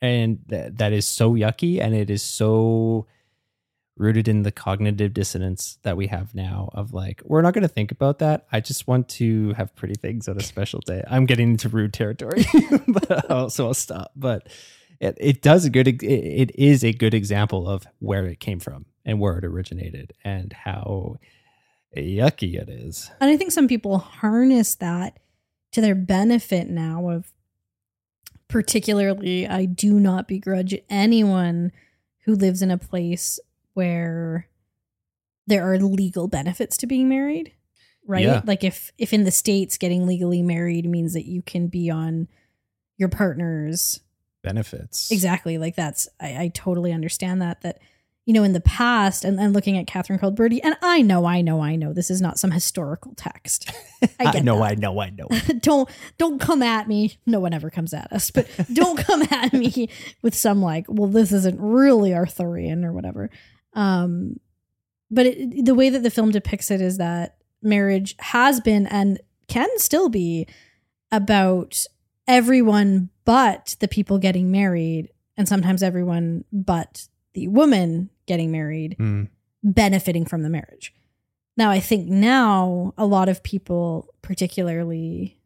and 0.00 0.38
th- 0.48 0.72
that 0.76 0.92
is 0.92 1.06
so 1.06 1.34
yucky, 1.34 1.80
and 1.80 1.94
it 1.94 2.08
is 2.10 2.22
so 2.22 3.06
rooted 4.00 4.26
in 4.26 4.42
the 4.42 4.50
cognitive 4.50 5.12
dissonance 5.12 5.78
that 5.82 5.94
we 5.94 6.06
have 6.06 6.34
now 6.34 6.70
of 6.72 6.94
like 6.94 7.20
we're 7.24 7.42
not 7.42 7.52
going 7.52 7.62
to 7.62 7.68
think 7.68 7.92
about 7.92 8.18
that. 8.18 8.46
I 8.50 8.60
just 8.60 8.88
want 8.88 9.10
to 9.10 9.52
have 9.52 9.76
pretty 9.76 9.94
things 9.94 10.26
on 10.26 10.38
a 10.38 10.42
special 10.42 10.80
day. 10.80 11.04
I'm 11.08 11.26
getting 11.26 11.50
into 11.50 11.68
rude 11.68 11.92
territory 11.92 12.46
but 12.88 13.30
I'll, 13.30 13.50
so 13.50 13.66
i'll 13.66 13.74
stop. 13.74 14.12
But 14.16 14.48
it, 15.00 15.18
it 15.20 15.42
does 15.42 15.66
a 15.66 15.70
good 15.70 15.86
it, 15.86 16.02
it 16.02 16.58
is 16.58 16.82
a 16.82 16.92
good 16.92 17.12
example 17.12 17.68
of 17.68 17.86
where 17.98 18.26
it 18.26 18.40
came 18.40 18.58
from 18.58 18.86
and 19.04 19.20
where 19.20 19.36
it 19.36 19.44
originated 19.44 20.14
and 20.24 20.52
how 20.52 21.16
yucky 21.94 22.54
it 22.54 22.70
is. 22.70 23.10
And 23.20 23.30
I 23.30 23.36
think 23.36 23.52
some 23.52 23.68
people 23.68 23.98
harness 23.98 24.74
that 24.76 25.18
to 25.72 25.82
their 25.82 25.94
benefit 25.94 26.70
now 26.70 27.10
of 27.10 27.32
particularly 28.48 29.46
I 29.46 29.66
do 29.66 30.00
not 30.00 30.26
begrudge 30.26 30.74
anyone 30.88 31.70
who 32.24 32.34
lives 32.34 32.62
in 32.62 32.70
a 32.70 32.78
place 32.78 33.38
where 33.74 34.48
there 35.46 35.70
are 35.70 35.78
legal 35.78 36.28
benefits 36.28 36.76
to 36.78 36.86
being 36.86 37.08
married. 37.08 37.52
Right? 38.06 38.24
Yeah. 38.24 38.42
Like 38.44 38.64
if 38.64 38.92
if 38.98 39.12
in 39.12 39.24
the 39.24 39.30
states 39.30 39.78
getting 39.78 40.06
legally 40.06 40.42
married 40.42 40.88
means 40.88 41.12
that 41.12 41.26
you 41.26 41.42
can 41.42 41.68
be 41.68 41.90
on 41.90 42.28
your 42.96 43.08
partner's 43.08 44.00
benefits 44.42 45.10
Exactly. 45.10 45.58
Like 45.58 45.76
that's 45.76 46.08
I, 46.20 46.44
I 46.44 46.50
totally 46.54 46.92
understand 46.92 47.42
that. 47.42 47.60
That 47.62 47.78
you 48.26 48.34
know, 48.34 48.42
in 48.42 48.52
the 48.52 48.60
past, 48.60 49.24
and, 49.24 49.40
and 49.40 49.52
looking 49.52 49.76
at 49.76 49.86
Catherine 49.86 50.18
called 50.18 50.36
Birdy, 50.36 50.62
and 50.62 50.76
I 50.82 51.02
know, 51.02 51.24
I 51.24 51.40
know, 51.40 51.62
I 51.62 51.74
know, 51.74 51.92
this 51.92 52.10
is 52.10 52.20
not 52.20 52.38
some 52.38 52.50
historical 52.52 53.12
text. 53.16 53.72
I 54.20 54.30
get 54.30 54.44
know 54.44 54.58
that. 54.58 54.72
i 54.72 54.74
know 54.74 55.00
i 55.00 55.10
know 55.10 55.26
don't 55.60 55.88
don't 56.18 56.38
come 56.38 56.62
at 56.62 56.86
me. 56.86 57.18
No 57.26 57.40
one 57.40 57.52
ever 57.52 57.70
comes 57.70 57.92
at 57.92 58.12
us, 58.12 58.30
but 58.30 58.46
don't 58.72 58.98
come 58.98 59.22
at 59.30 59.52
me 59.52 59.88
with 60.22 60.34
some 60.34 60.62
like, 60.62 60.86
well, 60.88 61.08
this 61.08 61.32
isn't 61.32 61.58
really 61.60 62.14
Arthurian 62.14 62.84
or 62.84 62.92
whatever. 62.92 63.30
Um, 63.74 64.40
but 65.10 65.26
it, 65.26 65.64
the 65.64 65.74
way 65.74 65.90
that 65.90 66.02
the 66.02 66.10
film 66.10 66.30
depicts 66.30 66.70
it 66.70 66.80
is 66.80 66.98
that 66.98 67.36
marriage 67.62 68.14
has 68.18 68.60
been 68.60 68.86
and 68.86 69.20
can 69.48 69.68
still 69.78 70.08
be 70.08 70.46
about 71.12 71.84
everyone 72.28 73.10
but 73.24 73.76
the 73.80 73.88
people 73.88 74.18
getting 74.18 74.50
married, 74.50 75.10
and 75.36 75.48
sometimes 75.48 75.82
everyone 75.82 76.44
but 76.52 77.08
the 77.34 77.48
woman 77.48 78.10
getting 78.26 78.50
married 78.50 78.96
Mm. 78.98 79.28
benefiting 79.62 80.24
from 80.24 80.42
the 80.42 80.50
marriage. 80.50 80.94
Now, 81.56 81.70
I 81.70 81.80
think 81.80 82.08
now 82.08 82.94
a 82.96 83.04
lot 83.06 83.28
of 83.28 83.42
people, 83.42 84.14
particularly, 84.22 85.38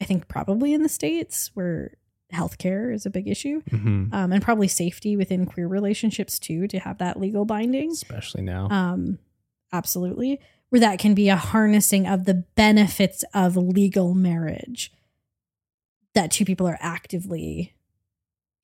I 0.00 0.04
think 0.04 0.28
probably 0.28 0.72
in 0.74 0.82
the 0.82 0.88
States 0.88 1.50
where 1.54 1.96
healthcare 2.32 2.92
is 2.94 3.04
a 3.06 3.10
big 3.10 3.28
issue, 3.28 3.62
Mhm. 3.70 4.12
um, 4.12 4.32
and 4.32 4.42
probably 4.42 4.68
safety 4.68 5.16
within 5.16 5.46
queer 5.46 5.68
relationships 5.68 6.38
too, 6.38 6.66
to 6.68 6.78
have 6.78 6.98
that 6.98 7.18
legal 7.20 7.44
binding. 7.44 7.90
especially 7.90 8.42
now 8.42 8.68
Um, 8.70 9.18
absolutely. 9.72 10.40
Where 10.70 10.80
that 10.80 10.98
can 10.98 11.14
be 11.14 11.28
a 11.28 11.36
harnessing 11.36 12.06
of 12.06 12.24
the 12.24 12.44
benefits 12.54 13.24
of 13.34 13.56
legal 13.56 14.14
marriage 14.14 14.90
that 16.14 16.30
two 16.30 16.44
people 16.44 16.66
are 16.66 16.78
actively 16.80 17.74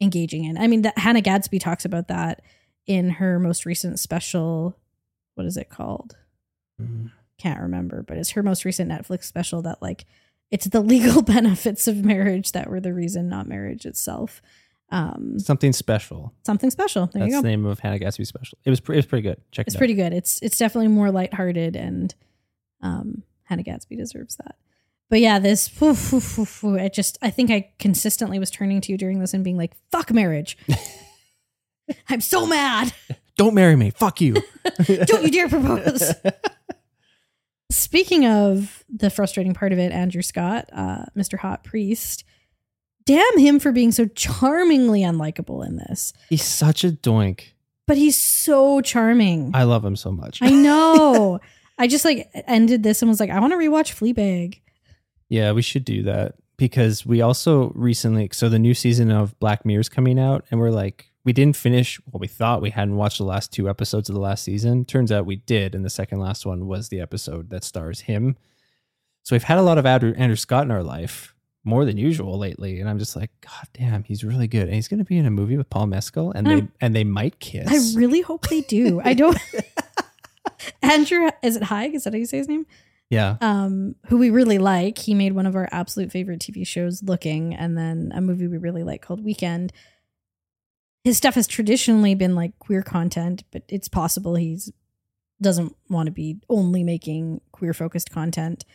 engaging 0.01 0.45
in. 0.45 0.57
I 0.57 0.67
mean, 0.69 0.83
that 0.83 0.99
Hannah 0.99 1.21
Gadsby 1.21 1.59
talks 1.59 1.85
about 1.85 2.09
that 2.09 2.41
in 2.87 3.11
her 3.11 3.39
most 3.39 3.67
recent 3.67 3.99
special. 3.99 4.77
What 5.35 5.47
is 5.47 5.57
it 5.57 5.69
called? 5.69 6.17
Mm. 6.81 7.11
Can't 7.39 7.61
remember, 7.61 8.03
but 8.03 8.17
it's 8.17 8.31
her 8.31 8.43
most 8.43 8.65
recent 8.65 8.91
Netflix 8.91 9.25
special 9.25 9.63
that 9.63 9.83
like 9.83 10.07
it's 10.51 10.67
the 10.67 10.81
legal 10.81 11.23
benefits 11.37 11.87
of 11.89 12.05
marriage 12.05 12.53
that 12.53 12.71
were 12.71 12.81
the 12.81 12.93
reason, 12.95 13.29
not 13.29 13.47
marriage 13.47 13.87
itself. 13.87 14.41
Um, 14.91 15.39
something 15.39 15.75
special 15.75 16.33
something 16.47 16.71
special. 16.71 17.11
There 17.13 17.21
that's 17.21 17.31
you 17.31 17.39
go. 17.39 17.43
the 17.43 17.49
name 17.49 17.67
of 17.67 17.79
Hannah 17.81 17.99
Gadsby 17.99 18.25
special 18.25 18.57
it 18.65 18.71
was, 18.71 18.81
pre- 18.81 18.97
it 18.97 19.01
was 19.01 19.07
pretty 19.07 19.23
good 19.23 19.39
check 19.53 19.67
it's 19.67 19.75
it 19.75 19.79
pretty 19.79 19.93
good. 19.93 20.15
It's 20.15 20.41
it's 20.41 20.57
definitely 20.57 20.89
more 20.89 21.11
lighthearted, 21.11 21.77
and 21.77 22.15
um, 22.81 23.23
Hannah 23.43 23.65
Gadsby 23.65 23.97
deserves 23.97 24.37
that. 24.37 24.57
But 25.11 25.21
yeah, 25.21 25.39
this 25.39 25.71
I 26.65 26.89
just 26.89 27.19
I 27.21 27.29
think 27.29 27.51
I 27.51 27.71
consistently 27.79 28.39
was 28.39 28.51
turning 28.51 28.81
to 28.81 28.93
you 28.93 28.97
during 28.97 29.19
this 29.19 29.35
and 29.35 29.45
being 29.45 29.59
like, 29.59 29.77
"Fuck 29.91 30.11
marriage." 30.11 30.57
I'm 32.09 32.21
so 32.23 32.47
mad. 32.47 32.93
don't 33.37 33.55
marry 33.55 33.75
me 33.77 33.91
fuck 33.91 34.21
you 34.21 34.35
Don't 34.87 35.23
you 35.23 35.31
dare 35.31 35.49
propose. 35.49 36.13
Speaking 37.71 38.25
of 38.27 38.83
the 38.89 39.11
frustrating 39.11 39.53
part 39.55 39.73
of 39.73 39.79
it, 39.79 39.93
Andrew 39.93 40.23
Scott, 40.23 40.69
uh, 40.73 41.05
Mr. 41.17 41.39
Hot 41.39 41.65
Priest, 41.65 42.25
damn 43.05 43.39
him 43.39 43.59
for 43.59 43.73
being 43.73 43.93
so 43.93 44.07
charmingly 44.07 45.03
unlikable 45.03 45.67
in 45.67 45.77
this. 45.77 46.13
he's 46.31 46.43
such 46.45 46.83
a 46.85 46.91
doink 46.91 47.41
But 47.87 47.97
he's 47.99 48.17
so 48.17 48.81
charming. 48.81 49.51
i 49.55 49.63
love 49.65 49.85
him 49.85 49.97
so 49.97 50.11
much 50.13 50.41
I 50.43 50.51
know. 50.51 51.41
I 51.79 51.87
just 51.87 52.05
like 52.05 52.29
ended 52.35 52.83
this 52.83 53.03
and 53.03 53.09
was 53.09 53.21
like, 53.21 53.31
I 53.31 53.39
want 53.39 53.53
to 53.53 53.57
rewatch 53.59 53.95
Fleabag. 53.95 54.61
Yeah, 55.29 55.53
we 55.53 55.63
should 55.63 55.85
do 55.85 56.03
that 56.05 56.35
because 56.57 57.07
we 57.07 57.21
also 57.21 57.71
recently 57.75 58.29
so 58.33 58.49
the 58.49 58.59
new 58.59 58.75
season 58.75 59.11
of 59.13 59.39
Black 59.39 59.65
Mirror's 59.65 59.89
coming 59.89 60.19
out 60.19 60.45
and 60.51 60.59
we're 60.59 60.71
like 60.71 61.13
we 61.29 61.35
didn't 61.35 61.57
finish 61.57 62.01
what 62.07 62.23
we 62.23 62.27
thought 62.27 62.63
we 62.63 62.71
hadn't 62.71 62.97
watched 62.97 63.19
the 63.19 63.25
last 63.25 63.53
two 63.53 63.69
episodes 63.69 64.09
of 64.09 64.15
the 64.15 64.21
last 64.21 64.43
season. 64.43 64.87
Turns 64.87 65.13
out 65.13 65.27
we 65.27 65.37
did 65.37 65.75
and 65.75 65.85
the 65.85 65.91
second 65.91 66.21
last 66.21 66.47
one 66.47 66.67
was 66.67 66.89
the 66.89 67.03
episode 67.03 67.51
that 67.51 67.63
stars 67.65 68.01
him. 68.01 68.35
So 69.25 69.35
we've 69.35 69.43
had 69.43 69.59
a 69.59 69.63
lot 69.63 69.77
of 69.77 69.85
Andrew, 69.85 70.15
Andrew 70.17 70.37
Scott 70.37 70.65
in 70.65 70.71
our 70.71 70.83
life 70.83 71.35
more 71.65 71.85
than 71.85 71.99
usual 71.99 72.39
lately 72.39 72.81
and 72.81 72.89
I'm 72.89 72.99
just 72.99 73.15
like 73.15 73.31
god 73.43 73.69
damn, 73.75 74.05
he's 74.05 74.25
really 74.25 74.49
good. 74.49 74.63
And 74.63 74.73
he's 74.73 74.89
going 74.89 75.01
to 75.01 75.05
be 75.05 75.19
in 75.19 75.27
a 75.27 75.31
movie 75.31 75.59
with 75.59 75.69
Paul 75.69 75.89
Mescal 75.89 76.33
and 76.33 76.47
they 76.47 76.53
I'm- 76.53 76.73
and 76.81 76.97
they 76.97 77.05
might 77.05 77.39
kiss. 77.41 77.95
I 77.95 77.99
really 77.99 78.23
hope 78.23 78.49
they 78.49 78.63
do. 78.63 79.03
I 79.05 79.13
don't. 79.13 79.37
Andrew, 80.83 81.29
is 81.43 81.57
it 81.57 81.65
Haigh? 81.65 81.93
Is 81.93 82.05
that 82.05 82.15
how 82.15 82.19
you 82.19 82.25
say 82.25 82.39
his 82.39 82.49
name? 82.49 82.65
yeah. 83.11 83.37
Um, 83.43 83.97
who 84.09 84.17
we 84.17 84.31
really 84.31 84.57
like. 84.59 84.97
He 84.97 85.13
made 85.13 85.33
one 85.35 85.45
of 85.47 85.55
our 85.57 85.69
absolute 85.73 86.11
favorite 86.11 86.41
TV 86.41 86.67
shows, 86.67 87.03
Looking, 87.03 87.55
and 87.55 87.77
then 87.77 88.13
a 88.15 88.21
movie 88.23 88.47
we 88.47 88.57
really 88.59 88.83
like 88.83 89.03
called 89.03 89.23
Weekend. 89.23 89.73
His 91.09 91.17
stuff 91.17 91.37
has 91.37 91.47
traditionally 91.47 92.15
been 92.15 92.35
like 92.35 92.59
queer 92.59 92.83
content, 92.83 93.43
but 93.51 93.63
it's 93.71 93.89
possible 93.89 94.35
he's 94.35 94.71
doesn't 95.41 95.75
want 95.89 96.05
to 96.07 96.11
be 96.13 96.37
only 96.51 96.85
making 96.85 97.41
queer 97.51 97.73
focused 97.73 98.11
content. 98.11 98.67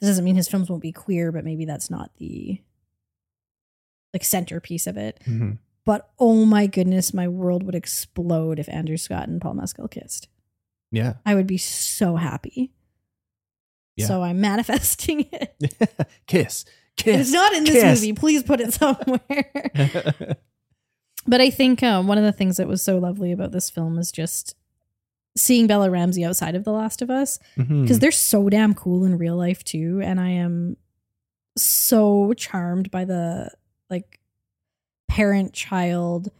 This 0.00 0.08
doesn't 0.08 0.24
mean 0.24 0.36
his 0.36 0.48
films 0.48 0.70
won't 0.70 0.80
be 0.80 0.92
queer, 0.92 1.30
but 1.30 1.44
maybe 1.44 1.66
that's 1.66 1.90
not 1.90 2.10
the 2.16 2.58
like 4.14 4.24
centerpiece 4.24 4.86
of 4.86 4.96
it. 4.96 5.20
Mhm. 5.26 5.58
But 5.84 6.08
oh 6.18 6.46
my 6.46 6.66
goodness, 6.66 7.12
my 7.12 7.28
world 7.28 7.62
would 7.64 7.74
explode 7.74 8.58
if 8.58 8.66
Andrew 8.70 8.96
Scott 8.96 9.28
and 9.28 9.38
Paul 9.38 9.52
Mescal 9.52 9.86
kissed. 9.86 10.28
Yeah. 10.90 11.16
I 11.26 11.34
would 11.34 11.46
be 11.46 11.58
so 11.58 12.16
happy. 12.16 12.72
Yeah. 13.96 14.06
So 14.06 14.22
I'm 14.22 14.40
manifesting 14.40 15.28
it. 15.32 15.54
kiss. 16.26 16.64
Kiss. 16.96 17.20
It's 17.22 17.32
not 17.32 17.52
in 17.52 17.64
this 17.64 17.74
kiss. 17.74 18.00
movie. 18.00 18.12
Please 18.14 18.42
put 18.44 18.60
it 18.60 18.72
somewhere. 18.80 20.36
But 21.26 21.40
I 21.40 21.50
think 21.50 21.82
um, 21.82 22.06
one 22.06 22.18
of 22.18 22.24
the 22.24 22.32
things 22.32 22.56
that 22.56 22.68
was 22.68 22.82
so 22.82 22.98
lovely 22.98 23.32
about 23.32 23.52
this 23.52 23.70
film 23.70 23.98
is 23.98 24.12
just 24.12 24.56
seeing 25.36 25.66
Bella 25.66 25.90
Ramsey 25.90 26.24
outside 26.24 26.54
of 26.54 26.64
The 26.64 26.72
Last 26.72 27.02
of 27.02 27.10
Us 27.10 27.38
because 27.56 27.98
they're 27.98 28.12
so 28.12 28.48
damn 28.48 28.74
cool 28.74 29.04
in 29.04 29.18
real 29.18 29.36
life 29.36 29.64
too. 29.64 30.00
And 30.02 30.20
I 30.20 30.28
am 30.30 30.76
so 31.56 32.32
charmed 32.34 32.90
by 32.90 33.04
the 33.04 33.50
like 33.90 34.20
parent 35.08 35.52
child 35.52 36.30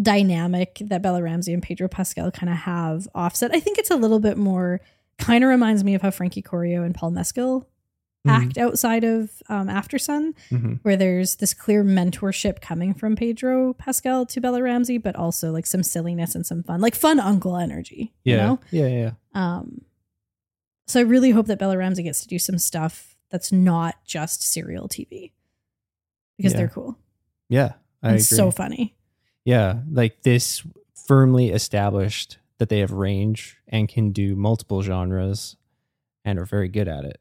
dynamic 0.00 0.78
that 0.82 1.02
Bella 1.02 1.22
Ramsey 1.22 1.52
and 1.52 1.62
Pedro 1.62 1.88
Pascal 1.88 2.30
kind 2.30 2.50
of 2.50 2.58
have 2.58 3.08
offset. 3.14 3.54
I 3.54 3.60
think 3.60 3.78
it's 3.78 3.90
a 3.90 3.96
little 3.96 4.20
bit 4.20 4.36
more 4.36 4.80
kind 5.18 5.42
of 5.42 5.50
reminds 5.50 5.82
me 5.82 5.94
of 5.94 6.02
how 6.02 6.10
Frankie 6.10 6.42
Corio 6.42 6.82
and 6.82 6.94
Paul 6.94 7.10
Mescal. 7.10 7.68
Act 8.28 8.58
outside 8.58 9.04
of 9.04 9.30
um, 9.48 9.68
Aftersun, 9.68 10.34
Mhm. 10.50 10.80
where 10.82 10.96
there's 10.96 11.36
this 11.36 11.54
clear 11.54 11.84
mentorship 11.84 12.60
coming 12.60 12.94
from 12.94 13.16
Pedro 13.16 13.72
Pascal 13.74 14.26
to 14.26 14.40
Bella 14.40 14.62
Ramsey, 14.62 14.98
but 14.98 15.16
also 15.16 15.52
like 15.52 15.66
some 15.66 15.82
silliness 15.82 16.34
and 16.34 16.44
some 16.46 16.62
fun, 16.62 16.80
like 16.80 16.94
fun 16.94 17.18
uncle 17.20 17.56
energy. 17.56 18.12
Yeah. 18.24 18.34
You 18.34 18.40
know? 18.42 18.60
yeah. 18.70 18.86
Yeah. 18.86 19.10
Um, 19.34 19.82
so 20.86 21.00
I 21.00 21.02
really 21.02 21.30
hope 21.30 21.46
that 21.46 21.58
Bella 21.58 21.76
Ramsey 21.76 22.02
gets 22.02 22.20
to 22.22 22.28
do 22.28 22.38
some 22.38 22.58
stuff 22.58 23.16
that's 23.30 23.50
not 23.52 23.96
just 24.04 24.42
serial 24.42 24.88
TV 24.88 25.32
because 26.36 26.52
Yeah. 26.52 26.58
they're 26.58 26.68
cool 26.68 26.96
Yeah. 27.48 27.72
I 28.02 28.12
and 28.12 28.22
so 28.22 28.50
funny. 28.50 28.94
Yeah, 29.44 29.80
like 29.90 30.22
this 30.22 30.62
firmly 30.94 31.50
established 31.50 32.38
that 32.58 32.68
they 32.68 32.78
have 32.80 32.90
range 32.92 33.58
and 33.68 33.88
can 33.88 34.10
do 34.12 34.34
multiple 34.36 34.82
genres 34.82 35.56
and 36.24 36.38
are 36.38 36.44
very 36.44 36.68
good 36.68 36.88
at 36.88 37.04
it. 37.04 37.20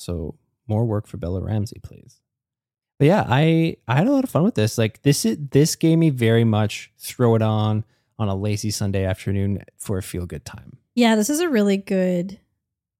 So 0.00 0.36
more 0.66 0.84
work 0.84 1.06
for 1.06 1.16
Bella 1.18 1.42
Ramsey, 1.42 1.80
please. 1.82 2.20
But 2.98 3.06
yeah, 3.06 3.26
I 3.28 3.76
I 3.86 3.96
had 3.96 4.06
a 4.06 4.12
lot 4.12 4.24
of 4.24 4.30
fun 4.30 4.44
with 4.44 4.54
this. 4.54 4.78
Like 4.78 5.02
this 5.02 5.24
is 5.24 5.38
this 5.50 5.76
gave 5.76 5.98
me 5.98 6.10
very 6.10 6.44
much 6.44 6.92
throw 6.98 7.34
it 7.34 7.42
on 7.42 7.84
on 8.18 8.28
a 8.28 8.34
lazy 8.34 8.70
Sunday 8.70 9.04
afternoon 9.04 9.62
for 9.78 9.98
a 9.98 10.02
feel 10.02 10.26
good 10.26 10.44
time. 10.44 10.78
Yeah, 10.94 11.16
this 11.16 11.30
is 11.30 11.40
a 11.40 11.48
really 11.48 11.76
good 11.76 12.38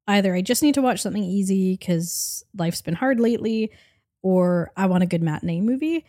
either 0.09 0.35
I 0.35 0.43
just 0.43 0.63
need 0.63 0.75
to 0.75 0.83
watch 0.83 1.01
something 1.01 1.23
easy 1.23 1.75
because 1.75 2.45
life's 2.57 2.83
been 2.83 2.95
hard 2.95 3.21
lately, 3.21 3.71
or 4.23 4.73
I 4.77 4.87
want 4.87 5.03
a 5.03 5.07
good 5.07 5.23
matinee 5.23 5.61
movie. 5.61 6.05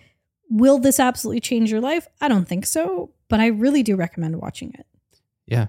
Will 0.49 0.79
this 0.79 0.99
absolutely 0.99 1.39
change 1.39 1.71
your 1.71 1.81
life? 1.81 2.07
I 2.19 2.27
don't 2.27 2.47
think 2.47 2.65
so, 2.65 3.11
but 3.29 3.39
I 3.39 3.47
really 3.47 3.83
do 3.83 3.95
recommend 3.95 4.41
watching 4.41 4.73
it. 4.77 4.85
Yeah. 5.45 5.67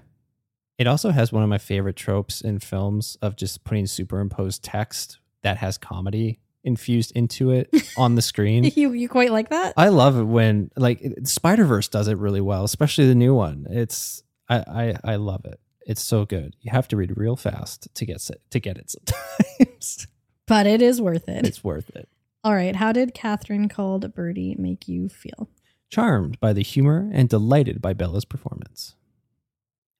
It 0.77 0.87
also 0.87 1.11
has 1.11 1.31
one 1.31 1.43
of 1.43 1.49
my 1.49 1.57
favorite 1.57 1.95
tropes 1.95 2.41
in 2.41 2.59
films 2.59 3.17
of 3.21 3.35
just 3.35 3.63
putting 3.63 3.85
superimposed 3.85 4.63
text 4.63 5.19
that 5.43 5.57
has 5.57 5.77
comedy 5.77 6.39
infused 6.63 7.11
into 7.15 7.51
it 7.51 7.69
on 7.97 8.15
the 8.15 8.21
screen. 8.21 8.63
you 8.75 8.93
you 8.93 9.09
quite 9.09 9.31
like 9.31 9.49
that? 9.49 9.73
I 9.77 9.89
love 9.89 10.17
it 10.17 10.23
when 10.23 10.71
like 10.75 11.03
Spider 11.25 11.65
Verse 11.65 11.87
does 11.87 12.07
it 12.07 12.17
really 12.17 12.41
well, 12.41 12.63
especially 12.63 13.07
the 13.07 13.15
new 13.15 13.35
one. 13.35 13.67
It's 13.69 14.23
I, 14.49 14.57
I 14.59 15.13
I 15.13 15.15
love 15.17 15.45
it. 15.45 15.59
It's 15.85 16.01
so 16.01 16.25
good. 16.25 16.55
You 16.61 16.71
have 16.71 16.87
to 16.89 16.97
read 16.97 17.17
real 17.17 17.35
fast 17.35 17.93
to 17.93 18.05
get 18.05 18.27
to 18.49 18.59
get 18.59 18.77
it 18.77 18.91
sometimes. 18.91 20.07
but 20.47 20.65
it 20.65 20.81
is 20.81 21.01
worth 21.01 21.27
it. 21.27 21.45
It's 21.45 21.63
worth 21.63 21.89
it. 21.95 22.07
All 22.43 22.53
right. 22.53 22.75
How 22.75 22.91
did 22.91 23.13
Catherine 23.13 23.69
called 23.69 24.13
Birdy 24.13 24.55
make 24.57 24.87
you 24.87 25.07
feel? 25.07 25.49
Charmed 25.89 26.39
by 26.39 26.53
the 26.53 26.63
humor 26.63 27.09
and 27.13 27.29
delighted 27.29 27.81
by 27.81 27.93
Bella's 27.93 28.25
performance. 28.25 28.95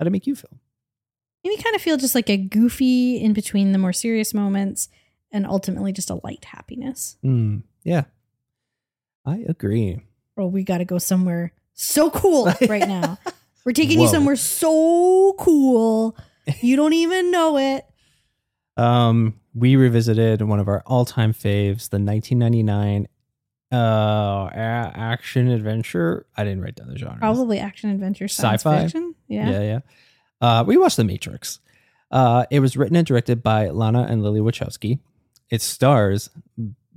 How 0.04 0.06
did 0.06 0.10
it 0.10 0.20
make 0.20 0.28
you 0.28 0.36
feel? 0.36 0.60
Made 1.46 1.52
me 1.52 1.64
kind 1.64 1.78
of 1.78 1.82
feel 1.82 1.96
just 1.96 2.14
like 2.14 2.30
a 2.30 2.36
goofy 2.36 3.16
in 3.16 3.32
between 3.32 3.72
the 3.72 3.78
more 3.78 3.94
serious 3.94 4.34
moments 4.34 4.90
and 5.32 5.48
ultimately 5.48 5.94
just 5.94 6.10
a 6.10 6.20
light 6.26 6.44
happiness. 6.44 7.16
Mm, 7.24 7.64
yeah. 7.86 8.04
I 9.26 9.46
agree. 9.48 10.02
Oh, 10.36 10.48
we 10.48 10.66
got 10.66 10.80
to 10.80 10.86
go 10.86 10.98
somewhere 10.98 11.54
so 11.72 12.10
cool 12.10 12.52
right 12.68 12.86
now. 12.86 13.18
We're 13.64 13.72
taking 13.72 14.02
you 14.02 14.10
somewhere 14.10 14.36
so 14.36 15.36
cool. 15.40 16.18
You 16.60 16.76
don't 16.76 16.92
even 16.92 17.32
know 17.32 17.58
it. 17.58 17.86
Um, 18.76 19.40
we 19.56 19.78
revisited 19.78 20.42
one 20.42 20.60
of 20.60 20.68
our 20.68 20.84
all-time 20.86 21.32
faves, 21.34 21.88
the 21.88 21.98
1999 21.98 23.08
uh 23.74 24.50
action 24.54 25.48
adventure. 25.50 26.26
I 26.38 26.44
didn't 26.44 26.62
write 26.62 26.76
down 26.76 26.90
the 26.90 26.98
genre. 26.98 27.18
Probably 27.18 27.60
action 27.60 27.90
adventure 27.90 28.28
science 28.28 28.62
Sci-fi? 28.62 28.84
fiction. 28.84 29.16
Yeah. 29.28 29.50
Yeah, 29.50 29.62
yeah. 29.62 29.80
Uh, 30.42 30.64
we 30.66 30.78
watched 30.78 30.98
The 30.98 31.04
Matrix. 31.04 31.60
Uh, 32.12 32.46
it 32.52 32.60
was 32.60 32.78
written 32.78 32.96
and 32.96 33.08
directed 33.08 33.42
by 33.42 33.70
Lana 33.70 34.04
and 34.10 34.22
Lily 34.22 34.40
Wachowski. 34.42 35.00
It 35.50 35.62
stars 35.62 36.30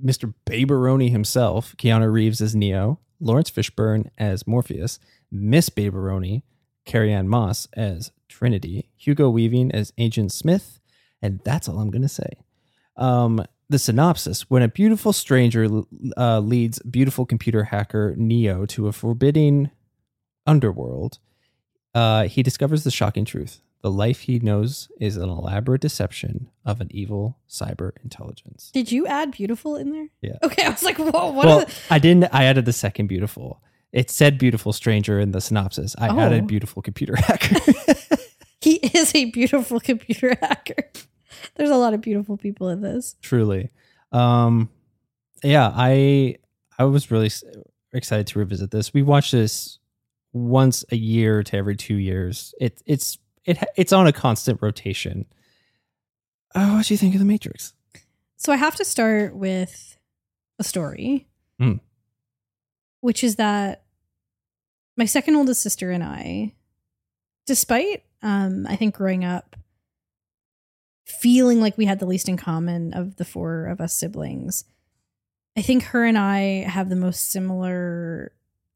Mr. 0.05 0.35
Baberoni 0.45 1.11
himself, 1.11 1.75
Keanu 1.79 2.13
Reeves 2.13 2.41
as 2.41 2.55
Neo, 2.55 2.99
Laurence 3.21 3.51
Fishburne 3.51 4.11
as 4.19 4.47
Morpheus, 4.47 4.99
Miss 5.31 5.71
Baberoni, 5.71 6.43
Carrie-Anne 6.85 7.29
Moss 7.29 7.67
as 7.75 8.11
Trinity, 8.29 8.91
Hugo 8.97 9.31
Weaving 9.31 9.73
as 9.73 9.93
Agent 9.97 10.33
Smith, 10.33 10.81
and 11.23 11.41
that's 11.45 11.69
all 11.69 11.79
I'm 11.79 11.91
going 11.91 12.03
to 12.03 12.09
say. 12.09 12.31
Um, 12.97 13.43
the 13.69 13.79
synopsis 13.79 14.43
when 14.51 14.63
a 14.63 14.69
beautiful 14.69 15.13
stranger 15.13 15.69
uh, 16.17 16.39
leads 16.41 16.79
beautiful 16.83 17.27
computer 17.27 17.65
hacker 17.65 18.15
Neo 18.17 18.65
to 18.67 18.87
a 18.89 18.93
forbidding 18.93 19.71
underworld, 20.47 21.19
uh, 21.95 22.25
he 22.29 22.43
discovers 22.43 22.85
the 22.85 22.91
shocking 22.91 23.25
truth. 23.25 23.61
The 23.83 23.91
life 23.91 24.21
he 24.21 24.39
knows 24.39 24.89
is 25.01 25.17
an 25.17 25.29
elaborate 25.29 25.81
deception 25.81 26.49
of 26.65 26.81
an 26.81 26.89
evil 26.91 27.39
cyber 27.49 27.93
intelligence. 28.03 28.71
Did 28.73 28.91
you 28.91 29.07
add 29.07 29.31
beautiful 29.33 29.77
in 29.77 29.93
there? 29.93 30.09
Yeah. 30.23 30.39
Okay. 30.43 30.65
I 30.65 30.71
was 30.71 30.83
like, 30.83 30.99
whoa, 30.99 31.31
what 31.31 31.47
well, 31.47 31.59
the- 31.61 31.73
I 31.91 31.99
didn't. 31.99 32.25
I 32.33 32.45
added 32.45 32.65
the 32.65 32.73
second 32.73 33.07
beautiful. 33.07 33.61
It 33.93 34.11
said 34.11 34.39
beautiful 34.39 34.73
stranger 34.73 35.21
in 35.21 35.31
the 35.31 35.41
synopsis. 35.41 35.95
I 35.99 36.09
Oh. 36.09 36.19
added 36.19 36.47
beautiful 36.47 36.83
computer 36.83 37.15
hacker. 37.19 37.57
He 38.61 38.77
is 38.77 39.15
a 39.15 39.27
beautiful 39.27 39.79
computer 39.79 40.37
hacker. 40.41 40.91
There's 41.55 41.71
a 41.71 41.77
lot 41.77 41.95
of 41.95 42.01
beautiful 42.01 42.37
people 42.37 42.69
in 42.69 42.81
this. 42.83 43.17
Truly. 43.23 43.71
Um, 44.13 44.69
yeah, 45.43 45.71
I 45.75 46.37
I 46.79 46.85
was 46.85 47.11
really 47.11 47.31
excited 47.93 48.27
to 48.29 48.39
revisit 48.39 48.71
this. 48.71 48.93
We 48.93 49.03
watch 49.03 49.31
this 49.31 49.79
once 50.33 50.85
a 50.93 50.97
year 50.97 51.43
to 51.43 51.57
every 51.57 51.77
two 51.77 51.97
years. 51.97 52.55
It 52.61 52.83
it's 52.87 53.19
it 53.45 53.59
it's 53.77 53.93
on 53.93 54.07
a 54.07 54.13
constant 54.13 54.61
rotation. 54.61 55.27
Oh, 56.55 56.77
what 56.77 56.87
do 56.87 56.95
you 56.95 56.99
think 56.99 57.15
of 57.15 57.19
the 57.21 57.25
Matrix? 57.27 57.73
So 58.37 58.53
I 58.53 58.57
have 58.57 58.77
to 58.77 58.85
start 58.85 59.35
with 59.35 59.97
a 60.59 60.65
story, 60.65 61.27
Mm. 61.61 61.81
which 63.01 63.23
is 63.25 63.37
that 63.37 63.83
my 64.97 65.05
second 65.07 65.37
oldest 65.37 65.63
sister 65.63 65.91
and 65.91 66.03
I, 66.05 66.55
despite 67.47 68.05
um, 68.23 68.67
I 68.69 68.77
think 68.77 68.95
growing 68.95 69.25
up 69.25 69.57
feeling 71.07 71.61
like 71.61 71.79
we 71.79 71.87
had 71.87 72.01
the 72.01 72.07
least 72.07 72.29
in 72.29 72.37
common 72.37 72.93
of 72.93 73.17
the 73.17 73.25
four 73.25 73.67
of 73.67 73.81
us 73.81 73.95
siblings, 73.95 74.65
I 75.57 75.63
think 75.63 75.85
her 75.85 76.05
and 76.05 76.19
I 76.19 76.65
have 76.65 76.89
the 76.89 76.97
most 76.97 77.31
similar 77.31 78.33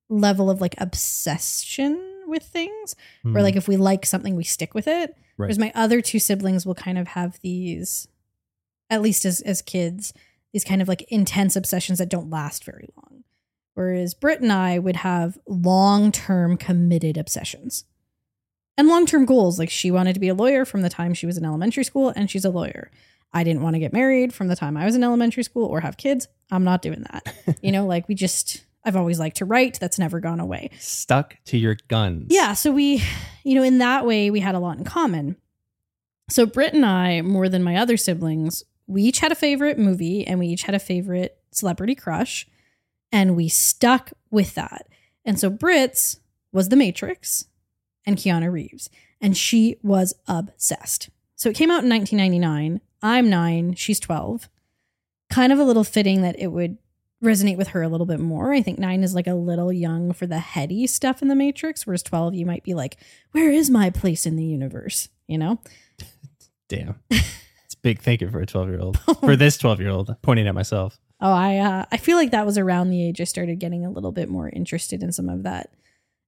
level 0.08 0.48
of 0.48 0.60
like 0.60 0.74
obsession 0.78 2.00
with 2.26 2.44
things. 2.44 2.94
Where 3.22 3.34
hmm. 3.34 3.40
like 3.40 3.56
if 3.56 3.68
we 3.68 3.76
like 3.76 4.06
something, 4.06 4.36
we 4.36 4.44
stick 4.44 4.74
with 4.74 4.86
it. 4.86 5.10
Right. 5.36 5.46
Whereas 5.46 5.58
my 5.58 5.72
other 5.74 6.00
two 6.00 6.18
siblings 6.18 6.64
will 6.64 6.74
kind 6.74 6.98
of 6.98 7.08
have 7.08 7.40
these, 7.40 8.08
at 8.88 9.02
least 9.02 9.24
as 9.24 9.40
as 9.42 9.60
kids, 9.60 10.14
these 10.52 10.64
kind 10.64 10.80
of 10.80 10.88
like 10.88 11.02
intense 11.10 11.56
obsessions 11.56 11.98
that 11.98 12.08
don't 12.08 12.30
last 12.30 12.64
very 12.64 12.88
long. 12.96 13.24
Whereas 13.74 14.14
Britt 14.14 14.40
and 14.40 14.52
I 14.52 14.78
would 14.78 14.96
have 14.96 15.38
long 15.46 16.12
term 16.12 16.56
committed 16.56 17.16
obsessions 17.16 17.84
and 18.80 18.88
long 18.88 19.04
term 19.04 19.26
goals. 19.26 19.58
Like 19.58 19.70
she 19.70 19.90
wanted 19.90 20.14
to 20.14 20.20
be 20.20 20.28
a 20.28 20.34
lawyer 20.34 20.64
from 20.64 20.80
the 20.80 20.88
time 20.88 21.12
she 21.12 21.26
was 21.26 21.36
in 21.36 21.44
elementary 21.44 21.84
school, 21.84 22.12
and 22.16 22.30
she's 22.30 22.46
a 22.46 22.50
lawyer. 22.50 22.90
I 23.32 23.44
didn't 23.44 23.62
want 23.62 23.74
to 23.74 23.78
get 23.80 23.92
married 23.92 24.32
from 24.32 24.48
the 24.48 24.56
time 24.56 24.76
I 24.76 24.86
was 24.86 24.96
in 24.96 25.04
elementary 25.04 25.44
school 25.44 25.66
or 25.66 25.80
have 25.80 25.98
kids. 25.98 26.26
I'm 26.50 26.64
not 26.64 26.80
doing 26.82 27.04
that. 27.12 27.58
you 27.62 27.72
know, 27.72 27.86
like 27.86 28.08
we 28.08 28.14
just, 28.14 28.64
I've 28.82 28.96
always 28.96 29.20
liked 29.20 29.36
to 29.36 29.44
write. 29.44 29.78
That's 29.78 29.98
never 29.98 30.18
gone 30.18 30.40
away. 30.40 30.70
stuck 30.78 31.36
to 31.44 31.58
your 31.58 31.76
guns. 31.88 32.28
Yeah. 32.30 32.54
So 32.54 32.72
we, 32.72 33.04
you 33.44 33.54
know, 33.54 33.62
in 33.62 33.78
that 33.78 34.04
way, 34.06 34.30
we 34.30 34.40
had 34.40 34.54
a 34.54 34.58
lot 34.58 34.78
in 34.78 34.84
common. 34.84 35.36
So 36.30 36.46
Britt 36.46 36.72
and 36.72 36.86
I, 36.86 37.20
more 37.20 37.48
than 37.48 37.62
my 37.62 37.76
other 37.76 37.98
siblings, 37.98 38.64
we 38.86 39.02
each 39.02 39.20
had 39.20 39.30
a 39.30 39.36
favorite 39.36 39.78
movie 39.78 40.26
and 40.26 40.40
we 40.40 40.46
each 40.46 40.62
had 40.62 40.74
a 40.74 40.80
favorite 40.80 41.36
celebrity 41.52 41.94
crush. 41.94 42.48
And 43.12 43.36
we 43.36 43.48
stuck 43.48 44.12
with 44.30 44.54
that. 44.54 44.88
And 45.24 45.38
so 45.38 45.50
Britt's 45.50 46.18
was 46.50 46.70
The 46.70 46.76
Matrix 46.76 47.46
and 48.06 48.16
Keanu 48.16 48.50
Reeves. 48.50 48.90
And 49.20 49.36
she 49.36 49.76
was 49.82 50.14
obsessed. 50.26 51.10
So 51.36 51.48
it 51.48 51.56
came 51.56 51.70
out 51.70 51.84
in 51.84 51.90
1999. 51.90 52.80
I'm 53.02 53.30
nine, 53.30 53.74
she's 53.74 54.00
12. 54.00 54.48
Kind 55.30 55.52
of 55.52 55.58
a 55.58 55.64
little 55.64 55.84
fitting 55.84 56.22
that 56.22 56.38
it 56.38 56.48
would 56.48 56.78
resonate 57.22 57.56
with 57.56 57.68
her 57.68 57.82
a 57.82 57.88
little 57.88 58.06
bit 58.06 58.20
more. 58.20 58.52
I 58.52 58.62
think 58.62 58.78
nine 58.78 59.02
is 59.02 59.14
like 59.14 59.26
a 59.26 59.34
little 59.34 59.72
young 59.72 60.12
for 60.12 60.26
the 60.26 60.38
heady 60.38 60.86
stuff 60.86 61.22
in 61.22 61.28
the 61.28 61.34
Matrix, 61.34 61.86
whereas 61.86 62.02
12, 62.02 62.34
you 62.34 62.46
might 62.46 62.64
be 62.64 62.74
like, 62.74 62.96
where 63.32 63.50
is 63.50 63.70
my 63.70 63.90
place 63.90 64.26
in 64.26 64.36
the 64.36 64.44
universe? 64.44 65.08
You 65.26 65.38
know? 65.38 65.60
Damn. 66.68 67.00
it's 67.10 67.74
big 67.82 68.00
thinking 68.00 68.30
for 68.30 68.40
a 68.40 68.46
12 68.46 68.68
year 68.68 68.80
old. 68.80 68.98
For 69.20 69.36
this 69.36 69.58
12 69.58 69.80
year 69.80 69.90
old, 69.90 70.14
pointing 70.22 70.46
at 70.46 70.54
myself. 70.54 70.98
Oh, 71.20 71.32
I 71.32 71.58
uh, 71.58 71.84
I 71.92 71.98
feel 71.98 72.16
like 72.16 72.30
that 72.30 72.46
was 72.46 72.56
around 72.56 72.88
the 72.88 73.04
age 73.04 73.20
I 73.20 73.24
started 73.24 73.58
getting 73.58 73.84
a 73.84 73.90
little 73.90 74.12
bit 74.12 74.30
more 74.30 74.48
interested 74.48 75.02
in 75.02 75.12
some 75.12 75.28
of 75.28 75.42
that 75.42 75.70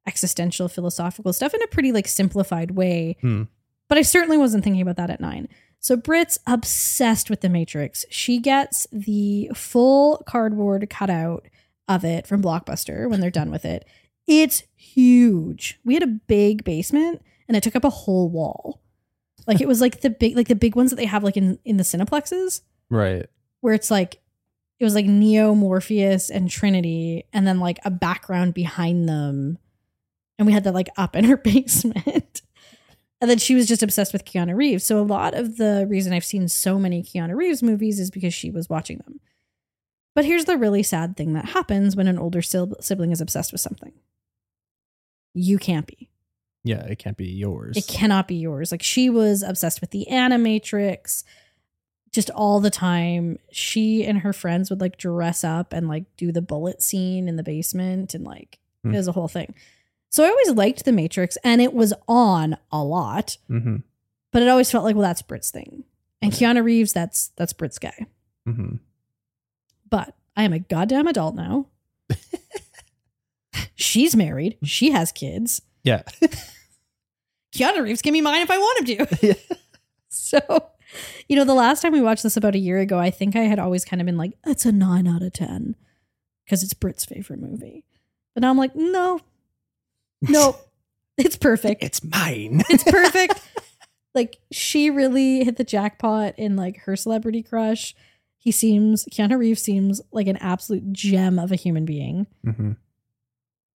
existential 0.07 0.69
philosophical 0.69 1.33
stuff 1.33 1.55
in 1.55 1.63
a 1.63 1.67
pretty 1.69 1.93
like 1.93 2.09
simplified 2.09 2.73
way. 2.73 3.17
Hmm. 3.21 3.45
But 3.89 3.99
I 3.99 4.03
certainly 4.03 4.37
wasn't 4.39 4.65
thinking 4.65 4.83
about 4.83 4.97
that 4.97 5.11
at 5.11 5.21
nine. 5.21 5.49
So 5.79 5.97
Britt's 5.97 6.39
obsessed 6.47 7.29
with 7.29 7.41
the 7.41 7.49
Matrix. 7.49 8.05
She 8.09 8.39
gets 8.39 8.87
the 8.93 9.51
full 9.55 10.23
cardboard 10.27 10.89
cutout 10.89 11.47
of 11.89 12.05
it 12.05 12.27
from 12.27 12.41
Blockbuster 12.43 13.11
when 13.11 13.21
they're 13.21 13.31
done 13.31 13.51
with 13.51 13.65
it. 13.65 13.85
It's 14.27 14.63
huge. 14.77 15.81
We 15.85 15.95
had 15.95 16.03
a 16.05 16.07
big 16.07 16.63
basement 16.65 17.21
and 17.49 17.57
it 17.57 17.63
took 17.63 17.75
up 17.77 17.85
a 17.85 17.91
whole 17.91 18.29
wall. 18.31 18.81
Like 19.47 19.61
it 19.61 19.67
was 19.67 19.81
like 19.81 20.01
the 20.03 20.11
big 20.11 20.37
like 20.37 20.47
the 20.49 20.55
big 20.55 20.77
ones 20.77 20.91
that 20.91 20.97
they 20.97 21.05
have 21.07 21.25
like 21.25 21.37
in 21.37 21.59
in 21.65 21.77
the 21.77 21.83
cineplexes 21.83 22.61
Right. 22.89 23.27
where 23.61 23.75
it's 23.75 23.91
like 23.91 24.21
it 24.79 24.85
was 24.85 24.95
like 24.95 25.07
Neo, 25.07 25.55
Morpheus, 25.55 26.31
and 26.31 26.49
Trinity, 26.49 27.25
and 27.33 27.47
then 27.47 27.59
like 27.61 27.79
a 27.85 27.91
background 27.91 28.55
behind 28.55 29.09
them. 29.09 29.59
And 30.43 30.47
we 30.49 30.53
had 30.53 30.65
that 30.65 30.75
like 30.75 30.89
up 30.97 31.15
in 31.17 31.25
her 31.25 31.37
basement. 31.39 32.43
and 33.21 33.31
then 33.31 33.39
she 33.39 33.55
was 33.55 33.67
just 33.69 33.83
obsessed 33.83 34.13
with 34.13 34.25
Keanu 34.25 34.57
Reeves. 34.57 34.85
So 34.85 34.99
a 34.99 35.03
lot 35.03 35.35
of 35.35 35.57
the 35.57 35.87
reason 35.89 36.13
I've 36.13 36.25
seen 36.25 36.49
so 36.49 36.79
many 36.79 37.03
Keanu 37.03 37.37
Reeves 37.37 37.63
movies 37.63 38.01
is 38.01 38.11
because 38.11 38.35
she 38.35 38.51
was 38.51 38.69
watching 38.69 38.99
them. 38.99 39.21
But 40.15 40.25
here's 40.25 40.45
the 40.47 40.59
really 40.59 40.83
sad 40.83 41.17
thing 41.17 41.33
that 41.35 41.47
happens 41.51 41.95
when 41.97 42.07
an 42.09 42.19
older 42.19 42.43
sibling 42.43 43.13
is 43.13 43.21
obsessed 43.21 43.53
with 43.53 43.61
something. 43.61 43.93
You 45.33 45.59
can't 45.59 45.87
be. 45.87 46.11
Yeah, 46.65 46.83
it 46.85 46.99
can't 46.99 47.17
be 47.17 47.27
yours. 47.29 47.77
It 47.77 47.87
cannot 47.87 48.29
be 48.29 48.35
yours. 48.37 48.71
Like 48.73 48.83
she 48.83 49.09
was 49.11 49.43
obsessed 49.43 49.81
with 49.81 49.91
the 49.91 50.07
Animatrix 50.11 51.25
just 52.13 52.31
all 52.31 52.61
the 52.61 52.71
time. 52.71 53.39
She 53.51 54.05
and 54.05 54.19
her 54.19 54.33
friends 54.33 54.69
would 54.71 54.81
like 54.81 54.99
dress 54.99 55.45
up 55.45 55.73
and 55.73 55.89
like 55.89 56.05
do 56.17 56.31
the 56.31 56.43
bullet 56.43 56.83
scene 56.83 57.27
in 57.29 57.37
the 57.37 57.43
basement 57.43 58.13
and 58.15 58.25
like 58.25 58.59
Hmm. 58.85 58.93
it 58.95 58.97
was 58.99 59.07
a 59.09 59.13
whole 59.13 59.29
thing. 59.29 59.55
So 60.13 60.23
I 60.25 60.29
always 60.29 60.51
liked 60.51 60.85
the 60.85 60.93
Matrix 60.93 61.37
and 61.43 61.61
it 61.63 61.73
was 61.73 61.93
on 62.07 62.57
a 62.71 62.83
lot, 62.85 63.39
hmm 63.49 63.77
but 64.31 64.43
it 64.43 64.49
always 64.49 64.71
felt 64.71 64.85
like, 64.85 64.95
well, 64.97 65.03
that's 65.03 65.21
Britt's 65.23 65.51
thing. 65.51 65.85
And 66.23 66.33
Keanu 66.33 66.63
Reeves, 66.65 66.93
that's 66.95 67.33
that's 67.37 67.53
Britt's 67.53 67.79
guy. 67.79 68.07
hmm 68.47 68.77
But 69.91 70.15
I 70.37 70.45
am 70.45 70.53
a 70.53 70.59
goddamn 70.59 71.07
adult 71.07 71.35
now. 71.35 71.67
She's 73.75 74.15
married. 74.17 74.57
She 74.63 74.91
has 74.93 75.13
kids. 75.13 75.61
Yeah. 75.83 76.03
Keanu 77.55 77.83
Reeves 77.83 78.01
can 78.03 78.13
be 78.13 78.21
mine 78.23 78.41
if 78.43 78.51
I 78.51 78.59
want 78.59 78.89
him 78.89 79.07
to. 79.09 79.17
Yeah. 79.27 79.57
So, 80.15 80.41
you 81.27 81.37
know, 81.37 81.45
the 81.45 81.55
last 81.55 81.81
time 81.81 81.93
we 81.93 82.03
watched 82.03 82.23
this 82.23 82.37
about 82.37 82.55
a 82.55 82.59
year 82.59 82.79
ago, 82.81 82.99
I 82.99 83.11
think 83.11 83.35
I 83.35 83.41
had 83.45 83.59
always 83.59 83.83
kind 83.83 84.01
of 84.01 84.05
been 84.07 84.19
like, 84.19 84.33
it's 84.45 84.67
a 84.67 84.73
nine 84.73 85.07
out 85.09 85.23
of 85.23 85.33
10 85.33 85.75
because 86.45 86.63
it's 86.63 86.75
Britt's 86.75 87.07
favorite 87.07 87.41
movie. 87.41 87.85
But 88.35 88.43
now 88.43 88.51
I'm 88.51 88.59
like, 88.59 88.77
no, 88.77 89.21
no, 90.23 90.57
it's 91.19 91.37
perfect. 91.37 91.83
it's 91.83 92.03
mine. 92.03 92.63
It's 92.71 92.85
perfect. 92.85 93.41
like, 94.15 94.39
she 94.51 94.89
really 94.91 95.45
hit 95.45 95.57
the 95.57 95.65
jackpot 95.65 96.35
in 96.39 96.57
like 96.57 96.79
her 96.81 96.97
celebrity 96.97 97.43
crush. 97.43 97.95
He 98.39 98.51
seems, 98.51 99.05
Keanu 99.07 99.39
Reeves 99.39 99.63
seems 99.63 100.01
like 100.11 100.27
an 100.27 100.37
absolute 100.39 100.93
gem 100.93 101.39
of 101.39 101.53
a 101.53 101.57
human 101.57 101.85
being. 101.85 102.27
hmm 102.45 102.73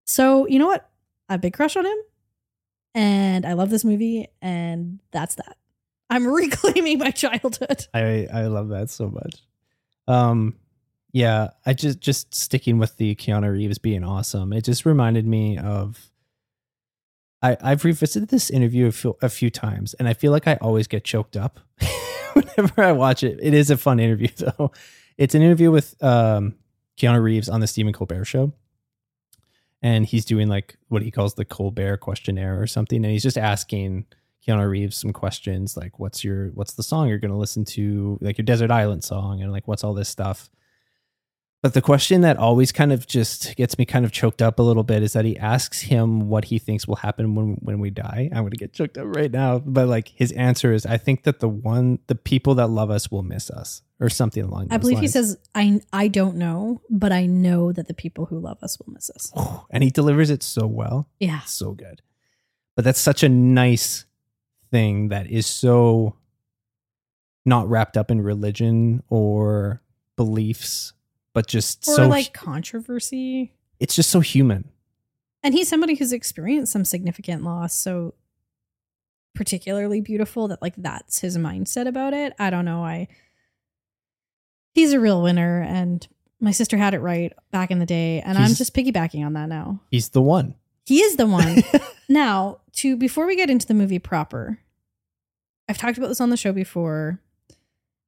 So, 0.07 0.47
you 0.47 0.59
know 0.59 0.67
what? 0.67 0.89
I 1.29 1.35
have 1.35 1.41
a 1.41 1.43
big 1.43 1.55
crush 1.55 1.77
on 1.77 1.85
him. 1.87 1.99
And 2.95 3.45
I 3.45 3.53
love 3.53 3.71
this 3.71 3.85
movie. 3.85 4.29
And 4.41 5.01
that's 5.13 5.35
that. 5.37 5.57
I'm 6.09 6.27
reclaiming 6.33 6.99
my 6.99 7.11
childhood. 7.11 7.87
I 7.93 8.27
I 8.33 8.47
love 8.47 8.69
that 8.69 8.91
so 8.91 9.09
much. 9.09 9.37
Um, 10.09 10.55
yeah, 11.13 11.51
I 11.67 11.73
just 11.75 12.01
just 12.01 12.35
sticking 12.35 12.79
with 12.79 12.97
the 12.97 13.15
Keanu 13.17 13.53
Reeves 13.53 13.79
being 13.79 14.05
awesome. 14.05 14.53
It 14.53 14.65
just 14.65 14.87
reminded 14.87 15.27
me 15.27 15.59
of. 15.59 16.11
I 17.43 17.57
I've 17.61 17.85
revisited 17.85 18.29
this 18.29 18.51
interview 18.51 18.87
a 18.87 18.93
few, 18.93 19.17
a 19.23 19.29
few 19.29 19.51
times, 19.51 19.95
and 19.95 20.09
I 20.09 20.15
feel 20.15 20.33
like 20.33 20.47
I 20.47 20.55
always 20.61 20.87
get 20.87 21.05
choked 21.05 21.37
up 21.37 21.61
whenever 22.33 22.83
I 22.83 22.93
watch 22.93 23.23
it. 23.23 23.39
It 23.43 23.55
is 23.55 23.71
a 23.71 23.77
fun 23.77 24.01
interview 24.01 24.29
though. 24.37 24.73
It's 25.17 25.35
an 25.35 25.43
interview 25.43 25.71
with 25.71 26.03
um 26.03 26.55
Keanu 26.97 27.23
Reeves 27.23 27.49
on 27.49 27.61
the 27.61 27.67
Stephen 27.67 27.93
Colbert 27.93 28.25
Show. 28.25 28.53
And 29.83 30.07
he's 30.07 30.25
doing 30.25 30.49
like 30.49 30.79
what 30.89 31.03
he 31.03 31.11
calls 31.11 31.35
the 31.35 31.45
Colbert 31.45 31.99
questionnaire 31.99 32.61
or 32.61 32.67
something. 32.67 33.05
And 33.05 33.13
he's 33.13 33.23
just 33.23 33.39
asking 33.39 34.07
Keanu 34.47 34.69
Reeves 34.69 34.97
some 34.97 35.13
questions 35.13 35.77
like 35.77 35.99
what's 35.99 36.25
your 36.25 36.49
what's 36.51 36.75
the 36.75 36.83
song 36.83 37.09
you're 37.09 37.19
going 37.19 37.33
to 37.33 37.37
listen 37.37 37.65
to 37.65 38.19
like 38.21 38.39
your 38.39 38.45
desert 38.45 38.71
island 38.71 39.05
song 39.05 39.43
and 39.43 39.53
like 39.53 39.67
what's 39.67 39.85
all 39.85 39.95
this 39.95 40.09
stuff 40.09 40.49
but 41.67 41.75
the 41.75 41.83
question 41.83 42.21
that 42.21 42.37
always 42.37 42.71
kind 42.71 42.93
of 42.93 43.09
just 43.09 43.57
gets 43.57 43.77
me 43.77 43.85
kind 43.85 44.05
of 44.05 44.13
choked 44.13 44.41
up 44.41 44.61
a 44.61 44.63
little 44.63 44.85
bit 44.85 45.03
is 45.03 45.15
that 45.15 45.25
he 45.25 45.37
asks 45.37 45.81
him 45.81 46.29
what 46.29 46.45
he 46.45 46.61
thinks 46.61 46.87
will 46.87 46.95
happen 46.95 47.35
when 47.35 47.55
when 47.61 47.81
we 47.81 47.91
die 47.91 48.29
i'm 48.31 48.43
going 48.43 48.53
to 48.53 48.57
get 48.57 48.73
choked 48.73 48.97
up 48.97 49.05
right 49.17 49.33
now 49.33 49.59
but 49.59 49.89
like 49.89 50.07
his 50.07 50.31
answer 50.33 50.73
is 50.73 50.87
i 50.87 50.97
think 50.97 51.25
that 51.25 51.41
the 51.41 51.49
one 51.49 51.99
the 52.07 52.15
people 52.15 52.55
that 52.55 52.69
love 52.69 52.89
us 52.89 53.11
will 53.11 53.25
miss 53.25 53.51
us 53.51 53.83
or 53.99 54.09
something 54.09 54.45
along 54.45 54.69
those 54.69 54.75
I 54.77 54.79
believe 54.79 55.01
he 55.01 55.09
says, 55.09 55.39
I, 55.57 55.81
I 55.93 56.07
don't 56.07 56.37
know, 56.37 56.83
but 56.89 57.11
I 57.13 57.27
know 57.27 57.73
that 57.73 57.89
the 57.89 57.95
people 57.95 58.27
who 58.27 58.39
love 58.39 58.59
us 58.63 58.79
will 58.79 58.93
miss 58.93 59.09
us. 59.11 59.33
and 59.71 59.83
he 59.83 59.91
delivers 59.91 60.31
it 60.31 60.43
so 60.45 60.67
well 60.69 61.09
Yeah. 61.19 61.41
so 61.47 61.73
good. 61.73 62.01
But 62.77 62.85
that's 62.85 63.01
such 63.01 63.23
a 63.25 63.29
nice 63.29 64.05
thing 64.71 65.09
that 65.09 65.27
is 65.29 65.47
so 65.47 66.15
not 67.47 67.69
wrapped 67.71 67.97
up 67.97 68.11
in 68.11 68.21
religion 68.21 69.03
or 69.09 69.81
beliefs, 70.17 70.93
but 71.37 71.47
just 71.47 71.87
Or 71.87 71.97
so 71.97 72.09
like 72.09 72.33
controversy. 72.33 73.53
it's 73.79 73.95
just 73.95 74.09
so 74.09 74.21
human. 74.21 74.71
And 75.43 75.53
he's 75.53 75.69
somebody 75.69 75.95
who's 75.95 76.15
experienced 76.15 76.73
some 76.73 76.87
significant 76.87 77.45
loss. 77.45 77.75
So 77.77 78.15
particularly 79.35 80.01
beautiful 80.01 80.49
that 80.49 80.63
like 80.63 80.73
that's 80.79 81.19
his 81.19 81.37
mindset 81.37 81.87
about 81.87 82.15
it. 82.15 82.33
I 82.39 82.49
don't 82.49 82.65
know. 82.65 82.83
I 82.83 83.09
he's 84.73 84.95
a 84.95 84.99
real 84.99 85.21
winner 85.21 85.61
and 85.61 86.09
my 86.41 86.53
sister 86.53 86.79
had 86.79 86.95
it 86.95 87.01
right 87.01 87.35
back 87.51 87.71
in 87.71 87.81
the 87.81 87.87
day 87.87 88.23
and 88.23 88.39
I'm 88.39 88.55
just 88.55 88.75
piggybacking 88.75 89.23
on 89.23 89.35
that 89.35 89.51
now. 89.51 89.83
He's 89.91 90.09
the 90.09 90.23
one. 90.23 90.55
He 90.87 91.01
is 91.03 91.17
the 91.17 91.27
one. 91.27 91.63
now, 92.09 92.61
to 92.77 92.97
before 92.97 93.27
we 93.27 93.37
get 93.37 93.51
into 93.51 93.67
the 93.67 93.75
movie 93.75 93.99
proper, 93.99 94.61
I've 95.69 95.77
talked 95.77 95.99
about 95.99 96.09
this 96.09 96.23
on 96.23 96.31
the 96.31 96.39
show 96.39 96.55
before. 96.55 97.21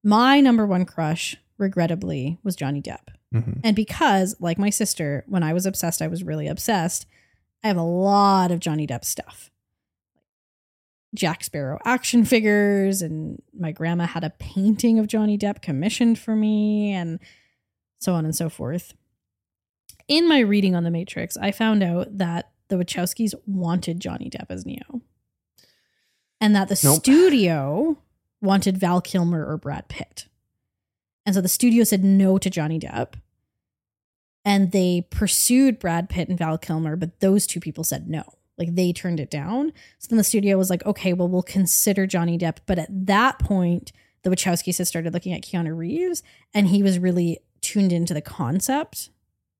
My 0.02 0.40
number 0.40 0.64
one 0.64 0.86
crush, 0.86 1.36
regrettably, 1.58 2.38
was 2.42 2.56
Johnny 2.56 2.80
Depp. 2.80 3.17
Mhm. 3.34 3.60
And 3.62 3.76
because, 3.76 4.36
like 4.40 4.58
my 4.58 4.70
sister, 4.70 5.24
when 5.26 5.42
I 5.42 5.52
was 5.52 5.66
obsessed, 5.66 6.00
I 6.00 6.06
was 6.08 6.24
really 6.24 6.46
obsessed. 6.48 7.06
I 7.62 7.68
have 7.68 7.76
a 7.76 7.82
lot 7.82 8.50
of 8.50 8.60
Johnny 8.60 8.86
Depp 8.86 9.04
stuff. 9.04 9.50
Jack 11.14 11.42
Sparrow 11.44 11.78
action 11.84 12.24
figures, 12.24 13.02
and 13.02 13.42
my 13.58 13.72
grandma 13.72 14.06
had 14.06 14.24
a 14.24 14.30
painting 14.38 14.98
of 14.98 15.06
Johnny 15.06 15.36
Depp 15.38 15.62
commissioned 15.62 16.18
for 16.18 16.36
me, 16.36 16.92
and 16.92 17.18
so 17.98 18.14
on 18.14 18.24
and 18.24 18.34
so 18.36 18.48
forth. 18.48 18.94
In 20.06 20.28
my 20.28 20.38
reading 20.40 20.74
on 20.74 20.84
The 20.84 20.90
Matrix, 20.90 21.36
I 21.36 21.50
found 21.50 21.82
out 21.82 22.16
that 22.18 22.50
the 22.68 22.76
Wachowskis 22.76 23.34
wanted 23.46 24.00
Johnny 24.00 24.30
Depp 24.30 24.46
as 24.50 24.64
Neo, 24.64 25.02
and 26.40 26.54
that 26.54 26.68
the 26.68 26.80
Nope. 26.82 27.00
studio 27.00 27.98
wanted 28.40 28.78
Val 28.78 29.00
Kilmer 29.00 29.44
or 29.44 29.56
Brad 29.58 29.88
Pitt. 29.88 30.27
And 31.28 31.34
so 31.34 31.42
the 31.42 31.48
studio 31.48 31.84
said 31.84 32.02
no 32.02 32.38
to 32.38 32.48
Johnny 32.48 32.80
Depp. 32.80 33.12
And 34.46 34.72
they 34.72 35.06
pursued 35.10 35.78
Brad 35.78 36.08
Pitt 36.08 36.30
and 36.30 36.38
Val 36.38 36.56
Kilmer, 36.56 36.96
but 36.96 37.20
those 37.20 37.46
two 37.46 37.60
people 37.60 37.84
said 37.84 38.08
no. 38.08 38.24
Like 38.56 38.74
they 38.74 38.94
turned 38.94 39.20
it 39.20 39.30
down. 39.30 39.74
So 39.98 40.06
then 40.08 40.16
the 40.16 40.24
studio 40.24 40.56
was 40.56 40.70
like, 40.70 40.86
okay, 40.86 41.12
well, 41.12 41.28
we'll 41.28 41.42
consider 41.42 42.06
Johnny 42.06 42.38
Depp. 42.38 42.60
But 42.64 42.78
at 42.78 42.88
that 43.08 43.40
point, 43.40 43.92
the 44.22 44.30
Wachowskis 44.30 44.78
had 44.78 44.86
started 44.86 45.12
looking 45.12 45.34
at 45.34 45.42
Keanu 45.42 45.76
Reeves, 45.76 46.22
and 46.54 46.68
he 46.68 46.82
was 46.82 46.98
really 46.98 47.40
tuned 47.60 47.92
into 47.92 48.14
the 48.14 48.22
concept, 48.22 49.10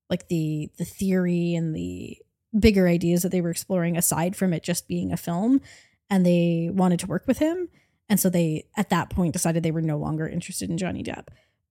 like 0.08 0.28
the 0.28 0.70
the 0.78 0.86
theory 0.86 1.54
and 1.54 1.76
the 1.76 2.16
bigger 2.58 2.88
ideas 2.88 3.20
that 3.24 3.28
they 3.28 3.42
were 3.42 3.50
exploring 3.50 3.94
aside 3.94 4.36
from 4.36 4.54
it 4.54 4.62
just 4.62 4.88
being 4.88 5.12
a 5.12 5.18
film. 5.18 5.60
And 6.08 6.24
they 6.24 6.70
wanted 6.72 7.00
to 7.00 7.06
work 7.08 7.24
with 7.26 7.40
him. 7.40 7.68
And 8.08 8.18
so 8.18 8.30
they, 8.30 8.64
at 8.74 8.88
that 8.88 9.10
point, 9.10 9.34
decided 9.34 9.62
they 9.62 9.70
were 9.70 9.82
no 9.82 9.98
longer 9.98 10.26
interested 10.26 10.70
in 10.70 10.78
Johnny 10.78 11.02
Depp. 11.02 11.26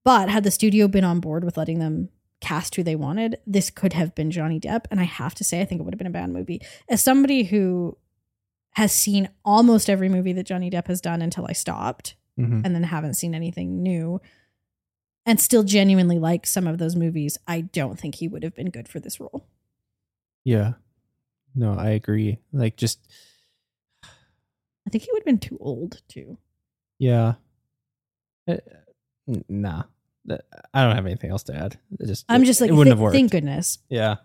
But 0.08 0.30
had 0.30 0.42
the 0.42 0.50
studio 0.50 0.88
been 0.88 1.04
on 1.04 1.20
board 1.20 1.44
with 1.44 1.58
letting 1.58 1.80
them 1.80 2.08
cast 2.40 2.74
who 2.76 2.82
they 2.82 2.96
wanted, 2.96 3.36
this 3.46 3.68
could 3.68 3.92
have 3.92 4.14
been 4.14 4.30
Johnny 4.30 4.58
Depp. 4.58 4.86
And 4.90 5.00
I 5.00 5.04
have 5.04 5.34
to 5.34 5.44
say, 5.44 5.60
I 5.60 5.66
think 5.66 5.82
it 5.82 5.84
would 5.84 5.92
have 5.92 5.98
been 5.98 6.06
a 6.06 6.10
bad 6.10 6.30
movie. 6.30 6.62
As 6.88 7.02
somebody 7.02 7.42
who 7.42 7.98
has 8.70 8.90
seen 8.90 9.28
almost 9.44 9.90
every 9.90 10.08
movie 10.08 10.32
that 10.32 10.46
Johnny 10.46 10.70
Depp 10.70 10.86
has 10.86 11.02
done 11.02 11.20
until 11.20 11.44
I 11.46 11.52
stopped 11.52 12.14
Mhm. 12.38 12.62
and 12.64 12.74
then 12.74 12.84
haven't 12.84 13.14
seen 13.14 13.34
anything 13.34 13.82
new 13.82 14.18
and 15.26 15.38
still 15.38 15.62
genuinely 15.62 16.18
like 16.18 16.46
some 16.46 16.66
of 16.66 16.78
those 16.78 16.96
movies, 16.96 17.36
I 17.46 17.60
don't 17.60 18.00
think 18.00 18.14
he 18.14 18.28
would 18.28 18.44
have 18.44 18.54
been 18.54 18.70
good 18.70 18.88
for 18.88 19.00
this 19.00 19.20
role. 19.20 19.44
Yeah. 20.42 20.72
No, 21.54 21.74
I 21.74 21.90
agree. 21.90 22.38
Like 22.50 22.76
just 22.78 22.98
I 24.04 24.90
think 24.90 25.04
he 25.04 25.10
would 25.12 25.20
have 25.20 25.26
been 25.26 25.38
too 25.38 25.58
old 25.60 26.00
too. 26.08 26.38
yeah. 26.98 27.34
Uh, 28.46 28.56
nah. 29.50 29.82
Th- 30.28 30.40
I 30.74 30.84
don't 30.84 30.94
have 30.94 31.06
anything 31.06 31.30
else 31.30 31.42
to 31.44 31.54
add. 31.56 31.78
It 31.98 32.06
just 32.06 32.24
I'm 32.28 32.44
just 32.44 32.60
like, 32.60 32.70
it 32.70 32.74
wouldn't 32.74 32.92
th- 32.92 32.98
have 32.98 33.00
worked. 33.02 33.14
thank 33.14 33.30
goodness. 33.32 33.78
Yeah. 33.88 34.16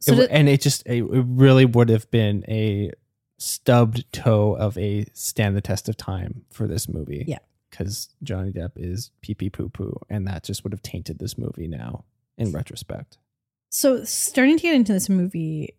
So 0.00 0.12
It 0.14 0.16
to- 0.28 0.32
and 0.32 0.48
it 0.48 0.60
just 0.60 0.86
it, 0.86 1.02
it 1.04 1.24
really 1.28 1.64
would 1.64 1.88
have 1.88 2.10
been 2.10 2.44
a 2.48 2.92
stubbed 3.38 4.12
toe 4.12 4.54
of 4.54 4.76
a 4.78 5.06
stand 5.12 5.56
the 5.56 5.60
test 5.60 5.88
of 5.88 5.96
time 5.96 6.44
for 6.50 6.66
this 6.66 6.88
movie. 6.88 7.24
Yeah. 7.26 7.38
Because 7.70 8.08
Johnny 8.22 8.50
Depp 8.50 8.72
is 8.76 9.10
pee 9.20 9.34
pee 9.34 9.50
poo 9.50 9.68
poo, 9.68 9.98
and 10.08 10.26
that 10.26 10.42
just 10.44 10.64
would 10.64 10.72
have 10.72 10.82
tainted 10.82 11.18
this 11.18 11.36
movie 11.36 11.68
now 11.68 12.04
in 12.38 12.50
retrospect. 12.52 13.18
So 13.70 14.04
starting 14.04 14.56
to 14.56 14.62
get 14.62 14.74
into 14.74 14.92
this 14.94 15.08
movie, 15.10 15.74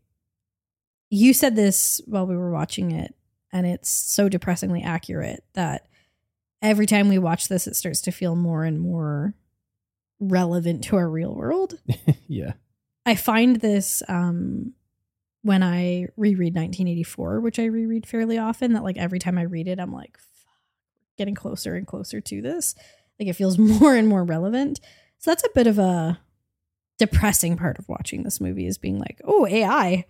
you 1.09 1.33
said 1.33 1.55
this 1.55 1.99
while 2.05 2.27
we 2.27 2.37
were 2.37 2.51
watching 2.51 2.91
it, 2.91 3.15
and 3.51 3.65
it's 3.65 3.89
so 3.89 4.29
depressingly 4.29 4.83
accurate 4.83 5.43
that 5.53 5.87
every 6.61 6.85
time 6.85 7.09
we 7.09 7.17
watch 7.17 7.47
this, 7.47 7.65
it 7.65 7.75
starts 7.75 8.01
to 8.01 8.11
feel 8.11 8.35
more 8.35 8.63
and 8.65 8.79
more 8.79 9.33
relevant 10.19 10.83
to 10.85 10.95
our 10.95 11.09
real 11.09 11.33
world. 11.33 11.79
yeah. 12.27 12.53
I 13.05 13.15
find 13.15 13.57
this 13.57 14.03
um, 14.07 14.73
when 15.41 15.63
I 15.63 16.07
reread 16.17 16.53
1984, 16.55 17.39
which 17.39 17.59
I 17.59 17.65
reread 17.65 18.05
fairly 18.07 18.37
often, 18.37 18.73
that 18.73 18.83
like 18.83 18.97
every 18.97 19.19
time 19.19 19.37
I 19.37 19.43
read 19.43 19.67
it, 19.67 19.79
I'm 19.79 19.93
like, 19.93 20.17
getting 21.17 21.35
closer 21.35 21.75
and 21.75 21.85
closer 21.85 22.21
to 22.21 22.41
this. 22.41 22.75
Like 23.19 23.27
it 23.29 23.33
feels 23.33 23.57
more 23.81 23.95
and 23.95 24.07
more 24.07 24.23
relevant. 24.23 24.79
So 25.17 25.31
that's 25.31 25.43
a 25.43 25.49
bit 25.53 25.67
of 25.67 25.77
a 25.77 26.19
depressing 26.97 27.57
part 27.57 27.77
of 27.79 27.87
watching 27.89 28.23
this 28.23 28.39
movie 28.41 28.67
is 28.67 28.77
being 28.77 28.99
like, 28.99 29.21
oh, 29.25 29.45
AI, 29.47 30.05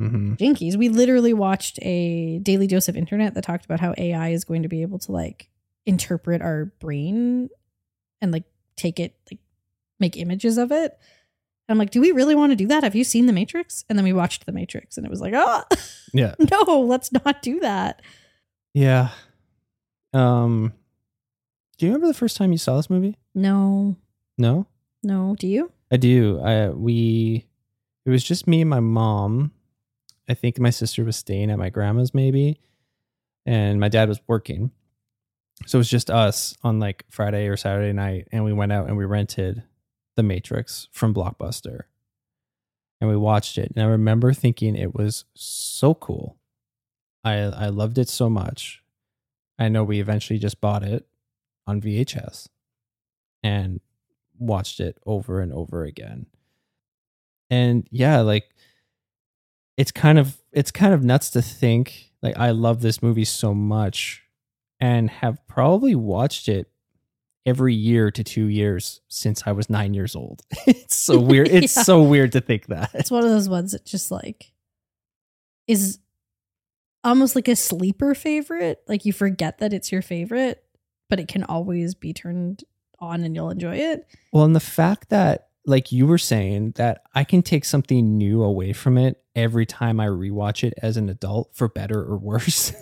Mm-hmm. 0.00 0.34
jinkies. 0.34 0.76
We 0.76 0.88
literally 0.88 1.32
watched 1.34 1.78
a 1.82 2.38
daily 2.40 2.66
dose 2.66 2.88
of 2.88 2.96
internet 2.96 3.34
that 3.34 3.44
talked 3.44 3.64
about 3.64 3.78
how 3.78 3.94
AI 3.96 4.30
is 4.30 4.42
going 4.42 4.62
to 4.62 4.68
be 4.68 4.82
able 4.82 4.98
to 5.00 5.12
like 5.12 5.48
interpret 5.86 6.42
our 6.42 6.72
brain 6.80 7.50
and 8.20 8.32
like 8.32 8.44
take 8.74 8.98
it, 8.98 9.14
like 9.30 9.38
make 10.02 10.16
images 10.18 10.58
of 10.58 10.70
it. 10.70 10.98
I'm 11.68 11.78
like, 11.78 11.90
do 11.90 12.02
we 12.02 12.12
really 12.12 12.34
want 12.34 12.52
to 12.52 12.56
do 12.56 12.66
that? 12.66 12.82
Have 12.82 12.94
you 12.94 13.04
seen 13.04 13.24
The 13.26 13.32
Matrix? 13.32 13.84
And 13.88 13.96
then 13.98 14.04
we 14.04 14.12
watched 14.12 14.44
The 14.44 14.52
Matrix 14.52 14.98
and 14.98 15.06
it 15.06 15.10
was 15.10 15.22
like, 15.22 15.32
oh, 15.34 15.62
Yeah. 16.12 16.34
no, 16.50 16.80
let's 16.82 17.10
not 17.12 17.40
do 17.40 17.60
that. 17.60 18.02
Yeah. 18.74 19.08
Um 20.12 20.74
Do 21.78 21.86
you 21.86 21.92
remember 21.92 22.08
the 22.08 22.18
first 22.18 22.36
time 22.36 22.52
you 22.52 22.58
saw 22.58 22.76
this 22.76 22.90
movie? 22.90 23.16
No, 23.34 23.96
No, 24.36 24.66
no. 25.02 25.34
Do 25.38 25.46
you? 25.46 25.72
I 25.90 25.96
do. 25.96 26.40
I 26.40 26.68
we 26.70 27.46
it 28.04 28.10
was 28.10 28.24
just 28.24 28.46
me 28.46 28.60
and 28.60 28.68
my 28.70 28.80
mom. 28.80 29.52
I 30.28 30.34
think 30.34 30.58
my 30.58 30.70
sister 30.70 31.04
was 31.04 31.16
staying 31.16 31.50
at 31.50 31.58
my 31.58 31.68
grandma's 31.70 32.12
maybe, 32.14 32.58
and 33.46 33.78
my 33.80 33.88
dad 33.88 34.08
was 34.08 34.20
working. 34.26 34.70
So 35.66 35.76
it 35.78 35.80
was 35.80 35.88
just 35.90 36.10
us 36.10 36.56
on 36.62 36.78
like 36.80 37.04
Friday 37.10 37.46
or 37.48 37.56
Saturday 37.56 37.92
night, 37.92 38.28
and 38.32 38.44
we 38.44 38.52
went 38.52 38.72
out 38.72 38.88
and 38.88 38.96
we 38.96 39.04
rented 39.04 39.62
The 40.16 40.22
Matrix 40.22 40.88
from 40.92 41.14
Blockbuster, 41.14 41.82
and 43.00 43.08
we 43.08 43.16
watched 43.16 43.58
it. 43.58 43.72
And 43.74 43.84
I 43.84 43.88
remember 43.88 44.32
thinking 44.32 44.76
it 44.76 44.94
was 44.94 45.24
so 45.34 45.94
cool. 45.94 46.36
I 47.24 47.34
I 47.34 47.68
loved 47.68 47.98
it 47.98 48.08
so 48.08 48.28
much. 48.28 48.82
I 49.58 49.68
know 49.68 49.84
we 49.84 50.00
eventually 50.00 50.38
just 50.38 50.60
bought 50.60 50.82
it 50.82 51.06
on 51.66 51.80
VHS, 51.80 52.48
and 53.42 53.80
watched 54.38 54.80
it 54.80 54.98
over 55.06 55.40
and 55.40 55.52
over 55.52 55.84
again. 55.84 56.26
And 57.50 57.86
yeah, 57.90 58.20
like 58.20 58.50
it's 59.76 59.92
kind 59.92 60.18
of 60.18 60.38
it's 60.52 60.70
kind 60.70 60.92
of 60.92 61.04
nuts 61.04 61.30
to 61.30 61.42
think 61.42 62.12
like 62.22 62.36
I 62.36 62.50
love 62.50 62.80
this 62.82 63.02
movie 63.02 63.24
so 63.24 63.54
much 63.54 64.22
and 64.80 65.10
have 65.10 65.46
probably 65.46 65.94
watched 65.94 66.48
it 66.48 66.71
every 67.44 67.74
year 67.74 68.10
to 68.10 68.22
2 68.22 68.46
years 68.46 69.00
since 69.08 69.42
I 69.46 69.52
was 69.52 69.68
9 69.68 69.94
years 69.94 70.14
old. 70.14 70.42
it's 70.66 70.96
so 70.96 71.18
weird. 71.20 71.48
It's 71.48 71.76
Yeah. 71.76 71.82
so 71.82 72.02
weird 72.02 72.32
to 72.32 72.40
think 72.40 72.66
that. 72.66 72.90
It's 72.94 73.10
one 73.10 73.24
of 73.24 73.30
those 73.30 73.48
ones 73.48 73.72
that 73.72 73.84
just 73.84 74.10
like 74.10 74.52
is 75.66 75.98
almost 77.04 77.34
like 77.34 77.48
a 77.48 77.56
sleeper 77.56 78.14
favorite. 78.14 78.82
Like 78.86 79.04
you 79.04 79.12
forget 79.12 79.58
that 79.58 79.72
it's 79.72 79.90
your 79.92 80.02
favorite, 80.02 80.62
but 81.10 81.18
it 81.20 81.28
can 81.28 81.44
always 81.44 81.94
be 81.94 82.12
turned 82.12 82.64
on 82.98 83.22
and 83.24 83.34
you'll 83.34 83.50
enjoy 83.50 83.76
it. 83.76 84.06
Well, 84.32 84.44
and 84.44 84.54
the 84.54 84.60
fact 84.60 85.08
that, 85.10 85.48
like 85.66 85.92
you 85.92 86.06
were 86.06 86.18
saying, 86.18 86.72
that 86.72 87.02
I 87.14 87.24
can 87.24 87.42
take 87.42 87.64
something 87.64 88.16
new 88.18 88.42
away 88.42 88.72
from 88.72 88.98
it 88.98 89.22
every 89.34 89.64
time 89.66 90.00
I 90.00 90.06
rewatch 90.06 90.62
it 90.64 90.74
as 90.82 90.96
an 90.96 91.08
adult, 91.08 91.50
for 91.54 91.68
better 91.68 92.00
or 92.02 92.16
worse, 92.18 92.72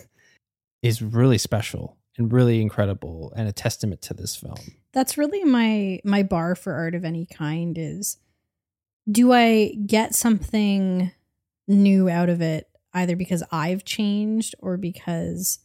is 0.83 1.03
really 1.03 1.39
special 1.39 1.97
and 2.19 2.33
really 2.33 2.61
incredible 2.61 3.33
and 3.37 3.49
a 3.49 3.53
testament 3.53 4.03
to 4.03 4.15
this 4.15 4.37
film. 4.37 4.59
That's 4.93 5.17
really 5.17 5.45
my 5.45 6.01
my 6.05 6.23
bar 6.23 6.55
for 6.55 6.75
art 6.75 6.95
of 6.95 7.05
any 7.05 7.27
kind 7.27 7.77
is 7.79 8.19
do 9.11 9.33
I 9.33 9.75
get 9.87 10.15
something 10.15 11.13
new 11.67 12.09
out 12.09 12.29
of 12.29 12.43
it 12.43 12.69
either 12.93 13.17
because 13.17 13.43
I've 13.53 13.85
changed 13.85 14.55
or 14.59 14.77
because 14.77 15.61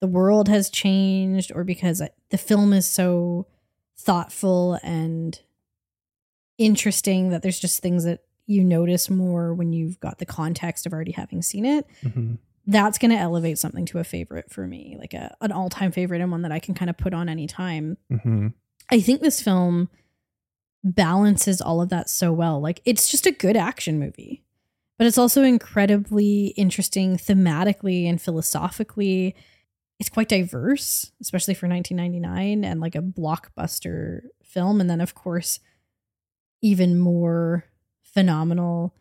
the 0.00 0.06
world 0.06 0.48
has 0.48 0.68
changed 0.68 1.50
or 1.54 1.64
because 1.64 2.02
the 2.30 2.38
film 2.38 2.72
is 2.72 2.86
so 2.86 3.46
thoughtful 3.96 4.78
and 4.82 5.40
interesting 6.58 7.30
that 7.30 7.42
there's 7.42 7.58
just 7.58 7.80
things 7.80 8.04
that 8.04 8.20
you 8.46 8.62
notice 8.62 9.08
more 9.08 9.54
when 9.54 9.72
you've 9.72 9.98
got 10.00 10.18
the 10.18 10.26
context 10.26 10.84
of 10.84 10.92
already 10.92 11.12
having 11.12 11.40
seen 11.40 11.64
it 11.64 11.86
mm-hmm. 12.02 12.34
That's 12.66 12.98
going 12.98 13.10
to 13.10 13.16
elevate 13.16 13.58
something 13.58 13.84
to 13.86 13.98
a 13.98 14.04
favorite 14.04 14.50
for 14.50 14.66
me 14.66 14.96
like 14.98 15.12
a, 15.12 15.34
an 15.40 15.52
all-time 15.52 15.92
favorite 15.92 16.20
and 16.20 16.30
one 16.30 16.42
that 16.42 16.52
i 16.52 16.58
can 16.58 16.74
kind 16.74 16.90
of 16.90 16.96
put 16.96 17.14
on 17.14 17.28
anytime 17.28 17.96
Mm-hmm. 18.10 18.48
I 18.90 19.00
think 19.00 19.20
this 19.20 19.42
film 19.42 19.88
balances 20.82 21.60
all 21.60 21.80
of 21.80 21.88
that 21.88 22.10
so 22.10 22.32
well. 22.32 22.60
Like 22.60 22.80
it's 22.84 23.10
just 23.10 23.26
a 23.26 23.32
good 23.32 23.56
action 23.56 23.98
movie, 23.98 24.44
but 24.98 25.06
it's 25.06 25.18
also 25.18 25.42
incredibly 25.42 26.48
interesting 26.48 27.16
thematically 27.16 28.08
and 28.08 28.20
philosophically. 28.20 29.34
It's 29.98 30.10
quite 30.10 30.28
diverse, 30.28 31.12
especially 31.20 31.54
for 31.54 31.68
1999 31.68 32.64
and 32.64 32.80
like 32.80 32.94
a 32.94 33.00
blockbuster 33.00 34.22
film. 34.42 34.80
And 34.80 34.90
then, 34.90 35.00
of 35.00 35.14
course, 35.14 35.60
even 36.60 36.98
more 36.98 37.64
phenomenal 38.02 38.94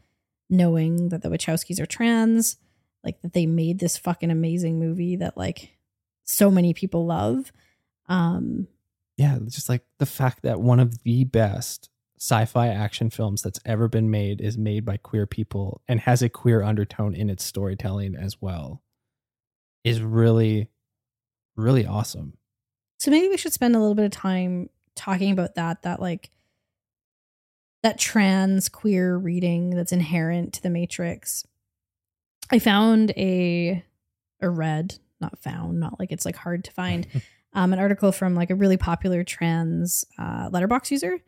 knowing 0.50 1.10
that 1.10 1.24
the 1.24 1.30
Wachowskis 1.30 1.80
are 1.80 1.86
trans, 1.86 2.58
like 3.04 3.22
that 3.22 3.34
they 3.34 3.46
made 3.46 3.80
this 3.80 3.98
fucking 3.98 4.32
amazing 4.32 4.80
movie 4.80 5.18
that 5.18 5.38
like 5.38 5.78
so 6.24 6.50
many 6.50 6.74
people 6.74 7.06
love. 7.06 7.52
Um, 8.08 8.68
Yeah, 9.18 9.40
just 9.48 9.70
like 9.70 9.84
the 10.00 10.06
fact 10.06 10.44
that 10.44 10.62
one 10.62 10.80
of 10.80 11.04
the 11.04 11.24
best 11.26 11.90
sci-fi 12.20 12.68
action 12.68 13.10
films 13.10 13.42
that's 13.42 13.60
ever 13.66 13.90
been 13.90 14.10
made 14.10 14.40
is 14.40 14.58
made 14.58 14.86
by 14.86 14.96
queer 14.96 15.28
people 15.28 15.82
and 15.88 16.00
has 16.00 16.22
a 16.22 16.30
queer 16.30 16.64
undertone 16.64 17.14
in 17.14 17.30
its 17.30 17.44
storytelling 17.44 18.16
as 18.16 18.42
well 18.42 18.82
is 19.84 20.02
really 20.02 20.70
really 21.56 21.86
awesome. 21.86 22.38
So 23.00 23.12
maybe 23.12 23.28
we 23.28 23.38
should 23.38 23.54
spend 23.54 23.76
a 23.76 23.80
little 23.80 23.96
bit 23.96 24.06
of 24.06 24.12
time 24.12 24.70
talking 24.96 25.32
about 25.32 25.56
that 25.56 25.82
that 25.84 26.00
like 26.00 26.32
that 27.82 28.00
trans 28.00 28.70
queer 28.70 29.18
reading 29.18 29.72
that's 29.72 29.92
inherent 29.92 30.54
to 30.54 30.64
the 30.64 30.70
matrix. 30.70 31.46
I 32.52 32.60
found 32.60 33.12
a 33.12 33.84
or 34.42 34.52
read, 34.52 34.96
not 35.22 35.40
found, 35.40 35.80
not 35.80 36.00
like 36.00 36.12
it's 36.12 36.26
like 36.26 36.36
hard 36.36 36.66
to 36.66 36.72
find, 36.72 37.08
um, 37.54 37.74
an 37.74 37.80
article 37.80 38.12
from 38.12 38.36
like 38.36 38.50
a 38.50 38.56
really 38.56 38.78
popular 38.78 39.24
trans 39.24 40.06
uh, 40.20 40.50
Letterboxd 40.50 40.92
user, 40.92 41.20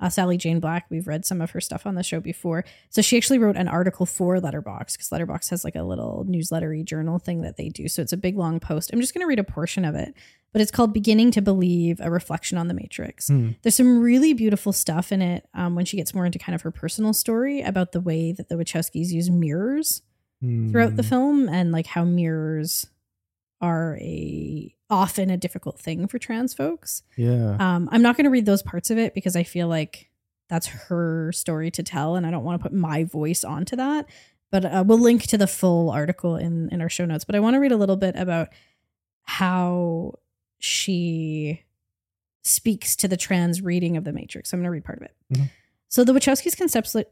uh, 0.00 0.08
Sally 0.08 0.36
Jane 0.36 0.60
Black. 0.60 0.86
We've 0.90 1.06
read 1.06 1.24
some 1.24 1.40
of 1.40 1.52
her 1.52 1.60
stuff 1.60 1.86
on 1.86 1.94
the 1.94 2.02
show 2.02 2.20
before. 2.20 2.64
So 2.90 3.00
she 3.00 3.16
actually 3.16 3.38
wrote 3.38 3.56
an 3.56 3.68
article 3.68 4.06
for 4.06 4.38
Letterboxd 4.38 4.92
because 4.92 5.10
Letterboxd 5.10 5.50
has 5.50 5.64
like 5.64 5.76
a 5.76 5.82
little 5.82 6.26
newslettery 6.28 6.84
journal 6.84 7.18
thing 7.18 7.42
that 7.42 7.56
they 7.56 7.68
do. 7.68 7.88
So 7.88 8.02
it's 8.02 8.12
a 8.12 8.16
big 8.16 8.36
long 8.36 8.60
post. 8.60 8.90
I'm 8.92 9.00
just 9.00 9.14
going 9.14 9.22
to 9.22 9.28
read 9.28 9.38
a 9.38 9.44
portion 9.44 9.84
of 9.84 9.94
it, 9.94 10.14
but 10.52 10.60
it's 10.60 10.72
called 10.72 10.92
"Beginning 10.92 11.30
to 11.32 11.42
Believe: 11.42 12.00
A 12.00 12.10
Reflection 12.10 12.58
on 12.58 12.68
the 12.68 12.74
Matrix." 12.74 13.28
There's 13.62 13.76
some 13.76 14.00
really 14.00 14.32
beautiful 14.32 14.72
stuff 14.72 15.12
in 15.12 15.22
it 15.22 15.46
um, 15.54 15.74
when 15.74 15.84
she 15.84 15.96
gets 15.96 16.12
more 16.12 16.26
into 16.26 16.38
kind 16.38 16.54
of 16.54 16.62
her 16.62 16.70
personal 16.70 17.12
story 17.12 17.62
about 17.62 17.92
the 17.92 18.00
way 18.00 18.32
that 18.32 18.48
the 18.48 18.56
Wachowskis 18.56 19.10
use 19.10 19.30
mirrors 19.30 20.02
throughout 20.70 20.96
the 20.96 21.02
Mm. 21.02 21.08
film 21.08 21.48
and 21.48 21.72
like 21.72 21.86
how 21.86 22.04
mirrors 22.04 22.86
are 23.60 23.96
a 24.00 24.74
often 24.90 25.30
a 25.30 25.36
difficult 25.36 25.78
thing 25.80 26.06
for 26.06 26.18
trans 26.18 26.52
folks. 26.54 27.02
Yeah. 27.16 27.56
Um, 27.58 27.88
I'm 27.90 28.02
not 28.02 28.16
going 28.16 28.24
to 28.24 28.30
read 28.30 28.46
those 28.46 28.62
parts 28.62 28.90
of 28.90 28.98
it 28.98 29.14
because 29.14 29.34
I 29.36 29.42
feel 29.42 29.66
like 29.68 30.10
that's 30.48 30.66
her 30.66 31.32
story 31.32 31.70
to 31.72 31.82
tell, 31.82 32.16
and 32.16 32.26
I 32.26 32.30
don't 32.30 32.44
want 32.44 32.60
to 32.60 32.62
put 32.62 32.72
my 32.76 33.04
voice 33.04 33.44
onto 33.44 33.76
that. 33.76 34.06
But 34.50 34.64
uh, 34.66 34.84
we'll 34.86 34.98
link 34.98 35.22
to 35.28 35.38
the 35.38 35.46
full 35.46 35.90
article 35.90 36.36
in 36.36 36.68
in 36.70 36.80
our 36.82 36.88
show 36.90 37.06
notes. 37.06 37.24
But 37.24 37.34
I 37.34 37.40
want 37.40 37.54
to 37.54 37.60
read 37.60 37.72
a 37.72 37.76
little 37.76 37.96
bit 37.96 38.14
about 38.16 38.48
how 39.22 40.14
she 40.58 41.62
speaks 42.42 42.94
to 42.96 43.08
the 43.08 43.16
trans 43.16 43.62
reading 43.62 43.96
of 43.96 44.04
the 44.04 44.12
Matrix. 44.12 44.50
So 44.50 44.56
I'm 44.56 44.60
going 44.60 44.66
to 44.66 44.70
read 44.72 44.84
part 44.84 44.98
of 44.98 45.04
it. 45.04 45.14
Mhm. 45.32 45.50
So 45.94 46.02
the 46.02 46.12
Wachowskis' 46.12 46.56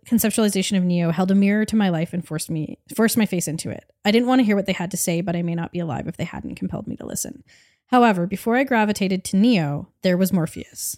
conceptualization 0.04 0.76
of 0.76 0.82
Neo 0.82 1.12
held 1.12 1.30
a 1.30 1.36
mirror 1.36 1.64
to 1.66 1.76
my 1.76 1.88
life 1.88 2.12
and 2.12 2.26
forced 2.26 2.50
me 2.50 2.80
forced 2.92 3.16
my 3.16 3.26
face 3.26 3.46
into 3.46 3.70
it. 3.70 3.84
I 4.04 4.10
didn't 4.10 4.26
want 4.26 4.40
to 4.40 4.44
hear 4.44 4.56
what 4.56 4.66
they 4.66 4.72
had 4.72 4.90
to 4.90 4.96
say, 4.96 5.20
but 5.20 5.36
I 5.36 5.42
may 5.42 5.54
not 5.54 5.70
be 5.70 5.78
alive 5.78 6.08
if 6.08 6.16
they 6.16 6.24
hadn't 6.24 6.56
compelled 6.56 6.88
me 6.88 6.96
to 6.96 7.06
listen. 7.06 7.44
However, 7.86 8.26
before 8.26 8.56
I 8.56 8.64
gravitated 8.64 9.22
to 9.22 9.36
Neo, 9.36 9.90
there 10.02 10.16
was 10.16 10.32
Morpheus. 10.32 10.96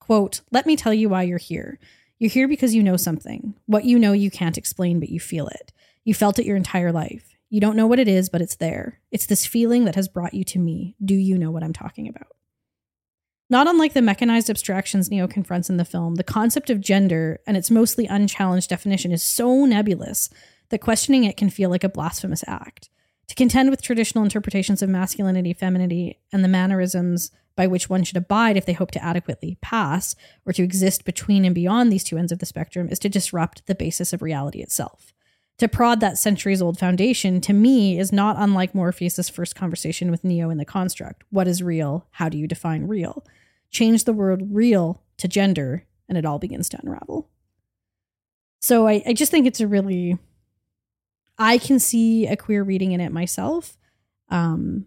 Quote, 0.00 0.40
let 0.50 0.66
me 0.66 0.74
tell 0.74 0.92
you 0.92 1.08
why 1.08 1.22
you're 1.22 1.38
here. 1.38 1.78
You're 2.18 2.32
here 2.32 2.48
because 2.48 2.74
you 2.74 2.82
know 2.82 2.96
something. 2.96 3.54
What 3.66 3.84
you 3.84 3.96
know 3.96 4.12
you 4.12 4.32
can't 4.32 4.58
explain, 4.58 4.98
but 4.98 5.10
you 5.10 5.20
feel 5.20 5.46
it. 5.46 5.72
You 6.02 6.14
felt 6.14 6.40
it 6.40 6.46
your 6.46 6.56
entire 6.56 6.90
life. 6.90 7.36
You 7.48 7.60
don't 7.60 7.76
know 7.76 7.86
what 7.86 8.00
it 8.00 8.08
is, 8.08 8.28
but 8.28 8.40
it's 8.40 8.56
there. 8.56 8.98
It's 9.12 9.26
this 9.26 9.46
feeling 9.46 9.84
that 9.84 9.94
has 9.94 10.08
brought 10.08 10.34
you 10.34 10.42
to 10.42 10.58
me. 10.58 10.96
Do 11.04 11.14
you 11.14 11.38
know 11.38 11.52
what 11.52 11.62
I'm 11.62 11.72
talking 11.72 12.08
about? 12.08 12.32
Not 13.50 13.66
unlike 13.66 13.94
the 13.94 14.00
mechanized 14.00 14.48
abstractions 14.48 15.10
Neo 15.10 15.26
confronts 15.26 15.68
in 15.68 15.76
the 15.76 15.84
film, 15.84 16.14
the 16.14 16.22
concept 16.22 16.70
of 16.70 16.80
gender 16.80 17.40
and 17.48 17.56
its 17.56 17.68
mostly 17.68 18.06
unchallenged 18.06 18.70
definition 18.70 19.10
is 19.10 19.24
so 19.24 19.64
nebulous 19.64 20.30
that 20.68 20.80
questioning 20.80 21.24
it 21.24 21.36
can 21.36 21.50
feel 21.50 21.68
like 21.68 21.82
a 21.82 21.88
blasphemous 21.88 22.44
act. 22.46 22.88
To 23.26 23.34
contend 23.34 23.68
with 23.68 23.82
traditional 23.82 24.22
interpretations 24.22 24.82
of 24.82 24.88
masculinity, 24.88 25.52
femininity, 25.52 26.20
and 26.32 26.44
the 26.44 26.48
mannerisms 26.48 27.32
by 27.56 27.66
which 27.66 27.90
one 27.90 28.04
should 28.04 28.16
abide 28.16 28.56
if 28.56 28.66
they 28.66 28.72
hope 28.72 28.92
to 28.92 29.04
adequately 29.04 29.58
pass 29.60 30.14
or 30.46 30.52
to 30.52 30.62
exist 30.62 31.04
between 31.04 31.44
and 31.44 31.54
beyond 31.54 31.92
these 31.92 32.04
two 32.04 32.18
ends 32.18 32.30
of 32.30 32.38
the 32.38 32.46
spectrum 32.46 32.88
is 32.88 33.00
to 33.00 33.08
disrupt 33.08 33.66
the 33.66 33.74
basis 33.74 34.12
of 34.12 34.22
reality 34.22 34.60
itself. 34.60 35.12
To 35.60 35.68
prod 35.68 36.00
that 36.00 36.16
centuries 36.16 36.62
old 36.62 36.78
foundation, 36.78 37.42
to 37.42 37.52
me, 37.52 37.98
is 37.98 38.12
not 38.14 38.36
unlike 38.38 38.74
Morpheus' 38.74 39.28
first 39.28 39.54
conversation 39.54 40.10
with 40.10 40.24
Neo 40.24 40.48
in 40.48 40.56
the 40.56 40.64
construct. 40.64 41.22
What 41.28 41.46
is 41.46 41.62
real? 41.62 42.06
How 42.12 42.30
do 42.30 42.38
you 42.38 42.46
define 42.46 42.84
real? 42.86 43.26
Change 43.70 44.04
the 44.04 44.14
word 44.14 44.42
real 44.50 45.02
to 45.18 45.28
gender, 45.28 45.84
and 46.08 46.16
it 46.16 46.24
all 46.24 46.38
begins 46.38 46.70
to 46.70 46.80
unravel. 46.82 47.28
So 48.60 48.88
I, 48.88 49.02
I 49.06 49.12
just 49.12 49.30
think 49.30 49.46
it's 49.46 49.60
a 49.60 49.66
really 49.66 50.16
I 51.38 51.58
can 51.58 51.78
see 51.78 52.26
a 52.26 52.38
queer 52.38 52.62
reading 52.62 52.92
in 52.92 53.02
it 53.02 53.12
myself. 53.12 53.76
Um 54.30 54.86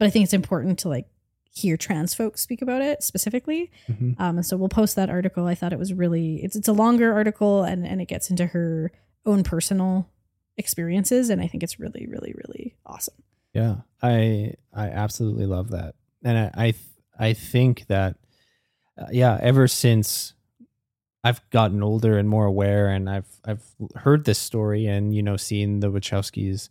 but 0.00 0.06
I 0.06 0.10
think 0.10 0.24
it's 0.24 0.34
important 0.34 0.80
to 0.80 0.88
like 0.88 1.06
hear 1.52 1.76
trans 1.76 2.12
folks 2.12 2.40
speak 2.40 2.60
about 2.60 2.82
it 2.82 3.04
specifically. 3.04 3.70
Mhm. 3.88 4.18
Um 4.18 4.38
and 4.38 4.46
so 4.46 4.56
we'll 4.56 4.68
post 4.68 4.96
that 4.96 5.10
article. 5.10 5.46
I 5.46 5.54
thought 5.54 5.72
it 5.72 5.78
was 5.78 5.92
really 5.92 6.42
it's 6.42 6.56
it's 6.56 6.68
a 6.68 6.72
longer 6.72 7.12
article 7.12 7.62
and 7.62 7.86
and 7.86 8.00
it 8.00 8.08
gets 8.08 8.30
into 8.30 8.46
her 8.46 8.90
own 9.26 9.42
personal 9.42 10.08
experiences 10.56 11.30
and 11.30 11.40
I 11.40 11.46
think 11.46 11.62
it's 11.62 11.80
really 11.80 12.06
really 12.06 12.34
really 12.36 12.76
awesome. 12.86 13.14
Yeah, 13.52 13.76
I 14.02 14.54
I 14.72 14.88
absolutely 14.88 15.46
love 15.46 15.70
that, 15.70 15.94
and 16.24 16.36
I 16.36 16.50
I, 16.56 16.74
I 17.18 17.32
think 17.32 17.86
that, 17.86 18.16
uh, 18.98 19.06
yeah, 19.12 19.38
ever 19.40 19.68
since 19.68 20.34
I've 21.22 21.40
gotten 21.50 21.82
older 21.82 22.18
and 22.18 22.28
more 22.28 22.46
aware, 22.46 22.88
and 22.88 23.08
I've 23.08 23.40
I've 23.44 23.62
heard 23.94 24.24
this 24.24 24.38
story, 24.38 24.86
and 24.86 25.14
you 25.14 25.22
know, 25.22 25.36
seen 25.36 25.80
the 25.80 25.90
Wachowskis 25.90 26.68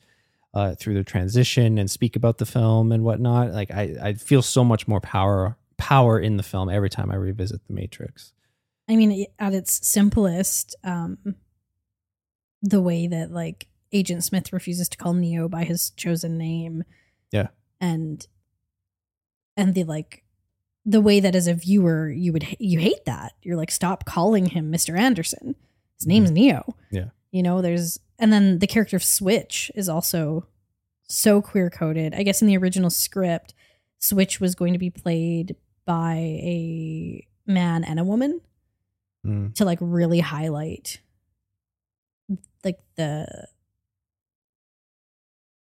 uh, 0.53 0.75
through 0.75 0.93
their 0.93 1.03
transition 1.03 1.77
and 1.77 1.89
speak 1.89 2.15
about 2.15 2.37
the 2.37 2.45
film 2.45 2.91
and 2.91 3.03
whatnot. 3.03 3.51
Like 3.51 3.71
I, 3.71 3.95
I 4.01 4.13
feel 4.13 4.41
so 4.41 4.63
much 4.63 4.87
more 4.87 4.99
power 4.99 5.57
power 5.77 6.19
in 6.19 6.37
the 6.37 6.43
film 6.43 6.69
every 6.69 6.89
time 6.89 7.11
I 7.11 7.15
revisit 7.15 7.65
The 7.67 7.73
Matrix. 7.73 8.33
I 8.89 8.97
mean, 8.97 9.25
at 9.39 9.53
its 9.53 9.87
simplest, 9.87 10.75
um, 10.83 11.17
the 12.63 12.81
way 12.81 13.05
that 13.07 13.31
like 13.31 13.67
Agent 13.91 14.23
Smith 14.23 14.51
refuses 14.51 14.89
to 14.89 14.97
call 14.97 15.13
Neo 15.13 15.47
by 15.47 15.63
his 15.65 15.91
chosen 15.91 16.37
name, 16.39 16.83
Yeah. 17.31 17.49
and 17.79 18.25
and 19.55 19.75
the 19.75 19.83
like 19.83 20.23
the 20.85 20.99
way 21.01 21.19
that 21.19 21.35
as 21.35 21.47
a 21.47 21.53
viewer 21.53 22.09
you 22.09 22.33
would 22.33 22.45
you 22.59 22.79
hate 22.79 23.05
that 23.05 23.33
you're 23.43 23.55
like 23.55 23.71
stop 23.71 24.05
calling 24.05 24.47
him 24.47 24.71
Mr. 24.71 24.97
Anderson. 24.97 25.55
His 25.99 26.07
name's 26.07 26.31
Neo. 26.31 26.75
Yeah. 26.91 27.09
You 27.31 27.43
know, 27.43 27.61
there's 27.61 27.99
and 28.19 28.33
then 28.33 28.59
the 28.59 28.67
character 28.67 28.95
of 28.95 29.03
Switch 29.03 29.69
is 29.75 29.87
also 29.87 30.47
so 31.07 31.41
queer 31.41 31.69
coded. 31.69 32.13
I 32.15 32.23
guess 32.23 32.41
in 32.41 32.47
the 32.47 32.57
original 32.57 32.89
script, 32.89 33.53
Switch 33.99 34.39
was 34.39 34.55
going 34.55 34.73
to 34.73 34.79
be 34.79 34.89
played 34.89 35.55
by 35.85 36.15
a 36.15 37.27
man 37.45 37.83
and 37.83 37.99
a 37.99 38.03
woman 38.03 38.41
Mm. 39.25 39.53
to 39.55 39.63
like 39.63 39.77
really 39.81 40.19
highlight 40.19 40.99
like 42.63 42.79
the 42.95 43.47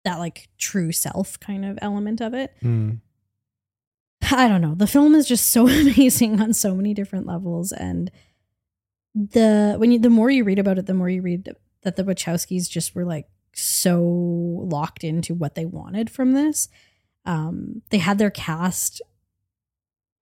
that 0.05 0.19
like 0.19 0.49
true 0.57 0.91
self 0.91 1.39
kind 1.39 1.65
of 1.65 1.77
element 1.81 2.21
of 2.21 2.33
it. 2.33 2.53
Mm. 2.63 2.99
I 4.31 4.47
don't 4.47 4.61
know. 4.61 4.75
The 4.75 4.87
film 4.87 5.15
is 5.15 5.27
just 5.27 5.51
so 5.51 5.67
amazing 5.67 6.41
on 6.41 6.53
so 6.53 6.75
many 6.75 6.93
different 6.93 7.25
levels 7.25 7.71
and 7.71 8.11
the 9.15 9.75
when 9.77 9.91
you 9.91 9.99
the 9.99 10.09
more 10.09 10.29
you 10.29 10.43
read 10.43 10.59
about 10.59 10.77
it, 10.77 10.85
the 10.85 10.93
more 10.93 11.09
you 11.09 11.21
read 11.21 11.49
that 11.81 11.95
the 11.95 12.03
Wachowskis 12.03 12.69
just 12.69 12.95
were 12.95 13.05
like 13.05 13.27
so 13.53 14.01
locked 14.01 15.03
into 15.03 15.33
what 15.33 15.55
they 15.55 15.65
wanted 15.65 16.09
from 16.09 16.33
this. 16.33 16.69
Um 17.25 17.81
they 17.89 17.97
had 17.97 18.17
their 18.17 18.29
cast 18.29 19.01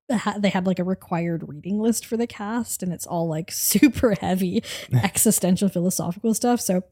they 0.09 0.49
had 0.49 0.65
like 0.65 0.79
a 0.79 0.83
required 0.83 1.47
reading 1.49 1.79
list 1.79 2.05
for 2.05 2.15
the 2.17 2.27
cast 2.27 2.81
and 2.81 2.93
it's 2.93 3.05
all 3.05 3.27
like 3.27 3.51
super 3.51 4.15
heavy 4.21 4.63
existential 5.03 5.67
philosophical 5.69 6.33
stuff. 6.33 6.61
So 6.61 6.83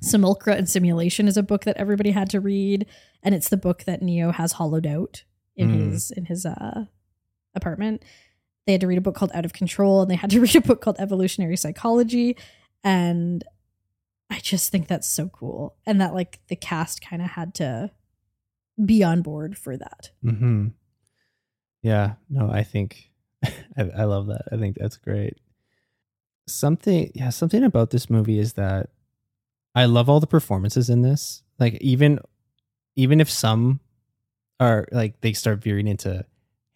Simulacra 0.00 0.54
and 0.54 0.68
Simulation 0.68 1.28
is 1.28 1.36
a 1.36 1.42
book 1.42 1.64
that 1.64 1.76
everybody 1.76 2.12
had 2.12 2.30
to 2.30 2.40
read 2.40 2.86
and 3.22 3.34
it's 3.34 3.50
the 3.50 3.56
book 3.58 3.84
that 3.84 4.00
Neo 4.02 4.32
has 4.32 4.52
hollowed 4.52 4.86
out 4.86 5.24
in 5.56 5.68
Mm. 5.70 5.90
his 5.92 6.10
in 6.10 6.24
his 6.26 6.46
uh 6.46 6.86
apartment. 7.54 8.02
They 8.66 8.72
had 8.72 8.80
to 8.82 8.86
read 8.86 8.98
a 8.98 9.02
book 9.02 9.16
called 9.16 9.32
Out 9.34 9.44
of 9.44 9.52
Control 9.52 10.00
and 10.02 10.10
they 10.10 10.14
had 10.16 10.30
to 10.30 10.40
read 10.42 10.56
a 10.56 10.60
book 10.62 10.80
called 10.80 10.96
Evolutionary 10.98 11.56
Psychology 11.56 12.36
and 12.82 13.44
I 14.30 14.38
just 14.38 14.70
think 14.72 14.86
that's 14.88 15.08
so 15.08 15.28
cool 15.28 15.76
and 15.84 16.00
that 16.00 16.14
like 16.14 16.38
the 16.48 16.56
cast 16.56 17.02
kind 17.02 17.20
of 17.20 17.28
had 17.32 17.52
to 17.56 17.90
be 18.82 19.02
on 19.02 19.20
board 19.20 19.58
for 19.58 19.76
that. 19.76 20.10
Hmm. 20.22 20.68
Yeah. 21.82 22.14
No, 22.28 22.50
I 22.50 22.62
think 22.62 23.10
I, 23.44 23.90
I 23.96 24.04
love 24.04 24.26
that. 24.28 24.42
I 24.52 24.56
think 24.56 24.76
that's 24.78 24.96
great. 24.96 25.38
Something, 26.46 27.12
yeah, 27.14 27.30
something 27.30 27.62
about 27.62 27.90
this 27.90 28.10
movie 28.10 28.38
is 28.38 28.54
that 28.54 28.90
I 29.74 29.84
love 29.84 30.08
all 30.08 30.20
the 30.20 30.26
performances 30.26 30.90
in 30.90 31.02
this. 31.02 31.42
Like 31.58 31.74
even, 31.80 32.18
even 32.96 33.20
if 33.20 33.30
some 33.30 33.80
are 34.58 34.86
like 34.92 35.20
they 35.22 35.32
start 35.32 35.62
veering 35.62 35.88
into 35.88 36.24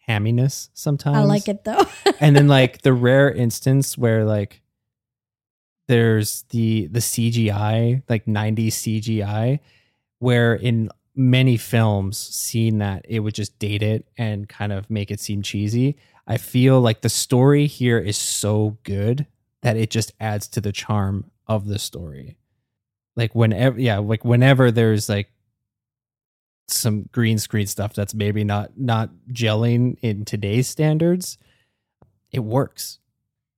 hamminess 0.07 0.69
sometimes. 0.73 1.17
I 1.17 1.23
like 1.23 1.47
it 1.47 1.63
though. 1.63 1.85
and 2.19 2.35
then 2.35 2.47
like 2.47 2.81
the 2.81 2.93
rare 2.93 3.31
instance 3.31 3.97
where 3.97 4.25
like 4.25 4.61
there's 5.87 6.43
the 6.49 6.87
the 6.87 6.99
CGI 6.99 8.01
like 8.09 8.25
90s 8.25 8.67
CGI 8.67 9.59
where 10.19 10.55
in 10.55 10.89
many 11.15 11.57
films 11.57 12.17
seeing 12.17 12.79
that 12.79 13.05
it 13.07 13.19
would 13.21 13.33
just 13.33 13.57
date 13.59 13.81
it 13.83 14.05
and 14.17 14.49
kind 14.49 14.71
of 14.73 14.89
make 14.89 15.11
it 15.11 15.19
seem 15.19 15.41
cheesy 15.41 15.97
I 16.27 16.37
feel 16.37 16.81
like 16.81 17.01
the 17.01 17.09
story 17.09 17.67
here 17.67 17.99
is 17.99 18.17
so 18.17 18.77
good 18.83 19.27
that 19.61 19.77
it 19.77 19.89
just 19.91 20.11
adds 20.19 20.47
to 20.49 20.61
the 20.61 20.71
charm 20.71 21.31
of 21.47 21.67
the 21.67 21.79
story 21.79 22.37
like 23.15 23.33
whenever 23.35 23.79
yeah 23.79 23.97
like 23.99 24.25
whenever 24.25 24.71
there's 24.71 25.07
like 25.07 25.29
some 26.67 27.07
green 27.11 27.37
screen 27.37 27.67
stuff 27.67 27.93
that's 27.93 28.13
maybe 28.13 28.43
not 28.43 28.71
not 28.77 29.11
gelling 29.31 29.97
in 30.01 30.25
today's 30.25 30.67
standards 30.67 31.37
it 32.31 32.39
works 32.43 32.99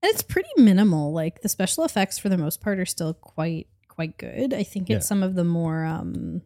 And 0.02 0.10
it's 0.12 0.22
pretty 0.22 0.50
minimal. 0.56 1.12
Like 1.12 1.40
the 1.40 1.48
special 1.48 1.84
effects 1.84 2.18
for 2.18 2.28
the 2.28 2.38
most 2.38 2.60
part 2.60 2.78
are 2.78 2.86
still 2.86 3.14
quite 3.14 3.66
quite 3.88 4.16
good. 4.18 4.54
I 4.54 4.62
think 4.62 4.88
it's 4.90 5.04
Yeah. 5.04 5.08
some 5.08 5.22
of 5.24 5.34
the 5.34 5.42
more 5.42 5.84
um 5.84 6.42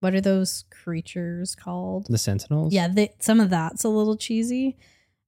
what 0.00 0.14
are 0.14 0.20
those 0.20 0.64
creatures 0.70 1.54
called? 1.54 2.06
the 2.08 2.18
sentinels 2.18 2.72
Yeah, 2.72 2.88
they, 2.88 3.14
some 3.20 3.40
of 3.40 3.50
that's 3.50 3.84
a 3.84 3.88
little 3.88 4.16
cheesy. 4.16 4.76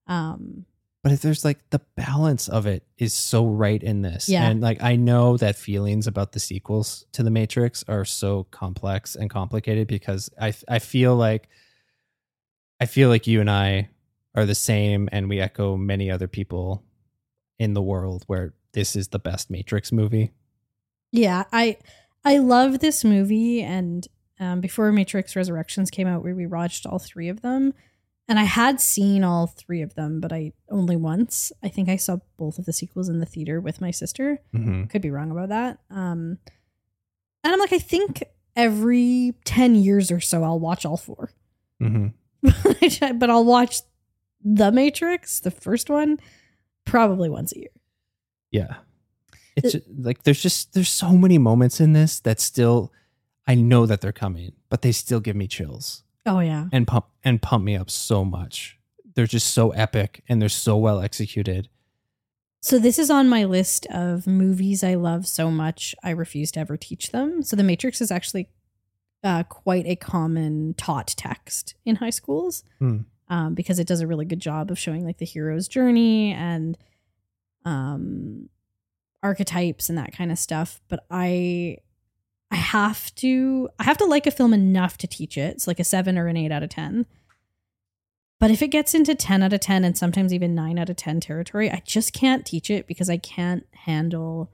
Um 0.07 0.65
but 1.03 1.13
if 1.13 1.23
there's 1.23 1.47
like 1.47 1.59
the 1.71 1.81
balance 1.97 2.47
of 2.47 2.67
it 2.67 2.85
is 2.99 3.15
so 3.15 3.47
right 3.47 3.83
in 3.83 4.03
this 4.03 4.29
Yeah. 4.29 4.49
and 4.49 4.61
like 4.61 4.83
i 4.83 4.97
know 4.97 5.37
that 5.39 5.57
feelings 5.57 6.07
about 6.07 6.33
the 6.33 6.41
sequels 6.41 7.07
to 7.13 7.23
the 7.23 7.31
matrix 7.31 7.83
are 7.89 8.05
so 8.05 8.45
complex 8.51 9.17
and 9.17 9.31
complicated 9.31 9.89
because 9.89 10.29
i 10.39 10.53
i 10.69 10.79
feel 10.79 11.17
like 11.17 11.49
i 12.81 12.85
feel 12.87 13.09
like 13.09 13.27
you 13.27 13.41
and 13.41 13.51
i 13.51 13.89
are 14.35 14.45
the 14.45 14.55
same 14.55 15.09
and 15.11 15.29
we 15.31 15.41
echo 15.41 15.75
many 15.75 16.11
other 16.11 16.29
people 16.29 16.85
in 17.59 17.73
the 17.73 17.83
world 17.83 18.25
where 18.27 18.53
this 18.73 18.95
is 18.95 19.09
the 19.09 19.19
best 19.19 19.51
matrix 19.51 19.91
movie 19.93 20.33
yeah, 21.13 21.43
I 21.51 21.79
I 22.25 22.39
love 22.39 22.79
this 22.79 23.03
movie 23.05 23.63
and 23.63 24.07
um 24.41 24.61
before 24.61 24.91
Matrix 24.91 25.37
Resurrections 25.37 25.91
came 25.91 26.09
out 26.09 26.25
we 26.25 26.33
rewatched 26.33 26.91
all 26.91 26.99
three 26.99 27.29
of 27.29 27.43
them. 27.43 27.75
And 28.31 28.39
I 28.39 28.45
had 28.45 28.81
seen 28.81 29.25
all 29.25 29.49
three 29.49 29.83
of 29.83 29.97
them, 29.97 30.21
but 30.21 30.33
I 30.33 30.53
only 30.69 30.95
once. 30.95 31.51
I 31.65 31.69
think 31.69 31.89
I 31.89 31.97
saw 31.97 32.19
both 32.37 32.61
of 32.61 32.65
the 32.65 32.73
sequels 32.73 33.09
in 33.09 33.19
the 33.19 33.27
theater 33.27 33.61
with 33.61 33.81
my 33.81 33.91
sister. 33.91 34.39
mm-hmm. 34.55 34.85
could 34.85 35.03
be 35.03 35.11
wrong 35.11 35.33
about 35.33 35.49
that. 35.49 35.81
Um, 35.91 36.39
and 37.43 37.53
I'm 37.53 37.59
like, 37.59 37.73
I 37.73 37.81
think 37.81 38.23
every 38.55 39.35
10 39.45 39.75
years 39.75 40.13
or 40.13 40.21
so, 40.21 40.45
I'll 40.45 40.61
watch 40.61 40.87
all 40.87 40.97
four. 40.97 41.33
Mm-hmm. 41.83 43.19
but 43.19 43.31
I'll 43.31 43.45
watch 43.45 43.81
The 44.45 44.71
Matrix, 44.71 45.41
the 45.41 45.51
first 45.51 45.91
one, 45.91 46.21
probably 46.85 47.29
once 47.29 47.53
a 47.53 47.59
year. 47.59 47.71
Yeah. 48.53 48.77
It's 49.57 49.75
like 49.99 50.23
there's 50.23 50.41
just 50.41 50.73
there's 50.75 50.89
so 50.89 51.11
many 51.11 51.37
moments 51.37 51.81
in 51.81 51.95
this 51.95 52.21
that 52.21 52.39
still 52.39 52.93
I 53.51 53.55
know 53.55 53.87
that 53.87 54.01
they're 54.01 54.13
coming, 54.13 54.53
but 54.69 54.83
they 54.83 54.93
still 54.93 55.21
give 55.21 55.35
me 55.37 55.47
chills 55.49 56.05
Oh, 56.27 56.41
yeah. 56.41 56.67
and 56.73 56.87
pump 56.87 57.07
and 57.25 57.41
pump 57.43 57.65
me 57.65 57.77
up 57.77 57.91
so 57.91 58.25
much. 58.25 58.79
They're 59.15 59.27
just 59.27 59.53
so 59.53 59.71
epic 59.71 60.23
and 60.29 60.41
they're 60.41 60.49
so 60.49 60.77
well 60.77 61.01
executed. 61.01 61.69
So, 62.63 62.79
this 62.79 62.99
is 62.99 63.11
on 63.11 63.29
my 63.29 63.45
list 63.45 63.87
of 63.87 64.27
movies 64.27 64.85
I 64.85 64.95
love 64.95 65.27
so 65.27 65.51
much, 65.51 65.95
I 66.05 66.11
refuse 66.11 66.53
to 66.53 66.61
ever 66.61 66.77
teach 66.77 67.11
them. 67.11 67.43
So, 67.43 67.57
The 67.57 67.63
Matrix 67.65 68.01
is 68.01 68.11
actually 68.11 68.49
uh, 69.25 69.43
quite 69.45 69.87
a 69.87 69.97
common 69.97 70.75
taught 70.75 71.09
text 71.17 71.75
in 71.85 71.97
high 71.97 72.11
schools. 72.11 72.63
Hmm. 72.79 72.99
um, 73.29 73.55
because 73.55 73.79
it 73.79 73.87
does 73.87 74.01
a 74.01 74.07
really 74.07 74.25
good 74.27 74.41
job 74.41 74.71
of 74.71 74.79
showing 74.79 75.05
like 75.05 75.19
the 75.19 75.25
hero's 75.27 75.69
journey 75.69 76.33
and 76.33 76.77
um, 77.65 78.49
archetypes 79.23 79.89
and 79.89 79.99
that 79.99 80.13
kind 80.13 80.31
of 80.33 80.39
stuff. 80.39 80.81
But 80.89 81.05
I, 81.11 81.79
I 82.51 82.57
have 82.57 83.15
to, 83.17 83.69
I 83.79 83.85
have 83.85 83.99
to 83.99 84.05
like 84.05 84.27
a 84.27 84.31
film 84.31 84.53
enough 84.53 84.99
to 84.99 85.07
teach 85.07 85.39
it. 85.39 85.55
It's 85.55 85.67
like 85.67 85.81
a 85.81 85.85
seven 85.85 86.19
or 86.19 86.27
an 86.27 86.37
eight 86.37 86.53
out 86.53 86.63
of 86.63 86.71
ten. 86.71 87.07
But 88.39 88.51
if 88.51 88.63
it 88.63 88.69
gets 88.69 88.95
into 88.95 89.15
ten 89.15 89.43
out 89.43 89.53
of 89.53 89.61
ten 89.61 89.85
and 89.85 89.97
sometimes 89.97 90.33
even 90.33 90.55
nine 90.55 90.79
out 90.79 90.91
of 90.91 90.97
ten 90.97 91.21
territory, 91.21 91.71
I 91.71 91.83
just 91.85 92.13
can't 92.13 92.47
teach 92.47 92.71
it 92.71 92.87
because 92.87 93.11
I 93.11 93.19
can't 93.19 93.67
handle 93.85 94.51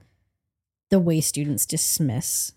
the 0.89 0.99
way 0.99 1.21
students 1.21 1.65
dismiss 1.65 2.53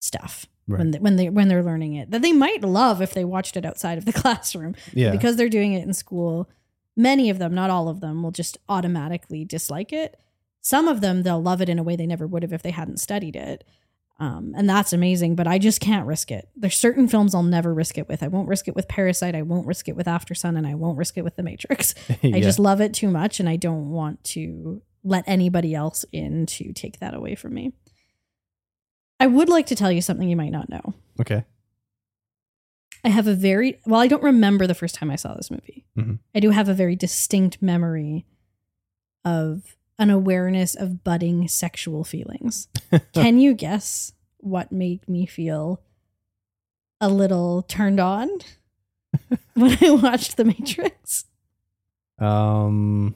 stuff 0.00 0.46
when 0.66 0.90
they, 0.92 0.98
when 0.98 1.16
they 1.16 1.28
when 1.28 1.48
they're 1.48 1.62
learning 1.62 1.94
it 1.94 2.10
that 2.10 2.22
they 2.22 2.32
might 2.32 2.62
love 2.62 3.02
if 3.02 3.12
they 3.12 3.24
watched 3.24 3.56
it 3.56 3.64
outside 3.64 3.98
of 3.98 4.04
the 4.04 4.12
classroom 4.20 4.74
yeah. 4.92 5.10
because 5.10 5.36
they're 5.36 5.48
doing 5.48 5.72
it 5.72 5.84
in 5.84 5.92
school 5.92 6.48
many 6.96 7.28
of 7.28 7.38
them 7.38 7.54
not 7.54 7.70
all 7.70 7.88
of 7.88 8.00
them 8.00 8.22
will 8.22 8.30
just 8.30 8.58
automatically 8.68 9.44
dislike 9.44 9.92
it 9.92 10.18
some 10.60 10.88
of 10.88 11.00
them 11.00 11.22
they'll 11.22 11.42
love 11.42 11.60
it 11.60 11.68
in 11.68 11.78
a 11.78 11.82
way 11.82 11.96
they 11.96 12.06
never 12.06 12.26
would 12.26 12.42
have 12.42 12.52
if 12.52 12.62
they 12.62 12.70
hadn't 12.70 12.98
studied 13.00 13.36
it 13.36 13.64
um, 14.18 14.52
and 14.56 14.68
that's 14.68 14.92
amazing 14.92 15.34
but 15.34 15.46
i 15.46 15.58
just 15.58 15.80
can't 15.80 16.06
risk 16.06 16.30
it 16.30 16.48
there's 16.56 16.76
certain 16.76 17.08
films 17.08 17.34
i'll 17.34 17.42
never 17.42 17.72
risk 17.72 17.96
it 17.98 18.08
with 18.08 18.22
i 18.22 18.28
won't 18.28 18.48
risk 18.48 18.68
it 18.68 18.76
with 18.76 18.88
parasite 18.88 19.34
i 19.34 19.42
won't 19.42 19.66
risk 19.66 19.88
it 19.88 19.96
with 19.96 20.06
Aftersun 20.06 20.56
and 20.56 20.66
i 20.66 20.74
won't 20.74 20.98
risk 20.98 21.16
it 21.16 21.22
with 21.22 21.36
the 21.36 21.42
matrix 21.42 21.94
yeah. 22.22 22.36
i 22.36 22.40
just 22.40 22.58
love 22.58 22.80
it 22.80 22.92
too 22.92 23.08
much 23.08 23.40
and 23.40 23.48
i 23.48 23.56
don't 23.56 23.90
want 23.90 24.22
to 24.24 24.82
let 25.02 25.24
anybody 25.26 25.74
else 25.74 26.04
in 26.12 26.44
to 26.46 26.72
take 26.72 27.00
that 27.00 27.14
away 27.14 27.34
from 27.34 27.54
me 27.54 27.72
i 29.18 29.26
would 29.26 29.48
like 29.48 29.66
to 29.66 29.74
tell 29.74 29.90
you 29.90 30.02
something 30.02 30.28
you 30.28 30.36
might 30.36 30.52
not 30.52 30.68
know 30.68 30.94
okay. 31.20 31.44
I 33.02 33.08
have 33.08 33.26
a 33.26 33.34
very 33.34 33.80
well, 33.86 34.00
I 34.00 34.08
don't 34.08 34.22
remember 34.22 34.66
the 34.66 34.74
first 34.74 34.94
time 34.94 35.10
I 35.10 35.16
saw 35.16 35.34
this 35.34 35.50
movie. 35.50 35.86
Mhm. 35.96 36.18
I 36.34 36.40
do 36.40 36.50
have 36.50 36.68
a 36.68 36.74
very 36.74 36.96
distinct 36.96 37.62
memory 37.62 38.26
of 39.24 39.74
an 40.00 40.08
awareness 40.10 40.74
of 40.74 41.04
budding 41.04 41.46
sexual 41.46 42.02
feelings. 42.02 42.68
Can 43.12 43.38
you 43.38 43.52
guess 43.52 44.12
what 44.38 44.72
made 44.72 45.06
me 45.06 45.26
feel 45.26 45.82
a 47.00 47.08
little 47.08 47.62
turned 47.62 48.00
on 48.00 48.30
when 49.54 49.76
I 49.80 49.90
watched 49.90 50.38
The 50.38 50.46
Matrix? 50.46 51.26
Um, 52.18 53.14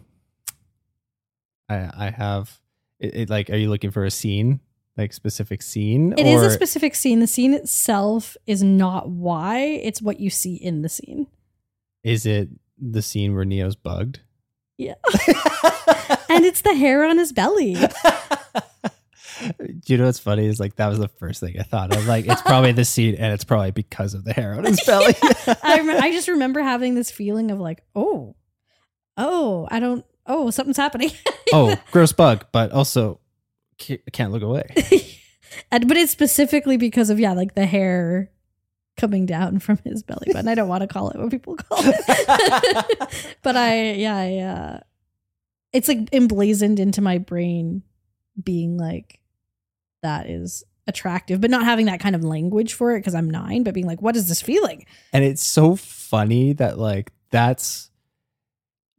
I 1.69 1.91
I 1.95 2.11
have 2.11 2.61
it, 3.01 3.15
it. 3.15 3.31
Like, 3.31 3.49
are 3.49 3.57
you 3.57 3.71
looking 3.71 3.91
for 3.91 4.05
a 4.05 4.11
scene, 4.11 4.61
like 4.97 5.15
specific 5.15 5.63
scene? 5.63 6.13
It 6.19 6.27
is 6.27 6.43
or 6.43 6.47
a 6.47 6.51
specific 6.51 6.95
scene. 6.95 7.21
The 7.21 7.27
scene 7.27 7.55
itself 7.55 8.37
is 8.47 8.63
not 8.63 9.09
why, 9.09 9.61
it's 9.61 10.03
what 10.03 10.21
you 10.21 10.29
see 10.29 10.55
in 10.55 10.83
the 10.83 10.89
scene. 10.91 11.29
Is 12.03 12.27
it 12.27 12.51
the 12.79 13.03
scene 13.03 13.35
where 13.35 13.47
Neo's 13.47 13.77
bugged? 13.77 14.21
Yeah. 14.77 14.95
and 16.29 16.45
it's 16.45 16.63
the 16.63 16.75
hair 16.75 17.05
on 17.05 17.19
his 17.19 17.33
belly. 17.33 17.77
Do 19.59 19.93
you 19.93 19.99
know 19.99 20.07
what's 20.07 20.19
funny? 20.19 20.47
Is 20.47 20.61
like 20.61 20.77
that 20.77 20.89
was 20.89 20.99
the 20.99 21.09
first 21.09 21.41
thing 21.41 21.57
I 21.59 21.63
thought 21.63 21.95
of. 21.95 22.07
Like, 22.07 22.27
it's 22.27 22.43
probably 22.43 22.73
the 22.73 22.85
scene, 22.85 23.17
and 23.17 23.33
it's 23.33 23.45
probably 23.45 23.73
because 23.73 24.15
of 24.15 24.25
the 24.25 24.33
hair 24.33 24.55
on 24.55 24.65
his 24.65 24.83
belly. 24.85 25.15
I, 25.63 25.81
rem- 25.81 26.03
I 26.03 26.13
just 26.13 26.29
remember 26.29 26.61
having 26.61 26.95
this 26.95 27.11
feeling 27.11 27.51
of 27.51 27.59
like, 27.59 27.83
oh, 27.95 28.37
oh, 29.17 29.69
I 29.71 29.81
don't, 29.81 30.05
oh, 30.27 30.51
something's 30.51 30.77
happening. 30.77 31.11
oh, 31.53 31.77
gross 31.91 32.13
bug, 32.13 32.47
but 32.53 32.71
also 32.73 33.21
can't 33.79 34.33
look 34.33 34.43
away. 34.43 34.67
and, 35.71 35.89
but 35.89 35.97
it's 35.97 36.13
specifically 36.13 36.77
because 36.77 37.11
of, 37.11 37.19
yeah, 37.19 37.33
like 37.33 37.55
the 37.55 37.67
hair 37.67 38.31
coming 38.97 39.27
down 39.27 39.59
from 39.59 39.79
his 39.85 40.03
belly 40.05 40.29
button. 40.33 40.49
I 40.49 40.55
don't 40.55 40.69
want 40.69 40.83
to 40.83 40.87
call 40.87 41.11
it 41.11 41.19
what 41.19 41.31
people 41.31 41.57
call 41.57 41.81
it. 41.83 43.35
but 43.43 43.57
I, 43.57 43.93
yeah, 43.93 44.17
I, 44.17 44.37
uh, 44.39 44.81
it's 45.75 45.89
like 45.89 46.09
emblazoned 46.13 46.81
into 46.81 47.03
my 47.03 47.19
brain 47.19 47.83
being 48.43 48.79
like, 48.79 49.21
that 50.03 50.31
is 50.31 50.65
attractive, 50.87 51.41
but 51.41 51.51
not 51.51 51.65
having 51.65 51.87
that 51.87 52.01
kind 52.01 52.15
of 52.15 52.23
language 52.23 52.75
for 52.75 52.95
it 52.95 53.01
because 53.01 53.15
I'm 53.15 53.29
nine, 53.29 53.65
but 53.65 53.75
being 53.75 53.87
like, 53.87 54.01
what 54.01 54.17
is 54.17 54.29
this 54.29 54.41
feeling? 54.41 54.87
And 55.13 55.25
it's 55.25 55.43
so 55.43 55.77
funny 55.77 56.53
that 56.55 56.79
like 56.79 57.13
that's 57.31 57.91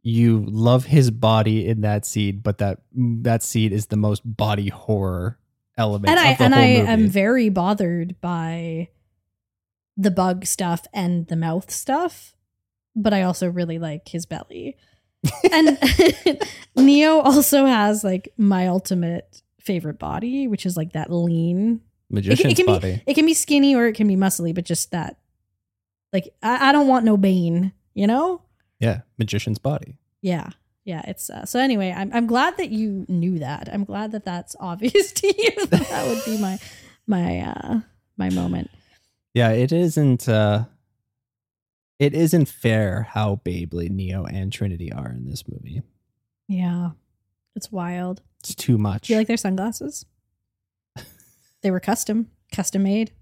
you 0.02 0.44
love 0.48 0.84
his 0.84 1.10
body 1.10 1.66
in 1.66 1.80
that 1.80 2.04
scene, 2.04 2.40
but 2.40 2.58
that 2.58 2.80
that 2.94 3.42
scene 3.42 3.72
is 3.72 3.86
the 3.86 3.96
most 3.96 4.22
body 4.24 4.68
horror 4.68 5.38
element 5.78 6.08
and 6.08 6.18
i 6.18 6.36
and 6.40 6.54
i 6.54 6.76
movie. 6.78 6.88
am 6.88 7.08
very 7.08 7.48
bothered 7.50 8.18
by 8.22 8.88
the 9.94 10.10
bug 10.10 10.46
stuff 10.46 10.86
and 10.92 11.26
the 11.28 11.36
mouth 11.36 11.70
stuff, 11.70 12.34
but 12.94 13.14
I 13.14 13.22
also 13.22 13.48
really 13.48 13.78
like 13.78 14.08
his 14.08 14.26
belly. 14.26 14.76
And 15.52 15.78
Neo 16.76 17.20
also 17.20 17.66
has 17.66 18.02
like 18.04 18.32
my 18.36 18.68
ultimate 18.68 19.42
favorite 19.60 19.98
body, 19.98 20.46
which 20.46 20.66
is 20.66 20.76
like 20.76 20.92
that 20.92 21.12
lean. 21.12 21.80
Magician's 22.08 22.54
can 22.54 22.66
body. 22.66 22.96
be 22.96 23.02
it 23.10 23.14
can 23.14 23.26
be 23.26 23.34
skinny 23.34 23.74
or 23.74 23.86
it 23.86 23.94
can 23.94 24.06
be 24.06 24.16
muscly, 24.16 24.54
but 24.54 24.64
just 24.64 24.92
that 24.92 25.16
like 26.12 26.28
I, 26.42 26.68
I 26.68 26.72
don't 26.72 26.86
want 26.88 27.04
no 27.04 27.16
Bane, 27.16 27.72
you 27.94 28.06
know? 28.06 28.42
yeah, 28.78 29.00
magician's 29.18 29.58
body. 29.58 29.98
Yeah. 30.22 30.50
Yeah, 30.84 31.02
it's 31.08 31.30
uh, 31.30 31.44
so 31.46 31.58
anyway, 31.58 31.92
I'm 31.96 32.12
I'm 32.14 32.28
glad 32.28 32.58
that 32.58 32.70
you 32.70 33.06
knew 33.08 33.40
that. 33.40 33.68
I'm 33.72 33.82
glad 33.82 34.12
that 34.12 34.24
that's 34.24 34.54
obvious 34.60 35.10
to 35.14 35.26
you. 35.26 35.66
that, 35.66 35.88
that 35.88 36.06
would 36.06 36.24
be 36.24 36.38
my 36.38 36.60
my 37.08 37.40
uh 37.40 37.80
my 38.16 38.30
moment. 38.30 38.70
Yeah, 39.34 39.50
it 39.50 39.72
isn't. 39.72 40.28
uh 40.28 40.66
It 41.98 42.14
isn't 42.14 42.46
fair 42.46 43.08
how 43.10 43.40
babely 43.44 43.88
Neo 43.88 44.24
and 44.24 44.52
Trinity 44.52 44.92
are 44.92 45.08
in 45.08 45.28
this 45.28 45.44
movie. 45.48 45.82
Yeah. 46.48 46.90
It's 47.54 47.72
wild. 47.72 48.20
It's 48.40 48.54
too 48.54 48.76
much. 48.76 49.06
Do 49.06 49.14
you 49.14 49.18
like 49.18 49.28
their 49.28 49.36
sunglasses? 49.38 50.04
they 51.62 51.70
were 51.70 51.80
custom, 51.80 52.30
custom 52.52 52.82
made. 52.82 53.12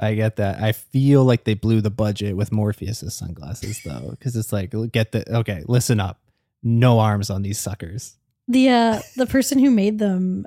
I 0.00 0.14
get 0.14 0.36
that. 0.36 0.60
I 0.60 0.72
feel 0.72 1.24
like 1.24 1.44
they 1.44 1.54
blew 1.54 1.80
the 1.80 1.90
budget 1.90 2.36
with 2.36 2.50
Morpheus's 2.50 3.14
sunglasses 3.14 3.80
though, 3.84 4.10
because 4.10 4.34
it's 4.34 4.52
like, 4.52 4.74
get 4.92 5.12
the 5.12 5.36
okay. 5.38 5.62
Listen 5.68 6.00
up. 6.00 6.20
No 6.62 6.98
arms 6.98 7.30
on 7.30 7.42
these 7.42 7.60
suckers. 7.60 8.16
The 8.48 8.68
uh 8.68 9.00
the 9.16 9.26
person 9.26 9.60
who 9.60 9.70
made 9.70 10.00
them, 10.00 10.46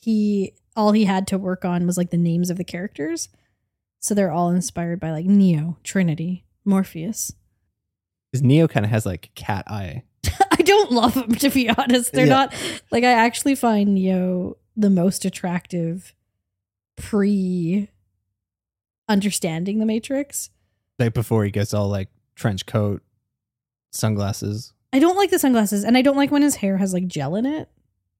he 0.00 0.54
all 0.74 0.92
he 0.92 1.04
had 1.04 1.26
to 1.28 1.38
work 1.38 1.64
on 1.64 1.86
was 1.86 1.98
like 1.98 2.10
the 2.10 2.16
names 2.16 2.48
of 2.48 2.56
the 2.56 2.64
characters. 2.64 3.28
So 4.00 4.14
they're 4.14 4.32
all 4.32 4.48
inspired 4.48 4.98
by 4.98 5.10
like 5.10 5.26
Neo, 5.26 5.76
Trinity, 5.84 6.44
Morpheus. 6.70 7.32
Because 8.32 8.42
Neo 8.42 8.66
kind 8.68 8.86
of 8.86 8.90
has 8.90 9.04
like 9.04 9.30
cat 9.34 9.64
eye. 9.70 10.04
I 10.50 10.62
don't 10.62 10.92
love 10.92 11.14
them 11.14 11.34
to 11.36 11.50
be 11.50 11.68
honest. 11.68 12.12
They're 12.12 12.26
Yeah. 12.26 12.32
not 12.46 12.54
like 12.90 13.04
I 13.04 13.12
actually 13.12 13.54
find 13.56 13.94
Neo 13.94 14.56
the 14.76 14.90
most 14.90 15.24
attractive 15.24 16.14
pre 16.96 17.88
understanding 19.08 19.78
the 19.78 19.86
Matrix. 19.86 20.50
Like 20.98 21.14
before 21.14 21.44
he 21.44 21.50
gets 21.50 21.74
all 21.74 21.88
like 21.88 22.08
trench 22.36 22.66
coat, 22.66 23.02
sunglasses. 23.92 24.72
I 24.92 24.98
don't 24.98 25.16
like 25.16 25.30
the 25.30 25.38
sunglasses 25.38 25.84
and 25.84 25.96
I 25.96 26.02
don't 26.02 26.16
like 26.16 26.30
when 26.30 26.42
his 26.42 26.56
hair 26.56 26.76
has 26.76 26.92
like 26.92 27.06
gel 27.06 27.34
in 27.36 27.46
it. 27.46 27.68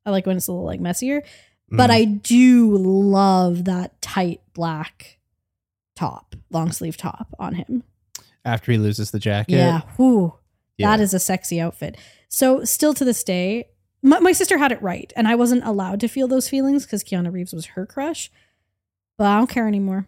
I 0.06 0.10
like 0.10 0.26
when 0.26 0.36
it's 0.36 0.48
a 0.48 0.52
little 0.52 0.66
like 0.66 0.80
messier. 0.80 1.22
But 1.72 1.90
Mm. 1.90 1.94
I 1.94 2.04
do 2.04 2.76
love 2.76 3.64
that 3.66 4.00
tight 4.02 4.40
black 4.54 5.18
top, 5.94 6.34
long 6.50 6.72
sleeve 6.72 6.96
top 6.96 7.28
on 7.38 7.54
him. 7.54 7.84
After 8.44 8.72
he 8.72 8.78
loses 8.78 9.10
the 9.10 9.18
jacket. 9.18 9.56
Yeah. 9.56 9.82
Whew. 9.96 10.34
Yeah. 10.76 10.90
That 10.90 11.02
is 11.02 11.14
a 11.14 11.18
sexy 11.18 11.60
outfit. 11.60 11.96
So, 12.28 12.64
still 12.64 12.94
to 12.94 13.04
this 13.04 13.22
day, 13.22 13.66
my, 14.02 14.20
my 14.20 14.32
sister 14.32 14.56
had 14.56 14.72
it 14.72 14.82
right, 14.82 15.12
and 15.16 15.28
I 15.28 15.34
wasn't 15.34 15.64
allowed 15.64 16.00
to 16.00 16.08
feel 16.08 16.28
those 16.28 16.48
feelings 16.48 16.86
because 16.86 17.04
Keanu 17.04 17.32
Reeves 17.32 17.52
was 17.52 17.66
her 17.66 17.84
crush. 17.84 18.30
But 19.18 19.26
I 19.26 19.36
don't 19.38 19.50
care 19.50 19.68
anymore. 19.68 20.06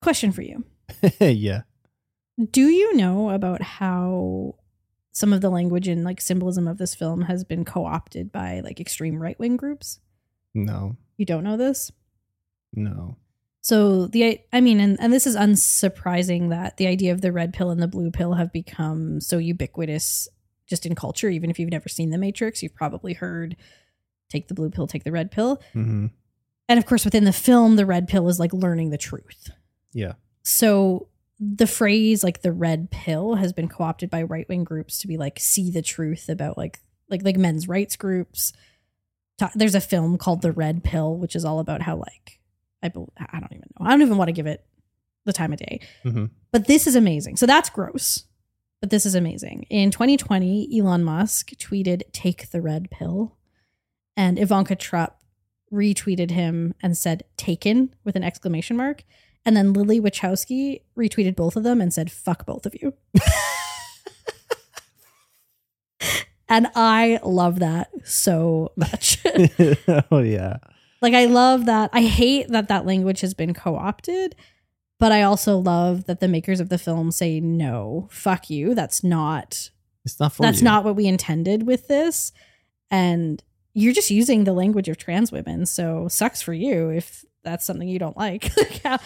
Question 0.00 0.32
for 0.32 0.42
you 0.42 0.64
yeah. 1.20 1.62
Do 2.50 2.68
you 2.68 2.96
know 2.96 3.30
about 3.30 3.62
how 3.62 4.56
some 5.12 5.32
of 5.32 5.40
the 5.40 5.50
language 5.50 5.86
and 5.86 6.04
like 6.04 6.20
symbolism 6.20 6.66
of 6.66 6.78
this 6.78 6.94
film 6.94 7.22
has 7.22 7.44
been 7.44 7.64
co 7.64 7.84
opted 7.84 8.32
by 8.32 8.60
like 8.60 8.80
extreme 8.80 9.22
right 9.22 9.38
wing 9.38 9.56
groups? 9.56 10.00
No. 10.52 10.96
You 11.16 11.26
don't 11.26 11.44
know 11.44 11.56
this? 11.56 11.92
No. 12.72 13.16
So 13.64 14.08
the 14.08 14.40
I 14.52 14.60
mean, 14.60 14.78
and, 14.78 15.00
and 15.00 15.10
this 15.10 15.26
is 15.26 15.36
unsurprising 15.36 16.50
that 16.50 16.76
the 16.76 16.86
idea 16.86 17.12
of 17.12 17.22
the 17.22 17.32
red 17.32 17.54
pill 17.54 17.70
and 17.70 17.80
the 17.80 17.88
blue 17.88 18.10
pill 18.10 18.34
have 18.34 18.52
become 18.52 19.22
so 19.22 19.38
ubiquitous 19.38 20.28
just 20.66 20.84
in 20.84 20.94
culture. 20.94 21.30
Even 21.30 21.48
if 21.48 21.58
you've 21.58 21.70
never 21.70 21.88
seen 21.88 22.10
The 22.10 22.18
Matrix, 22.18 22.62
you've 22.62 22.74
probably 22.74 23.14
heard 23.14 23.56
take 24.28 24.48
the 24.48 24.54
blue 24.54 24.68
pill, 24.68 24.86
take 24.86 25.04
the 25.04 25.12
red 25.12 25.30
pill. 25.30 25.62
hmm 25.72 26.08
And 26.68 26.78
of 26.78 26.84
course, 26.84 27.06
within 27.06 27.24
the 27.24 27.32
film, 27.32 27.76
the 27.76 27.86
red 27.86 28.06
pill 28.06 28.28
is 28.28 28.38
like 28.38 28.52
learning 28.52 28.90
the 28.90 28.98
truth. 28.98 29.48
Yeah. 29.94 30.12
So 30.42 31.08
the 31.40 31.66
phrase 31.66 32.22
like 32.22 32.42
the 32.42 32.52
red 32.52 32.90
pill 32.90 33.36
has 33.36 33.54
been 33.54 33.68
co-opted 33.68 34.10
by 34.10 34.24
right-wing 34.24 34.64
groups 34.64 34.98
to 34.98 35.06
be 35.06 35.16
like 35.16 35.40
see 35.40 35.70
the 35.70 35.82
truth 35.82 36.28
about 36.28 36.58
like 36.58 36.80
like 37.08 37.24
like 37.24 37.38
men's 37.38 37.66
rights 37.66 37.96
groups. 37.96 38.52
There's 39.54 39.74
a 39.74 39.80
film 39.80 40.18
called 40.18 40.42
The 40.42 40.52
Red 40.52 40.84
Pill, 40.84 41.16
which 41.16 41.34
is 41.34 41.46
all 41.46 41.60
about 41.60 41.80
how 41.80 41.96
like 41.96 42.40
I 42.84 42.88
I 43.18 43.40
don't 43.40 43.52
even 43.52 43.70
know. 43.78 43.86
I 43.86 43.90
don't 43.90 44.02
even 44.02 44.16
want 44.16 44.28
to 44.28 44.32
give 44.32 44.46
it 44.46 44.64
the 45.24 45.32
time 45.32 45.52
of 45.52 45.58
day. 45.58 45.80
hmm 46.02 46.26
But 46.52 46.66
this 46.66 46.86
is 46.86 46.96
amazing. 46.96 47.36
So 47.36 47.46
that's 47.46 47.70
gross. 47.70 48.24
But 48.80 48.90
this 48.90 49.06
is 49.06 49.14
amazing. 49.14 49.64
In 49.70 49.90
2020, 49.90 50.68
Elon 50.78 51.04
Musk 51.04 51.52
tweeted, 51.52 52.02
Take 52.12 52.50
the 52.50 52.60
red 52.60 52.90
pill. 52.90 53.36
And 54.16 54.38
Ivanka 54.38 54.76
Trump 54.76 55.14
retweeted 55.72 56.30
him 56.30 56.74
and 56.82 56.96
said, 56.96 57.24
Taken 57.36 57.94
with 58.04 58.14
an 58.16 58.22
exclamation 58.22 58.76
mark. 58.76 59.04
And 59.46 59.56
then 59.56 59.72
Lily 59.72 60.00
Wachowski 60.00 60.82
retweeted 60.98 61.34
both 61.36 61.56
of 61.56 61.62
them 61.64 61.80
and 61.80 61.92
said, 61.94 62.10
Fuck 62.12 62.44
both 62.46 62.66
of 62.66 62.74
you. 62.80 62.94
and 66.48 66.68
I 66.74 67.20
love 67.24 67.60
that 67.60 67.90
so 68.04 68.72
much. 68.76 69.24
oh 70.10 70.18
yeah. 70.20 70.58
Like 71.04 71.14
I 71.14 71.26
love 71.26 71.66
that. 71.66 71.90
I 71.92 72.02
hate 72.02 72.48
that 72.48 72.68
that 72.68 72.86
language 72.86 73.20
has 73.20 73.34
been 73.34 73.52
co-opted, 73.54 74.34
but 74.98 75.12
I 75.12 75.22
also 75.22 75.58
love 75.58 76.04
that 76.06 76.18
the 76.20 76.28
makers 76.28 76.60
of 76.60 76.68
the 76.70 76.78
film 76.78 77.10
say 77.10 77.40
no, 77.40 78.08
fuck 78.10 78.48
you. 78.50 78.74
That's 78.74 79.04
not 79.04 79.70
It's 80.04 80.18
not 80.18 80.32
for 80.32 80.42
that's 80.42 80.58
you. 80.60 80.64
not 80.64 80.82
what 80.84 80.96
we 80.96 81.06
intended 81.06 81.64
with 81.66 81.88
this. 81.88 82.32
And 82.90 83.42
you're 83.74 83.92
just 83.92 84.10
using 84.10 84.44
the 84.44 84.52
language 84.52 84.88
of 84.88 84.96
trans 84.96 85.30
women, 85.32 85.66
so 85.66 86.08
sucks 86.08 86.40
for 86.40 86.52
you 86.54 86.88
if 86.90 87.24
that's 87.42 87.64
something 87.66 87.88
you 87.88 87.98
don't 87.98 88.16
like. 88.16 88.50
Like 88.56 88.82
how- 88.82 88.98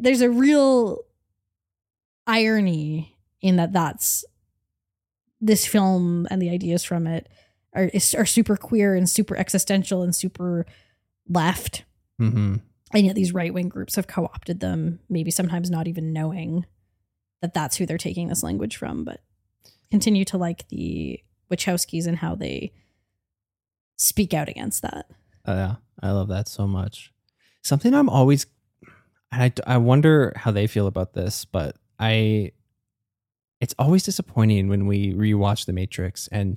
there's 0.00 0.20
a 0.20 0.30
real 0.30 0.98
irony 2.26 3.16
in 3.40 3.56
that 3.56 3.72
that's 3.72 4.24
this 5.40 5.66
film 5.66 6.26
and 6.30 6.40
the 6.40 6.50
ideas 6.50 6.82
from 6.82 7.06
it 7.06 7.28
are 7.74 7.84
is- 7.92 8.14
are 8.14 8.26
super 8.26 8.56
queer 8.56 8.94
and 8.94 9.08
super 9.08 9.36
existential 9.36 10.02
and 10.02 10.14
super 10.14 10.66
left 11.28 11.84
hmm 12.18 12.56
and 12.92 13.04
yet 13.04 13.14
these 13.14 13.34
right 13.34 13.52
wing 13.52 13.68
groups 13.68 13.96
have 13.96 14.06
co 14.06 14.24
opted 14.24 14.60
them, 14.60 15.00
maybe 15.08 15.30
sometimes 15.30 15.70
not 15.70 15.88
even 15.88 16.12
knowing 16.12 16.66
that 17.42 17.52
that's 17.52 17.76
who 17.76 17.86
they're 17.86 17.98
taking 17.98 18.28
this 18.28 18.42
language 18.42 18.76
from, 18.76 19.04
but 19.04 19.20
continue 19.90 20.24
to 20.26 20.38
like 20.38 20.68
the 20.68 21.20
Wachowskis 21.50 22.06
and 22.06 22.18
how 22.18 22.34
they 22.34 22.72
speak 23.96 24.32
out 24.32 24.48
against 24.48 24.82
that. 24.82 25.06
Uh, 25.46 25.52
yeah, 25.52 25.74
I 26.00 26.12
love 26.12 26.28
that 26.28 26.48
so 26.48 26.66
much. 26.66 27.12
Something 27.62 27.94
I'm 27.94 28.08
always, 28.08 28.46
I, 29.32 29.52
I 29.66 29.78
wonder 29.78 30.32
how 30.36 30.50
they 30.50 30.66
feel 30.66 30.86
about 30.86 31.12
this, 31.12 31.44
but 31.44 31.76
I, 31.98 32.52
it's 33.60 33.74
always 33.78 34.04
disappointing 34.04 34.68
when 34.68 34.86
we 34.86 35.12
rewatch 35.12 35.66
The 35.66 35.72
Matrix 35.72 36.28
and 36.28 36.56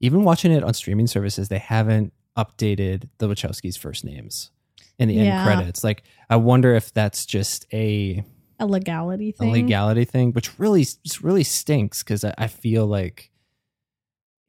even 0.00 0.24
watching 0.24 0.52
it 0.52 0.62
on 0.62 0.74
streaming 0.74 1.06
services, 1.06 1.48
they 1.48 1.58
haven't 1.58 2.12
updated 2.36 3.08
the 3.18 3.28
Wachowskis' 3.28 3.78
first 3.78 4.04
names 4.04 4.50
in 4.98 5.08
the 5.08 5.14
Yeah. 5.14 5.22
end 5.22 5.44
credits. 5.46 5.82
Like, 5.84 6.02
I 6.30 6.36
wonder 6.36 6.74
if 6.74 6.92
that's 6.92 7.26
just 7.26 7.66
a, 7.72 8.24
A 8.58 8.66
legality 8.66 9.32
thing. 9.32 9.48
a 9.48 9.52
legality 9.52 10.04
thing, 10.04 10.32
which 10.32 10.58
really, 10.58 10.82
just 10.84 11.22
really 11.22 11.44
stinks 11.44 12.02
because 12.02 12.24
I, 12.24 12.34
I 12.38 12.46
feel 12.46 12.86
like 12.86 13.30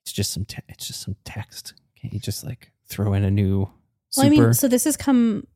it's 0.05 0.13
just 0.13 0.31
some, 0.31 0.45
te- 0.45 0.61
it's 0.69 0.87
just 0.87 1.01
some 1.01 1.15
text. 1.25 1.73
Can't 1.99 2.13
you 2.13 2.19
just 2.19 2.45
like 2.45 2.71
throw 2.87 3.13
in 3.13 3.23
a 3.23 3.31
new 3.31 3.69
Well, 4.15 4.25
I 4.25 4.29
mean, 4.29 4.53
so 4.53 4.67
this 4.67 4.85
has 4.85 4.95
come 4.97 5.47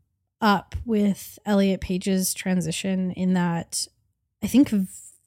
up 0.42 0.76
with 0.86 1.38
Elliot 1.46 1.80
Page's 1.82 2.34
transition 2.34 3.12
in 3.12 3.34
that 3.34 3.88
I 4.44 4.48
think 4.48 4.74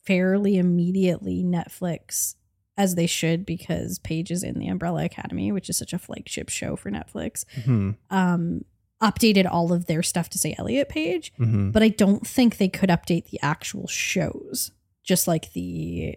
fairly 0.05 0.59
immediately 0.59 1.43
Netflix, 1.45 2.35
as 2.77 2.95
they 2.97 3.07
should, 3.07 3.47
because 3.47 3.99
Page 4.01 4.31
is 4.31 4.43
in 4.43 4.59
the 4.59 4.69
Umbrella 4.69 5.05
Academy, 5.05 5.53
which 5.53 5.69
is 5.71 5.77
such 5.77 5.93
a 5.93 5.99
flagship 5.99 6.49
show 6.49 6.75
for 6.77 6.91
Netflix, 6.91 7.45
Mhm, 7.65 7.97
um, 8.11 8.65
updated 9.03 9.47
all 9.51 9.73
of 9.73 9.87
their 9.87 10.03
stuff 10.03 10.29
to 10.31 10.39
say 10.39 10.55
Elliot 10.59 10.89
Page. 10.89 11.33
mhm. 11.39 11.73
But 11.73 11.83
I 11.83 11.89
don't 11.89 12.27
think 12.27 12.57
they 12.57 12.69
could 12.69 12.89
update 12.91 13.27
the 13.31 13.39
actual 13.43 13.87
shows, 13.87 14.73
just 15.03 15.29
like 15.29 15.53
the 15.53 16.17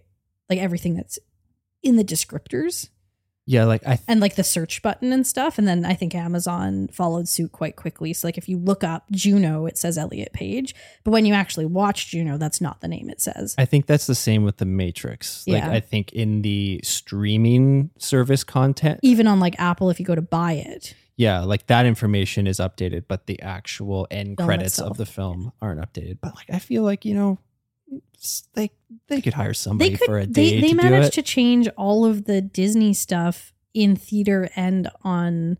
like 0.49 0.60
everything 0.60 0.95
that's 0.95 1.20
in 1.84 1.97
the 1.97 2.03
descriptors 2.03 2.89
Yeah, 3.50 3.64
like 3.64 3.88
I 3.88 3.98
and 4.10 4.20
like 4.20 4.36
the 4.36 4.43
search 4.43 4.82
button 4.82 5.14
and 5.14 5.26
stuff. 5.26 5.58
And 5.58 5.66
then 5.66 5.86
I 5.86 5.93
think 5.93 6.14
Amazon 6.14 6.89
followed 6.89 7.30
suit 7.30 7.54
quite 7.54 7.78
quickly. 7.78 8.12
So 8.12 8.28
like 8.28 8.38
if 8.38 8.50
you 8.50 8.58
look 8.58 8.84
up 8.84 9.10
Juno, 9.10 9.66
it 9.66 9.78
says 9.78 9.98
Elliot 9.98 10.34
Page, 10.34 10.76
but 11.06 11.12
when 11.12 11.26
you 11.26 11.34
actually 11.34 11.66
watch 11.66 12.10
Juno, 12.10 12.38
that's 12.38 12.60
not 12.60 12.82
the 12.82 12.89
name 12.89 13.10
it 13.10 13.22
says. 13.22 13.56
I 13.58 13.64
think 13.64 13.86
that's 13.86 14.06
the 14.06 14.16
same 14.16 14.43
with 14.43 14.58
the 14.58 14.66
Matrix. 14.66 15.48
Like 15.48 15.64
Yeah. 15.64 15.72
I 15.72 15.80
think 15.80 16.12
in 16.12 16.41
the 16.41 16.82
streaming 16.84 17.89
service 17.98 18.43
content, 18.43 19.00
Even 19.02 19.28
on 19.28 19.39
like 19.39 19.58
Apple, 19.60 19.89
if 19.89 20.00
you 20.00 20.06
go 20.06 20.16
to 20.16 20.22
buy 20.22 20.54
it, 20.54 20.93
yeah, 21.16 21.39
like 21.39 21.66
that 21.68 21.86
information 21.86 22.45
is 22.45 22.60
updated, 22.60 23.06
but 23.08 23.26
the 23.28 23.41
actual 23.41 24.08
end 24.12 24.38
Film 24.38 24.48
credits 24.48 24.74
itself. 24.74 24.91
of 24.91 24.98
the 24.98 25.06
film 25.08 25.52
aren't 25.62 25.80
updated. 25.82 26.20
But 26.22 26.36
like 26.36 26.48
I 26.52 26.60
feel 26.60 26.84
like, 26.84 27.06
you 27.06 27.16
know, 27.16 27.39
they 28.54 28.72
they 29.08 29.22
could 29.22 29.34
hire 29.34 29.54
somebody 29.54 29.96
could 29.96 30.06
for 30.06 30.18
a 30.18 30.26
day 30.26 30.60
they, 30.60 30.68
they 30.70 30.74
managed 30.74 31.14
to 31.14 31.22
change 31.22 31.68
all 31.78 32.06
of 32.06 32.26
the 32.26 32.42
Disney 32.42 32.94
stuff 32.94 33.54
in 33.74 33.96
theater 33.96 34.50
and 34.56 34.90
on 35.04 35.58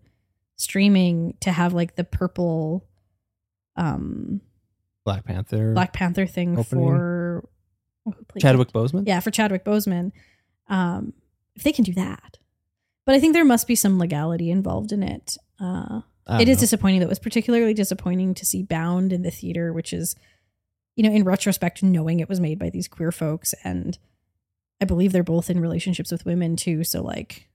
streaming 0.56 1.36
to 1.40 1.52
have 1.52 1.74
like 1.74 1.96
the 1.96 2.04
purple 2.04 2.86
um 3.76 4.42
Black 5.08 5.24
Panther. 5.24 5.72
Black 5.74 5.94
Panther 5.94 6.26
thing 6.26 6.60
Opening. 6.60 6.86
for 6.86 7.48
Chadwick 8.40 8.74
Boseman? 8.74 9.08
Yeah, 9.08 9.22
for 9.22 9.32
Chadwick 9.32 9.64
Boseman. 9.64 10.12
Um, 10.68 11.14
if 11.56 11.64
they 11.64 11.72
can 11.72 11.86
do 11.86 11.94
that. 11.94 12.38
But 13.06 13.16
I 13.16 13.22
think 13.22 13.32
there 13.32 13.46
must 13.46 13.68
be 13.68 13.76
some 13.76 14.00
legality 14.00 14.52
involved 14.52 14.92
in 14.92 15.04
it. 15.04 15.38
Uh, 15.62 16.02
it 16.28 16.30
don't 16.40 16.50
is 16.50 16.58
disappointing. 16.58 17.00
That 17.00 17.08
was 17.08 17.20
particularly 17.20 17.74
disappointing 17.74 18.34
to 18.34 18.46
see 18.46 18.64
Bound 18.64 19.14
in 19.14 19.22
the 19.22 19.32
theater, 19.32 19.72
which 19.72 19.94
is, 19.94 20.14
you 20.98 21.04
know, 21.04 21.12
in 21.16 21.24
retrospect, 21.24 21.82
knowing 21.82 22.20
it 22.20 22.28
was 22.28 22.42
made 22.42 22.60
by 22.60 22.70
these 22.70 22.90
queer 22.90 23.12
folks. 23.14 23.54
And 23.64 23.98
I 24.82 24.86
believe 24.86 25.14
they're 25.14 25.24
both 25.24 25.50
in 25.50 25.60
relationships 25.62 26.12
with 26.12 26.26
women 26.26 26.56
too. 26.58 26.84
So, 26.84 27.02
like, 27.02 27.48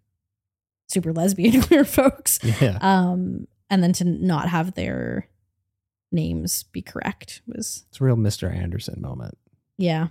super 0.88 1.12
lesbian 1.12 1.60
queer 1.66 1.84
folks. 1.84 2.38
Yeah. 2.60 2.78
Um, 2.80 3.46
and 3.68 3.82
then 3.82 3.92
to 3.94 4.04
not 4.04 4.48
have 4.48 4.72
their 4.74 5.28
names 6.10 6.62
be 6.64 6.82
correct 6.82 7.42
was, 7.46 7.84
It's 7.90 8.00
a 8.00 8.04
real 8.04 8.16
Mr. 8.16 8.50
Anderson 8.54 9.00
moment. 9.02 9.36
yeah. 9.76 10.08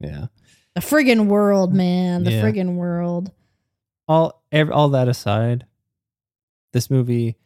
Yeah. 0.00 0.26
The 0.74 0.80
friggin' 0.80 1.26
world, 1.26 1.72
man. 1.74 2.24
The 2.24 2.32
Yeah. 2.32 2.42
friggin' 2.42 2.74
world. 2.74 3.30
all 4.08 4.42
ev- 4.50 4.70
all 4.72 4.88
that 4.88 5.06
aside, 5.06 5.66
this 6.72 6.90
movie 6.90 7.36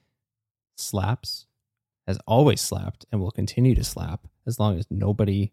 slaps, 0.77 1.47
has 2.07 2.19
always 2.27 2.61
slapped, 2.63 3.05
and 3.13 3.21
will 3.21 3.31
continue 3.33 3.75
to 3.75 3.85
slap 3.85 4.27
as 4.47 4.59
long 4.59 4.79
as 4.79 4.87
nobody 4.91 5.53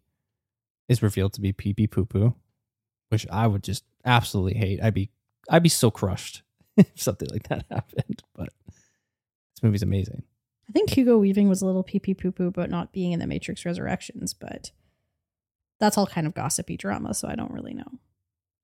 is 0.88 1.02
revealed 1.02 1.34
to 1.34 1.42
be 1.42 1.54
pee 1.54 1.74
pee 1.74 1.88
poo 1.88 2.06
poo, 2.06 2.36
which 3.10 3.28
I 3.32 3.48
would 3.48 3.64
just 3.64 3.84
absolutely 4.06 4.56
hate. 4.56 4.82
I'd 4.82 4.94
be 4.94 5.10
I'd 5.50 5.64
be 5.64 5.70
so 5.70 5.92
crushed 5.92 6.44
if 6.78 6.90
something 6.96 7.30
like 7.32 7.48
that 7.50 7.66
happened. 7.72 8.24
But 8.34 8.50
this 8.68 9.64
movie's 9.64 9.84
amazing. 9.84 10.24
I 10.70 10.72
think 10.72 10.92
Hugo 10.92 11.18
Weaving 11.18 11.50
was 11.50 11.62
a 11.62 11.66
little 11.66 11.84
pee 11.84 12.00
pee 12.00 12.14
poo 12.14 12.32
poo 12.32 12.48
about 12.48 12.70
not 12.70 12.92
being 12.92 13.12
in 13.12 13.20
the 13.20 13.28
Matrix 13.28 13.66
Resurrections, 13.66 14.34
but 14.34 14.72
that's 15.80 15.98
all 15.98 16.08
kind 16.08 16.28
of 16.28 16.34
gossipy 16.34 16.78
drama, 16.78 17.14
so 17.14 17.28
I 17.28 17.36
don't 17.36 17.52
really 17.52 17.74
know. 17.74 18.00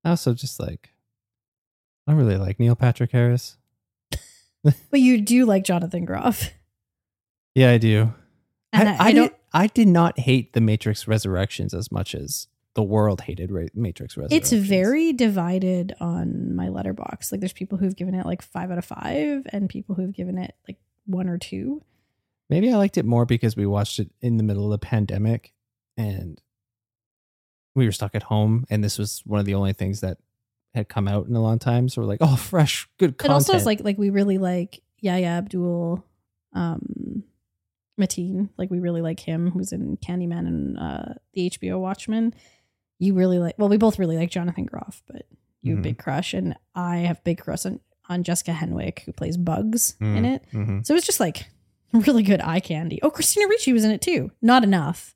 I 0.04 0.12
also 0.12 0.34
just 0.34 0.60
like 0.60 0.94
I 2.08 2.14
really 2.14 2.38
like 2.38 2.60
Neil 2.60 2.76
Patrick 2.76 3.12
Harris. 3.12 3.58
But 4.92 5.00
you 5.00 5.22
do 5.22 5.46
like 5.46 5.64
Jonathan 5.64 6.04
Groff. 6.04 6.52
Yeah, 7.56 7.72
I 7.72 7.78
do. 7.78 8.14
And 8.74 8.90
I, 8.90 8.94
I, 8.94 9.08
I, 9.08 9.12
don't 9.14 9.34
I 9.54 9.68
did 9.68 9.88
not 9.88 10.20
hate 10.20 10.54
the 10.54 10.62
Matrix 10.62 11.08
Resurrections 11.08 11.74
as 11.74 11.92
much 11.92 12.14
as 12.16 12.48
the 12.76 12.84
world 12.84 13.22
hated 13.22 13.52
Ra- 13.52 13.66
Matrix 13.74 14.16
Resurrections. 14.16 14.54
it's 14.54 14.68
very 14.68 15.12
divided 15.12 15.96
on 16.00 16.56
my 16.56 16.68
Letterboxd. 16.68 17.32
Like 17.32 17.42
there's 17.42 17.54
people 17.54 17.78
who've 17.78 17.96
given 17.96 18.14
it 18.14 18.26
like 18.26 18.42
five 18.42 18.70
out 18.72 18.78
of 18.78 18.86
five 18.86 19.46
and 19.52 19.68
people 19.68 19.96
who've 19.96 20.14
given 20.14 20.38
it 20.38 20.54
like 20.68 20.78
one 21.06 21.28
or 21.28 21.38
two. 21.38 21.82
Maybe 22.50 22.72
I 22.72 22.78
liked 22.78 22.98
it 22.98 23.06
more 23.06 23.26
because 23.26 23.56
we 23.58 23.66
watched 23.66 24.00
it 24.00 24.10
in 24.22 24.38
the 24.38 24.44
middle 24.44 24.66
of 24.66 24.72
the 24.80 24.86
pandemic 24.86 25.54
and 25.98 26.40
we 27.76 27.86
were 27.86 27.92
stuck 27.92 28.16
at 28.16 28.24
home 28.24 28.66
and 28.70 28.84
this 28.84 28.98
was 28.98 29.22
one 29.26 29.40
of 29.40 29.46
the 29.46 29.56
only 29.56 29.74
things 29.74 30.02
that 30.02 30.18
had 30.76 30.88
come 30.90 31.08
out 31.08 31.28
in 31.28 31.36
a 31.36 31.42
long 31.42 31.58
time. 31.60 31.90
So 31.90 32.02
we're 32.02 32.08
like, 32.08 32.20
oh, 32.22 32.36
fresh, 32.36 32.88
good 33.00 33.12
It 33.12 33.18
content. 33.18 33.34
also 33.34 33.56
is 33.56 33.66
like 33.66 33.82
like 33.84 33.98
we 33.98 34.10
really 34.12 34.38
like 34.38 34.82
Yahya 35.00 35.26
Abdul 35.28 36.04
um 36.54 37.24
Mateen. 38.00 38.50
Like 38.58 38.72
we 38.72 38.80
really 38.80 39.02
like 39.02 39.20
him 39.20 39.52
who's 39.52 39.72
in 39.72 39.98
Candyman 39.98 40.48
and 40.48 40.80
uh 40.80 41.14
the 41.34 41.50
HBO 41.52 41.80
Watchmen. 41.80 42.34
You 42.98 43.14
really 43.14 43.38
like 43.40 43.56
well, 43.60 43.70
we 43.70 43.78
both 43.78 44.00
really 44.00 44.18
like 44.18 44.32
Jonathan 44.32 44.66
Groff, 44.66 45.04
but 45.08 45.28
you 45.62 45.74
have 45.76 45.80
Mhm. 45.82 45.84
big 45.84 45.98
crush 46.00 46.34
and 46.34 46.56
I 46.74 46.98
have 47.00 47.24
big 47.24 47.40
crush 47.40 47.66
on, 47.66 47.80
on 48.08 48.24
Jessica 48.24 48.52
Henwick 48.52 49.00
who 49.00 49.12
plays 49.12 49.38
Bugs 49.38 49.96
in 50.00 50.24
Mm, 50.24 50.36
it. 50.36 50.46
mhm. 50.54 50.86
So 50.86 50.96
it's 50.96 51.06
just 51.06 51.20
like 51.20 51.50
really 51.94 52.24
good 52.24 52.42
eye 52.42 52.60
candy. 52.62 53.00
Oh, 53.04 53.10
Christina 53.12 53.48
Ricci 53.48 53.74
was 53.74 53.84
in 53.84 53.92
it 53.92 54.02
too. 54.02 54.32
Not 54.42 54.64
enough, 54.64 55.16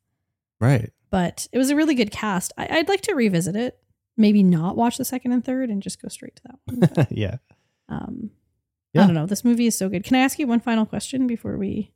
Right. 0.60 0.92
but 1.10 1.48
it 1.52 1.58
was 1.58 1.70
a 1.70 1.76
really 1.76 1.96
good 1.96 2.12
cast. 2.12 2.52
I, 2.58 2.68
I'd 2.80 2.90
like 2.90 3.02
to 3.02 3.14
revisit 3.16 3.56
it. 3.56 3.80
Maybe 4.18 4.44
not 4.44 4.76
watch 4.78 4.98
the 4.98 5.06
second 5.06 5.32
and 5.32 5.44
third 5.44 5.70
and 5.70 5.82
just 5.82 6.02
go 6.02 6.08
straight 6.08 6.36
to 6.38 6.42
that 6.46 6.60
one. 6.98 7.08
Yeah. 7.12 7.38
um, 7.90 8.32
Yeah. 8.94 9.04
I 9.04 9.06
don't 9.08 9.16
know. 9.16 9.26
This 9.26 9.44
movie 9.44 9.66
is 9.68 9.78
so 9.78 9.90
good. 9.90 10.04
Can 10.04 10.16
I 10.16 10.20
ask 10.20 10.38
you 10.40 10.46
one 10.48 10.60
final 10.60 10.86
question 10.86 11.26
before 11.26 11.58
we, 11.58 11.92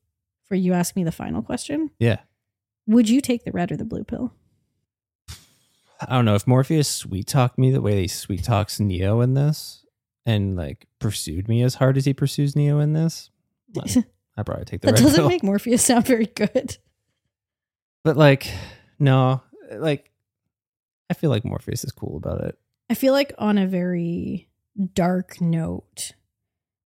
before 0.48 0.58
you 0.58 0.74
ask 0.74 0.96
me 0.96 1.04
the 1.04 1.12
final 1.12 1.42
question? 1.42 1.92
Yeah. 2.00 2.20
Would 2.88 3.10
you 3.10 3.20
take 3.20 3.44
the 3.44 3.52
red 3.52 3.72
or 3.72 3.78
the 3.78 3.84
blue 3.86 4.04
pill? 4.06 4.34
I 6.00 6.16
don't 6.16 6.26
know 6.26 6.36
if 6.36 6.48
Morpheus 6.48 6.88
sweet 6.88 7.28
talked 7.28 7.58
me 7.58 7.72
the 7.72 7.82
way 7.82 8.02
he 8.02 8.08
sweet 8.08 8.44
talks 8.44 8.80
Neo 8.80 9.20
in 9.22 9.34
this 9.34 9.84
and 10.26 10.56
like 10.56 10.86
pursued 11.00 11.48
me 11.50 11.64
as 11.64 11.76
hard 11.76 11.98
as 11.98 12.06
he 12.06 12.14
pursues 12.14 12.56
Neo 12.56 12.80
in 12.80 12.94
this. 12.94 13.30
that 13.74 14.06
I 14.38 14.44
probably 14.44 14.66
take 14.66 14.82
the 14.82 14.92
red 14.92 14.96
doesn't 15.02 15.16
pill. 15.16 15.28
make 15.28 15.44
Morpheus 15.44 15.84
sound 15.84 16.06
very 16.06 16.28
good. 16.28 16.78
but 18.04 18.16
like, 18.16 18.48
no, 19.00 19.42
like, 19.72 20.12
I 21.10 21.14
feel 21.14 21.30
like 21.30 21.44
Morpheus 21.44 21.84
is 21.84 21.92
cool 21.92 22.16
about 22.18 22.42
it. 22.42 22.58
I 22.90 22.94
feel 22.94 23.12
like 23.14 23.34
on 23.38 23.58
a 23.58 23.66
very 23.68 24.48
dark 24.94 25.42
note, 25.42 26.14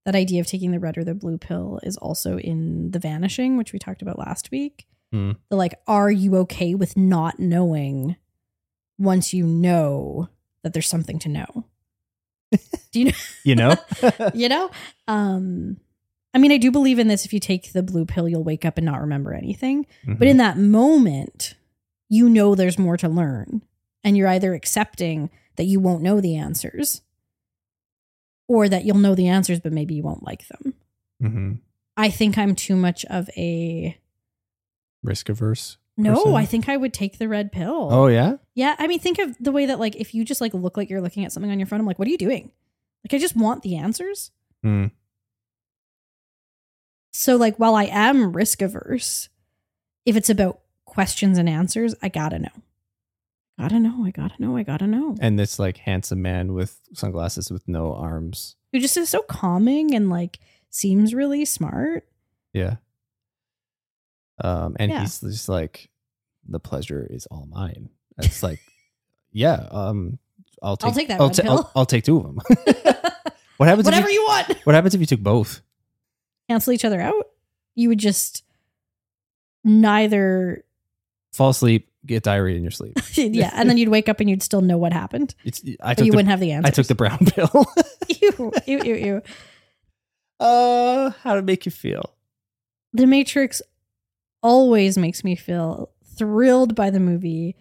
that 0.06 0.16
idea 0.16 0.42
of 0.42 0.48
taking 0.48 0.72
the 0.72 0.80
red 0.80 0.98
or 0.98 1.04
the 1.04 1.14
blue 1.14 1.38
pill 1.38 1.80
is 1.84 1.98
also 1.98 2.38
in 2.40 2.92
The 2.92 3.00
Vanishing, 3.00 3.58
which 3.58 3.72
we 3.74 3.80
talked 3.80 4.02
about 4.02 4.18
last 4.20 4.50
week. 4.52 4.88
Hmm. 5.12 5.32
The 5.50 5.56
like, 5.58 5.76
are 5.88 6.10
you 6.12 6.36
okay 6.38 6.74
with 6.76 6.98
not 6.98 7.40
knowing 7.40 8.16
once 8.98 9.34
you 9.34 9.46
know 9.46 10.30
that 10.64 10.74
there's 10.74 10.88
something 10.90 11.20
to 11.20 11.30
know? 11.30 11.66
Do 12.92 13.00
you 13.00 13.06
know? 13.06 13.12
You 13.44 13.56
know? 13.56 13.76
you 14.34 14.50
know? 14.50 14.70
Um, 15.08 15.78
I 16.34 16.38
mean, 16.38 16.52
I 16.52 16.58
do 16.58 16.72
believe 16.72 17.00
in 17.00 17.08
this. 17.08 17.26
If 17.26 17.34
you 17.34 17.40
take 17.40 17.72
the 17.74 17.84
blue 17.84 18.06
pill, 18.06 18.28
you'll 18.28 18.44
wake 18.44 18.66
up 18.66 18.78
and 18.78 18.86
not 18.86 19.02
remember 19.02 19.34
anything. 19.34 19.86
But 20.06 20.28
Mhm. 20.28 20.32
in 20.32 20.38
that 20.38 20.58
moment, 20.58 21.56
you 22.10 22.30
know 22.30 22.56
there's 22.56 22.80
more 22.80 22.98
to 22.98 23.08
learn. 23.10 23.62
And 24.04 24.18
you're 24.18 24.28
either 24.28 24.54
accepting 24.54 25.30
that 25.58 25.66
you 25.66 25.80
won't 25.80 26.04
know 26.04 26.20
the 26.22 26.36
answers 26.36 27.02
or 28.52 28.68
that 28.68 28.84
you'll 28.84 28.98
know 28.98 29.16
the 29.16 29.30
answers, 29.30 29.62
but 29.62 29.72
maybe 29.72 29.94
you 29.96 30.04
won't 30.04 30.24
like 30.24 30.46
them. 30.50 30.74
Mhm. 31.24 31.60
I 31.96 32.10
think 32.10 32.38
I'm 32.38 32.54
too 32.54 32.76
much 32.76 33.06
of 33.06 33.30
a 33.38 33.98
Risk 35.02 35.30
averse. 35.30 35.78
No, 35.96 36.16
person? 36.16 36.36
I 36.36 36.46
think 36.46 36.68
I 36.68 36.76
would 36.76 36.94
take 36.94 37.18
the 37.18 37.30
red 37.30 37.54
pill. 37.54 37.88
Oh 37.90 38.08
yeah. 38.08 38.38
Yeah, 38.54 38.76
I 38.78 38.88
mean, 38.88 39.00
think 39.00 39.20
of 39.20 39.38
the 39.40 39.54
way 39.54 39.66
that 39.68 39.80
like 39.80 39.96
if 39.96 40.14
you 40.14 40.26
just 40.26 40.42
like 40.42 40.54
look 40.54 40.76
like 40.76 40.90
you're 40.90 41.00
looking 41.02 41.24
at 41.24 41.32
something 41.32 41.50
on 41.50 41.60
your 41.60 41.66
phone, 41.66 41.80
I'm 41.80 41.86
like, 41.86 41.98
what 41.98 42.10
are 42.10 42.12
you 42.12 42.18
doing? 42.18 42.52
Like, 43.06 43.14
I 43.14 43.18
just 43.18 43.38
want 43.38 43.64
the 43.64 43.78
answers. 43.78 44.32
Hmm. 44.64 44.88
So 47.14 47.38
like, 47.38 47.56
while 47.58 47.76
I 47.76 47.86
am 47.86 48.34
risk 48.34 48.62
averse, 48.62 49.30
if 50.06 50.16
it's 50.18 50.30
about 50.30 50.60
questions 50.86 51.38
and 51.38 51.48
answers, 51.48 51.96
I 52.02 52.10
gotta 52.10 52.40
know. 52.40 52.50
Gotta 53.60 53.80
know. 53.80 54.06
I 54.06 54.12
gotta 54.12 54.36
know. 54.40 54.58
I 54.58 54.64
gotta 54.64 54.88
know. 54.88 55.16
And 55.20 55.38
this 55.38 55.60
like 55.60 55.78
handsome 55.78 56.22
man 56.22 56.54
with 56.54 56.80
sunglasses 56.94 57.52
with 57.52 57.68
no 57.68 57.94
arms. 57.94 58.56
Who 58.72 58.80
just 58.80 58.98
is 58.98 59.10
so 59.10 59.22
calming 59.22 59.94
and 59.94 60.10
like 60.10 60.40
seems 60.70 61.14
really 61.14 61.46
smart. 61.46 62.08
Yeah. 62.54 62.76
Um, 64.44 64.76
and 64.80 64.92
Yeah. 64.92 65.02
he's 65.02 65.20
just 65.20 65.50
like, 65.50 65.90
the 66.48 66.60
pleasure 66.60 67.06
is 67.10 67.28
all 67.28 67.46
mine. 67.52 67.90
It's 68.18 68.42
like, 68.42 68.60
yeah. 69.32 69.68
Um, 69.70 70.18
I'll 70.64 70.78
take. 70.78 70.88
I'll 70.88 70.94
take 70.96 71.08
that 71.10 71.22
I'll, 71.22 71.30
pill. 71.30 71.52
I'll, 71.52 71.72
I'll 71.76 71.86
take 71.86 72.04
two 72.04 72.18
of 72.18 72.24
them. 72.24 72.40
what 73.58 73.68
happens? 73.70 73.86
Whatever 73.86 74.08
if 74.08 74.14
you, 74.14 74.22
you 74.22 74.26
want. 74.28 74.58
What 74.66 74.74
happens 74.76 74.96
if 74.96 75.02
you 75.02 75.08
took 75.08 75.20
both? 75.22 75.62
Cancel 76.50 76.74
each 76.74 76.86
other 76.86 77.00
out. 77.02 77.28
You 77.76 77.90
would 77.90 78.00
just 78.00 78.44
neither. 79.64 80.64
Fall 81.34 81.50
asleep, 81.50 81.90
get 82.06 82.24
diarrhea 82.24 82.56
in 82.58 82.64
your 82.64 82.72
sleep. 82.72 82.98
yeah, 83.14 83.52
and 83.54 83.70
then 83.70 83.78
you'd 83.78 83.90
wake 83.90 84.10
up 84.10 84.20
and 84.20 84.30
you'd 84.30 84.44
still 84.44 84.62
know 84.62 84.78
what 84.78 84.94
happened, 84.94 85.36
It's. 85.44 85.62
I 85.82 85.92
but 85.92 85.98
took 85.98 86.06
you 86.06 86.12
the. 86.12 86.16
wouldn't 86.18 86.30
have 86.30 86.40
the 86.40 86.52
answer. 86.52 86.68
I 86.68 86.72
took 86.72 86.88
the 86.88 86.96
brown 86.96 87.20
pill. 87.26 87.66
ew, 88.08 88.52
ew, 88.66 88.82
ew, 88.84 88.96
ew. 88.96 89.22
uh, 90.40 91.12
how 91.22 91.36
to 91.36 91.42
make 91.42 91.66
you 91.66 91.72
feel? 91.72 92.14
The 92.94 93.06
Matrix 93.06 93.62
always 94.44 94.98
makes 94.98 95.24
me 95.24 95.36
feel 95.36 95.92
thrilled 96.18 96.76
by 96.76 96.90
the 96.90 97.00
movie, 97.00 97.56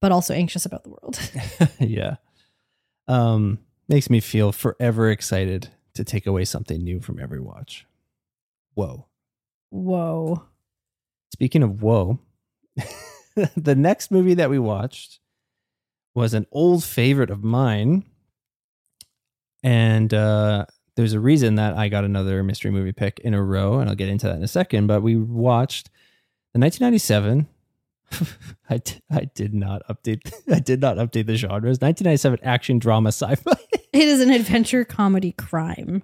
but 0.00 0.12
also 0.12 0.32
anxious 0.34 0.64
about 0.64 0.84
the 0.84 0.90
world. 0.90 1.18
yeah. 1.80 2.16
Um, 3.08 3.58
makes 3.88 4.08
me 4.08 4.20
feel 4.20 4.52
forever 4.52 5.10
excited 5.10 5.68
to 5.94 6.04
take 6.04 6.26
away 6.26 6.44
something 6.44 6.82
new 6.82 7.00
from 7.00 7.18
every 7.20 7.40
watch. 7.40 7.86
Whoa. 8.74 9.06
Whoa. 9.70 10.44
Speaking 11.32 11.62
of 11.62 11.82
whoa, 11.82 12.18
the 13.56 13.74
next 13.74 14.10
movie 14.10 14.34
that 14.34 14.50
we 14.50 14.58
watched 14.58 15.20
was 16.14 16.34
an 16.34 16.46
old 16.50 16.82
favorite 16.82 17.30
of 17.30 17.44
mine. 17.44 18.04
And 19.62 20.12
uh, 20.14 20.66
there's 20.96 21.12
a 21.12 21.20
reason 21.20 21.56
that 21.56 21.76
I 21.76 21.88
got 21.88 22.04
another 22.04 22.42
mystery 22.42 22.70
movie 22.70 22.92
pick 22.92 23.18
in 23.20 23.34
a 23.34 23.42
row, 23.42 23.78
and 23.78 23.90
I'll 23.90 23.96
get 23.96 24.08
into 24.08 24.26
that 24.26 24.36
in 24.36 24.42
a 24.42 24.48
second. 24.48 24.86
But 24.86 25.02
we 25.02 25.16
watched 25.16 25.90
the 26.54 26.60
1997. 26.60 27.46
I, 28.70 28.78
d- 28.78 29.00
I 29.10 29.24
did 29.34 29.52
not 29.52 29.82
update 29.88 30.32
I 30.52 30.60
did 30.60 30.80
not 30.80 30.96
update 30.96 31.26
the 31.26 31.36
genres. 31.36 31.80
1997 31.80 32.38
action 32.42 32.78
drama 32.78 33.08
sci-fi. 33.08 33.56
It 33.92 34.08
is 34.08 34.20
an 34.20 34.30
adventure 34.30 34.84
comedy 34.84 35.32
crime. 35.32 36.02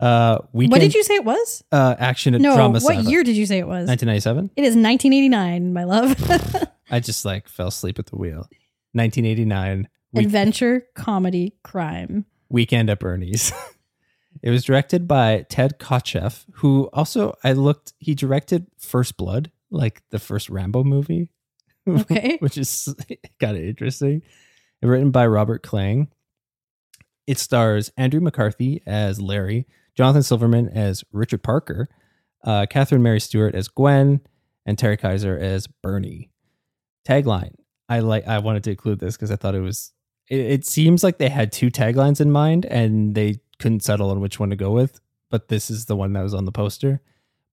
Uh, 0.00 0.38
weekend, 0.52 0.72
what 0.72 0.80
did 0.80 0.94
you 0.94 1.02
say 1.04 1.14
it 1.14 1.24
was? 1.24 1.62
Uh, 1.70 1.94
action 1.98 2.32
No, 2.40 2.54
drama 2.56 2.80
what 2.80 3.04
year 3.04 3.22
did 3.22 3.36
you 3.36 3.44
say 3.46 3.58
it 3.58 3.66
was? 3.66 3.86
1997. 3.88 4.50
It 4.56 4.62
is 4.62 4.74
1989, 4.76 5.72
my 5.72 5.84
love. 5.84 6.16
I 6.90 7.00
just 7.00 7.24
like 7.24 7.48
fell 7.48 7.68
asleep 7.68 7.98
at 7.98 8.06
the 8.06 8.16
wheel. 8.16 8.48
1989. 8.92 9.88
Week- 10.12 10.24
adventure 10.24 10.86
comedy 10.94 11.54
crime. 11.62 12.24
Weekend 12.48 12.90
at 12.90 12.98
Bernie's. 12.98 13.52
it 14.42 14.50
was 14.50 14.64
directed 14.64 15.06
by 15.06 15.44
Ted 15.48 15.78
Kotcheff, 15.78 16.46
who 16.54 16.88
also 16.92 17.36
I 17.44 17.52
looked. 17.52 17.92
He 17.98 18.14
directed 18.14 18.66
First 18.78 19.16
Blood, 19.16 19.52
like 19.70 20.02
the 20.10 20.18
first 20.18 20.48
Rambo 20.50 20.82
movie, 20.82 21.30
Okay. 21.88 22.38
which 22.40 22.58
is 22.58 22.92
kind 23.38 23.56
of 23.56 23.62
interesting. 23.62 24.22
Written 24.82 25.10
by 25.10 25.26
Robert 25.26 25.62
Klane. 25.62 26.08
It 27.26 27.38
stars 27.38 27.92
Andrew 27.96 28.20
McCarthy 28.20 28.82
as 28.86 29.20
Larry, 29.20 29.66
Jonathan 29.94 30.22
Silverman 30.22 30.68
as 30.68 31.04
Richard 31.12 31.42
Parker, 31.42 31.88
uh, 32.44 32.66
Catherine 32.68 33.02
Mary 33.02 33.20
Stewart 33.20 33.54
as 33.54 33.68
Gwen, 33.68 34.20
and 34.66 34.78
Terry 34.78 34.96
Kiser 34.96 35.36
as 35.38 35.66
Bernie. 35.66 36.30
Tagline. 37.06 37.54
I 37.88 38.00
like. 38.00 38.26
I 38.28 38.38
wanted 38.38 38.62
to 38.64 38.70
include 38.70 39.00
this 39.00 39.16
because 39.16 39.30
I 39.30 39.36
thought 39.36 39.54
it 39.54 39.60
was. 39.60 39.92
It, 40.28 40.40
it 40.40 40.66
seems 40.66 41.02
like 41.02 41.18
they 41.18 41.28
had 41.28 41.50
two 41.50 41.70
taglines 41.70 42.20
in 42.20 42.30
mind 42.30 42.64
and 42.66 43.14
they 43.14 43.40
couldn't 43.58 43.82
settle 43.82 44.10
on 44.10 44.20
which 44.20 44.38
one 44.38 44.50
to 44.50 44.56
go 44.56 44.70
with. 44.70 45.00
But 45.30 45.48
this 45.48 45.70
is 45.70 45.86
the 45.86 45.96
one 45.96 46.12
that 46.12 46.22
was 46.22 46.34
on 46.34 46.44
the 46.44 46.52
poster. 46.52 47.00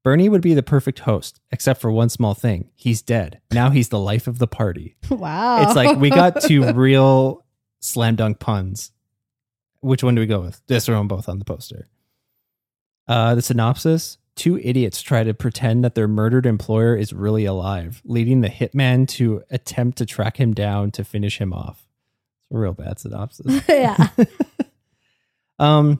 Bernie 0.03 0.30
would 0.30 0.41
be 0.41 0.53
the 0.53 0.64
perfect 0.64 0.99
host, 0.99 1.41
except 1.51 1.81
for 1.81 1.91
one 1.91 2.09
small 2.09 2.34
thing. 2.34 2.69
He's 2.76 3.01
dead. 3.01 3.41
Now 3.51 3.72
he's 3.72 3.89
the 3.89 3.99
life 3.99 4.27
of 4.27 4.39
the 4.39 4.47
party. 4.47 4.95
Wow. 5.09 5.64
It's 5.64 5.76
like 5.76 5.97
we 5.97 6.09
got 6.09 6.41
two 6.41 6.72
real 6.73 7.43
slam 7.80 8.15
dunk 8.15 8.39
puns. 8.39 8.91
Which 9.81 10.03
one 10.03 10.15
do 10.15 10.22
we 10.22 10.27
go 10.27 10.41
with? 10.41 10.65
Just 10.68 10.85
throw 10.85 10.97
them 10.97 11.07
both 11.07 11.27
on 11.27 11.39
the 11.39 11.45
poster. 11.45 11.88
Uh, 13.07 13.35
the 13.35 13.41
synopsis 13.41 14.17
Two 14.38 14.59
idiots 14.59 15.01
try 15.01 15.23
to 15.23 15.34
pretend 15.34 15.84
that 15.84 15.95
their 15.95 16.07
murdered 16.07 16.45
employer 16.45 16.95
is 16.95 17.11
really 17.11 17.45
alive, 17.45 18.03
leading 18.05 18.41
the 18.41 18.49
hitman 18.49 19.07
to 19.07 19.41
attempt 19.49 19.97
to 19.97 20.05
track 20.05 20.38
him 20.39 20.53
down 20.53 20.91
to 20.91 21.03
finish 21.03 21.41
him 21.41 21.51
off. 21.51 21.88
It's 22.43 22.55
a 22.55 22.57
real 22.59 22.73
bad 22.73 22.99
synopsis. 22.99 23.63
yeah. 23.69 24.09
Um, 25.59 25.99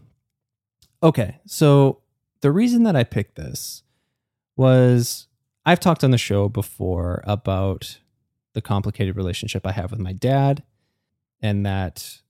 okay, 1.01 1.39
so 1.47 2.01
the 2.41 2.51
reason 2.51 2.84
that 2.84 2.95
I 2.95 3.03
picked 3.03 3.38
this 3.38 3.81
was 4.55 5.25
I've 5.65 5.79
talked 5.79 6.03
on 6.03 6.11
the 6.11 6.17
show 6.19 6.47
before 6.47 7.23
about 7.25 7.97
the 8.53 8.61
complicated 8.61 9.15
relationship 9.15 9.65
I 9.65 9.71
have 9.71 9.89
with 9.89 9.99
my 9.99 10.13
dad, 10.13 10.61
and 11.41 11.65
that, 11.65 12.21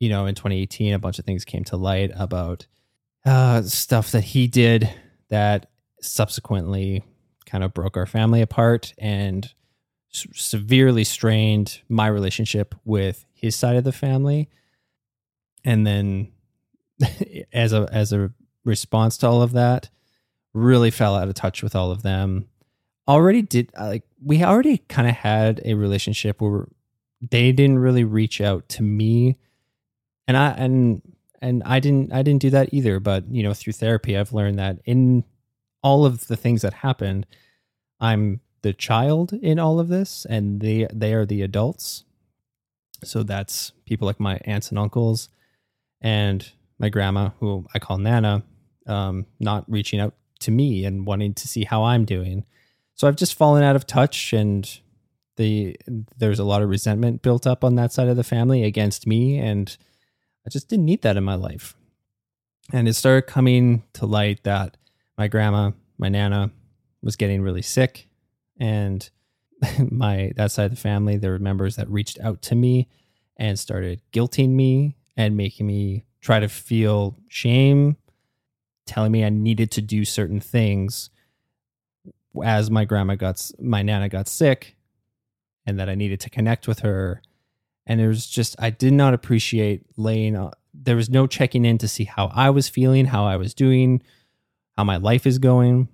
you 0.00 0.10
know, 0.10 0.26
in 0.26 0.34
2018, 0.34 0.92
a 0.92 0.98
bunch 0.98 1.18
of 1.18 1.24
things 1.24 1.46
came 1.46 1.64
to 1.64 1.78
light 1.78 2.10
about 2.14 2.66
uh, 3.24 3.62
stuff 3.62 4.12
that 4.12 4.24
he 4.24 4.46
did 4.46 4.92
that 5.30 5.70
subsequently 6.00 7.02
kind 7.46 7.64
of 7.64 7.72
broke 7.74 7.96
our 7.96 8.06
family 8.06 8.42
apart 8.42 8.92
and 8.98 9.52
s- 10.12 10.26
severely 10.34 11.04
strained 11.04 11.80
my 11.88 12.06
relationship 12.06 12.74
with 12.84 13.24
his 13.32 13.56
side 13.56 13.76
of 13.76 13.84
the 13.84 13.92
family. 13.92 14.48
And 15.64 15.86
then 15.86 16.32
as 17.52 17.72
a 17.72 17.88
as 17.90 18.12
a 18.12 18.32
response 18.64 19.16
to 19.18 19.26
all 19.28 19.42
of 19.42 19.52
that 19.52 19.90
really 20.52 20.90
fell 20.90 21.16
out 21.16 21.28
of 21.28 21.34
touch 21.34 21.62
with 21.62 21.74
all 21.74 21.90
of 21.90 22.02
them. 22.02 22.48
Already 23.06 23.42
did 23.42 23.70
uh, 23.78 23.86
like 23.86 24.04
we 24.22 24.42
already 24.42 24.78
kind 24.78 25.08
of 25.08 25.14
had 25.14 25.60
a 25.64 25.74
relationship 25.74 26.40
where 26.40 26.68
they 27.20 27.52
didn't 27.52 27.78
really 27.78 28.04
reach 28.04 28.40
out 28.40 28.68
to 28.70 28.82
me. 28.82 29.36
And 30.26 30.36
i 30.36 30.50
and 30.50 31.02
and 31.44 31.62
i 31.64 31.78
didn't 31.78 32.12
i 32.12 32.22
didn't 32.22 32.42
do 32.42 32.50
that 32.50 32.72
either 32.72 32.98
but 32.98 33.24
you 33.30 33.42
know 33.42 33.54
through 33.54 33.72
therapy 33.72 34.16
i've 34.16 34.32
learned 34.32 34.58
that 34.58 34.78
in 34.84 35.24
all 35.82 36.04
of 36.04 36.26
the 36.26 36.36
things 36.36 36.62
that 36.62 36.74
happened 36.74 37.26
i'm 38.00 38.40
the 38.62 38.72
child 38.72 39.32
in 39.32 39.58
all 39.58 39.78
of 39.78 39.88
this 39.88 40.26
and 40.28 40.60
they 40.60 40.86
they 40.92 41.12
are 41.14 41.26
the 41.26 41.42
adults 41.42 42.04
so 43.04 43.22
that's 43.22 43.72
people 43.84 44.06
like 44.06 44.18
my 44.18 44.38
aunts 44.44 44.70
and 44.70 44.78
uncles 44.78 45.28
and 46.00 46.50
my 46.78 46.88
grandma, 46.88 47.30
who 47.40 47.66
I 47.74 47.78
call 47.78 47.98
Nana, 47.98 48.42
um, 48.86 49.26
not 49.40 49.64
reaching 49.68 50.00
out 50.00 50.14
to 50.40 50.50
me 50.50 50.84
and 50.84 51.06
wanting 51.06 51.34
to 51.34 51.48
see 51.48 51.64
how 51.64 51.84
I'm 51.84 52.04
doing. 52.04 52.44
So 52.94 53.08
I've 53.08 53.16
just 53.16 53.34
fallen 53.34 53.62
out 53.62 53.76
of 53.76 53.86
touch, 53.86 54.32
and 54.32 54.68
the 55.36 55.76
there's 56.18 56.38
a 56.38 56.44
lot 56.44 56.62
of 56.62 56.68
resentment 56.68 57.22
built 57.22 57.46
up 57.46 57.64
on 57.64 57.74
that 57.76 57.92
side 57.92 58.08
of 58.08 58.16
the 58.16 58.24
family 58.24 58.62
against 58.64 59.06
me, 59.06 59.38
and 59.38 59.76
I 60.46 60.50
just 60.50 60.68
didn't 60.68 60.84
need 60.84 61.02
that 61.02 61.16
in 61.16 61.24
my 61.24 61.34
life. 61.34 61.74
And 62.72 62.88
it 62.88 62.94
started 62.94 63.22
coming 63.22 63.82
to 63.94 64.06
light 64.06 64.44
that 64.44 64.76
my 65.18 65.28
grandma, 65.28 65.72
my 65.98 66.08
Nana, 66.08 66.50
was 67.02 67.16
getting 67.16 67.42
really 67.42 67.62
sick, 67.62 68.08
and 68.58 69.08
my 69.90 70.32
that 70.36 70.50
side 70.50 70.66
of 70.66 70.70
the 70.70 70.76
family, 70.76 71.16
there 71.16 71.32
were 71.32 71.38
members 71.38 71.76
that 71.76 71.88
reached 71.88 72.18
out 72.20 72.42
to 72.42 72.54
me 72.54 72.88
and 73.36 73.58
started 73.58 74.00
guilting 74.12 74.50
me 74.50 74.96
and 75.16 75.36
making 75.36 75.66
me 75.66 76.04
try 76.20 76.40
to 76.40 76.48
feel 76.48 77.16
shame, 77.28 77.96
telling 78.86 79.12
me 79.12 79.24
I 79.24 79.28
needed 79.28 79.70
to 79.72 79.82
do 79.82 80.04
certain 80.04 80.40
things 80.40 81.10
as 82.42 82.70
my 82.70 82.84
grandma 82.84 83.14
got, 83.14 83.50
my 83.60 83.82
nana 83.82 84.08
got 84.08 84.26
sick, 84.26 84.76
and 85.66 85.78
that 85.78 85.88
I 85.88 85.94
needed 85.94 86.20
to 86.20 86.30
connect 86.30 86.66
with 86.66 86.80
her. 86.80 87.22
And 87.86 88.00
it 88.00 88.08
was 88.08 88.26
just, 88.26 88.56
I 88.58 88.70
did 88.70 88.92
not 88.92 89.14
appreciate 89.14 89.84
laying, 89.96 90.36
on- 90.36 90.52
there 90.72 90.96
was 90.96 91.10
no 91.10 91.26
checking 91.26 91.64
in 91.64 91.78
to 91.78 91.88
see 91.88 92.04
how 92.04 92.30
I 92.34 92.50
was 92.50 92.68
feeling, 92.68 93.06
how 93.06 93.26
I 93.26 93.36
was 93.36 93.54
doing, 93.54 94.02
how 94.76 94.84
my 94.84 94.96
life 94.96 95.26
is 95.26 95.38
going. 95.38 95.88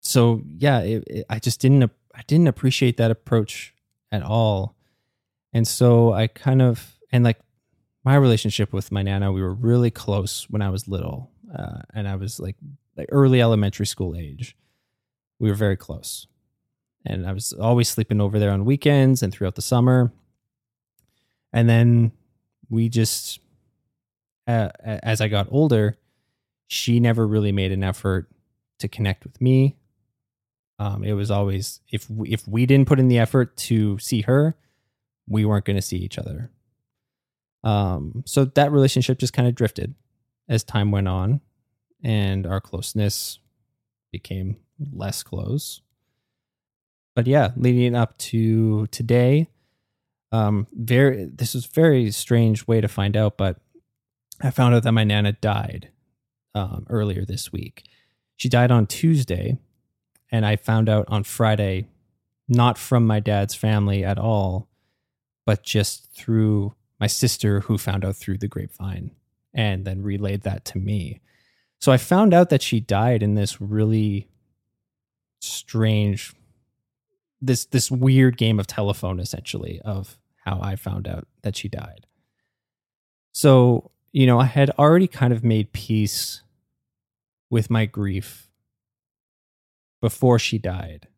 So 0.00 0.42
yeah, 0.56 0.80
it, 0.80 1.04
it, 1.06 1.26
I 1.28 1.38
just 1.38 1.60
didn't, 1.60 1.90
I 2.14 2.22
didn't 2.26 2.48
appreciate 2.48 2.96
that 2.98 3.10
approach 3.10 3.74
at 4.12 4.22
all. 4.22 4.76
And 5.52 5.66
so 5.66 6.12
I 6.12 6.26
kind 6.26 6.62
of, 6.62 6.96
and 7.12 7.24
like 7.24 7.38
my 8.04 8.16
relationship 8.16 8.72
with 8.72 8.92
my 8.92 9.02
nana, 9.02 9.32
we 9.32 9.42
were 9.42 9.54
really 9.54 9.90
close 9.90 10.46
when 10.50 10.62
I 10.62 10.70
was 10.70 10.86
little, 10.88 11.30
uh, 11.56 11.78
and 11.94 12.06
I 12.06 12.16
was 12.16 12.38
like 12.38 12.56
like 12.96 13.08
early 13.10 13.40
elementary 13.40 13.86
school 13.86 14.14
age. 14.14 14.56
We 15.38 15.48
were 15.48 15.54
very 15.56 15.76
close, 15.76 16.26
and 17.04 17.26
I 17.26 17.32
was 17.32 17.52
always 17.52 17.88
sleeping 17.88 18.20
over 18.20 18.38
there 18.38 18.50
on 18.50 18.64
weekends 18.64 19.22
and 19.22 19.32
throughout 19.32 19.54
the 19.54 19.62
summer. 19.62 20.12
And 21.54 21.68
then 21.68 22.12
we 22.68 22.88
just, 22.88 23.38
uh, 24.48 24.70
as 24.84 25.20
I 25.20 25.28
got 25.28 25.46
older, 25.50 25.96
she 26.66 26.98
never 26.98 27.26
really 27.26 27.52
made 27.52 27.70
an 27.70 27.84
effort 27.84 28.28
to 28.80 28.88
connect 28.88 29.24
with 29.24 29.40
me. 29.40 29.76
Um, 30.80 31.04
it 31.04 31.12
was 31.12 31.30
always 31.30 31.80
if 31.92 32.10
we, 32.10 32.30
if 32.30 32.48
we 32.48 32.66
didn't 32.66 32.88
put 32.88 32.98
in 32.98 33.06
the 33.06 33.20
effort 33.20 33.56
to 33.58 33.98
see 34.00 34.22
her, 34.22 34.56
we 35.28 35.44
weren't 35.44 35.64
going 35.64 35.76
to 35.76 35.82
see 35.82 35.96
each 35.96 36.18
other. 36.18 36.50
Um, 37.62 38.24
so 38.26 38.44
that 38.44 38.72
relationship 38.72 39.18
just 39.18 39.32
kind 39.32 39.46
of 39.46 39.54
drifted 39.54 39.94
as 40.48 40.64
time 40.64 40.90
went 40.90 41.08
on, 41.08 41.40
and 42.02 42.46
our 42.46 42.60
closeness 42.60 43.38
became 44.10 44.56
less 44.92 45.22
close. 45.22 45.80
But 47.14 47.28
yeah, 47.28 47.52
leading 47.56 47.94
up 47.94 48.18
to 48.18 48.88
today, 48.88 49.48
um, 50.34 50.66
very 50.72 51.26
this 51.26 51.54
is 51.54 51.64
a 51.64 51.68
very 51.68 52.10
strange 52.10 52.66
way 52.66 52.80
to 52.80 52.88
find 52.88 53.16
out, 53.16 53.38
but 53.38 53.58
I 54.42 54.50
found 54.50 54.74
out 54.74 54.82
that 54.82 54.90
my 54.90 55.04
nana 55.04 55.30
died 55.30 55.90
um, 56.56 56.86
earlier 56.90 57.24
this 57.24 57.52
week. 57.52 57.84
She 58.34 58.48
died 58.48 58.72
on 58.72 58.88
Tuesday, 58.88 59.58
and 60.32 60.44
I 60.44 60.56
found 60.56 60.88
out 60.88 61.04
on 61.06 61.22
Friday, 61.22 61.86
not 62.48 62.78
from 62.78 63.06
my 63.06 63.20
dad's 63.20 63.54
family 63.54 64.04
at 64.04 64.18
all, 64.18 64.68
but 65.46 65.62
just 65.62 66.12
through 66.12 66.74
my 66.98 67.06
sister 67.06 67.60
who 67.60 67.78
found 67.78 68.04
out 68.04 68.16
through 68.16 68.38
the 68.38 68.48
grapevine 68.48 69.12
and 69.54 69.84
then 69.84 70.02
relayed 70.02 70.42
that 70.42 70.64
to 70.64 70.78
me. 70.78 71.20
So 71.80 71.92
I 71.92 71.96
found 71.96 72.34
out 72.34 72.50
that 72.50 72.62
she 72.62 72.80
died 72.80 73.22
in 73.22 73.36
this 73.36 73.60
really 73.60 74.28
strange 75.40 76.34
this 77.40 77.66
this 77.66 77.90
weird 77.90 78.36
game 78.36 78.58
of 78.58 78.66
telephone 78.66 79.20
essentially 79.20 79.80
of 79.84 80.18
how 80.44 80.60
I 80.60 80.76
found 80.76 81.08
out 81.08 81.26
that 81.42 81.56
she 81.56 81.68
died. 81.68 82.06
So, 83.32 83.90
you 84.12 84.26
know, 84.26 84.38
I 84.38 84.44
had 84.44 84.70
already 84.78 85.08
kind 85.08 85.32
of 85.32 85.42
made 85.42 85.72
peace 85.72 86.42
with 87.50 87.70
my 87.70 87.86
grief 87.86 88.50
before 90.00 90.38
she 90.38 90.58
died. 90.58 91.08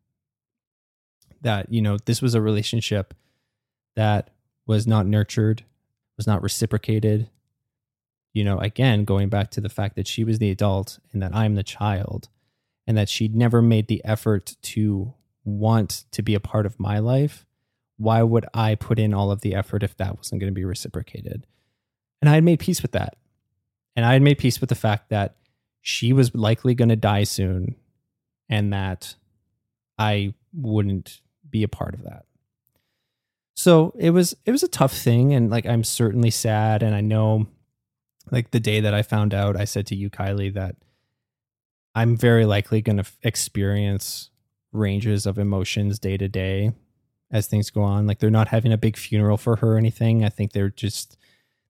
That, 1.41 1.71
you 1.71 1.81
know, 1.81 1.97
this 2.05 2.21
was 2.21 2.33
a 2.33 2.41
relationship 2.41 3.13
that 3.95 4.31
was 4.65 4.87
not 4.87 5.05
nurtured, 5.05 5.63
was 6.15 6.27
not 6.27 6.41
reciprocated. 6.41 7.29
You 8.33 8.43
know, 8.43 8.59
again, 8.59 9.03
going 9.03 9.29
back 9.29 9.51
to 9.51 9.61
the 9.61 9.69
fact 9.69 9.95
that 9.95 10.07
she 10.07 10.23
was 10.23 10.39
the 10.39 10.51
adult 10.51 10.99
and 11.11 11.21
that 11.21 11.35
I'm 11.35 11.55
the 11.55 11.63
child, 11.63 12.29
and 12.85 12.97
that 12.97 13.09
she'd 13.09 13.35
never 13.35 13.61
made 13.61 13.87
the 13.87 14.03
effort 14.05 14.55
to 14.61 15.13
want 15.43 16.05
to 16.11 16.21
be 16.21 16.35
a 16.35 16.39
part 16.39 16.65
of 16.65 16.79
my 16.79 16.99
life, 16.99 17.46
why 17.97 18.21
would 18.21 18.45
I 18.53 18.75
put 18.75 18.99
in 18.99 19.13
all 19.13 19.31
of 19.31 19.41
the 19.41 19.55
effort 19.55 19.83
if 19.83 19.97
that 19.97 20.17
wasn't 20.17 20.39
going 20.39 20.51
to 20.51 20.55
be 20.55 20.65
reciprocated? 20.65 21.45
And 22.21 22.29
I 22.29 22.35
had 22.35 22.43
made 22.43 22.59
peace 22.59 22.81
with 22.81 22.91
that. 22.91 23.15
And 23.95 24.05
I 24.05 24.13
had 24.13 24.21
made 24.21 24.37
peace 24.37 24.61
with 24.61 24.69
the 24.69 24.75
fact 24.75 25.09
that 25.09 25.35
she 25.81 26.13
was 26.13 26.35
likely 26.35 26.75
going 26.75 26.89
to 26.89 26.95
die 26.95 27.23
soon 27.23 27.75
and 28.49 28.71
that 28.73 29.15
I 29.97 30.33
wouldn't 30.53 31.21
be 31.49 31.63
a 31.63 31.67
part 31.67 31.93
of 31.93 32.03
that. 32.03 32.25
So 33.55 33.93
it 33.97 34.11
was 34.11 34.35
it 34.45 34.51
was 34.51 34.61
a 34.61 34.67
tough 34.67 34.93
thing 34.93 35.33
and 35.33 35.49
like 35.49 35.65
I'm 35.65 35.83
certainly 35.83 36.29
sad 36.29 36.83
and 36.83 36.93
I 36.93 37.01
know 37.01 37.47
like 38.31 38.51
the 38.51 38.59
day 38.59 38.81
that 38.81 38.93
I 38.93 39.01
found 39.01 39.33
out 39.33 39.59
I 39.59 39.65
said 39.65 39.87
to 39.87 39.95
you 39.95 40.11
Kylie 40.11 40.53
that 40.53 40.75
I'm 41.95 42.15
very 42.15 42.45
likely 42.45 42.81
going 42.83 42.97
to 42.97 43.05
experience 43.23 44.29
ranges 44.71 45.25
of 45.25 45.39
emotions 45.39 45.97
day 45.97 46.17
to 46.17 46.27
day 46.27 46.73
as 47.31 47.47
things 47.47 47.69
go 47.69 47.81
on. 47.81 48.07
Like 48.07 48.19
they're 48.19 48.29
not 48.29 48.47
having 48.47 48.71
a 48.71 48.77
big 48.77 48.97
funeral 48.97 49.37
for 49.37 49.57
her 49.57 49.73
or 49.73 49.77
anything. 49.77 50.23
I 50.23 50.29
think 50.29 50.51
they're 50.51 50.69
just 50.69 51.17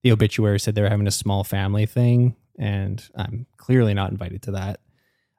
the 0.03 0.11
obituary 0.11 0.59
said 0.59 0.75
they're 0.75 0.89
having 0.89 1.07
a 1.07 1.11
small 1.11 1.43
family 1.43 1.85
thing, 1.85 2.35
and 2.57 3.03
I'm 3.15 3.45
clearly 3.57 3.93
not 3.93 4.11
invited 4.11 4.43
to 4.43 4.51
that. 4.51 4.79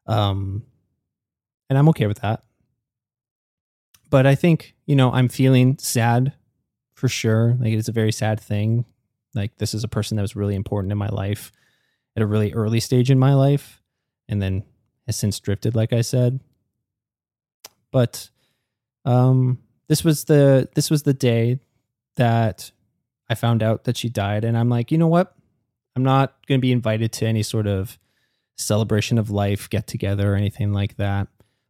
Um, 0.06 0.64
and 1.68 1.78
I'm 1.78 1.88
okay 1.90 2.06
with 2.06 2.20
that. 2.22 2.42
But 4.10 4.26
I 4.26 4.34
think 4.34 4.74
you 4.86 4.96
know 4.96 5.12
I'm 5.12 5.28
feeling 5.28 5.78
sad 5.78 6.32
for 6.94 7.08
sure. 7.08 7.56
Like 7.60 7.72
it's 7.72 7.88
a 7.88 7.92
very 7.92 8.12
sad 8.12 8.40
thing. 8.40 8.84
Like 9.34 9.56
this 9.58 9.74
is 9.74 9.84
a 9.84 9.88
person 9.88 10.16
that 10.16 10.22
was 10.22 10.34
really 10.34 10.54
important 10.54 10.90
in 10.90 10.98
my 10.98 11.08
life 11.08 11.52
at 12.16 12.22
a 12.22 12.26
really 12.26 12.52
early 12.52 12.80
stage 12.80 13.10
in 13.10 13.18
my 13.18 13.34
life, 13.34 13.80
and 14.28 14.42
then 14.42 14.64
has 15.06 15.16
since 15.16 15.38
drifted. 15.38 15.76
Like 15.76 15.92
I 15.92 16.00
said, 16.00 16.40
but 17.92 18.30
um, 19.04 19.58
this 19.88 20.04
was 20.04 20.24
the 20.24 20.68
this 20.74 20.90
was 20.90 21.02
the 21.02 21.14
day 21.14 21.58
that 22.16 22.70
I 23.28 23.34
found 23.34 23.62
out 23.62 23.84
that 23.84 23.96
she 23.96 24.08
died, 24.08 24.44
and 24.44 24.56
I'm 24.56 24.68
like, 24.68 24.92
you 24.92 24.98
know 24.98 25.08
what? 25.08 25.34
I'm 25.96 26.02
not 26.04 26.36
going 26.46 26.60
to 26.60 26.62
be 26.62 26.72
invited 26.72 27.12
to 27.14 27.26
any 27.26 27.42
sort 27.42 27.66
of 27.66 27.98
celebration 28.56 29.18
of 29.18 29.30
life 29.30 29.68
get 29.68 29.86
together 29.86 30.32
or 30.32 30.36
anything 30.36 30.72
like 30.72 30.96
that. 30.96 31.26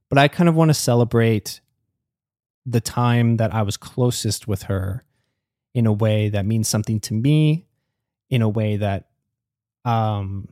But 0.09 0.19
I 0.19 0.29
kind 0.29 0.49
of 0.49 0.55
want 0.55 0.69
to 0.69 0.75
celebrate 0.75 1.61
the 2.67 2.81
time 2.81 3.39
that 3.39 3.55
I 3.55 3.63
was 3.63 3.77
closest 3.77 4.47
with 4.47 4.65
her 4.65 5.05
in 5.75 5.87
a 5.87 5.93
way 5.93 6.29
that 6.29 6.45
means 6.45 6.69
something 6.69 7.01
to 7.01 7.15
me, 7.15 7.67
in 8.29 8.43
a 8.43 8.49
way 8.49 8.77
that, 8.77 9.09
um, 9.87 10.49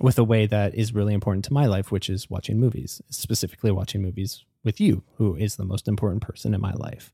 with 0.00 0.18
a 0.18 0.24
way 0.24 0.46
that 0.46 0.74
is 0.74 0.94
really 0.94 1.12
important 1.12 1.44
to 1.46 1.52
my 1.52 1.66
life, 1.66 1.92
which 1.92 2.08
is 2.08 2.30
watching 2.30 2.58
movies, 2.58 3.02
specifically 3.10 3.70
watching 3.70 4.00
movies 4.00 4.45
with 4.66 4.80
you, 4.80 5.02
who 5.14 5.34
is 5.36 5.56
the 5.56 5.64
most 5.64 5.88
important 5.88 6.20
person 6.20 6.52
in 6.52 6.60
my 6.60 6.74
life. 6.74 7.12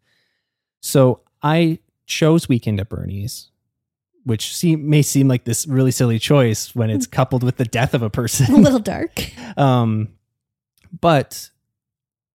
So 0.81 1.21
I 1.43 1.79
chose 2.07 2.49
Weekend 2.49 2.81
at 2.81 2.89
Bernie's, 2.89 3.51
which 4.25 4.57
seem, 4.57 4.91
may 4.91 5.03
seem 5.03 5.29
like 5.29 5.45
this 5.45 5.67
really 5.69 5.93
silly 5.93 6.19
choice 6.19 6.75
when 6.75 6.91
it's 6.91 7.07
coupled 7.19 7.45
with 7.45 7.59
the 7.59 7.65
death 7.65 7.95
of 7.95 8.03
a 8.03 8.11
person. 8.11 8.53
A 8.53 8.59
little 8.59 8.81
dark. 8.81 9.31
um, 9.57 10.09
but 11.01 11.51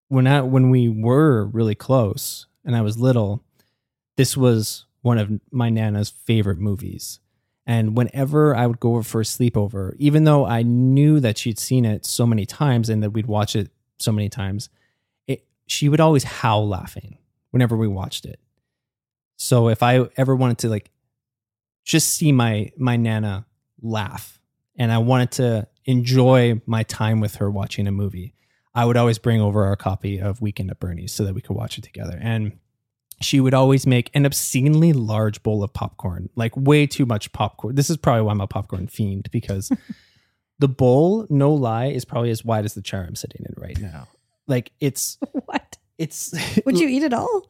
when 0.08 0.26
I 0.26 0.42
when 0.42 0.70
we 0.70 0.88
were 0.88 1.46
really 1.46 1.76
close 1.76 2.46
and 2.64 2.76
I 2.76 2.82
was 2.82 2.98
little, 2.98 3.44
this 4.16 4.38
was 4.38 4.86
one 5.02 5.18
of 5.18 5.32
my 5.52 5.70
nana's 5.70 6.10
favorite 6.10 6.60
movies. 6.60 7.20
And 7.66 7.98
whenever 7.98 8.56
I 8.56 8.66
would 8.66 8.80
go 8.80 8.92
over 8.92 9.04
for 9.04 9.22
a 9.22 9.26
sleepover, 9.26 9.94
even 9.98 10.24
though 10.24 10.46
I 10.46 10.64
knew 10.64 11.20
that 11.20 11.38
she'd 11.38 11.60
seen 11.60 11.84
it 11.84 12.06
so 12.06 12.26
many 12.26 12.46
times 12.46 12.90
and 12.90 13.04
that 13.04 13.10
we'd 13.10 13.26
watch 13.26 13.58
it 13.58 13.70
so 14.00 14.14
many 14.14 14.30
times, 14.30 14.70
she 15.68 15.90
would 15.90 16.00
always 16.00 16.24
howl 16.24 16.68
laughing 16.68 17.18
whenever 17.52 17.78
we 17.78 17.88
watched 17.88 18.26
it. 18.26 18.40
So 19.38 19.70
if 19.70 19.84
I 19.84 20.10
ever 20.18 20.36
wanted 20.36 20.58
to 20.60 20.70
like 20.70 20.90
just 21.86 22.10
see 22.10 22.32
my 22.32 22.72
my 22.78 22.98
nana 22.98 23.46
laugh 23.82 24.40
and 24.76 24.92
I 24.92 24.98
wanted 24.98 25.32
to 25.32 25.68
enjoy 25.86 26.62
my 26.66 26.84
time 26.84 27.20
with 27.20 27.36
her 27.36 27.52
watching 27.52 27.88
a 27.88 27.92
movie, 27.92 28.34
I 28.74 28.86
would 28.86 28.98
always 28.98 29.20
bring 29.20 29.42
over 29.42 29.66
our 29.66 29.76
copy 29.76 30.20
of 30.20 30.42
Weekend 30.42 30.72
at 30.72 30.80
Bernie's 30.80 31.14
so 31.14 31.24
that 31.26 31.36
we 31.36 31.42
could 31.42 31.56
watch 31.56 31.78
it 31.78 31.84
together. 31.84 32.18
And 32.22 32.58
she 33.22 33.40
would 33.40 33.54
always 33.54 33.88
make 33.88 34.12
an 34.14 34.26
obscenely 34.26 34.94
large 34.94 35.42
bowl 35.42 35.64
of 35.64 35.74
popcorn, 35.74 36.30
like 36.36 36.56
way 36.56 36.86
too 36.86 37.06
much 37.06 37.32
popcorn. 37.32 37.76
This 37.76 37.90
is 37.90 37.98
probably 37.98 38.22
why 38.22 38.32
I'm 38.32 38.42
a 38.42 38.48
popcorn 38.48 38.88
fiend 38.88 39.30
because 39.32 39.72
the 40.60 40.68
bowl, 40.68 41.26
no 41.30 41.52
lie, 41.54 41.88
is 41.88 42.06
probably 42.06 42.30
as 42.30 42.46
wide 42.46 42.66
as 42.66 42.76
the 42.76 42.82
chair 42.82 43.04
I'm 43.08 43.16
sitting 43.16 43.46
in 43.46 43.54
right 43.58 43.80
now. 43.80 44.08
Like 44.48 44.72
it's 44.80 45.18
what? 45.46 45.78
It's 45.98 46.34
Would 46.66 46.80
you 46.80 46.88
eat 46.88 47.04
it 47.04 47.14
all? 47.14 47.50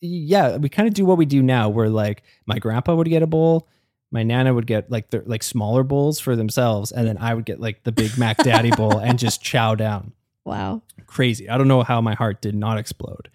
yeah, 0.00 0.56
we 0.58 0.68
kind 0.68 0.86
of 0.86 0.92
do 0.94 1.04
what 1.06 1.16
we 1.16 1.24
do 1.24 1.42
now 1.42 1.68
where 1.70 1.88
like 1.88 2.22
my 2.46 2.58
grandpa 2.58 2.94
would 2.94 3.08
get 3.08 3.22
a 3.22 3.26
bowl, 3.26 3.68
my 4.12 4.22
nana 4.22 4.52
would 4.52 4.66
get 4.66 4.90
like 4.90 5.10
the 5.10 5.22
like 5.26 5.42
smaller 5.42 5.82
bowls 5.82 6.20
for 6.20 6.36
themselves, 6.36 6.92
and 6.92 7.06
then 7.06 7.16
I 7.18 7.32
would 7.34 7.46
get 7.46 7.58
like 7.60 7.84
the 7.84 7.92
Big 7.92 8.18
Mac 8.18 8.36
Daddy 8.38 8.70
bowl 8.76 8.98
and 8.98 9.18
just 9.18 9.42
chow 9.42 9.74
down. 9.74 10.12
Wow. 10.44 10.82
Crazy. 11.06 11.48
I 11.48 11.56
don't 11.56 11.68
know 11.68 11.82
how 11.82 12.00
my 12.02 12.14
heart 12.14 12.42
did 12.42 12.54
not 12.54 12.76
explode. 12.76 13.30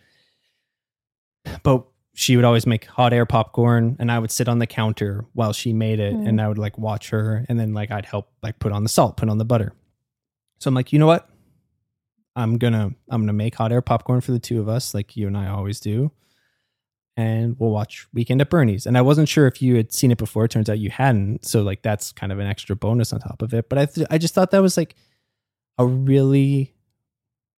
But 1.63 1.85
she 2.13 2.35
would 2.35 2.45
always 2.45 2.67
make 2.67 2.85
hot 2.85 3.13
air 3.13 3.25
popcorn 3.25 3.95
and 3.99 4.11
I 4.11 4.19
would 4.19 4.29
sit 4.29 4.47
on 4.49 4.59
the 4.59 4.67
counter 4.67 5.25
while 5.33 5.53
she 5.53 5.73
made 5.73 5.99
it 5.99 6.13
Mm. 6.13 6.27
and 6.27 6.41
I 6.41 6.47
would 6.47 6.57
like 6.57 6.77
watch 6.77 7.09
her 7.09 7.45
and 7.49 7.59
then 7.59 7.73
like 7.73 7.91
I'd 7.91 8.05
help 8.05 8.29
like 8.43 8.59
put 8.59 8.71
on 8.71 8.83
the 8.83 8.89
salt, 8.89 9.17
put 9.17 9.29
on 9.29 9.37
the 9.37 9.45
butter. 9.45 9.71
So 10.59 10.67
I'm 10.67 10.75
like, 10.75 10.91
you 10.93 10.99
know 10.99 11.07
what? 11.07 11.29
I'm 12.35 12.57
gonna 12.57 12.91
I'm 13.09 13.21
gonna 13.21 13.33
make 13.33 13.55
hot 13.55 13.71
air 13.71 13.81
popcorn 13.81 14.21
for 14.21 14.31
the 14.31 14.39
two 14.39 14.59
of 14.59 14.69
us, 14.69 14.93
like 14.93 15.17
you 15.17 15.27
and 15.27 15.37
I 15.37 15.49
always 15.49 15.79
do. 15.79 16.11
And 17.17 17.59
we'll 17.59 17.71
watch 17.71 18.07
Weekend 18.13 18.39
at 18.39 18.49
Bernie's. 18.49 18.85
And 18.85 18.97
I 18.97 19.01
wasn't 19.01 19.27
sure 19.27 19.45
if 19.45 19.61
you 19.61 19.75
had 19.75 19.91
seen 19.91 20.09
it 20.09 20.17
before. 20.17 20.45
It 20.45 20.51
turns 20.51 20.69
out 20.69 20.79
you 20.79 20.89
hadn't. 20.89 21.45
So 21.45 21.63
like 21.63 21.81
that's 21.81 22.13
kind 22.13 22.31
of 22.31 22.39
an 22.39 22.47
extra 22.47 22.77
bonus 22.77 23.11
on 23.11 23.19
top 23.19 23.41
of 23.41 23.53
it. 23.53 23.67
But 23.67 23.77
I 23.77 23.85
th- 23.87 24.07
I 24.09 24.17
just 24.17 24.33
thought 24.33 24.51
that 24.51 24.61
was 24.61 24.77
like 24.77 24.95
a 25.77 25.85
really 25.85 26.75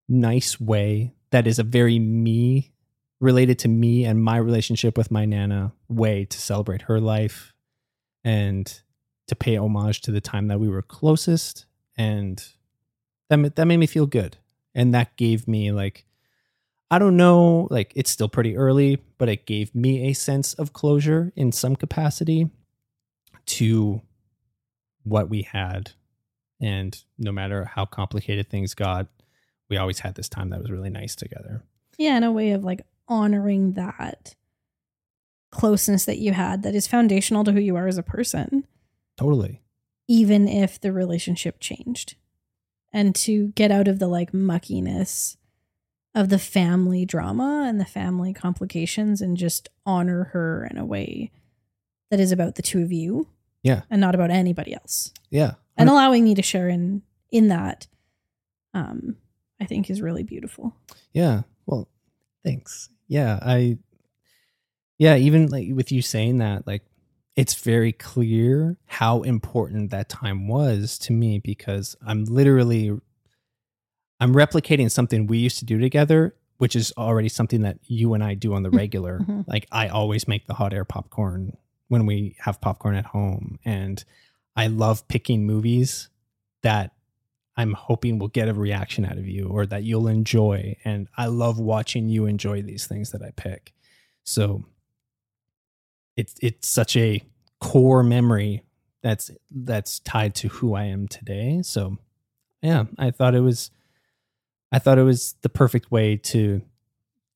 nice 0.07 0.59
way 0.59 1.13
that 1.31 1.47
is 1.47 1.59
a 1.59 1.63
very 1.63 1.99
me 1.99 2.71
related 3.19 3.59
to 3.59 3.67
me 3.67 4.05
and 4.05 4.21
my 4.21 4.37
relationship 4.37 4.97
with 4.97 5.11
my 5.11 5.25
nana 5.25 5.73
way 5.87 6.25
to 6.25 6.39
celebrate 6.39 6.83
her 6.83 6.99
life 6.99 7.53
and 8.23 8.81
to 9.27 9.35
pay 9.35 9.55
homage 9.55 10.01
to 10.01 10.11
the 10.11 10.21
time 10.21 10.47
that 10.47 10.59
we 10.59 10.67
were 10.67 10.81
closest 10.81 11.65
and 11.97 12.45
that 13.29 13.55
that 13.55 13.65
made 13.65 13.77
me 13.77 13.87
feel 13.87 14.05
good 14.05 14.37
and 14.75 14.93
that 14.93 15.15
gave 15.17 15.47
me 15.47 15.71
like 15.71 16.05
I 16.89 16.99
don't 16.99 17.15
know, 17.15 17.69
like 17.71 17.93
it's 17.95 18.11
still 18.11 18.27
pretty 18.27 18.57
early, 18.57 19.01
but 19.17 19.29
it 19.29 19.45
gave 19.45 19.73
me 19.73 20.09
a 20.09 20.13
sense 20.13 20.53
of 20.55 20.73
closure 20.73 21.31
in 21.37 21.53
some 21.53 21.77
capacity 21.77 22.49
to 23.45 24.01
what 25.03 25.29
we 25.29 25.43
had. 25.43 25.91
And 26.59 27.01
no 27.17 27.31
matter 27.31 27.63
how 27.63 27.85
complicated 27.85 28.49
things 28.49 28.73
got, 28.73 29.07
we 29.69 29.77
always 29.77 29.99
had 29.99 30.15
this 30.15 30.27
time 30.27 30.49
that 30.49 30.59
was 30.59 30.69
really 30.69 30.89
nice 30.89 31.15
together. 31.15 31.63
Yeah, 31.97 32.17
in 32.17 32.23
a 32.23 32.31
way 32.31 32.51
of 32.51 32.65
like 32.65 32.85
honoring 33.07 33.73
that 33.73 34.35
closeness 35.49 36.03
that 36.05 36.17
you 36.19 36.33
had 36.33 36.63
that 36.63 36.75
is 36.75 36.87
foundational 36.87 37.43
to 37.45 37.51
who 37.53 37.59
you 37.59 37.75
are 37.77 37.87
as 37.87 37.97
a 37.97 38.03
person, 38.03 38.65
Totally. 39.17 39.61
even 40.09 40.47
if 40.47 40.79
the 40.79 40.91
relationship 40.91 41.59
changed. 41.61 42.15
And 42.93 43.15
to 43.15 43.47
get 43.49 43.71
out 43.71 43.87
of 43.87 43.99
the 43.99 44.07
like 44.07 44.31
muckiness 44.33 45.37
of 46.13 46.29
the 46.29 46.39
family 46.39 47.05
drama 47.05 47.65
and 47.67 47.79
the 47.79 47.85
family 47.85 48.33
complications 48.33 49.21
and 49.21 49.37
just 49.37 49.69
honor 49.85 50.25
her 50.33 50.67
in 50.69 50.77
a 50.77 50.85
way 50.85 51.31
that 52.09 52.19
is 52.19 52.31
about 52.33 52.55
the 52.55 52.61
two 52.61 52.81
of 52.81 52.91
you. 52.91 53.27
Yeah. 53.63 53.83
And 53.89 54.01
not 54.01 54.15
about 54.15 54.31
anybody 54.31 54.73
else. 54.73 55.13
Yeah. 55.29 55.53
And 55.77 55.89
allowing 55.89 56.23
me 56.23 56.35
to 56.35 56.41
share 56.41 56.67
in 56.67 57.01
in 57.31 57.47
that 57.47 57.87
um 58.73 59.15
I 59.59 59.65
think 59.65 59.89
is 59.89 60.01
really 60.01 60.23
beautiful. 60.23 60.75
Yeah. 61.13 61.43
Well, 61.65 61.87
thanks. 62.43 62.89
Yeah, 63.07 63.39
I 63.41 63.77
Yeah, 64.97 65.15
even 65.15 65.47
like 65.47 65.69
with 65.71 65.91
you 65.91 66.01
saying 66.01 66.39
that, 66.39 66.67
like 66.67 66.83
it's 67.35 67.55
very 67.55 67.91
clear 67.93 68.77
how 68.87 69.21
important 69.21 69.89
that 69.91 70.09
time 70.09 70.47
was 70.47 70.97
to 70.99 71.13
me 71.13 71.39
because 71.39 71.95
I'm 72.05 72.25
literally 72.25 72.91
I'm 74.19 74.33
replicating 74.33 74.91
something 74.91 75.25
we 75.25 75.39
used 75.39 75.57
to 75.59 75.65
do 75.65 75.79
together, 75.79 76.35
which 76.57 76.75
is 76.75 76.93
already 76.97 77.29
something 77.29 77.61
that 77.61 77.79
you 77.85 78.13
and 78.13 78.23
I 78.23 78.35
do 78.35 78.53
on 78.53 78.61
the 78.63 78.69
regular. 78.69 79.19
Mhm. 79.19 79.47
Like 79.47 79.65
I 79.71 79.87
always 79.87 80.27
make 80.27 80.45
the 80.45 80.53
hot 80.53 80.73
air 80.73 80.85
popcorn 80.85 81.57
when 81.87 82.05
we 82.05 82.35
have 82.39 82.61
popcorn 82.61 82.95
at 82.95 83.07
home 83.07 83.57
and 83.65 84.03
I 84.55 84.67
love 84.67 85.07
picking 85.07 85.45
movies 85.45 86.09
that 86.61 86.93
I'm 87.57 87.73
hoping 87.73 88.19
will 88.19 88.27
get 88.27 88.47
a 88.47 88.53
reaction 88.53 89.05
out 89.05 89.17
of 89.17 89.27
you 89.27 89.47
or 89.47 89.65
that 89.65 89.83
you'll 89.83 90.07
enjoy. 90.07 90.77
And 90.85 91.07
I 91.17 91.25
love 91.27 91.59
watching 91.59 92.07
you 92.07 92.25
enjoy 92.25 92.61
these 92.61 92.87
things 92.87 93.11
that 93.11 93.21
I 93.21 93.31
pick. 93.31 93.73
So 94.23 94.63
it's 96.15 96.35
it's 96.41 96.67
such 96.67 96.95
a 96.97 97.23
core 97.59 98.03
memory 98.03 98.63
that's 99.01 99.31
that's 99.49 99.99
tied 99.99 100.35
to 100.35 100.47
who 100.47 100.75
I 100.75 100.85
am 100.85 101.07
today. 101.07 101.61
So 101.63 101.97
yeah, 102.61 102.85
I 102.97 103.11
thought 103.11 103.35
it 103.35 103.41
was 103.41 103.71
I 104.71 104.79
thought 104.79 104.99
it 104.99 105.03
was 105.03 105.35
the 105.41 105.49
perfect 105.49 105.91
way 105.91 106.17
to 106.17 106.61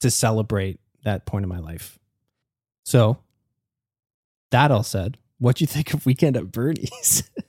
to 0.01 0.11
celebrate 0.11 0.79
that 1.03 1.25
point 1.25 1.43
in 1.43 1.49
my 1.49 1.59
life. 1.59 1.99
So 2.83 3.17
that 4.51 4.71
all 4.71 4.83
said, 4.83 5.17
what 5.39 5.57
do 5.57 5.63
you 5.63 5.67
think 5.67 5.93
of 5.93 6.05
Weekend 6.05 6.37
at 6.37 6.51
Bernie's? 6.51 7.23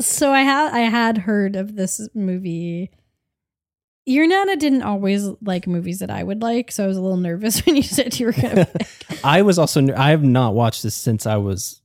So 0.00 0.32
I 0.32 0.40
had 0.42 0.72
I 0.72 0.80
had 0.80 1.18
heard 1.18 1.54
of 1.54 1.76
this 1.76 2.08
movie. 2.14 2.90
Your 4.04 4.26
nana 4.26 4.56
didn't 4.56 4.82
always 4.82 5.28
like 5.42 5.66
movies 5.68 6.00
that 6.00 6.10
I 6.10 6.22
would 6.24 6.42
like, 6.42 6.72
so 6.72 6.82
I 6.84 6.86
was 6.88 6.96
a 6.96 7.00
little 7.00 7.16
nervous 7.18 7.60
when 7.66 7.76
you 7.76 7.82
said 7.82 8.18
you 8.18 8.26
were 8.26 8.32
gonna 8.32 8.66
pick. 9.08 9.24
I 9.24 9.42
was 9.42 9.58
also 9.58 9.80
ner- 9.80 9.96
I 9.96 10.10
have 10.10 10.24
not 10.24 10.54
watched 10.54 10.82
this 10.82 10.94
since 10.96 11.24
I 11.26 11.36
was 11.36 11.80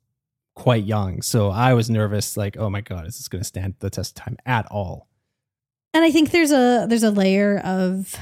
quite 0.55 0.83
young, 0.85 1.21
so 1.21 1.49
I 1.49 1.73
was 1.75 1.89
nervous. 1.89 2.35
Like, 2.35 2.57
oh 2.57 2.69
my 2.69 2.81
god, 2.81 3.05
is 3.05 3.17
this 3.17 3.27
going 3.27 3.41
to 3.41 3.47
stand 3.47 3.75
the 3.79 3.91
test 3.91 4.17
of 4.17 4.23
time 4.25 4.37
at 4.45 4.65
all? 4.71 5.07
And 5.93 6.03
I 6.03 6.09
think 6.11 6.31
there's 6.31 6.51
a 6.51 6.87
there's 6.89 7.03
a 7.03 7.11
layer 7.11 7.59
of 7.59 8.15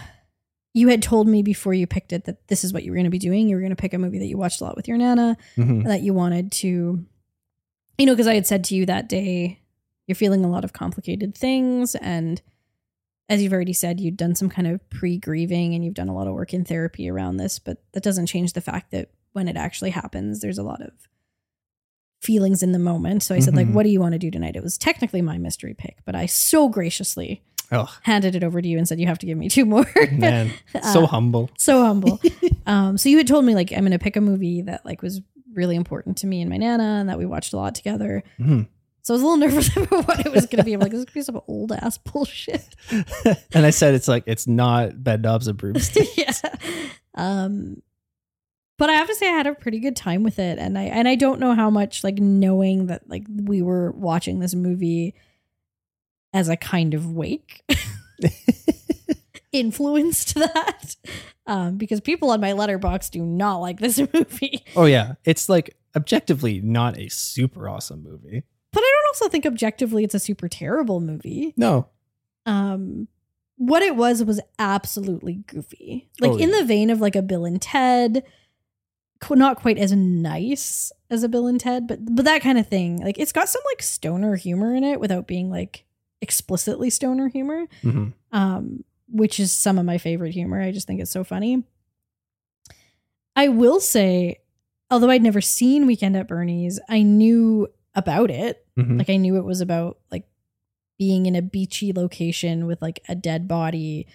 you 0.74 0.90
had 0.90 1.02
told 1.02 1.26
me 1.30 1.42
before 1.42 1.74
you 1.74 1.88
picked 1.88 2.12
it 2.12 2.26
that 2.26 2.50
this 2.50 2.66
is 2.66 2.74
what 2.74 2.84
you 2.84 2.92
were 2.92 2.96
going 2.98 3.06
to 3.06 3.10
be 3.10 3.18
doing. 3.18 3.48
You 3.48 3.56
were 3.56 3.62
going 3.62 3.70
to 3.70 3.78
pick 3.78 3.94
a 3.94 3.98
movie 3.98 4.20
that 4.20 4.26
you 4.28 4.38
watched 4.38 4.60
a 4.60 4.66
lot 4.66 4.76
with 4.76 4.90
your 4.90 4.98
nana, 4.98 5.38
Mhm. 5.56 5.86
that 5.86 6.02
you 6.02 6.14
wanted 6.14 6.52
to, 6.54 7.06
you 7.98 8.06
know, 8.06 8.12
because 8.12 8.28
I 8.28 8.34
had 8.36 8.46
said 8.46 8.66
to 8.66 8.76
you 8.76 8.86
that 8.88 9.08
day, 9.08 9.62
you're 10.06 10.16
feeling 10.16 10.44
a 10.44 10.50
lot 10.50 10.66
of 10.66 10.74
complicated 10.74 11.34
things. 11.34 11.96
And 11.96 12.42
as 13.30 13.42
you've 13.42 13.54
already 13.54 13.74
said, 13.74 14.00
you've 14.00 14.18
done 14.18 14.36
some 14.36 14.50
kind 14.50 14.68
of 14.68 14.88
pre 14.90 15.18
grieving 15.18 15.74
and 15.74 15.84
you've 15.84 15.94
done 15.96 16.10
a 16.10 16.14
lot 16.16 16.28
of 16.28 16.34
work 16.34 16.54
in 16.54 16.64
therapy 16.64 17.10
around 17.10 17.38
this. 17.38 17.60
But 17.60 17.78
that 17.94 18.04
doesn't 18.04 18.28
change 18.28 18.54
the 18.54 18.62
fact 18.62 18.92
that 18.92 19.10
when 19.34 19.48
it 19.48 19.58
actually 19.58 19.90
happens, 19.92 20.42
there's 20.42 20.58
a 20.60 20.64
lot 20.64 20.82
of 20.82 20.92
feelings 22.22 22.64
in 22.64 22.72
the 22.72 22.80
moment. 22.80 23.22
So 23.24 23.36
I 23.36 23.40
said, 23.40 23.56
like, 23.56 23.68
Mhm. 23.68 23.74
what 23.74 23.84
do 23.84 23.90
you 23.90 24.00
want 24.00 24.14
to 24.14 24.20
do 24.20 24.32
tonight? 24.32 24.56
It 24.56 24.64
was 24.64 24.78
technically 24.78 25.22
my 25.22 25.38
mystery 25.38 25.74
pick, 25.76 25.98
but 26.06 26.16
I 26.16 26.26
so 26.26 26.70
graciously 26.70 27.44
Oh 27.72 27.92
handed 28.04 28.36
it 28.36 28.44
over 28.44 28.62
to 28.62 28.68
you 28.68 28.78
and 28.78 28.88
said, 28.88 29.00
you 29.00 29.08
have 29.08 29.18
to 29.20 29.26
give 29.26 29.38
me 29.40 29.50
two 29.50 29.66
more. 29.66 29.86
man, 30.12 30.52
so 30.84 31.04
Uh, 31.04 31.08
humble. 31.08 31.50
so 31.58 31.84
humble. 31.84 32.20
um, 32.68 32.98
so 32.98 33.10
you 33.10 33.18
had 33.18 33.28
told 33.28 33.44
me 33.46 33.54
like 33.56 33.72
I'm 33.72 33.84
gonna 33.84 33.98
pick 34.00 34.16
a 34.16 34.22
movie 34.22 34.62
that 34.64 34.86
like 34.86 35.02
was 35.02 35.22
really 35.54 35.76
important 35.76 36.18
to 36.18 36.28
me 36.28 36.42
and 36.42 36.50
my 36.50 36.58
nana, 36.58 36.84
and 37.00 37.10
that 37.10 37.18
we 37.18 37.26
watched 37.26 37.54
a 37.54 37.58
lot 37.58 37.74
together. 37.76 38.24
Mhm. 38.40 38.68
So 39.06 39.14
I 39.14 39.18
was 39.18 39.22
a 39.22 39.26
little 39.26 39.38
nervous 39.38 39.78
about 39.78 40.08
what 40.08 40.26
it 40.26 40.32
was 40.32 40.48
gonna 40.48 40.64
be. 40.64 40.74
I'm 40.74 40.80
like, 40.80 40.90
this 40.90 41.02
is 41.02 41.06
gonna 41.06 41.14
be 41.14 41.22
some 41.22 41.42
old 41.48 41.72
ass 41.72 42.00
bullshit. 42.00 42.76
and 43.54 43.64
I 43.64 43.70
said 43.70 43.94
it's 43.94 44.08
like 44.08 44.24
it's 44.26 44.48
not 44.48 45.04
bed 45.04 45.22
knobs 45.22 45.48
and 45.48 45.56
broomsticks. 45.56 46.18
yeah. 46.18 46.32
Um, 47.14 47.84
but 48.80 48.90
I 48.90 48.94
have 48.94 49.08
to 49.08 49.14
say 49.14 49.30
I 49.30 49.34
had 49.34 49.46
a 49.46 49.54
pretty 49.54 49.80
good 49.80 49.96
time 49.96 50.24
with 50.24 50.40
it, 50.40 50.58
and 50.58 50.76
I 50.76 50.86
and 50.86 51.08
I 51.08 51.14
don't 51.14 51.40
know 51.40 51.54
how 51.54 51.70
much 51.70 52.04
like 52.04 52.18
knowing 52.18 52.88
that 52.88 53.08
like 53.08 53.26
we 53.30 53.62
were 53.62 53.92
watching 53.92 54.40
this 54.40 54.56
movie 54.56 55.14
as 56.34 56.50
a 56.50 56.58
kind 56.58 56.96
of 56.96 57.12
wake 57.12 57.64
influenced 59.52 60.34
that. 60.34 60.96
Um, 61.46 61.78
because 61.78 62.02
people 62.02 62.32
on 62.32 62.42
my 62.42 62.54
Letterboxd 62.54 63.12
do 63.12 63.22
not 63.22 63.58
like 63.58 63.80
this 63.80 64.00
movie. 64.14 64.66
oh 64.76 64.86
yeah, 64.86 65.14
it's 65.26 65.48
like 65.48 65.78
objectively 65.96 66.60
not 66.60 66.98
a 66.98 67.08
super 67.08 67.70
awesome 67.70 68.02
movie. 68.02 68.42
Also 69.16 69.30
think 69.30 69.46
objectively 69.46 70.04
it's 70.04 70.14
a 70.16 70.20
super 70.20 70.48
terrible 70.50 71.00
movie. 71.00 71.54
No, 71.56 71.88
Um 72.46 73.08
what 73.58 73.82
it 73.82 73.96
was 73.96 74.22
was 74.24 74.42
absolutely 74.60 75.36
goofy. 75.48 76.10
Like 76.20 76.32
Oh, 76.32 76.38
in 76.38 76.50
yeah. 76.50 76.60
the 76.60 76.66
vein 76.66 76.90
of 76.90 77.00
like 77.00 77.16
a 77.16 77.22
Bill 77.22 77.46
and 77.46 77.62
Ted. 77.62 78.24
Not 79.32 79.58
quite 79.62 79.78
as 79.80 79.92
nice 79.94 80.92
as 81.10 81.24
a 81.24 81.30
Bill 81.30 81.48
and 81.48 81.60
Ted, 81.60 81.88
but 81.88 82.00
but 82.14 82.26
that 82.26 82.42
kind 82.42 82.58
of 82.60 82.68
thing. 82.68 82.98
Like 83.02 83.18
it's 83.18 83.32
got 83.32 83.48
some 83.50 83.62
like 83.72 83.82
stoner 83.82 84.36
humor 84.36 84.76
in 84.76 84.84
it 84.84 85.00
without 85.00 85.26
being 85.26 85.50
like 85.50 85.86
explicitly 86.22 86.90
stoner 86.90 87.30
humor. 87.30 87.66
Mhm. 87.84 88.14
um, 88.34 88.84
which 89.08 89.40
is 89.40 89.52
some 89.54 89.78
of 89.80 89.86
my 89.86 89.98
favorite 89.98 90.34
humor. 90.34 90.60
I 90.62 90.72
just 90.72 90.86
think 90.88 91.00
it's 91.00 91.12
so 91.12 91.24
funny. 91.24 91.64
I 93.36 93.48
will 93.48 93.80
say, 93.80 94.40
although 94.92 95.10
I'd 95.10 95.24
never 95.24 95.42
seen 95.42 95.86
Weekend 95.88 96.16
at 96.18 96.28
Bernie's, 96.28 96.80
I 96.90 97.02
knew 97.02 97.68
about 97.96 98.30
it. 98.32 98.66
Mhm. 98.78 98.98
Like 98.98 99.10
I 99.10 99.18
knew 99.18 99.38
it 99.38 99.46
was 99.46 99.62
about 99.62 99.98
like 100.12 100.28
being 100.98 101.26
in 101.26 101.36
a 101.36 101.42
beachy 101.42 101.92
location 101.94 102.66
with 102.68 102.82
like 102.82 103.02
a 103.10 103.16
dead 103.16 103.48
body 103.48 104.08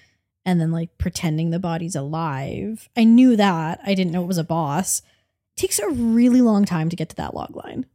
and 0.44 0.60
then 0.60 0.72
like 0.72 0.96
pretending 0.98 1.50
the 1.50 1.58
body's 1.58 1.94
alive. 1.94 2.88
I 2.96 3.04
knew 3.04 3.36
that. 3.36 3.80
I 3.84 3.94
didn't 3.94 4.12
know 4.12 4.22
it 4.22 4.26
was 4.28 4.38
a 4.38 4.44
boss. 4.44 5.00
It 5.56 5.60
takes 5.60 5.78
a 5.78 5.88
really 5.90 6.40
long 6.40 6.64
time 6.64 6.88
to 6.88 6.96
get 6.96 7.08
to 7.10 7.16
that 7.16 7.34
log 7.34 7.54
line. 7.56 7.86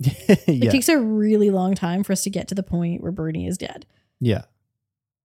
It 0.28 0.48
yeah, 0.64 0.70
takes 0.70 0.88
a 0.88 0.98
really 0.98 1.50
long 1.50 1.74
time 1.74 2.02
for 2.02 2.12
us 2.12 2.22
to 2.24 2.30
get 2.30 2.48
to 2.48 2.54
the 2.54 2.62
point 2.62 3.02
where 3.02 3.12
Bernie 3.12 3.46
is 3.46 3.58
dead. 3.58 3.86
yeah, 4.20 4.42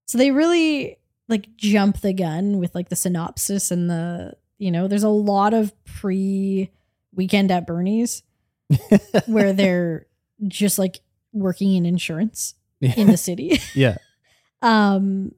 So 0.05 0.17
they 0.17 0.31
really 0.31 0.97
like 1.27 1.55
jump 1.57 2.01
the 2.01 2.13
gun 2.13 2.57
with 2.59 2.75
like 2.75 2.89
the 2.89 2.95
synopsis 2.95 3.71
and 3.71 3.89
the 3.89 4.33
you 4.57 4.71
know, 4.71 4.87
there's 4.89 5.03
a 5.03 5.09
lot 5.09 5.53
of 5.53 5.73
pre 5.85 6.69
weekend 7.15 7.49
at 7.51 7.65
Bernie's 7.65 8.23
where 9.25 9.53
they're 9.53 10.05
just 10.47 10.79
like 10.79 10.99
working 11.33 11.75
in 11.75 11.85
insurance 11.85 12.55
in 12.81 13.07
the 13.07 13.17
city. 13.17 13.59
yeah. 13.73 13.97
um 14.61 15.31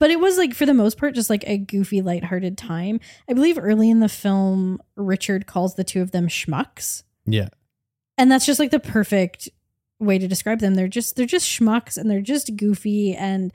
but 0.00 0.10
it 0.10 0.20
was 0.20 0.38
like 0.38 0.54
for 0.54 0.64
the 0.64 0.74
most 0.74 0.96
part 0.96 1.14
just 1.14 1.28
like 1.28 1.44
a 1.46 1.58
goofy 1.58 2.02
lighthearted 2.02 2.56
time. 2.56 3.00
I 3.28 3.32
believe 3.32 3.58
early 3.58 3.90
in 3.90 4.00
the 4.00 4.08
film 4.08 4.80
Richard 4.96 5.46
calls 5.46 5.74
the 5.74 5.84
two 5.84 6.00
of 6.02 6.12
them 6.12 6.28
schmucks. 6.28 7.02
Yeah. 7.26 7.48
And 8.16 8.30
that's 8.30 8.46
just 8.46 8.60
like 8.60 8.70
the 8.70 8.80
perfect 8.80 9.48
way 9.98 10.18
to 10.18 10.28
describe 10.28 10.60
them. 10.60 10.74
They're 10.74 10.88
just 10.88 11.16
they're 11.16 11.26
just 11.26 11.48
schmucks 11.48 11.96
and 11.96 12.10
they're 12.10 12.20
just 12.20 12.56
goofy 12.56 13.14
and 13.14 13.52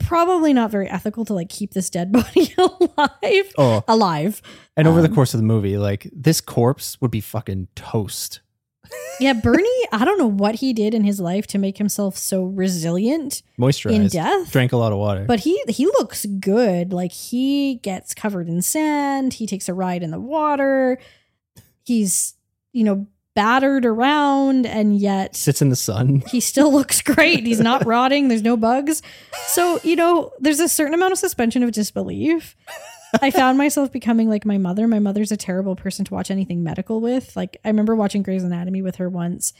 probably 0.00 0.52
not 0.52 0.70
very 0.70 0.88
ethical 0.88 1.24
to 1.26 1.34
like 1.34 1.48
keep 1.48 1.72
this 1.74 1.90
dead 1.90 2.12
body 2.12 2.54
alive. 2.58 3.52
Oh, 3.58 3.84
Alive. 3.88 4.40
and 4.76 4.88
over 4.88 5.02
the 5.02 5.08
Um, 5.08 5.14
course 5.14 5.34
of 5.34 5.38
the 5.40 5.46
movie, 5.46 5.76
like 5.78 6.08
this 6.12 6.40
corpse 6.40 7.00
would 7.00 7.10
be 7.10 7.20
fucking 7.20 7.68
toast. 7.74 8.40
Yeah, 9.20 9.32
Bernie, 9.32 9.68
I 9.92 10.04
don't 10.04 10.18
know 10.18 10.26
what 10.26 10.56
he 10.56 10.72
did 10.74 10.92
in 10.92 11.04
his 11.04 11.18
life 11.20 11.46
to 11.48 11.58
make 11.58 11.78
himself 11.78 12.16
so 12.18 12.44
resilient 12.44 13.42
Moisturized, 13.58 13.94
in 13.94 14.06
death. 14.08 14.50
drank 14.52 14.72
a 14.72 14.76
lot 14.76 14.92
of 14.92 14.98
water. 14.98 15.24
But 15.26 15.40
he 15.40 15.62
he 15.68 15.86
looks 15.86 16.26
good. 16.26 16.92
Like 16.92 17.12
he 17.12 17.76
gets 17.76 18.12
covered 18.12 18.48
in 18.48 18.60
sand. 18.60 19.34
He 19.34 19.46
takes 19.46 19.68
a 19.68 19.74
ride 19.74 20.02
in 20.02 20.10
the 20.10 20.20
water. 20.20 20.98
He's 21.84 22.34
you 22.72 22.84
know 22.84 23.06
battered 23.34 23.84
around 23.86 24.66
and 24.66 24.98
yet 24.98 25.34
Sits 25.34 25.62
in 25.62 25.68
the 25.70 25.76
sun. 25.76 26.22
he 26.30 26.40
still 26.40 26.72
looks 26.72 27.00
great. 27.02 27.46
He's 27.46 27.60
not 27.60 27.86
rotting. 27.86 28.28
There's 28.28 28.42
no 28.42 28.56
bugs. 28.56 29.02
So, 29.46 29.80
you 29.82 29.96
know, 29.96 30.32
there's 30.40 30.60
a 30.60 30.68
certain 30.68 30.94
amount 30.94 31.12
of 31.12 31.18
suspension 31.18 31.62
of 31.62 31.72
disbelief. 31.72 32.56
I 33.20 33.30
found 33.30 33.58
myself 33.58 33.92
becoming 33.92 34.28
like 34.28 34.46
my 34.46 34.58
mother. 34.58 34.88
My 34.88 34.98
mother's 34.98 35.32
a 35.32 35.36
terrible 35.36 35.76
person 35.76 36.04
to 36.06 36.14
watch 36.14 36.30
anything 36.30 36.62
medical 36.62 37.00
with. 37.00 37.36
Like, 37.36 37.58
I 37.64 37.68
remember 37.68 37.94
watching 37.94 38.22
Grey's 38.22 38.44
Anatomy 38.44 38.80
with 38.80 38.96
her 38.96 39.08
once, 39.10 39.52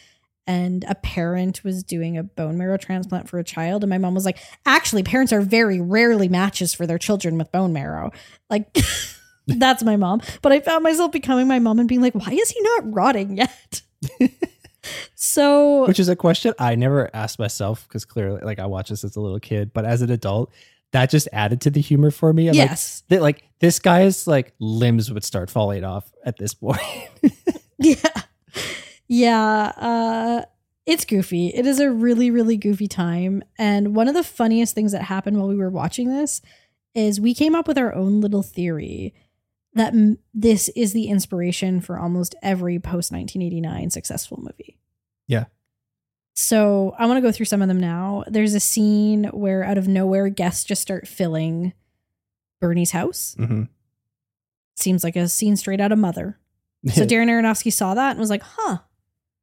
and 0.47 0.85
a 0.89 0.95
parent 0.95 1.63
was 1.63 1.83
doing 1.83 2.17
a 2.17 2.23
bone 2.23 2.57
marrow 2.57 2.79
transplant 2.79 3.29
for 3.29 3.39
a 3.39 3.45
child. 3.45 3.83
And 3.83 3.91
my 3.91 3.99
mom 3.99 4.15
was 4.15 4.25
like, 4.25 4.39
actually, 4.65 5.03
parents 5.03 5.33
are 5.33 5.41
very 5.43 5.81
rarely 5.81 6.29
matches 6.29 6.73
for 6.73 6.87
their 6.87 6.99
children 6.99 7.37
with 7.37 7.53
bone 7.53 7.73
marrow. 7.73 8.11
Like, 8.49 8.75
that's 9.47 9.83
my 9.83 9.97
mom. 9.97 10.23
But 10.41 10.53
I 10.53 10.61
found 10.61 10.83
myself 10.83 11.13
becoming 11.13 11.49
my 11.49 11.59
mom 11.59 11.79
and 11.79 11.89
being 11.89 12.01
like, 12.01 12.15
why 12.15 12.33
is 12.33 12.51
he 12.51 12.61
not 12.61 12.93
rotting 12.93 13.37
yet? 13.37 13.83
so, 15.15 15.87
Which 15.87 16.01
is 16.01 16.09
a 16.09 16.17
question 16.17 16.55
I 16.59 16.75
never 16.75 17.11
asked 17.15 17.39
myself 17.39 17.87
because 17.89 18.05
clearly, 18.05 18.41
like, 18.43 18.59
I 18.59 18.67
watched 18.67 18.91
this 18.91 19.05
as 19.05 19.17
a 19.17 19.21
little 19.21 19.41
kid, 19.41 19.73
but 19.73 19.85
as 19.85 20.03
an 20.03 20.11
adult, 20.11 20.53
that 20.93 21.11
just 21.11 21.29
added 21.33 21.61
to 21.63 21.71
the 21.71 21.81
humor 21.81 22.11
for 22.11 22.33
me. 22.33 22.49
I'm 22.49 22.57
like, 22.57 22.69
yes. 22.69 23.03
th- 23.09 23.21
like 23.21 23.43
this 23.61 23.79
guy's 23.79 24.27
like 24.27 24.53
limbs 24.59 25.11
would 25.11 25.25
start 25.25 25.51
falling 25.51 25.85
off 25.85 26.13
at 26.25 26.37
this 26.37 26.55
point. 26.55 26.81
yeah 27.79 28.23
yeah 29.09 29.73
uh 29.77 30.43
it's 30.87 31.05
goofy 31.05 31.49
it 31.49 31.67
is 31.67 31.81
a 31.81 31.91
really 31.91 32.31
really 32.31 32.57
goofy 32.57 32.89
time 32.89 33.43
and 33.59 33.95
one 33.95 34.09
of 34.09 34.15
the 34.15 34.23
funniest 34.23 34.75
things 34.75 34.93
that 34.93 35.03
happened 35.03 35.37
while 35.37 35.49
we 35.49 35.57
were 35.57 35.71
watching 35.71 36.09
this 36.09 36.41
is 36.95 37.21
we 37.21 37.35
came 37.35 37.55
up 37.55 37.67
with 37.67 37.79
our 37.79 37.95
own 37.95 38.21
little 38.21 38.43
theory 38.43 39.15
that 39.75 39.95
m- 39.95 40.19
this 40.35 40.69
is 40.77 40.93
the 40.93 41.07
inspiration 41.09 41.81
for 41.81 41.99
almost 41.99 42.35
every 42.43 42.79
post 42.79 43.11
1989 43.13 43.91
successful 43.91 44.39
movie 44.41 44.77
Yeah. 45.29 45.45
so 46.35 46.95
i 46.99 47.07
want 47.07 47.17
to 47.19 47.21
go 47.23 47.33
through 47.33 47.47
some 47.47 47.63
of 47.63 47.69
them 47.69 47.81
now 47.81 48.25
there's 48.29 48.55
a 48.55 48.61
scene 48.61 49.25
where 49.33 49.65
out 49.65 49.79
of 49.79 49.89
nowhere 49.89 50.29
guests 50.29 50.65
just 50.65 50.83
start 50.83 51.07
filling 51.07 51.73
bernie's 52.61 52.91
house 52.93 53.35
Mhm. 53.39 53.69
seems 54.77 55.05
like 55.05 55.17
a 55.17 55.29
scene 55.29 55.57
straight 55.57 55.81
out 55.81 55.93
of 55.93 55.99
mother 55.99 56.39
so 56.93 57.05
darren 57.07 57.29
aronofsky 57.29 57.73
saw 57.73 57.95
that 57.95 58.11
and 58.13 58.21
was 58.21 58.31
like 58.31 58.43
huh 58.43 58.79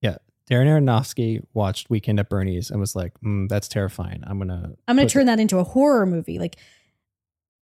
Yeah, 0.01 0.17
Darren 0.49 0.65
Aronofsky 0.67 1.43
watched 1.53 1.89
Weekend 1.91 2.19
at 2.19 2.27
Bernie's 2.29 2.71
and 2.71 2.79
was 2.79 2.95
like, 2.95 3.13
mm, 3.21 3.47
"That's 3.49 3.67
terrifying. 3.67 4.23
I'm 4.25 4.39
gonna." 4.39 4.71
I'm 4.87 4.95
gonna 4.95 5.07
turn 5.07 5.27
that 5.27 5.39
into 5.39 5.59
a 5.59 5.63
horror 5.63 6.07
movie. 6.07 6.39
Like, 6.39 6.55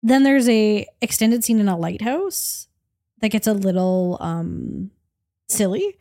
then 0.02 0.22
there's 0.22 0.48
a 0.48 0.86
extended 1.00 1.44
scene 1.44 1.60
in 1.60 1.68
a 1.68 1.76
lighthouse 1.78 2.68
that 3.20 3.28
gets 3.28 3.46
a 3.46 3.52
little 3.54 4.18
um 4.20 4.90
silly, 5.48 5.98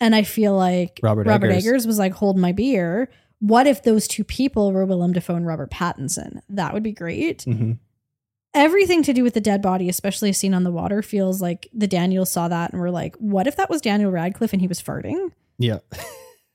and 0.00 0.14
I 0.14 0.22
feel 0.22 0.54
like 0.56 1.00
Robert 1.02 1.26
Robert 1.26 1.50
Eggers. 1.50 1.66
Eggers 1.66 1.86
was 1.86 1.98
like, 1.98 2.12
"Hold 2.14 2.36
my 2.38 2.52
beer." 2.52 3.08
What 3.40 3.68
if 3.68 3.84
those 3.84 4.08
two 4.08 4.24
people 4.24 4.72
were 4.72 4.84
Willem 4.84 5.12
Dafoe 5.12 5.36
and 5.36 5.46
Robert 5.46 5.70
Pattinson? 5.70 6.40
That 6.48 6.74
would 6.74 6.82
be 6.82 6.90
great. 6.92 7.44
Mhm. 7.44 7.78
Everything 8.52 9.04
to 9.04 9.12
do 9.12 9.22
with 9.22 9.34
the 9.34 9.40
dead 9.40 9.62
body, 9.62 9.88
especially 9.88 10.30
a 10.30 10.34
scene 10.34 10.54
on 10.54 10.64
the 10.64 10.72
water, 10.72 11.02
feels 11.02 11.40
like 11.40 11.68
the 11.72 11.86
Daniels 11.86 12.30
saw 12.32 12.48
that 12.48 12.72
and 12.72 12.80
were 12.80 12.90
like, 12.90 13.14
"What 13.16 13.46
if 13.46 13.54
that 13.56 13.70
was 13.70 13.80
Daniel 13.80 14.10
Radcliffe 14.10 14.52
and 14.52 14.60
he 14.60 14.66
was 14.66 14.82
farting?" 14.82 15.30
Yeah. 15.58 15.78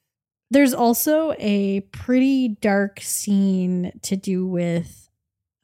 There's 0.52 0.74
also 0.74 1.34
a 1.40 1.82
pretty 1.92 2.50
dark 2.50 3.00
scene 3.02 3.92
to 4.04 4.16
do 4.18 4.46
with 4.46 5.03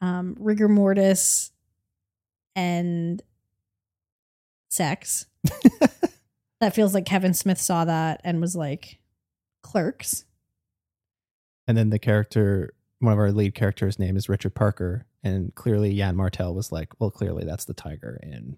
um, 0.02 0.36
rigor 0.40 0.68
mortis 0.68 1.52
and 2.56 3.22
sex. 4.70 5.26
that 6.60 6.74
feels 6.74 6.94
like 6.94 7.06
Kevin 7.06 7.34
Smith 7.34 7.60
saw 7.60 7.86
that 7.86 8.22
and 8.24 8.42
was 8.42 8.56
like, 8.56 9.00
clerks. 9.62 10.26
And 11.68 11.78
then 11.78 11.90
the 11.90 12.00
character, 12.00 12.74
one 13.00 13.14
of 13.14 13.20
our 13.20 13.32
lead 13.32 13.54
characters' 13.54 14.00
name 14.00 14.18
is 14.18 14.30
Richard 14.30 14.56
Parker, 14.56 15.06
and 15.24 15.54
clearly 15.54 15.92
Yann 15.92 16.16
Martel 16.16 16.56
was 16.56 16.72
like, 16.72 17.00
"Well, 17.00 17.12
clearly 17.12 17.46
that's 17.46 17.66
the 17.66 17.74
tiger." 17.74 18.20
And 18.24 18.58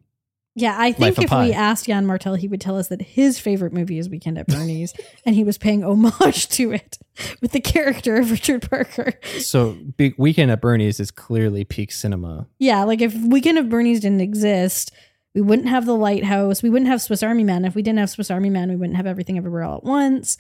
Yeah, 0.54 0.76
I 0.78 0.92
think 0.92 1.18
of 1.18 1.24
if 1.24 1.32
we 1.32 1.54
asked 1.54 1.88
Yann 1.88 2.06
Martel, 2.06 2.36
he 2.36 2.50
would 2.50 2.60
tell 2.60 2.78
us 2.78 2.90
that 2.90 3.02
his 3.02 3.40
favorite 3.40 3.72
movie 3.72 3.98
is 3.98 4.10
Weekend 4.10 4.38
at 4.38 4.48
Bernie's, 4.48 4.94
and 5.26 5.34
he 5.34 5.46
was 5.46 5.58
paying 5.58 5.84
homage 5.84 6.50
to 6.50 6.74
it 6.74 6.98
with 7.42 7.54
the 7.54 7.62
character 7.62 8.18
of 8.18 8.32
Richard 8.32 8.70
Parker. 8.70 9.14
so, 9.40 9.78
big 9.96 10.16
Weekend 10.18 10.52
at 10.52 10.60
Bernie's 10.60 11.00
is 11.00 11.10
clearly 11.10 11.64
peak 11.64 11.92
cinema. 11.92 12.48
Yeah, 12.60 12.84
like 12.84 13.02
if 13.02 13.16
Weekend 13.16 13.60
at 13.60 13.70
Bernie's 13.70 14.02
didn't 14.02 14.22
exist, 14.22 14.92
we 15.34 15.42
wouldn't 15.42 15.70
have 15.70 15.86
the 15.86 15.96
lighthouse. 15.96 16.62
We 16.62 16.70
wouldn't 16.70 16.90
have 16.90 17.02
Swiss 17.02 17.24
Army 17.24 17.44
Man. 17.44 17.64
If 17.64 17.76
we 17.76 17.82
didn't 17.82 18.00
have 18.00 18.10
Swiss 18.10 18.30
Army 18.30 18.50
Man, 18.50 18.70
we 18.70 18.76
wouldn't 18.76 18.98
have 18.98 19.08
everything 19.08 19.38
everywhere 19.38 19.64
all 19.64 19.78
at 19.78 19.84
once. 19.84 20.38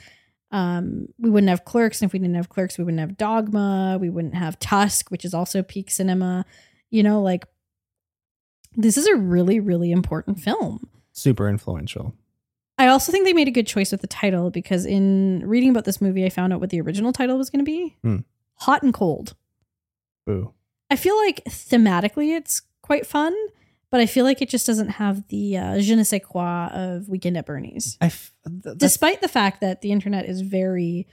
Um, 0.51 1.07
we 1.17 1.29
wouldn't 1.29 1.49
have 1.49 1.63
clerks. 1.63 2.01
And 2.01 2.09
if 2.09 2.13
we 2.13 2.19
didn't 2.19 2.35
have 2.35 2.49
clerks, 2.49 2.77
we 2.77 2.83
wouldn't 2.83 2.99
have 2.99 3.17
Dogma. 3.17 3.97
We 3.99 4.09
wouldn't 4.09 4.35
have 4.35 4.59
Tusk, 4.59 5.09
which 5.09 5.23
is 5.23 5.33
also 5.33 5.63
peak 5.63 5.89
cinema. 5.89 6.45
You 6.89 7.03
know, 7.03 7.21
like 7.21 7.45
this 8.75 8.97
is 8.97 9.07
a 9.07 9.15
really, 9.15 9.59
really 9.59 9.91
important 9.91 10.39
film. 10.39 10.87
Super 11.11 11.47
influential. 11.49 12.15
I 12.77 12.87
also 12.87 13.11
think 13.11 13.25
they 13.25 13.33
made 13.33 13.47
a 13.47 13.51
good 13.51 13.67
choice 13.67 13.91
with 13.91 14.01
the 14.01 14.07
title 14.07 14.49
because 14.49 14.85
in 14.85 15.43
reading 15.45 15.69
about 15.69 15.85
this 15.85 16.01
movie, 16.01 16.25
I 16.25 16.29
found 16.29 16.51
out 16.53 16.59
what 16.59 16.69
the 16.71 16.81
original 16.81 17.11
title 17.13 17.37
was 17.37 17.49
going 17.49 17.63
to 17.63 17.69
be 17.71 17.95
Hmm. 18.01 18.17
Hot 18.55 18.81
and 18.83 18.93
Cold. 18.93 19.35
Boo. 20.25 20.53
I 20.89 20.95
feel 20.95 21.15
like 21.17 21.43
thematically 21.45 22.35
it's 22.35 22.61
quite 22.81 23.05
fun, 23.05 23.35
but 23.89 23.99
I 23.99 24.05
feel 24.05 24.25
like 24.25 24.41
it 24.41 24.49
just 24.49 24.65
doesn't 24.67 24.89
have 24.89 25.27
the 25.29 25.57
uh, 25.57 25.79
je 25.79 25.95
ne 25.95 26.03
sais 26.03 26.21
quoi 26.23 26.67
of 26.71 27.07
Weekend 27.09 27.37
at 27.37 27.45
Bernie's. 27.45 27.97
I 28.01 28.07
f- 28.07 28.31
th- 28.63 28.77
Despite 28.77 29.21
the 29.21 29.27
fact 29.27 29.61
that 29.61 29.81
the 29.81 29.91
internet 29.91 30.25
is 30.25 30.41
very 30.41 31.07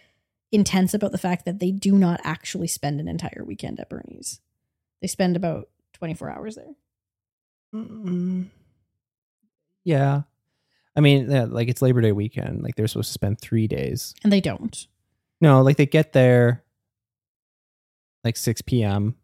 intense 0.52 0.94
about 0.94 1.12
the 1.12 1.18
fact 1.18 1.44
that 1.44 1.58
they 1.58 1.70
do 1.70 1.98
not 1.98 2.20
actually 2.24 2.66
spend 2.68 3.00
an 3.00 3.08
entire 3.08 3.44
weekend 3.46 3.78
at 3.80 3.88
Bernie's. 3.90 4.40
They 5.02 5.06
spend 5.06 5.36
about 5.36 5.68
24 5.94 6.30
hours 6.30 6.54
there. 6.56 6.74
Mm, 7.74 8.46
yeah. 9.84 10.22
I 10.96 11.00
mean, 11.00 11.30
yeah, 11.30 11.44
like 11.44 11.68
it's 11.68 11.82
Labor 11.82 12.00
Day 12.00 12.12
weekend. 12.12 12.62
Like 12.62 12.74
they're 12.74 12.88
supposed 12.88 13.08
to 13.08 13.12
spend 13.12 13.40
three 13.40 13.66
days. 13.66 14.14
And 14.24 14.32
they 14.32 14.40
don't. 14.40 14.86
No, 15.40 15.62
like 15.62 15.76
they 15.76 15.86
get 15.86 16.12
there 16.12 16.64
like 18.24 18.36
6 18.36 18.62
p.m. 18.62 19.14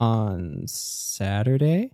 on 0.00 0.66
Saturday. 0.66 1.92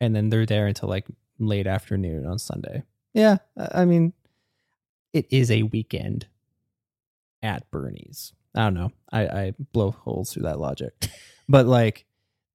And 0.00 0.14
then 0.14 0.28
they're 0.30 0.46
there 0.46 0.66
until 0.66 0.88
like 0.88 1.06
late 1.38 1.66
afternoon 1.66 2.26
on 2.26 2.38
Sunday. 2.38 2.84
Yeah. 3.12 3.38
I 3.58 3.82
I 3.82 3.84
mean, 3.84 4.12
it 5.12 5.26
is 5.30 5.50
a 5.50 5.62
weekend 5.64 6.26
at 7.42 7.70
Bernie's. 7.70 8.32
I 8.54 8.64
don't 8.64 8.74
know. 8.74 8.92
I, 9.12 9.26
I 9.26 9.54
blow 9.72 9.90
holes 9.90 10.32
through 10.32 10.44
that 10.44 10.60
logic. 10.60 10.92
But 11.46 11.66
like 11.66 12.06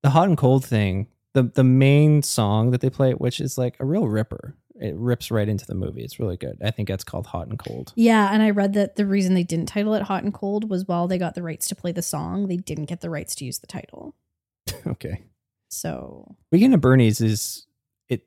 the 0.01 0.10
hot 0.10 0.30
and 0.30 0.38
cold 0.38 0.65
thing, 0.65 1.06
the 1.34 1.43
the 1.43 1.64
main 1.64 2.22
song 2.22 2.72
that 2.72 2.81
they 2.81 2.89
play, 2.89 3.14
which 3.14 3.39
is 3.39 3.57
like 3.57 3.76
a 3.80 3.85
real 3.85 4.07
ripper. 4.07 4.56
It 4.81 4.95
rips 4.95 5.30
right 5.30 5.47
into 5.49 5.65
the 5.65 5.76
movie. 5.76 6.03
It's 6.03 6.19
really 6.19 6.38
good. 6.38 6.57
I 6.64 6.72
think 6.72 6.88
that's 6.88 7.03
called 7.03 7.27
Hot 7.27 7.47
and 7.47 7.60
Cold. 7.60 7.91
Yeah, 7.97 8.30
and 8.31 8.41
I 8.41 8.51
read 8.51 8.73
that 8.73 8.95
the 8.95 9.06
reason 9.06 9.34
they 9.34 9.43
didn't 9.43 9.68
title 9.68 9.93
it 9.93 10.03
Hot 10.03 10.23
and 10.23 10.34
Cold 10.34 10.69
was 10.69 10.88
while 10.88 11.07
they 11.07 11.18
got 11.18 11.35
the 11.35 11.43
rights 11.43 11.68
to 11.68 11.76
play 11.76 11.91
the 11.91 12.01
song, 12.01 12.47
they 12.47 12.56
didn't 12.56 12.85
get 12.85 13.01
the 13.01 13.10
rights 13.10 13.35
to 13.35 13.45
use 13.45 13.60
the 13.60 13.68
title. 13.68 14.15
okay. 14.88 15.23
So 15.68 16.35
Weekend 16.51 16.73
at 16.73 16.81
Bernie's 16.81 17.19
is 17.22 17.68
it. 18.07 18.23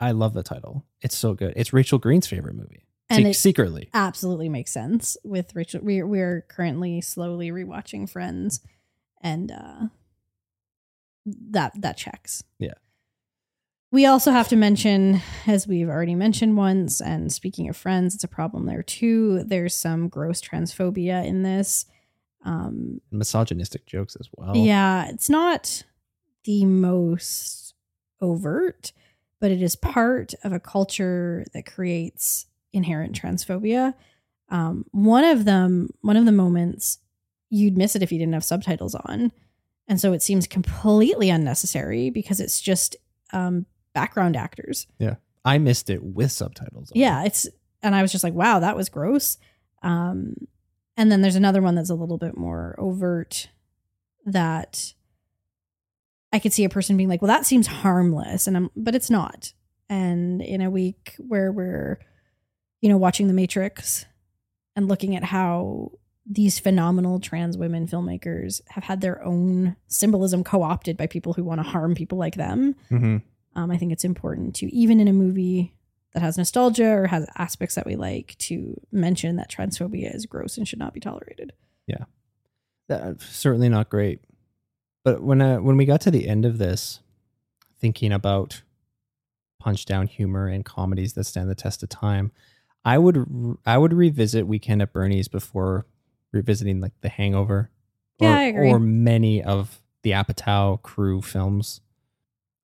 I 0.00 0.12
love 0.12 0.32
the 0.32 0.44
title. 0.44 0.84
It's 1.02 1.16
so 1.16 1.34
good. 1.34 1.52
It's 1.56 1.72
Rachel 1.72 1.98
Green's 1.98 2.26
favorite 2.28 2.54
movie. 2.54 2.84
And 3.10 3.24
Se- 3.24 3.30
it- 3.30 3.34
secretly, 3.34 3.90
absolutely 3.92 4.48
makes 4.48 4.70
sense 4.70 5.16
with 5.24 5.54
Rachel. 5.56 5.80
We're 5.82 6.06
we're 6.06 6.42
currently 6.48 7.00
slowly 7.00 7.50
rewatching 7.50 8.08
Friends, 8.08 8.60
and 9.20 9.50
uh, 9.52 9.86
that 11.50 11.72
that 11.80 11.96
checks. 11.96 12.42
Yeah. 12.58 12.74
We 13.92 14.04
also 14.06 14.30
have 14.30 14.48
to 14.48 14.56
mention, 14.56 15.20
as 15.46 15.66
we've 15.66 15.88
already 15.88 16.14
mentioned 16.14 16.56
once, 16.56 17.00
and 17.00 17.32
speaking 17.32 17.68
of 17.68 17.76
Friends, 17.76 18.14
it's 18.14 18.24
a 18.24 18.28
problem 18.28 18.66
there 18.66 18.82
too. 18.82 19.44
There's 19.44 19.74
some 19.74 20.08
gross 20.08 20.40
transphobia 20.40 21.24
in 21.24 21.42
this. 21.42 21.86
Um, 22.44 23.00
misogynistic 23.10 23.86
jokes 23.86 24.16
as 24.20 24.28
well. 24.36 24.56
yeah, 24.56 25.08
it's 25.08 25.28
not 25.30 25.82
the 26.44 26.64
most 26.64 27.74
overt, 28.20 28.92
but 29.40 29.50
it 29.50 29.62
is 29.62 29.76
part 29.76 30.34
of 30.44 30.52
a 30.52 30.60
culture 30.60 31.44
that 31.52 31.66
creates 31.66 32.46
inherent 32.72 33.20
transphobia. 33.20 33.94
Um, 34.48 34.84
one 34.92 35.24
of 35.24 35.44
them, 35.44 35.90
one 36.02 36.16
of 36.16 36.24
the 36.24 36.32
moments, 36.32 36.98
you'd 37.50 37.76
miss 37.76 37.96
it 37.96 38.02
if 38.02 38.12
you 38.12 38.18
didn't 38.18 38.34
have 38.34 38.44
subtitles 38.44 38.94
on, 38.94 39.32
and 39.88 40.00
so 40.00 40.12
it 40.12 40.22
seems 40.22 40.46
completely 40.46 41.30
unnecessary 41.30 42.10
because 42.10 42.40
it's 42.40 42.60
just 42.60 42.96
um, 43.32 43.66
background 43.94 44.36
actors. 44.36 44.86
Yeah. 44.98 45.16
I 45.44 45.58
missed 45.58 45.90
it 45.90 46.02
with 46.02 46.32
subtitles. 46.32 46.90
on. 46.90 47.00
Yeah, 47.00 47.24
it's 47.24 47.48
and 47.82 47.94
I 47.94 48.02
was 48.02 48.10
just 48.10 48.24
like, 48.24 48.34
wow, 48.34 48.58
that 48.58 48.76
was 48.76 48.88
gross. 48.88 49.38
Um, 49.82 50.34
and 50.96 51.12
then 51.12 51.22
there's 51.22 51.36
another 51.36 51.62
one 51.62 51.76
that's 51.76 51.90
a 51.90 51.94
little 51.94 52.18
bit 52.18 52.36
more 52.36 52.74
overt 52.78 53.48
that 54.24 54.92
I 56.32 56.40
could 56.40 56.52
see 56.52 56.64
a 56.64 56.68
person 56.68 56.96
being 56.96 57.08
like, 57.08 57.22
well, 57.22 57.28
that 57.28 57.46
seems 57.46 57.68
harmless, 57.68 58.46
and 58.48 58.56
I'm, 58.56 58.70
but 58.74 58.96
it's 58.96 59.08
not. 59.08 59.52
And 59.88 60.42
in 60.42 60.60
a 60.60 60.70
week 60.70 61.14
where 61.18 61.52
we're, 61.52 62.00
you 62.80 62.88
know, 62.88 62.96
watching 62.96 63.28
The 63.28 63.32
Matrix 63.32 64.04
and 64.74 64.88
looking 64.88 65.14
at 65.14 65.22
how 65.22 65.92
these 66.28 66.58
phenomenal 66.58 67.20
trans 67.20 67.56
women 67.56 67.86
filmmakers 67.86 68.60
have 68.68 68.84
had 68.84 69.00
their 69.00 69.22
own 69.22 69.76
symbolism 69.86 70.42
co 70.42 70.62
opted 70.62 70.96
by 70.96 71.06
people 71.06 71.32
who 71.32 71.44
want 71.44 71.60
to 71.60 71.68
harm 71.68 71.94
people 71.94 72.18
like 72.18 72.34
them. 72.34 72.74
Mm-hmm. 72.90 73.18
Um, 73.54 73.70
I 73.70 73.76
think 73.76 73.92
it's 73.92 74.04
important 74.04 74.54
to, 74.56 74.74
even 74.74 75.00
in 75.00 75.08
a 75.08 75.12
movie 75.12 75.74
that 76.12 76.20
has 76.20 76.36
nostalgia 76.36 76.88
or 76.88 77.06
has 77.06 77.26
aspects 77.36 77.74
that 77.76 77.86
we 77.86 77.96
like, 77.96 78.36
to 78.38 78.80
mention 78.90 79.36
that 79.36 79.50
transphobia 79.50 80.14
is 80.14 80.26
gross 80.26 80.56
and 80.56 80.66
should 80.66 80.78
not 80.78 80.94
be 80.94 81.00
tolerated. 81.00 81.52
Yeah. 81.86 82.04
That's 82.88 83.24
certainly 83.24 83.68
not 83.68 83.88
great. 83.88 84.20
But 85.04 85.22
when 85.22 85.40
uh, 85.40 85.58
when 85.58 85.76
we 85.76 85.84
got 85.84 86.00
to 86.02 86.10
the 86.10 86.28
end 86.28 86.44
of 86.44 86.58
this, 86.58 87.00
thinking 87.80 88.12
about 88.12 88.62
punch 89.60 89.84
down 89.84 90.06
humor 90.06 90.48
and 90.48 90.64
comedies 90.64 91.14
that 91.14 91.24
stand 91.24 91.48
the 91.48 91.54
test 91.54 91.82
of 91.82 91.88
time, 91.88 92.32
I 92.84 92.98
would 92.98 93.56
I 93.64 93.78
would 93.78 93.92
revisit 93.92 94.46
Weekend 94.46 94.82
at 94.82 94.92
Bernie's 94.92 95.28
before 95.28 95.86
revisiting 96.36 96.80
like 96.80 96.92
The 97.00 97.08
Hangover, 97.08 97.70
Yeah, 98.20 98.32
or, 98.32 98.36
I 98.36 98.42
agree. 98.44 98.70
or 98.70 98.78
many 98.78 99.42
of 99.42 99.82
the 100.02 100.10
Apatow 100.12 100.80
crew 100.82 101.20
films. 101.22 101.80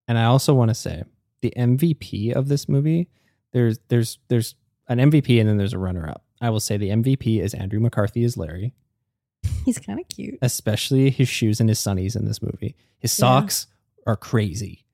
And 0.07 0.17
I 0.19 0.25
also 0.25 0.55
want 0.55 0.69
to 0.71 0.75
say 0.75 1.03
the 1.41 1.53
MVP 1.57 2.33
of 2.33 2.49
this 2.49 2.69
movie. 2.69 3.09
There's 3.53 3.79
there's 3.89 4.19
there's 4.29 4.55
an 4.89 4.99
MVP 4.99 5.41
and 5.41 5.49
then 5.49 5.57
there's 5.59 5.73
a 5.75 5.79
runner 5.79 6.09
up. 6.09 6.25
I 6.41 6.51
will 6.51 6.61
say 6.61 6.77
the 6.77 6.91
MVP 6.91 7.41
is 7.41 7.55
Andrew 7.55 7.81
McCarthy 7.81 8.25
as 8.25 8.37
Larry 8.37 8.75
He's 9.65 9.79
kind 9.79 9.99
of 10.01 10.09
cute. 10.09 10.39
especially 10.43 11.11
his 11.11 11.29
shoes 11.29 11.61
and 11.61 11.69
his 11.69 11.79
sunnies 11.79 12.17
in 12.17 12.25
this 12.27 12.43
movie. 12.43 12.75
His 12.99 13.13
Yeah. 13.19 13.21
socks 13.23 13.67
are 14.07 14.17
crazy. 14.17 14.85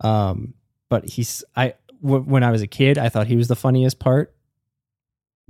Um, 0.00 0.54
but 0.88 1.08
he's 1.10 1.44
I 1.56 1.74
w- 2.02 2.22
when 2.24 2.42
I 2.42 2.50
was 2.50 2.62
a 2.62 2.66
kid, 2.66 2.98
I 2.98 3.08
thought 3.08 3.26
he 3.28 3.36
was 3.36 3.48
the 3.48 3.56
funniest 3.56 3.98
part. 3.98 4.34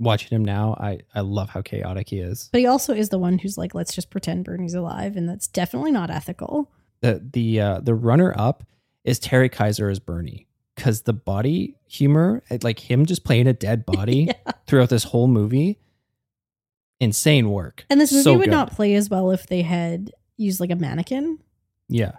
Watching 0.01 0.35
him 0.35 0.43
now, 0.43 0.75
I 0.79 0.99
I 1.13 1.21
love 1.21 1.49
how 1.49 1.61
chaotic 1.61 2.09
he 2.09 2.19
is. 2.19 2.49
But 2.51 2.59
he 2.61 2.65
also 2.65 2.93
is 2.93 3.09
the 3.09 3.19
one 3.19 3.37
who's 3.37 3.57
like, 3.57 3.75
let's 3.75 3.93
just 3.93 4.09
pretend 4.09 4.45
Bernie's 4.45 4.73
alive. 4.73 5.15
And 5.15 5.29
that's 5.29 5.47
definitely 5.47 5.91
not 5.91 6.09
ethical. 6.09 6.71
The 7.01 7.21
the 7.33 7.61
uh, 7.61 7.79
the 7.81 7.93
runner 7.93 8.33
up 8.37 8.63
is 9.03 9.19
Terry 9.19 9.47
Kiser 9.49 9.89
as 9.89 9.99
Bernie 9.99 10.47
because 10.75 11.01
the 11.03 11.13
body 11.13 11.75
humor, 11.87 12.41
like 12.63 12.79
him 12.79 13.05
just 13.05 13.23
playing 13.23 13.47
a 13.47 13.53
dead 13.53 13.85
body 13.87 14.25
Yeah. 14.29 14.51
throughout 14.67 14.89
this 14.89 15.03
whole 15.05 15.27
movie, 15.27 15.79
insane 16.99 17.49
work. 17.49 17.85
And 17.89 17.99
this 17.99 18.11
movie 18.11 18.23
So 18.23 18.33
would 18.33 18.45
good. 18.45 18.51
not 18.51 18.71
play 18.71 18.95
as 18.95 19.09
well 19.09 19.31
if 19.31 19.47
they 19.47 19.61
had 19.61 20.11
used 20.37 20.59
like 20.59 20.71
a 20.71 20.75
mannequin. 20.75 21.39
Yeah, 21.89 22.13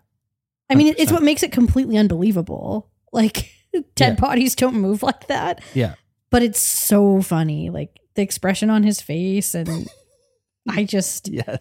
I 0.70 0.74
mean, 0.74 0.94
it's 0.98 1.10
what 1.12 1.22
makes 1.22 1.42
it 1.42 1.50
completely 1.52 1.96
unbelievable. 1.96 2.90
Like 3.12 3.50
dead 3.94 4.14
Yeah. 4.14 4.14
bodies 4.14 4.54
don't 4.54 4.74
move 4.76 5.02
like 5.02 5.26
that. 5.28 5.62
yeah. 5.74 5.94
But 6.32 6.42
it's 6.42 6.60
so 6.60 7.22
funny. 7.22 7.70
Like 7.70 8.00
the 8.14 8.22
expression 8.22 8.70
on 8.70 8.82
his 8.82 9.00
face 9.00 9.54
and 9.54 9.86
I 10.68 10.82
just 10.84 11.28
Yeah. 11.28 11.58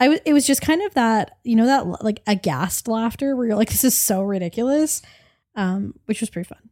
I 0.00 0.06
w- 0.06 0.20
it 0.26 0.32
was 0.32 0.46
just 0.46 0.60
kind 0.60 0.82
of 0.82 0.92
that, 0.94 1.38
you 1.44 1.54
know, 1.56 1.66
that 1.66 2.04
like 2.04 2.20
aghast 2.26 2.88
laughter 2.88 3.34
where 3.36 3.46
you're 3.46 3.56
like, 3.56 3.70
this 3.70 3.84
is 3.84 3.96
so 3.96 4.22
ridiculous. 4.22 5.00
Um, 5.54 5.94
which 6.06 6.20
was 6.20 6.28
pretty 6.30 6.48
fun. 6.48 6.68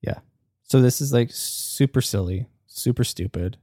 Yeah. 0.00 0.20
So 0.64 0.80
this 0.80 1.02
is 1.02 1.12
like 1.12 1.28
super 1.30 2.00
silly, 2.00 2.46
super 2.66 3.04
stupid, 3.04 3.58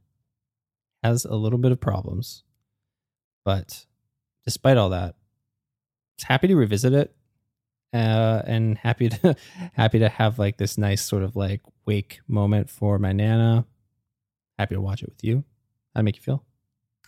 has 1.03 1.25
a 1.25 1.33
little 1.35 1.57
bit 1.57 1.71
of 1.71 1.81
problems. 1.81 2.43
But 3.43 3.85
despite 4.45 4.77
all 4.77 4.89
that, 4.89 5.15
it's 6.15 6.25
happy 6.25 6.47
to 6.47 6.55
revisit 6.55 6.93
it. 6.93 7.15
Uh, 7.91 8.41
and 8.45 8.77
happy 8.77 9.09
to 9.09 9.35
happy 9.73 9.99
to 9.99 10.09
have 10.09 10.37
like 10.37 10.57
this 10.57 10.77
nice 10.77 11.01
sort 11.01 11.23
of 11.23 11.35
like 11.35 11.61
wake 11.85 12.19
moment 12.27 12.69
for 12.69 12.99
my 12.99 13.11
nana. 13.11 13.65
Happy 14.57 14.75
to 14.75 14.81
watch 14.81 15.01
it 15.01 15.09
with 15.09 15.23
you. 15.23 15.43
How 15.95 16.01
make 16.01 16.15
you 16.15 16.21
feel? 16.21 16.43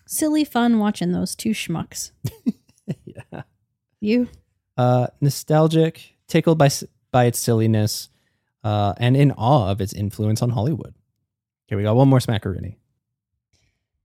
Silly 0.07 0.43
fun 0.43 0.79
watching 0.79 1.11
those 1.11 1.35
two 1.35 1.51
schmucks. 1.51 2.11
yeah. 3.05 3.43
You? 3.99 4.27
Uh, 4.75 5.07
nostalgic, 5.19 6.15
tickled 6.27 6.57
by 6.57 6.69
by 7.11 7.25
its 7.25 7.37
silliness, 7.37 8.09
uh, 8.63 8.93
and 8.97 9.15
in 9.15 9.31
awe 9.33 9.69
of 9.69 9.81
its 9.81 9.93
influence 9.93 10.41
on 10.41 10.49
Hollywood. 10.49 10.95
Okay, 11.67 11.75
we 11.75 11.83
got 11.83 11.95
one 11.95 12.09
more 12.09 12.19
smackaroonie. 12.19 12.77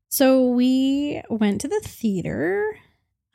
So 0.08 0.48
we 0.48 1.22
went 1.28 1.60
to 1.62 1.68
the 1.68 1.80
theater 1.80 2.78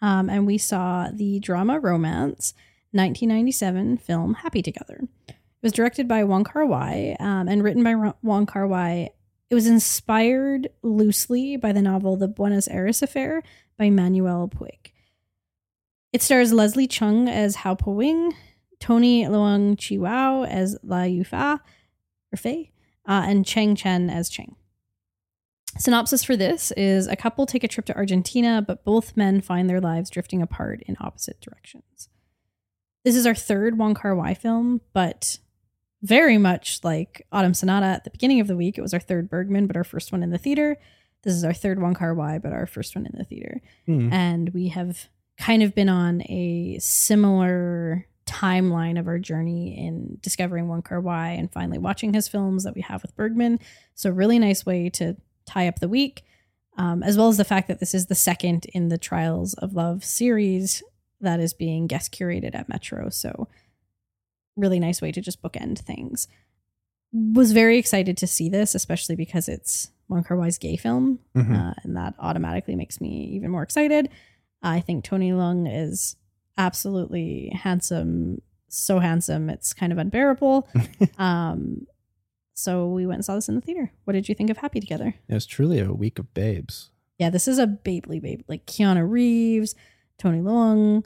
um, 0.02 0.30
and 0.30 0.48
we 0.48 0.58
saw 0.58 1.10
the 1.12 1.40
drama 1.40 1.80
romance 1.80 2.54
1997 2.94 3.98
film 3.98 4.34
Happy 4.36 4.62
Together. 4.62 5.02
It 5.28 5.36
was 5.64 5.72
directed 5.72 6.08
by 6.08 6.24
Wong 6.24 6.44
Kar 6.44 6.66
Wai 6.66 7.16
um, 7.20 7.48
and 7.48 7.64
written 7.64 7.84
by 7.84 8.14
Wong 8.22 8.46
Kar 8.46 8.68
Wai. 8.68 9.10
It 9.50 9.56
was 9.56 9.68
inspired 9.68 10.70
loosely 10.82 11.58
by 11.58 11.72
the 11.72 11.82
novel 11.82 12.18
The 12.18 12.28
Buenos 12.28 12.68
Aires 12.68 13.02
Affair 13.02 13.44
by 13.78 13.90
Manuel 13.90 14.50
Puig. 14.50 14.92
It 16.12 16.22
stars 16.22 16.52
Leslie 16.52 16.88
Cheung 16.88 17.30
as 17.30 17.58
Ho 17.58 17.76
Po 17.76 17.92
Wing, 17.92 18.36
Tony 18.80 19.24
Leung 19.24 19.78
Chiu 19.78 20.02
Wai 20.02 20.46
as 20.46 20.78
Lai 20.84 21.10
Yiu 21.10 21.26
Fai, 21.26 21.54
or 22.34 22.38
Fei, 22.38 22.72
uh, 23.08 23.24
and 23.26 23.46
Chang 23.46 23.76
Chen 23.76 24.10
as 24.10 24.30
Cheng. 24.30 24.56
Synopsis 25.78 26.24
for 26.24 26.36
this 26.36 26.72
is 26.76 27.08
a 27.08 27.16
couple 27.16 27.46
take 27.46 27.64
a 27.64 27.68
trip 27.68 27.86
to 27.86 27.96
Argentina, 27.96 28.62
but 28.66 28.84
both 28.84 29.16
men 29.16 29.40
find 29.40 29.70
their 29.70 29.80
lives 29.80 30.10
drifting 30.10 30.42
apart 30.42 30.82
in 30.86 30.98
opposite 31.00 31.40
directions. 31.40 32.10
This 33.04 33.16
is 33.16 33.26
our 33.26 33.36
third 33.36 33.78
Wong 33.78 33.94
Kar 33.94 34.16
Wai 34.16 34.34
film, 34.34 34.82
but 34.94 35.40
very 36.04 36.38
much 36.38 36.80
like 36.84 37.26
Autumn 37.32 37.54
Sonata 37.54 37.86
at 37.86 38.04
the 38.04 38.12
beginning 38.12 38.40
of 38.40 38.48
the 38.48 38.56
week. 38.58 38.78
It 38.78 38.82
was 38.82 38.94
our 38.94 39.00
third 39.00 39.30
Bergman, 39.30 39.68
but 39.68 39.76
our 39.76 39.84
first 39.84 40.12
one 40.12 40.24
in 40.24 40.30
the 40.30 40.38
theater. 40.38 40.78
This 41.24 41.34
is 41.34 41.44
our 41.44 41.54
third 41.54 41.80
Wong 41.80 41.94
Kar 41.94 42.14
Wai, 42.14 42.40
but 42.40 42.54
our 42.54 42.66
first 42.66 42.96
one 42.96 43.06
in 43.06 43.18
the 43.18 43.24
theater. 43.24 43.62
Hmm. 43.86 44.12
And 44.12 44.50
we 44.50 44.70
have 44.70 45.08
kind 45.38 45.64
of 45.64 45.76
been 45.76 45.90
on 45.90 46.22
a 46.24 46.78
similar 46.80 48.08
timeline 48.26 49.00
of 49.00 49.08
our 49.08 49.20
journey 49.20 49.78
in 49.78 50.18
discovering 50.22 50.68
Wong 50.68 50.82
Kar 50.82 51.02
Wai 51.02 51.30
and 51.30 51.52
finally 51.52 51.78
watching 51.78 52.14
his 52.14 52.28
films 52.28 52.64
that 52.64 52.76
we 52.76 52.82
have 52.82 53.02
with 53.02 53.16
Bergman. 53.16 53.60
So, 53.94 54.10
really 54.10 54.40
nice 54.40 54.66
way 54.66 54.90
to 54.92 55.18
tie 55.46 55.68
up 55.68 55.80
the 55.80 55.90
week, 55.90 56.24
um, 56.78 57.04
as 57.04 57.18
well 57.18 57.28
as 57.28 57.38
the 57.38 57.46
fact 57.46 57.68
that 57.68 57.80
this 57.80 57.94
is 57.94 58.08
the 58.08 58.16
second 58.16 58.66
in 58.74 58.90
the 58.90 58.98
Trials 58.98 59.54
of 59.56 59.74
Love 59.74 60.04
series 60.04 60.82
that 61.22 61.40
is 61.40 61.54
being 61.54 61.88
guest 61.88 62.12
curated 62.14 62.54
at 62.56 62.70
Metro. 62.70 63.10
So, 63.10 63.48
really 64.56 64.80
nice 64.80 65.02
way 65.02 65.12
to 65.12 65.22
just 65.22 65.42
bookend 65.42 65.80
things. 65.80 66.28
Was 67.14 67.52
very 67.52 67.78
excited 67.78 68.18
to 68.18 68.28
see 68.28 68.50
this, 68.50 68.74
especially 68.76 69.16
because 69.16 69.48
it's 69.50 69.92
Wong 70.08 70.24
Kar 70.24 70.38
Wai's 70.38 70.58
gay 70.58 70.76
film, 70.78 71.20
Mhm. 71.36 71.56
uh, 71.56 71.74
and 71.84 71.96
that 71.98 72.16
automatically 72.20 72.76
makes 72.76 73.00
me 73.02 73.26
even 73.34 73.52
more 73.52 73.64
excited. 73.64 74.10
I 74.62 74.80
think 74.82 75.04
Tony 75.04 75.32
Leung 75.32 75.68
is 75.70 76.16
absolutely 76.58 77.50
handsome, 77.54 78.42
so 78.68 79.00
handsome 79.00 79.50
it's 79.50 79.74
kind 79.74 79.92
of 79.92 79.98
unbearable. 79.98 80.68
um, 81.18 81.88
so 82.54 82.88
we 82.90 83.06
went 83.06 83.18
and 83.18 83.26
saw 83.26 83.36
this 83.36 83.50
in 83.50 83.56
the 83.56 83.62
theater. 83.62 83.92
What 84.06 84.14
did 84.14 84.30
you 84.30 84.36
think 84.36 84.50
of 84.50 84.58
Happy 84.58 84.80
Together? 84.80 85.16
It 85.28 85.34
was 85.34 85.46
truly 85.46 85.80
a 85.80 85.92
week 85.94 86.20
of 86.20 86.34
babes. 86.34 86.92
Yeah, 87.18 87.30
this 87.30 87.48
is 87.48 87.60
a 87.60 87.68
babely 87.68 88.22
babe, 88.22 88.42
like 88.48 88.66
Keanu 88.66 89.10
Reeves, 89.10 89.76
Tony 90.22 90.40
Leung, 90.40 91.04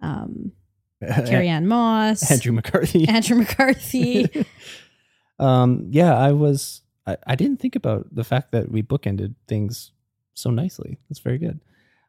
um, 0.00 0.52
Carrie-Anne 1.26 1.66
Moss, 1.66 2.30
Andrew 2.30 2.52
McCarthy. 2.52 3.06
Andrew 3.08 3.36
McCarthy. 3.36 4.46
um, 5.38 5.86
yeah, 5.90 6.16
I 6.16 6.32
was. 6.32 6.82
I, 7.06 7.18
I 7.26 7.34
didn't 7.34 7.60
think 7.60 7.76
about 7.76 8.06
the 8.14 8.24
fact 8.24 8.52
that 8.52 8.70
we 8.70 8.82
bookended 8.82 9.34
things 9.46 9.92
so 10.32 10.50
nicely. 10.50 10.98
That's 11.08 11.20
very 11.20 11.36
good. 11.36 11.60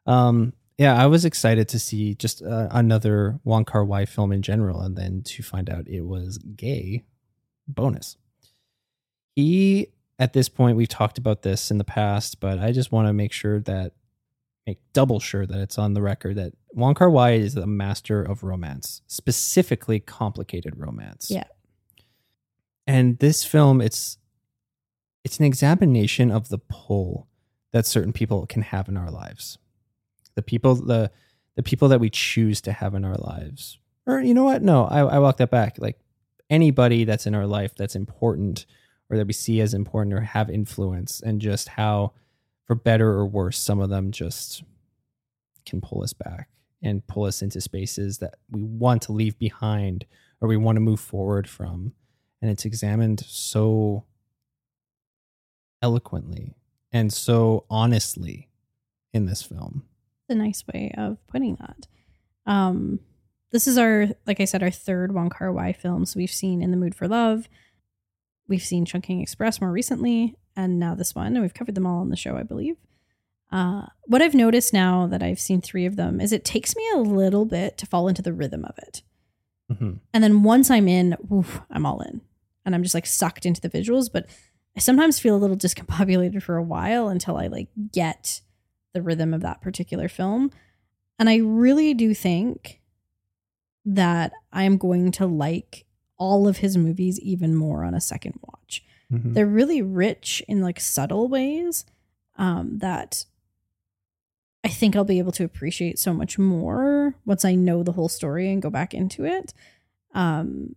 Um, 0.06 0.54
yeah, 0.78 1.00
I 1.00 1.06
was 1.06 1.24
excited 1.26 1.68
to 1.68 1.78
see 1.78 2.14
just 2.14 2.42
uh, 2.42 2.68
another 2.70 3.38
Wong 3.44 3.64
Kar 3.66 3.84
Wai 3.84 4.06
film 4.06 4.32
in 4.32 4.40
general, 4.40 4.80
and 4.80 4.96
then 4.96 5.22
to 5.24 5.42
find 5.42 5.68
out 5.68 5.86
it 5.86 6.02
was 6.02 6.38
gay. 6.38 7.04
Bonus. 7.68 8.16
He 9.34 9.88
at 10.18 10.32
this 10.32 10.48
point 10.48 10.76
we've 10.76 10.88
talked 10.88 11.18
about 11.18 11.42
this 11.42 11.70
in 11.70 11.76
the 11.78 11.84
past, 11.84 12.40
but 12.40 12.58
I 12.58 12.72
just 12.72 12.92
want 12.92 13.08
to 13.08 13.12
make 13.12 13.32
sure 13.32 13.60
that 13.60 13.92
make 14.66 14.78
double 14.92 15.20
sure 15.20 15.46
that 15.46 15.60
it's 15.60 15.78
on 15.78 15.94
the 15.94 16.02
record 16.02 16.36
that 16.36 16.52
Wong 16.72 16.94
Kar 16.94 17.08
Wai 17.08 17.32
is 17.32 17.54
the 17.54 17.66
master 17.66 18.22
of 18.22 18.42
romance, 18.42 19.02
specifically 19.06 20.00
complicated 20.00 20.74
romance. 20.76 21.30
Yeah. 21.30 21.44
And 22.86 23.18
this 23.18 23.44
film, 23.44 23.80
it's 23.80 24.18
it's 25.24 25.38
an 25.38 25.44
examination 25.44 26.30
of 26.30 26.48
the 26.48 26.58
pull 26.58 27.28
that 27.72 27.86
certain 27.86 28.12
people 28.12 28.46
can 28.46 28.62
have 28.62 28.88
in 28.88 28.96
our 28.96 29.10
lives. 29.10 29.58
The 30.34 30.42
people 30.42 30.74
the 30.74 31.10
the 31.56 31.62
people 31.62 31.88
that 31.88 32.00
we 32.00 32.10
choose 32.10 32.60
to 32.62 32.72
have 32.72 32.94
in 32.94 33.04
our 33.04 33.16
lives. 33.16 33.78
Or 34.06 34.20
you 34.20 34.34
know 34.34 34.44
what? 34.44 34.62
No, 34.62 34.84
I, 34.84 35.00
I 35.00 35.18
walk 35.18 35.38
that 35.38 35.50
back. 35.50 35.76
Like 35.78 35.98
anybody 36.48 37.04
that's 37.04 37.26
in 37.26 37.34
our 37.34 37.46
life 37.46 37.74
that's 37.74 37.96
important 37.96 38.66
or 39.10 39.16
that 39.16 39.26
we 39.26 39.32
see 39.32 39.60
as 39.60 39.74
important 39.74 40.14
or 40.14 40.20
have 40.20 40.50
influence 40.50 41.20
and 41.20 41.40
just 41.40 41.68
how 41.68 42.12
for 42.66 42.74
better 42.74 43.10
or 43.10 43.26
worse 43.26 43.58
some 43.58 43.80
of 43.80 43.90
them 43.90 44.10
just 44.10 44.62
can 45.64 45.80
pull 45.80 46.02
us 46.02 46.12
back 46.12 46.48
and 46.82 47.06
pull 47.06 47.24
us 47.24 47.42
into 47.42 47.60
spaces 47.60 48.18
that 48.18 48.34
we 48.50 48.62
want 48.62 49.02
to 49.02 49.12
leave 49.12 49.38
behind 49.38 50.04
or 50.40 50.48
we 50.48 50.56
want 50.56 50.76
to 50.76 50.80
move 50.80 51.00
forward 51.00 51.48
from 51.48 51.92
and 52.42 52.50
it's 52.50 52.64
examined 52.64 53.20
so 53.26 54.04
eloquently 55.82 56.54
and 56.92 57.12
so 57.12 57.64
honestly 57.70 58.48
in 59.12 59.26
this 59.26 59.42
film. 59.42 59.82
a 60.28 60.34
nice 60.34 60.64
way 60.72 60.92
of 60.96 61.18
putting 61.26 61.56
that. 61.56 61.86
Um, 62.46 63.00
this 63.50 63.66
is 63.66 63.78
our, 63.78 64.08
like 64.26 64.40
I 64.40 64.44
said, 64.44 64.62
our 64.62 64.70
third 64.70 65.12
Wong 65.12 65.30
Kar 65.30 65.52
Wai 65.52 65.72
films. 65.72 66.14
We've 66.14 66.30
seen 66.30 66.62
In 66.62 66.70
the 66.70 66.76
Mood 66.76 66.94
for 66.94 67.08
Love, 67.08 67.48
we've 68.48 68.62
seen 68.62 68.84
Chungking 68.84 69.20
Express 69.20 69.60
more 69.60 69.70
recently, 69.70 70.36
and 70.56 70.78
now 70.78 70.94
this 70.94 71.14
one. 71.14 71.28
And 71.34 71.42
we've 71.42 71.54
covered 71.54 71.74
them 71.74 71.86
all 71.86 72.00
on 72.00 72.08
the 72.10 72.16
show, 72.16 72.36
I 72.36 72.42
believe. 72.42 72.76
Uh, 73.52 73.86
what 74.04 74.22
I've 74.22 74.34
noticed 74.34 74.72
now 74.72 75.06
that 75.06 75.22
I've 75.22 75.38
seen 75.38 75.60
three 75.60 75.86
of 75.86 75.96
them 75.96 76.20
is 76.20 76.32
it 76.32 76.44
takes 76.44 76.74
me 76.74 76.82
a 76.94 76.98
little 76.98 77.44
bit 77.44 77.78
to 77.78 77.86
fall 77.86 78.08
into 78.08 78.22
the 78.22 78.32
rhythm 78.32 78.64
of 78.64 78.76
it. 78.78 79.02
Mhm. 79.70 80.00
And 80.12 80.24
then 80.24 80.42
once 80.42 80.70
I'm 80.70 80.88
in, 80.88 81.16
oof, 81.32 81.60
I'm 81.70 81.86
all 81.86 82.00
in. 82.00 82.20
And 82.64 82.74
I'm 82.74 82.82
just 82.82 82.94
like 82.94 83.06
sucked 83.06 83.46
into 83.46 83.60
the 83.60 83.70
visuals. 83.70 84.10
But 84.12 84.26
I 84.76 84.80
sometimes 84.80 85.18
feel 85.20 85.36
a 85.36 85.38
little 85.38 85.56
discombobulated 85.66 86.42
for 86.42 86.56
a 86.56 86.62
while 86.62 87.08
until 87.08 87.36
I 87.36 87.46
like 87.46 87.68
get 87.92 88.40
the 88.92 89.02
rhythm 89.02 89.32
of 89.32 89.42
that 89.42 89.60
particular 89.60 90.08
film. 90.08 90.50
And 91.18 91.28
I 91.30 91.36
really 91.36 91.94
do 91.94 92.14
think 92.14 92.80
that 93.84 94.32
I 94.52 94.64
am 94.64 94.76
going 94.78 95.12
to 95.12 95.26
like 95.26 95.84
all 96.18 96.48
of 96.48 96.58
his 96.58 96.76
movies 96.76 97.20
even 97.20 97.54
more 97.54 97.84
on 97.84 97.94
a 97.94 98.00
second 98.00 98.34
watch. 98.42 98.82
Mhm. 99.12 99.34
They're 99.34 99.46
really 99.46 99.82
rich 99.82 100.42
in 100.48 100.60
like 100.60 100.80
subtle 100.80 101.28
ways 101.28 101.84
um, 102.36 102.78
that 102.78 103.24
I 104.64 104.68
think 104.68 104.96
I'll 104.96 105.04
be 105.04 105.18
able 105.18 105.32
to 105.32 105.44
appreciate 105.44 105.98
so 105.98 106.12
much 106.12 106.38
more 106.38 107.14
once 107.24 107.44
I 107.44 107.54
know 107.54 107.82
the 107.82 107.92
whole 107.92 108.08
story 108.08 108.50
and 108.50 108.60
go 108.60 108.70
back 108.70 108.94
into 108.94 109.24
it. 109.24 109.54
Um, 110.12 110.74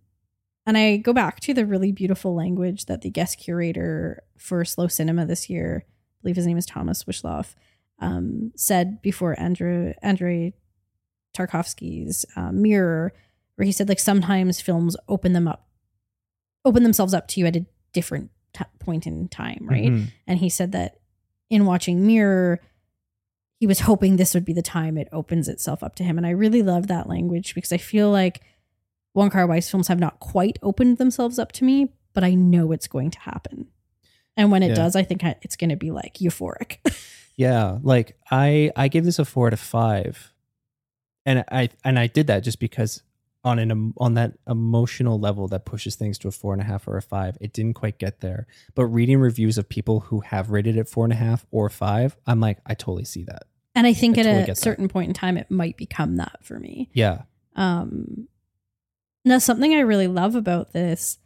and 0.64 0.78
I 0.78 0.98
go 0.98 1.12
back 1.12 1.40
to 1.40 1.54
the 1.54 1.66
really 1.66 1.90
beautiful 1.90 2.34
language 2.34 2.86
that 2.86 3.00
the 3.00 3.10
guest 3.10 3.38
curator 3.38 4.22
for 4.38 4.64
Slow 4.64 4.86
Cinema 4.86 5.26
this 5.26 5.50
year, 5.50 5.84
I 5.86 6.18
believe 6.22 6.36
his 6.36 6.46
name 6.46 6.58
is 6.58 6.66
Thomas 6.66 7.04
Wishloff, 7.04 7.54
um, 7.98 8.52
said 8.54 9.02
before 9.02 9.38
Andrew 9.40 9.92
Andrei 10.02 10.54
Tarkovsky's 11.36 12.24
uh, 12.36 12.52
Mirror, 12.52 13.12
where 13.56 13.66
he 13.66 13.72
said 13.72 13.88
like 13.88 13.98
sometimes 13.98 14.60
films 14.60 14.96
open 15.08 15.32
them 15.32 15.48
up, 15.48 15.66
open 16.64 16.84
themselves 16.84 17.14
up 17.14 17.26
to 17.28 17.40
you 17.40 17.46
at 17.46 17.56
a 17.56 17.66
different 17.92 18.30
t- 18.52 18.64
point 18.78 19.06
in 19.06 19.28
time, 19.28 19.60
right? 19.68 19.90
Mhm. 19.90 20.08
And 20.26 20.38
he 20.38 20.48
said 20.48 20.72
that 20.72 20.98
in 21.48 21.66
watching 21.66 22.06
Mirror, 22.06 22.60
he 23.58 23.66
was 23.66 23.80
hoping 23.80 24.16
this 24.16 24.34
would 24.34 24.44
be 24.44 24.52
the 24.52 24.62
time 24.62 24.96
it 24.96 25.08
opens 25.12 25.48
itself 25.48 25.82
up 25.82 25.94
to 25.96 26.04
him. 26.04 26.16
And 26.16 26.26
I 26.26 26.30
really 26.30 26.62
love 26.62 26.86
that 26.86 27.08
language 27.08 27.54
because 27.54 27.72
I 27.72 27.76
feel 27.76 28.10
like 28.10 28.40
Wong 29.14 29.28
Kar 29.30 29.46
Wai's 29.46 29.68
films 29.68 29.88
have 29.88 29.98
not 30.00 30.20
quite 30.20 30.58
opened 30.62 30.98
themselves 30.98 31.38
up 31.38 31.52
to 31.52 31.64
me, 31.64 31.92
but 32.14 32.24
I 32.24 32.34
know 32.34 32.72
it's 32.72 32.86
going 32.88 33.10
to 33.10 33.18
happen. 33.20 33.66
And 34.36 34.50
when 34.50 34.62
it 34.62 34.68
Yeah. 34.68 34.74
does, 34.76 34.96
I 34.96 35.02
think 35.02 35.22
it's 35.42 35.56
going 35.56 35.70
to 35.70 35.76
be 35.76 35.90
like 35.90 36.14
euphoric. 36.18 36.76
Yeah, 37.36 37.78
like 37.82 38.18
I 38.30 38.70
I 38.76 38.88
gave 38.88 39.04
this 39.06 39.18
a 39.18 39.24
four 39.24 39.46
out 39.46 39.54
of 39.54 39.60
five, 39.60 40.30
and 41.24 41.42
I 41.50 41.70
and 41.82 41.98
I 41.98 42.06
did 42.06 42.26
that 42.26 42.40
just 42.44 42.58
because 42.60 43.02
on 43.42 43.58
an 43.58 43.94
on 43.96 44.14
that 44.14 44.34
emotional 44.46 45.18
level 45.18 45.48
that 45.48 45.64
pushes 45.64 45.96
things 45.96 46.18
to 46.18 46.28
a 46.28 46.30
four 46.30 46.52
and 46.52 46.60
a 46.60 46.64
half 46.64 46.86
or 46.86 46.96
a 46.96 47.02
five, 47.02 47.38
it 47.40 47.52
didn't 47.52 47.74
quite 47.74 47.98
get 47.98 48.20
there. 48.20 48.46
But 48.74 48.86
reading 48.86 49.18
reviews 49.18 49.56
of 49.56 49.68
people 49.68 50.00
who 50.00 50.20
have 50.20 50.50
rated 50.50 50.76
it 50.76 50.88
four 50.88 51.04
and 51.04 51.12
a 51.12 51.16
half 51.16 51.46
or 51.50 51.68
five, 51.70 52.16
I'm 52.26 52.40
like, 52.40 52.58
I 52.66 52.74
totally 52.74 53.04
see 53.04 53.24
that. 53.24 53.44
and 53.74 53.86
I 53.86 53.92
think 53.92 54.18
I 54.18 54.20
at 54.20 54.24
totally 54.24 54.42
a 54.42 54.46
get 54.46 54.56
that. 54.56 54.62
certain 54.62 54.88
point 54.88 55.08
in 55.08 55.14
time, 55.14 55.36
it 55.36 55.50
might 55.50 55.76
become 55.76 56.16
that 56.16 56.38
for 56.42 56.58
me. 56.58 56.90
Yeah, 56.92 57.22
Um, 57.56 58.28
now, 59.24 59.38
something 59.38 59.74
I 59.74 59.80
really 59.80 60.08
love 60.08 60.34
about 60.34 60.72
this, 60.72 61.18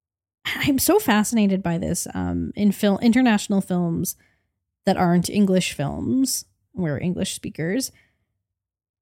I'm 0.44 0.78
so 0.78 0.98
fascinated 0.98 1.62
by 1.62 1.78
this 1.78 2.06
um, 2.14 2.52
in 2.56 2.72
film, 2.72 2.98
international 3.00 3.60
films 3.60 4.16
that 4.86 4.96
aren't 4.96 5.28
English 5.30 5.72
films, 5.74 6.44
we're 6.74 6.98
English 6.98 7.34
speakers, 7.34 7.92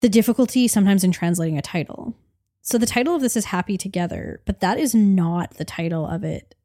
the 0.00 0.08
difficulty 0.08 0.66
sometimes 0.68 1.04
in 1.04 1.12
translating 1.12 1.56
a 1.58 1.62
title. 1.62 2.14
So 2.66 2.78
the 2.78 2.86
title 2.86 3.14
of 3.14 3.22
this 3.22 3.36
is 3.36 3.44
Happy 3.44 3.78
Together, 3.78 4.40
but 4.44 4.58
that 4.58 4.76
is 4.76 4.92
not 4.92 5.54
the 5.54 5.64
title 5.64 6.04
of 6.04 6.24
it 6.24 6.56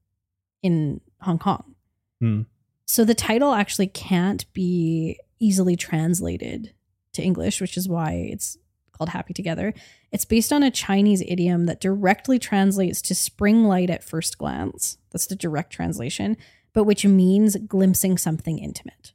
in 0.64 1.00
Hong 1.22 1.38
Kong. 1.38 1.76
Hmm. 2.20 2.42
So 2.88 3.06
the 3.06 3.14
title 3.14 3.54
actually 3.54 3.86
can't 3.86 4.52
be 4.52 5.20
easily 5.40 5.76
translated 5.76 6.74
to 7.14 7.22
English, 7.22 7.62
which 7.62 7.78
is 7.78 7.88
why 7.88 8.14
it's 8.14 8.58
called 8.94 9.10
Happy 9.10 9.36
Together. 9.36 9.76
It's 10.12 10.26
based 10.26 10.52
on 10.52 10.64
a 10.64 10.72
Chinese 10.72 11.22
idiom 11.22 11.68
that 11.68 11.80
directly 11.80 12.40
translates 12.40 13.00
to 13.04 13.14
spring 13.14 13.66
light 13.66 13.92
at 13.92 14.04
first 14.04 14.40
glance. 14.40 14.98
That's 15.12 15.28
the 15.28 15.36
direct 15.36 15.72
translation, 15.72 16.36
but 16.74 16.86
which 16.86 17.06
means 17.06 17.56
glimpsing 17.68 18.18
something 18.18 18.58
intimate. 18.58 19.14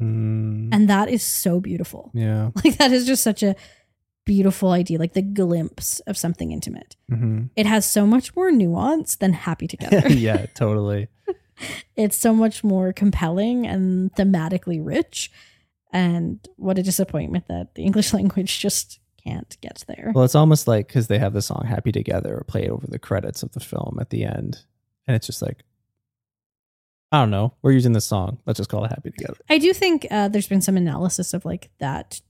Mm, 0.00 0.68
And 0.72 0.88
that 0.88 1.08
is 1.08 1.24
so 1.24 1.58
beautiful. 1.58 2.12
yeah, 2.14 2.50
Like, 2.64 2.76
that 2.78 2.92
is 2.92 3.06
just 3.06 3.24
such 3.24 3.42
a 3.42 3.56
beautiful 4.26 4.72
idea, 4.72 4.98
like 4.98 5.14
the 5.14 5.22
glimpse 5.22 6.00
of 6.00 6.18
something 6.18 6.52
intimate. 6.52 6.96
Mhm. 7.10 7.48
It 7.56 7.64
has 7.64 7.86
so 7.86 8.06
much 8.06 8.36
more 8.36 8.50
nuance 8.50 9.16
than 9.16 9.32
Happy 9.32 9.66
Together. 9.66 10.06
yeah, 10.12 10.44
totally. 10.54 11.08
it's 11.96 12.18
so 12.18 12.34
much 12.34 12.62
more 12.62 12.92
compelling 12.92 13.66
and 13.66 14.12
thematically 14.14 14.84
rich. 14.84 15.30
And 15.92 16.46
what 16.56 16.78
a 16.78 16.82
disappointment 16.82 17.48
that 17.48 17.74
the 17.76 17.84
English 17.84 18.12
language 18.18 18.58
just 18.58 18.98
can't 19.24 19.56
get 19.62 19.82
there. 19.88 20.12
Well, 20.14 20.24
it's 20.24 20.34
almost 20.34 20.68
like 20.68 20.88
because 20.88 21.06
they 21.06 21.18
have 21.18 21.32
the 21.32 21.40
song 21.40 21.64
"Happy 21.66 21.92
Together" 21.92 22.44
played 22.46 22.68
over 22.68 22.86
the 22.86 22.98
credits 22.98 23.42
of 23.42 23.52
the 23.52 23.60
film 23.60 23.96
at 24.00 24.10
the 24.10 24.24
end, 24.24 24.64
and 25.06 25.14
it's 25.16 25.26
just 25.26 25.40
like, 25.42 25.64
I 27.12 27.20
don't 27.20 27.30
know, 27.30 27.54
we're 27.62 27.72
using 27.72 27.92
this 27.92 28.04
song. 28.04 28.38
Let's 28.46 28.58
just 28.58 28.68
call 28.68 28.84
it 28.84 28.90
"Happy 28.90 29.10
Together." 29.10 29.38
I 29.48 29.58
do 29.58 29.72
think 29.72 30.06
uh, 30.10 30.28
there's 30.28 30.48
been 30.48 30.60
some 30.60 30.76
analysis 30.76 31.32
of 31.32 31.44
like 31.44 31.70
that 31.78 32.20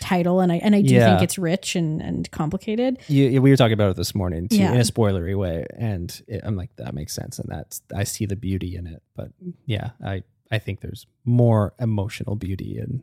title, 0.00 0.40
and 0.40 0.50
I 0.52 0.56
and 0.56 0.74
I 0.74 0.82
do 0.82 0.94
Yeah. 0.94 1.06
think 1.10 1.22
it's 1.22 1.38
rich 1.38 1.76
and 1.76 2.00
and 2.02 2.30
complicated. 2.30 2.98
You, 3.08 3.40
we 3.42 3.50
were 3.50 3.56
talking 3.56 3.74
about 3.74 3.90
it 3.90 3.96
this 3.96 4.14
morning 4.14 4.48
too, 4.48 4.56
Yeah. 4.58 4.72
in 4.72 4.80
a 4.80 4.84
spoilery 4.84 5.36
way, 5.38 5.66
and 5.76 6.18
it, 6.28 6.40
I'm 6.44 6.56
like, 6.56 6.74
that 6.76 6.94
makes 6.94 7.12
sense, 7.14 7.38
and 7.38 7.48
that's 7.50 7.82
I 7.94 8.04
see 8.04 8.26
the 8.26 8.36
beauty 8.36 8.76
in 8.76 8.86
it. 8.86 9.02
But 9.14 9.32
yeah, 9.66 9.90
I 10.04 10.22
I 10.50 10.58
think 10.58 10.80
there's 10.80 11.06
more 11.24 11.74
emotional 11.78 12.36
beauty 12.36 12.78
in 12.78 13.02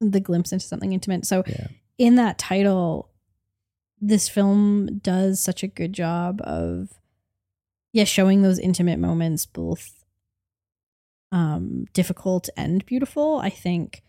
The 0.00 0.20
glimpse 0.20 0.52
into 0.52 0.66
something 0.66 0.92
intimate. 0.92 1.24
So 1.26 1.42
yeah, 1.46 1.68
in 1.98 2.16
that 2.16 2.38
title, 2.38 3.08
this 4.00 4.28
film 4.28 4.98
does 4.98 5.40
such 5.40 5.62
a 5.62 5.68
good 5.68 5.92
job 5.92 6.40
of 6.42 6.90
yeah 7.92 8.04
showing 8.04 8.42
those 8.42 8.58
intimate 8.58 8.98
moments 8.98 9.44
both 9.46 10.04
um 11.30 11.84
difficult 11.92 12.48
and 12.56 12.84
beautiful 12.86 13.38
i 13.42 13.48
think 13.50 14.02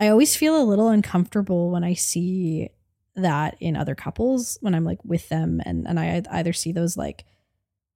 i 0.00 0.08
always 0.08 0.36
feel 0.36 0.60
a 0.60 0.64
little 0.64 0.88
uncomfortable 0.88 1.70
when 1.70 1.84
i 1.84 1.94
see 1.94 2.68
that 3.16 3.56
in 3.60 3.76
other 3.76 3.94
couples 3.94 4.58
when 4.60 4.74
i'm 4.74 4.84
like 4.84 5.04
with 5.04 5.28
them 5.28 5.60
and 5.64 5.86
and 5.88 5.98
i 5.98 6.22
either 6.30 6.52
see 6.52 6.72
those 6.72 6.96
like 6.96 7.24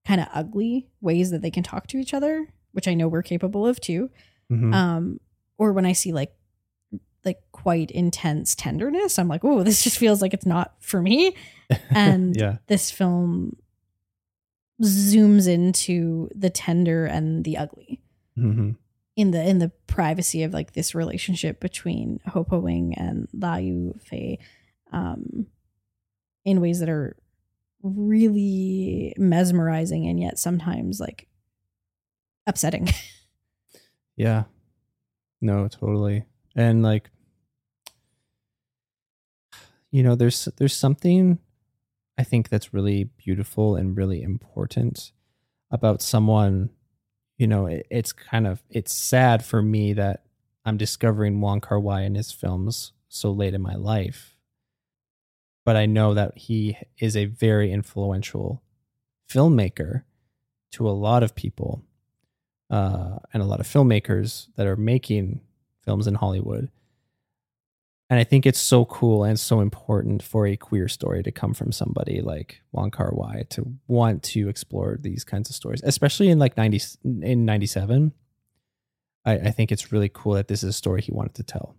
kind 0.06 0.20
of 0.20 0.26
ugly 0.34 0.88
ways 1.00 1.30
that 1.30 1.42
they 1.42 1.50
can 1.50 1.62
talk 1.62 1.86
to 1.86 1.96
each 1.98 2.12
other 2.14 2.48
which 2.72 2.88
i 2.88 2.94
know 2.94 3.08
we're 3.08 3.22
capable 3.22 3.66
of 3.66 3.80
too 3.80 4.10
Mhm. 4.50 4.74
um 4.74 5.20
or 5.58 5.72
when 5.72 5.86
i 5.86 5.92
see 5.92 6.12
like 6.12 6.32
like 7.24 7.38
quite 7.52 7.90
intense 7.92 8.54
tenderness 8.56 9.16
i'm 9.18 9.28
like 9.28 9.44
oh 9.44 9.62
this 9.62 9.84
just 9.84 9.96
feels 9.96 10.20
like 10.20 10.34
it's 10.34 10.44
not 10.46 10.74
for 10.80 11.00
me 11.00 11.36
and 11.90 12.36
yeah, 12.36 12.56
this 12.66 12.90
film 12.90 13.56
zooms 14.82 15.46
into 15.48 16.28
the 16.34 16.50
tender 16.50 17.06
and 17.06 17.44
the 17.44 17.56
ugly 17.56 18.00
Mhm. 18.36 18.76
In 19.22 19.30
the 19.30 19.48
in 19.48 19.58
the 19.60 19.70
privacy 19.86 20.42
of 20.42 20.52
like 20.52 20.72
this 20.72 20.96
relationship 20.96 21.60
between 21.60 22.18
Ho 22.26 22.42
Po 22.42 22.58
Wing 22.58 22.94
and 22.96 23.28
Lai 23.32 23.62
Yiu 23.62 24.00
Fai 24.02 24.38
um 24.90 25.46
in 26.44 26.60
ways 26.60 26.80
that 26.80 26.88
are 26.88 27.16
really 27.82 29.14
mesmerizing 29.16 30.08
and 30.08 30.18
yet 30.18 30.38
sometimes 30.40 30.98
like 30.98 31.28
upsetting. 32.48 32.88
yeah. 34.16 34.44
No, 35.40 35.68
totally, 35.68 36.24
and 36.56 36.82
like, 36.82 37.10
you 39.92 40.02
know, 40.02 40.16
there's 40.16 40.48
there's 40.56 40.76
something 40.76 41.38
I 42.18 42.24
think 42.24 42.48
that's 42.48 42.74
really 42.74 43.04
beautiful 43.04 43.76
and 43.76 43.96
really 43.96 44.22
important 44.22 45.12
about 45.70 46.02
someone. 46.02 46.70
You 47.38 47.46
know, 47.46 47.66
it, 47.66 47.86
it's 47.90 48.12
kind 48.12 48.46
of 48.46 48.62
it's 48.70 48.94
sad 48.94 49.44
for 49.44 49.62
me 49.62 49.92
that 49.94 50.24
I'm 50.64 50.76
discovering 50.76 51.40
Wong 51.40 51.60
Kar 51.60 51.80
Wai 51.80 52.02
and 52.02 52.16
his 52.16 52.30
films 52.30 52.92
so 53.08 53.30
late 53.32 53.54
in 53.54 53.62
my 53.62 53.74
life, 53.74 54.36
but 55.64 55.76
I 55.76 55.86
know 55.86 56.14
that 56.14 56.36
he 56.36 56.76
is 56.98 57.16
a 57.16 57.26
very 57.26 57.72
influential 57.72 58.62
filmmaker 59.28 60.02
to 60.72 60.88
a 60.88 60.90
lot 60.90 61.22
of 61.22 61.34
people 61.34 61.82
uh, 62.70 63.18
and 63.32 63.42
a 63.42 63.46
lot 63.46 63.60
of 63.60 63.66
filmmakers 63.66 64.48
that 64.56 64.66
are 64.66 64.76
making 64.76 65.40
films 65.84 66.06
in 66.06 66.14
Hollywood. 66.14 66.70
And 68.10 68.20
I 68.20 68.24
think 68.24 68.44
it's 68.44 68.60
so 68.60 68.84
cool 68.84 69.24
and 69.24 69.40
so 69.40 69.60
important 69.60 70.22
for 70.22 70.46
a 70.46 70.56
queer 70.56 70.86
story 70.86 71.22
to 71.22 71.32
come 71.32 71.54
from 71.54 71.72
somebody 71.72 72.20
like 72.20 72.60
Wong 72.70 72.90
Kar 72.90 73.10
Wai 73.14 73.44
to 73.50 73.74
want 73.86 74.22
to 74.24 74.48
explore 74.48 74.98
these 75.00 75.24
kinds 75.24 75.48
of 75.48 75.56
stories, 75.56 75.80
especially 75.82 76.28
in 76.28 76.38
like 76.38 76.56
90 76.56 76.80
in 77.22 77.46
97. 77.46 78.12
I, 79.24 79.32
I 79.32 79.50
think 79.50 79.72
it's 79.72 79.92
really 79.92 80.10
cool 80.12 80.34
that 80.34 80.48
this 80.48 80.62
is 80.62 80.70
a 80.70 80.74
story 80.74 81.00
he 81.00 81.12
wanted 81.12 81.34
to 81.36 81.42
tell. 81.42 81.74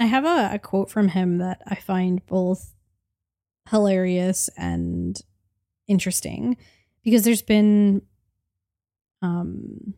I 0.00 0.06
have 0.06 0.24
a, 0.24 0.50
a 0.54 0.58
quote 0.58 0.90
from 0.90 1.08
him 1.08 1.38
that 1.38 1.62
I 1.66 1.76
find 1.76 2.26
both 2.26 2.74
hilarious 3.70 4.50
and 4.56 5.20
interesting 5.86 6.56
because 7.04 7.24
there's 7.24 7.42
been 7.42 8.02
um 9.20 9.94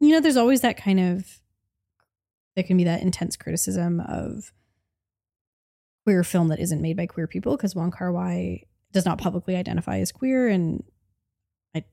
you 0.00 0.10
know 0.10 0.20
there's 0.20 0.36
always 0.36 0.60
that 0.60 0.76
kind 0.76 1.00
of 1.00 1.40
there 2.54 2.64
can 2.64 2.76
be 2.76 2.84
that 2.84 3.02
intense 3.02 3.36
criticism 3.36 4.00
of 4.00 4.52
queer 6.04 6.22
film 6.22 6.48
that 6.48 6.60
isn't 6.60 6.82
made 6.82 6.96
by 6.96 7.06
queer 7.06 7.26
people 7.26 7.56
because 7.56 7.74
Wong 7.74 7.90
Kar 7.90 8.12
Wai 8.12 8.62
does 8.92 9.04
not 9.04 9.18
publicly 9.18 9.56
identify 9.56 9.98
as 9.98 10.12
queer 10.12 10.48
and 10.48 10.84
I 11.74 11.84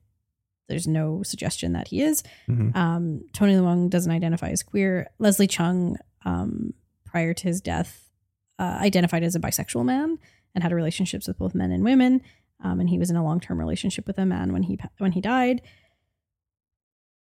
there's 0.68 0.86
no 0.86 1.22
suggestion 1.22 1.72
that 1.72 1.88
he 1.88 2.02
is. 2.02 2.22
Mhm. 2.48 2.76
Um, 2.76 3.22
Tony 3.32 3.54
Leung 3.54 3.90
doesn't 3.90 4.12
identify 4.12 4.50
as 4.50 4.62
queer. 4.62 5.08
Leslie 5.18 5.48
Cheung, 5.48 5.96
um, 6.24 6.74
prior 7.04 7.34
to 7.34 7.44
his 7.44 7.60
death, 7.60 8.10
uh, 8.58 8.78
identified 8.80 9.22
as 9.24 9.34
a 9.34 9.40
bisexual 9.40 9.84
man 9.84 10.18
and 10.54 10.62
had 10.62 10.72
relationships 10.72 11.26
with 11.26 11.38
both 11.38 11.54
men 11.54 11.72
and 11.72 11.82
women. 11.82 12.20
Um, 12.60 12.78
and 12.78 12.88
he 12.88 12.98
was 12.98 13.10
in 13.10 13.16
a 13.16 13.24
long 13.24 13.40
term 13.40 13.58
relationship 13.58 14.06
with 14.06 14.18
a 14.18 14.26
man 14.26 14.52
when 14.52 14.62
he 14.64 14.78
when 14.98 15.12
he 15.12 15.20
died. 15.20 15.62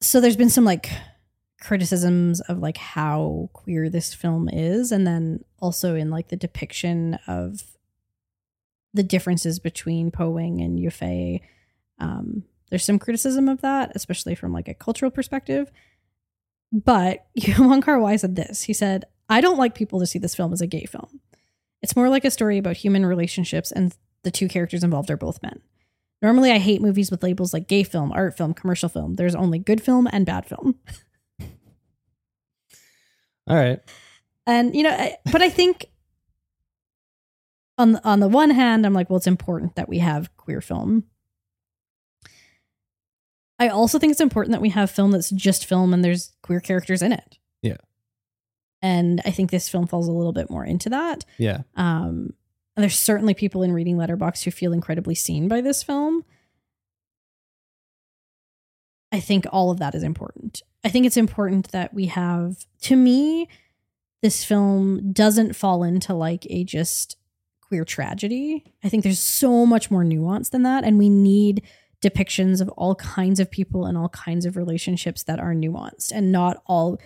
So 0.01 0.21
there's 0.21 0.35
been 0.37 0.49
some 0.51 0.65
like 0.65 0.91
criticisms 1.59 2.41
of 2.41 2.59
like 2.59 2.77
how 2.77 3.49
queer 3.53 3.89
this 3.89 4.13
film 4.13 4.49
is, 4.49 4.91
and 4.91 5.05
then 5.05 5.43
also 5.59 5.95
in 5.95 6.09
like 6.09 6.29
the 6.29 6.35
depiction 6.35 7.17
of 7.27 7.63
the 8.93 9.03
differences 9.03 9.59
between 9.59 10.11
Po 10.11 10.29
Wing 10.29 10.61
and 10.61 10.79
Yufei. 10.79 11.41
Um, 11.99 12.43
there's 12.69 12.85
some 12.85 12.99
criticism 12.99 13.47
of 13.47 13.61
that, 13.61 13.91
especially 13.95 14.35
from 14.35 14.53
like 14.53 14.67
a 14.67 14.73
cultural 14.73 15.11
perspective. 15.11 15.71
But 16.71 17.25
Wong 17.59 17.81
Kar 17.81 17.99
Wai 17.99 18.15
said 18.15 18.35
this. 18.35 18.63
He 18.63 18.73
said, 18.73 19.05
"I 19.29 19.41
don't 19.41 19.57
like 19.57 19.75
people 19.75 19.99
to 19.99 20.07
see 20.07 20.19
this 20.19 20.35
film 20.35 20.53
as 20.53 20.61
a 20.61 20.67
gay 20.67 20.85
film. 20.85 21.21
It's 21.81 21.95
more 21.95 22.09
like 22.09 22.25
a 22.25 22.31
story 22.31 22.57
about 22.57 22.77
human 22.77 23.05
relationships, 23.05 23.71
and 23.71 23.95
the 24.23 24.31
two 24.31 24.47
characters 24.47 24.83
involved 24.83 25.11
are 25.11 25.17
both 25.17 25.43
men. 25.43 25.61
Normally, 26.21 26.51
I 26.51 26.57
hate 26.57 26.81
movies 26.81 27.11
with 27.11 27.21
labels 27.21 27.53
like 27.53 27.67
gay 27.67 27.83
film, 27.83 28.11
art 28.11 28.35
film, 28.35 28.53
commercial 28.53 28.89
film. 28.89 29.15
There's 29.15 29.35
only 29.35 29.59
good 29.59 29.81
film 29.81 30.07
and 30.11 30.25
bad 30.25 30.45
film. 30.45 30.75
All 33.47 33.55
right. 33.55 33.79
And 34.47 34.75
you 34.75 34.83
know, 34.83 34.91
I- 34.91 35.17
but 35.31 35.41
I 35.41 35.49
think 35.49 35.85
on 37.77 37.97
on 38.03 38.19
the 38.19 38.27
one 38.27 38.49
hand, 38.51 38.85
I'm 38.85 38.93
like, 38.93 39.09
well, 39.09 39.17
it's 39.17 39.27
important 39.27 39.75
that 39.75 39.89
we 39.89 39.99
have 39.99 40.35
queer 40.37 40.61
film. 40.61 41.03
I 43.57 43.69
also 43.69 43.99
think 43.99 44.11
it's 44.11 44.21
important 44.21 44.51
that 44.51 44.61
we 44.61 44.69
have 44.69 44.91
film 44.91 45.11
that's 45.11 45.29
just 45.29 45.65
film 45.65 45.93
and 45.93 46.03
there's 46.03 46.33
queer 46.41 46.59
characters 46.59 47.01
in 47.01 47.13
it. 47.13 47.37
Yeah. 47.61 47.77
And 48.81 49.21
I 49.25 49.31
think 49.31 49.49
this 49.49 49.69
film 49.69 49.87
falls 49.87 50.07
a 50.09 50.11
little 50.11 50.33
bit 50.33 50.49
more 50.49 50.65
into 50.65 50.89
that. 50.89 51.23
Yeah. 51.37 51.61
Um, 51.75 52.33
and 52.75 52.83
there's 52.83 52.99
certainly 52.99 53.33
people 53.33 53.63
in 53.63 53.71
reading 53.71 53.95
Letterboxd 53.95 54.43
who 54.43 54.51
feel 54.51 54.73
incredibly 54.73 55.15
seen 55.15 55.47
by 55.47 55.61
this 55.61 55.83
film. 55.83 56.25
I 59.13 59.21
think 59.21 59.45
all 59.51 59.71
of 59.71 59.79
that 59.79 59.95
is 59.95 60.03
important. 60.03 60.61
I 60.85 60.89
think 60.89 61.07
it's 61.07 61.17
important 61.17 61.71
that 61.71 61.93
we 61.93 62.05
have, 62.05 62.65
to 62.83 62.95
me, 62.95 63.49
this 64.21 64.43
film 64.43 65.11
doesn't 65.11 65.55
fall 65.55 65.83
into 65.83 66.13
like 66.13 66.45
a 66.49 66.63
just 66.63 67.17
queer 67.61 67.83
tragedy. 67.83 68.63
I 68.83 68.89
think 68.89 69.03
there's 69.03 69.19
so 69.19 69.65
much 69.65 69.89
more 69.89 70.03
nuance 70.03 70.49
than 70.49 70.63
that. 70.63 70.83
And 70.83 70.99
we 70.99 71.09
need 71.09 71.63
depictions 72.03 72.61
of 72.61 72.69
all 72.69 72.93
kinds 72.95 73.39
of 73.39 73.49
people 73.49 73.85
and 73.85 73.97
all 73.97 74.09
kinds 74.09 74.45
of 74.45 74.55
relationships 74.55 75.23
that 75.23 75.39
are 75.39 75.53
nuanced 75.53 76.11
and 76.13 76.31
not 76.31 76.61
all 76.67 76.99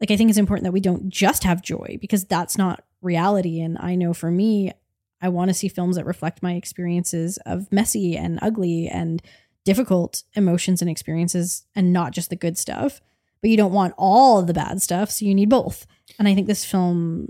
like 0.00 0.12
I 0.12 0.16
think 0.16 0.30
it's 0.30 0.38
important 0.38 0.62
that 0.64 0.72
we 0.72 0.80
don't 0.80 1.08
just 1.08 1.42
have 1.42 1.60
joy 1.60 1.98
because 2.00 2.24
that's 2.24 2.56
not 2.56 2.84
reality. 3.02 3.60
And 3.60 3.76
I 3.78 3.96
know 3.96 4.14
for 4.14 4.30
me, 4.30 4.72
I 5.20 5.28
want 5.28 5.48
to 5.48 5.54
see 5.54 5.66
films 5.66 5.96
that 5.96 6.06
reflect 6.06 6.40
my 6.40 6.54
experiences 6.54 7.36
of 7.44 7.72
messy 7.72 8.16
and 8.16 8.38
ugly 8.40 8.86
and 8.86 9.20
difficult 9.68 10.22
emotions 10.32 10.80
and 10.80 10.90
experiences 10.90 11.66
and 11.76 11.92
not 11.92 12.12
just 12.12 12.30
the 12.30 12.36
good 12.36 12.56
stuff. 12.56 13.02
But 13.42 13.50
you 13.50 13.58
don't 13.58 13.74
want 13.74 13.92
all 13.98 14.38
of 14.38 14.46
the 14.46 14.54
bad 14.54 14.80
stuff, 14.80 15.10
so 15.10 15.26
you 15.26 15.34
need 15.34 15.50
both. 15.50 15.86
And 16.18 16.26
I 16.26 16.34
think 16.34 16.46
this 16.46 16.64
film 16.64 17.28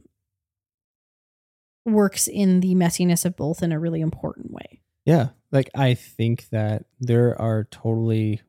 works 1.85 2.29
in 2.29 2.61
the 2.61 2.77
messiness 2.77 3.25
of 3.25 3.37
both 3.37 3.61
in 3.61 3.73
a 3.73 3.79
really 3.81 4.01
important 4.01 4.53
way. 4.53 4.81
Yeah. 5.05 5.31
Like 5.51 5.69
I 5.75 5.95
think 5.95 6.49
that 6.51 6.85
there 7.01 7.39
are 7.43 7.65
totally 7.73 8.41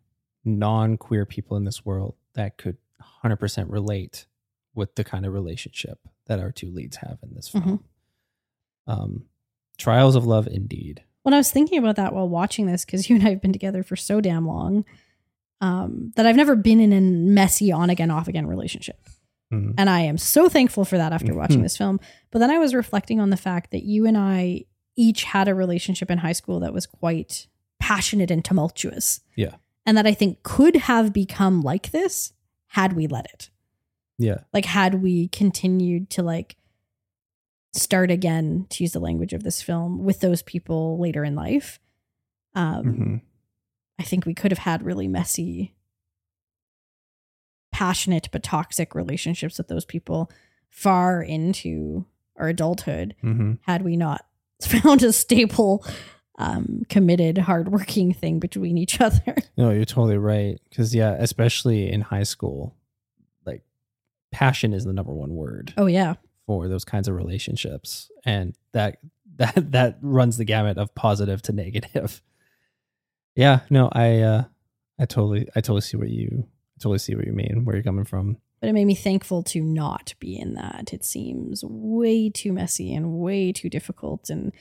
non-queer 0.45 1.25
people 1.25 1.57
in 1.57 1.63
this 1.63 1.83
world 1.83 2.13
that 2.35 2.57
could 2.57 2.77
100% 3.23 3.71
relate 3.71 4.27
with 4.75 4.93
the 4.93 5.03
kind 5.03 5.25
of 5.25 5.33
relationship 5.33 5.97
that 6.27 6.39
our 6.39 6.51
two 6.51 6.69
leads 6.69 6.97
have 6.97 7.17
in 7.23 7.33
this 7.33 7.47
film. 7.49 7.83
Um 8.85 9.25
Trials 9.79 10.15
of 10.15 10.27
Love 10.27 10.45
indeed. 10.45 11.03
When 11.23 11.33
I 11.33 11.37
was 11.37 11.51
thinking 11.51 11.77
about 11.79 11.95
that 11.97 12.13
while 12.13 12.29
watching 12.29 12.65
this, 12.65 12.85
because 12.85 13.09
you 13.09 13.15
and 13.17 13.25
I 13.27 13.31
have 13.31 13.41
been 13.41 13.53
together 13.53 13.83
for 13.83 13.95
so 13.95 14.21
damn 14.21 14.47
long, 14.47 14.85
um, 15.61 16.13
that 16.15 16.25
I've 16.25 16.35
never 16.37 16.55
been 16.55 16.79
in 16.79 16.93
a 16.93 17.01
messy 17.01 17.71
on 17.71 17.89
again, 17.89 18.11
off 18.11 18.27
again 18.27 18.47
relationship. 18.47 18.99
Mhm. 19.53 19.73
And 19.77 19.89
I 19.89 20.01
am 20.01 20.17
so 20.17 20.47
thankful 20.47 20.85
for 20.85 20.97
that 20.97 21.11
after 21.11 21.33
watching 21.35 21.59
Mhm. 21.59 21.63
this 21.63 21.77
film. 21.77 21.99
But 22.31 22.39
then 22.39 22.51
I 22.51 22.59
was 22.59 22.73
reflecting 22.73 23.19
on 23.19 23.29
the 23.29 23.37
fact 23.37 23.71
that 23.71 23.83
you 23.83 24.05
and 24.05 24.17
I 24.17 24.65
each 24.95 25.23
had 25.25 25.47
a 25.47 25.55
relationship 25.55 26.09
in 26.11 26.19
high 26.19 26.33
school 26.33 26.59
that 26.61 26.73
was 26.73 26.85
quite 26.85 27.47
passionate 27.79 28.31
and 28.31 28.43
tumultuous. 28.43 29.21
Yeah. 29.35 29.55
And 29.85 29.97
that 29.97 30.05
I 30.05 30.13
think 30.13 30.43
could 30.43 30.75
have 30.75 31.11
become 31.13 31.61
like 31.61 31.91
this 31.91 32.33
had 32.67 32.93
we 32.93 33.07
let 33.07 33.25
it. 33.25 33.49
Yeah. 34.17 34.39
Like 34.53 34.65
had 34.65 35.01
we 35.01 35.29
continued 35.29 36.09
to 36.11 36.23
like 36.23 36.55
start 37.73 38.09
again, 38.11 38.65
to 38.69 38.83
use 38.83 38.91
the 38.93 38.99
language 38.99 39.33
of 39.33 39.43
this 39.43 39.61
film, 39.61 40.03
with 40.03 40.19
those 40.21 40.41
people 40.41 40.97
later 40.99 41.23
in 41.23 41.35
life. 41.35 41.79
Um 42.55 42.83
Mhm. 42.85 43.21
I 43.99 44.03
think 44.03 44.25
we 44.25 44.33
could 44.33 44.51
have 44.51 44.59
had 44.59 44.81
really 44.83 45.07
messy, 45.07 45.75
passionate 47.71 48.29
but 48.31 48.43
toxic 48.43 48.95
relationships 48.95 49.57
with 49.57 49.67
those 49.67 49.85
people 49.85 50.31
far 50.69 51.21
into 51.21 52.05
our 52.35 52.47
adulthood 52.49 53.15
Mhm. 53.23 53.59
had 53.63 53.81
we 53.83 53.95
not 53.97 54.25
found 54.61 55.03
a 55.03 55.11
stable, 55.13 55.85
um, 56.37 56.83
committed, 56.89 57.37
hardworking 57.39 58.13
thing 58.13 58.39
between 58.39 58.77
each 58.77 58.99
other. 59.01 59.35
No, 59.57 59.71
you're 59.71 59.83
totally 59.83 60.17
right. 60.17 60.57
Because 60.69 60.95
yeah, 60.95 61.15
especially 61.19 61.91
in 61.91 61.99
high 61.99 62.23
school, 62.23 62.75
like 63.45 63.61
passion 64.31 64.73
is 64.73 64.85
the 64.85 64.93
number 64.93 65.13
one 65.13 65.35
word 65.35 65.73
Oh 65.77 65.85
yeah, 65.87 66.15
for 66.49 66.67
those 66.67 66.83
kinds 66.83 67.07
of 67.07 67.13
relationships, 67.13 68.09
and 68.25 68.55
that 68.71 68.97
that 69.35 69.71
that 69.71 69.99
runs 70.01 70.37
the 70.37 70.45
gamut 70.45 70.79
of 70.79 70.95
positive 70.95 71.43
to 71.43 71.53
negative. 71.53 72.23
Yeah, 73.35 73.59
no, 73.69 73.89
I 73.93 74.19
uh, 74.21 74.43
I 74.99 75.05
totally 75.05 75.47
I 75.55 75.61
totally 75.61 75.81
see 75.81 75.95
what 75.95 76.09
you 76.09 76.47
totally 76.79 76.97
see 76.97 77.15
what 77.15 77.25
you 77.25 77.31
mean, 77.31 77.61
where 77.63 77.75
you're 77.75 77.83
coming 77.83 78.03
from. 78.03 78.37
but 78.59 78.69
it 78.69 78.73
made 78.73 78.85
me 78.85 78.95
thankful 78.95 79.43
to 79.43 79.61
not 79.61 80.15
be 80.19 80.37
in 80.37 80.55
that. 80.55 80.91
It 80.91 81.05
seems 81.05 81.63
way 81.63 82.29
too 82.29 82.51
messy 82.51 82.93
and 82.93 83.13
way 83.13 83.53
too 83.53 83.69
difficult, 83.69 84.29
and 84.29 84.51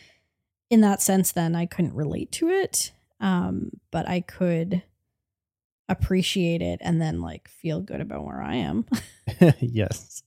in 0.70 0.82
that 0.82 1.02
sense, 1.02 1.32
then 1.32 1.56
I 1.56 1.66
couldn't 1.66 1.94
relate 1.94 2.31
to 2.32 2.51
it. 2.51 2.93
Um, 3.20 3.70
but 3.90 4.06
I 4.06 4.20
could 4.20 4.82
appreciate 5.89 6.60
it 6.62 6.78
and 6.82 7.01
then 7.01 7.20
like 7.20 7.48
feel 7.48 7.81
good 7.81 8.01
about 8.01 8.24
where 8.24 8.43
I 8.43 8.56
am. 8.56 8.85
yes, 9.60 10.23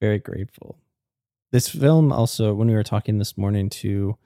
very 0.00 0.18
grateful. 0.18 0.78
This 1.52 1.68
film 1.68 2.12
also, 2.12 2.52
when 2.54 2.68
we 2.68 2.74
were 2.74 2.82
talking 2.82 3.18
this 3.18 3.38
morning, 3.38 3.68
to 3.70 4.16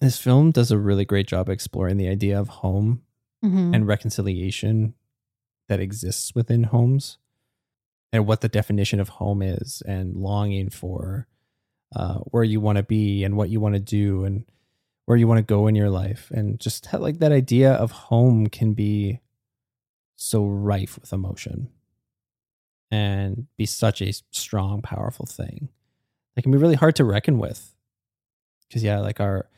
this 0.00 0.18
film 0.18 0.50
does 0.50 0.70
a 0.70 0.78
really 0.78 1.04
great 1.04 1.26
job 1.28 1.48
exploring 1.48 1.96
the 1.96 2.08
idea 2.08 2.38
of 2.38 2.48
home 2.48 3.02
Mhm. 3.44 3.74
and 3.74 3.86
reconciliation 3.86 4.94
that 5.68 5.80
exists 5.80 6.34
within 6.34 6.64
homes 6.64 7.18
and 8.12 8.26
what 8.26 8.40
the 8.40 8.48
definition 8.48 8.98
of 9.00 9.08
home 9.10 9.42
is 9.42 9.82
and 9.86 10.16
longing 10.16 10.70
for 10.70 11.26
uh, 11.94 12.18
where 12.30 12.44
you 12.44 12.58
want 12.60 12.76
to 12.76 12.82
be 12.82 13.22
and 13.22 13.36
what 13.36 13.50
you 13.50 13.60
want 13.60 13.74
to 13.74 13.80
do 13.80 14.24
and 14.24 14.44
where 15.04 15.16
you 15.18 15.26
want 15.28 15.36
to 15.38 15.42
go 15.42 15.66
in 15.66 15.74
your 15.74 15.90
life 15.90 16.30
and 16.30 16.58
just 16.58 16.86
how, 16.86 16.98
like 16.98 17.18
that 17.18 17.32
idea 17.32 17.72
of 17.74 17.90
home 17.90 18.46
can 18.46 18.72
be 18.72 19.20
so 20.16 20.46
rife 20.46 20.98
with 20.98 21.12
emotion 21.12 21.68
and 22.92 23.46
be 23.56 23.66
such 23.66 24.00
a 24.02 24.12
strong 24.30 24.82
powerful 24.82 25.26
thing 25.26 25.68
that 26.36 26.42
can 26.42 26.52
be 26.52 26.58
really 26.58 26.74
hard 26.76 26.94
to 26.96 27.04
reckon 27.04 27.38
with 27.38 27.74
because 28.68 28.84
yeah 28.84 29.00
like 29.00 29.18
our 29.18 29.48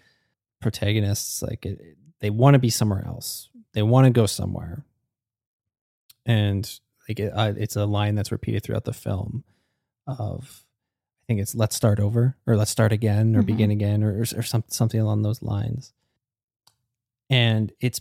protagonists 0.62 1.42
like 1.42 1.66
it, 1.66 1.78
they 2.20 2.30
want 2.30 2.54
to 2.54 2.58
be 2.58 2.70
somewhere 2.70 3.04
else 3.06 3.48
they 3.74 3.82
want 3.82 4.06
to 4.06 4.10
go 4.10 4.24
somewhere 4.24 4.84
and 6.26 6.78
like 7.08 7.20
it, 7.20 7.32
uh, 7.34 7.52
it's 7.56 7.76
a 7.76 7.84
line 7.84 8.14
that's 8.14 8.32
repeated 8.32 8.62
throughout 8.62 8.84
the 8.84 8.92
film 8.94 9.44
of 10.06 10.64
I 11.22 11.26
think 11.26 11.40
it's 11.40 11.54
let's 11.54 11.74
start 11.76 12.00
over 12.00 12.36
or 12.46 12.56
let's 12.56 12.70
start 12.70 12.92
again 12.92 13.34
or 13.36 13.42
Mhm. 13.42 13.46
begin 13.46 13.70
again 13.70 14.02
or 14.04 14.12
or, 14.18 14.20
or 14.38 14.42
some, 14.42 14.64
something 14.68 15.00
along 15.00 15.22
those 15.22 15.42
lines. 15.42 15.92
And 17.30 17.72
it's 17.80 18.00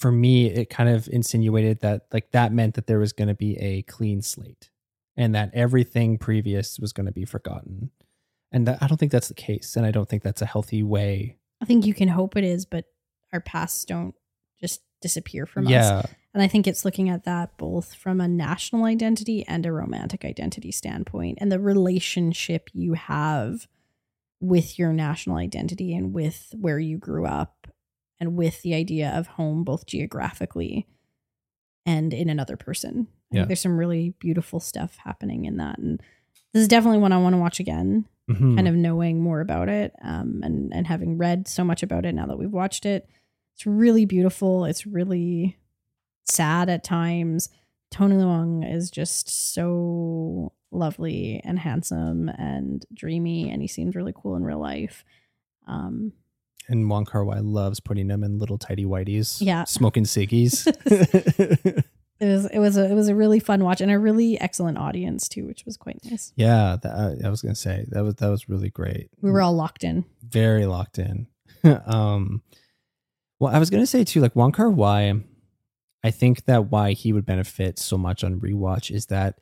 for 0.00 0.10
me 0.10 0.46
it 0.46 0.70
kind 0.70 0.88
of 0.88 1.08
insinuated 1.12 1.80
that 1.80 2.06
like 2.10 2.30
that 2.30 2.52
meant 2.52 2.74
that 2.74 2.86
there 2.86 2.98
was 2.98 3.12
going 3.12 3.28
to 3.28 3.34
be 3.34 3.56
a 3.58 3.82
clean 3.82 4.22
slate 4.22 4.70
and 5.14 5.34
that 5.34 5.50
everything 5.52 6.16
previous 6.16 6.78
was 6.78 6.94
going 6.94 7.04
to 7.04 7.12
be 7.12 7.26
forgotten. 7.26 7.90
And 8.50 8.66
that, 8.66 8.78
I 8.82 8.86
don't 8.86 8.96
think 8.96 9.12
that's 9.12 9.28
the 9.28 9.34
case 9.34 9.76
and 9.76 9.84
I 9.84 9.90
don't 9.90 10.08
think 10.08 10.22
that's 10.22 10.40
a 10.40 10.46
healthy 10.46 10.82
way. 10.82 11.36
I 11.60 11.66
think 11.66 11.84
you 11.84 11.92
can 11.92 12.08
hope 12.08 12.36
it 12.36 12.44
is, 12.44 12.64
but 12.64 12.86
our 13.30 13.40
pasts 13.40 13.84
don't 13.84 14.14
just 14.58 14.80
disappear 15.02 15.44
from 15.44 15.66
us. 15.66 15.72
yeah. 15.72 16.02
And 16.32 16.42
I 16.42 16.48
think 16.48 16.66
it's 16.66 16.84
looking 16.84 17.10
at 17.10 17.24
that 17.24 17.58
both 17.58 17.94
from 17.94 18.20
a 18.20 18.28
national 18.28 18.84
identity 18.84 19.44
and 19.46 19.66
a 19.66 19.72
romantic 19.72 20.24
identity 20.24 20.72
standpoint 20.72 21.38
and 21.40 21.52
the 21.52 21.60
relationship 21.60 22.70
you 22.72 22.94
have 22.94 23.68
with 24.40 24.78
your 24.78 24.94
national 24.94 25.36
identity 25.36 25.94
and 25.94 26.14
with 26.14 26.54
where 26.58 26.78
you 26.78 26.96
grew 26.96 27.26
up 27.26 27.66
and 28.20 28.36
with 28.36 28.62
the 28.62 28.74
idea 28.74 29.10
of 29.10 29.26
home, 29.26 29.64
both 29.64 29.86
geographically 29.86 30.86
and 31.86 32.12
in 32.12 32.28
another 32.28 32.56
person. 32.56 33.06
I 33.32 33.36
Yeah. 33.36 33.40
think 33.42 33.48
there's 33.48 33.60
some 33.60 33.78
really 33.78 34.10
beautiful 34.18 34.60
stuff 34.60 34.96
happening 34.98 35.44
in 35.46 35.56
that. 35.56 35.78
And 35.78 36.00
this 36.52 36.60
is 36.62 36.68
definitely 36.68 36.98
one 36.98 37.12
I 37.12 37.18
want 37.18 37.34
to 37.34 37.38
watch 37.40 37.60
again, 37.60 38.04
Mhm. 38.28 38.56
kind 38.56 38.68
of 38.68 38.74
knowing 38.74 39.20
more 39.22 39.40
about 39.40 39.68
it 39.68 39.94
um, 40.02 40.40
and, 40.44 40.72
and 40.74 40.86
having 40.86 41.16
read 41.16 41.48
so 41.48 41.64
much 41.64 41.82
about 41.82 42.04
it 42.04 42.14
now 42.14 42.26
that 42.26 42.38
we've 42.38 42.52
watched 42.52 42.84
it. 42.86 43.08
It's 43.54 43.66
really 43.66 44.04
beautiful. 44.04 44.64
It's 44.64 44.86
really 44.86 45.56
sad 46.26 46.68
at 46.68 46.84
times. 46.84 47.48
Tony 47.90 48.16
Leung 48.16 48.70
is 48.70 48.90
just 48.90 49.28
so 49.28 50.52
lovely 50.70 51.40
and 51.44 51.58
handsome 51.58 52.28
and 52.28 52.86
dreamy, 52.94 53.50
and 53.50 53.60
he 53.62 53.66
seems 53.68 53.96
really 53.96 54.12
cool 54.14 54.36
in 54.36 54.44
real 54.44 54.60
life. 54.60 55.04
Um, 55.66 56.12
And 56.70 56.88
Wong 56.88 57.04
Kar 57.04 57.24
Wai 57.24 57.40
loves 57.40 57.80
putting 57.80 58.06
them 58.08 58.22
in 58.24 58.38
little 58.38 58.56
tidy 58.56 58.84
whiteys. 58.86 59.38
Yeah. 59.42 59.64
Smoking 59.64 60.04
ciggies. 60.04 60.66
it 62.20 62.26
was 62.26 62.46
it 62.46 62.58
was 62.58 62.76
a 62.76 62.90
it 62.90 62.94
was 62.94 63.08
a 63.08 63.14
really 63.14 63.40
fun 63.40 63.64
watch 63.64 63.80
and 63.80 63.90
a 63.90 63.98
really 63.98 64.40
excellent 64.40 64.78
audience 64.78 65.28
too, 65.28 65.46
which 65.46 65.64
was 65.64 65.76
quite 65.76 65.98
nice. 66.04 66.32
yeah, 66.36 66.76
that, 66.82 66.92
I- 67.22 67.26
I 67.26 67.30
was 67.30 67.42
gonna 67.42 67.54
say 67.54 67.84
that 67.88 68.02
was 68.04 68.14
that 68.16 68.28
was 68.28 68.48
really 68.48 68.70
great. 68.70 69.10
We 69.20 69.30
were 69.30 69.42
all 69.42 69.54
locked 69.54 69.84
in. 69.84 70.04
very 70.22 70.66
locked 70.66 70.98
in. 70.98 71.26
um, 71.86 72.42
well, 73.38 73.54
I 73.54 73.58
was 73.58 73.68
gonna 73.70 73.86
say 73.86 74.04
too, 74.04 74.20
like 74.20 74.36
Wong 74.36 74.52
Kar 74.52 74.70
Wai. 74.70 75.14
I 76.02 76.10
think 76.10 76.44
that 76.46 76.70
why 76.70 76.92
he 76.92 77.12
would 77.12 77.26
benefit 77.26 77.78
so 77.78 77.98
much 77.98 78.24
on 78.24 78.40
rewatch 78.40 78.90
is 78.90 79.06
that 79.06 79.38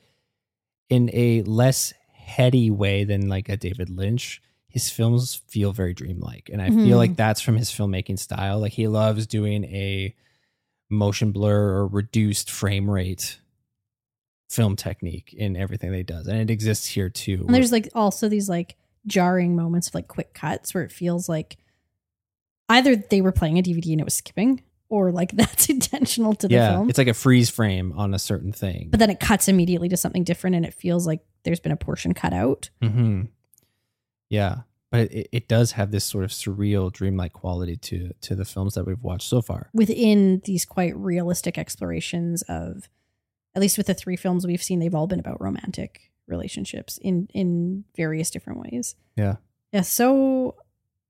in 0.89 1.09
a 1.13 1.43
less 1.43 1.93
heady 2.13 2.69
way 2.71 3.05
than 3.05 3.29
like 3.29 3.49
a 3.49 3.57
David 3.57 3.91
Lynch, 3.91 4.43
his 4.69 4.91
films 4.91 5.35
feel 5.49 5.73
very 5.73 5.95
dreamlike, 5.95 6.51
and 6.53 6.61
I 6.63 6.71
Mhm. 6.71 6.85
feel 6.85 6.99
like 6.99 7.17
that's 7.17 7.41
from 7.41 7.57
his 7.57 7.71
filmmaking 7.71 8.19
style. 8.19 8.61
Like 8.61 8.73
he 8.73 8.87
loves 8.87 9.27
doing 9.27 9.65
a 9.65 10.15
motion 10.91 11.33
blur 11.33 11.75
or 11.79 11.87
reduced 11.87 12.51
frame 12.51 12.89
rate 12.91 13.39
film 14.51 14.77
technique 14.77 15.35
in 15.37 15.57
everything 15.57 15.91
that 15.91 15.97
he 15.99 16.03
does, 16.03 16.27
and 16.27 16.39
it 16.39 16.51
exists 16.51 16.87
here 16.87 17.09
too. 17.11 17.45
And 17.47 17.55
there's 17.55 17.73
like 17.73 17.89
also 17.95 18.29
these 18.29 18.49
like 18.49 18.77
jarring 19.07 19.57
moments 19.57 19.89
of 19.89 19.95
like 19.95 20.09
quick 20.09 20.35
cuts 20.35 20.75
where 20.75 20.85
it 20.85 20.93
feels 20.93 21.29
like 21.29 21.57
either 22.69 22.97
they 22.97 23.21
were 23.21 23.33
playing 23.33 23.59
a 23.59 23.63
DVD 23.63 23.93
and 23.93 24.01
it 24.01 24.05
was 24.05 24.15
skipping, 24.15 24.63
or 24.91 25.11
like 25.13 25.33
that's 25.37 25.69
intentional 25.69 26.35
to 26.35 26.49
the 26.49 26.55
yeah, 26.55 26.73
film. 26.77 26.89
it's 26.91 26.99
like 26.99 27.09
a 27.09 27.15
freeze 27.15 27.49
frame 27.51 27.93
on 27.97 28.13
a 28.15 28.19
certain 28.19 28.53
thing. 28.53 28.89
but 28.91 29.01
then 29.01 29.11
it 29.11 29.21
cuts 29.21 29.49
immediately 29.49 29.89
to 29.89 29.97
something 29.97 30.25
different 30.25 30.57
and 30.57 30.65
it 30.67 30.75
feels 30.75 31.07
like 31.07 31.21
there's 31.45 31.61
been 31.61 31.73
a 31.73 31.77
portion 31.77 32.13
cut 32.15 32.33
out. 32.35 32.69
hmm 32.83 33.23
Yeah, 34.31 34.63
but 34.91 35.11
it, 35.13 35.29
it 35.33 35.49
does 35.49 35.73
have 35.73 35.91
this 35.91 36.05
sort 36.05 36.25
of 36.25 36.31
surreal, 36.31 36.93
dreamlike 36.93 37.33
quality 37.33 37.77
to 37.77 38.13
to 38.23 38.35
the 38.35 38.45
films 38.45 38.75
that 38.75 38.85
we've 38.87 39.03
watched 39.03 39.29
so 39.29 39.41
far. 39.43 39.71
within 39.73 40.41
these 40.45 40.65
quite 40.65 40.97
realistic 40.97 41.59
explorations 41.59 42.43
of 42.49 42.89
at 43.55 43.63
least 43.63 43.79
with 43.79 43.87
the 43.87 43.95
three 43.95 44.17
films 44.17 44.47
we've 44.47 44.63
seen 44.63 44.79
they've 44.79 44.95
all 44.95 45.07
been 45.07 45.19
about 45.21 45.41
romantic 45.41 46.11
relationships 46.27 46.99
in 46.99 47.27
in 47.35 47.85
various 47.97 48.31
different 48.31 48.61
ways 48.61 48.95
Yeah. 49.17 49.37
yeah 49.73 49.81
so 49.81 50.55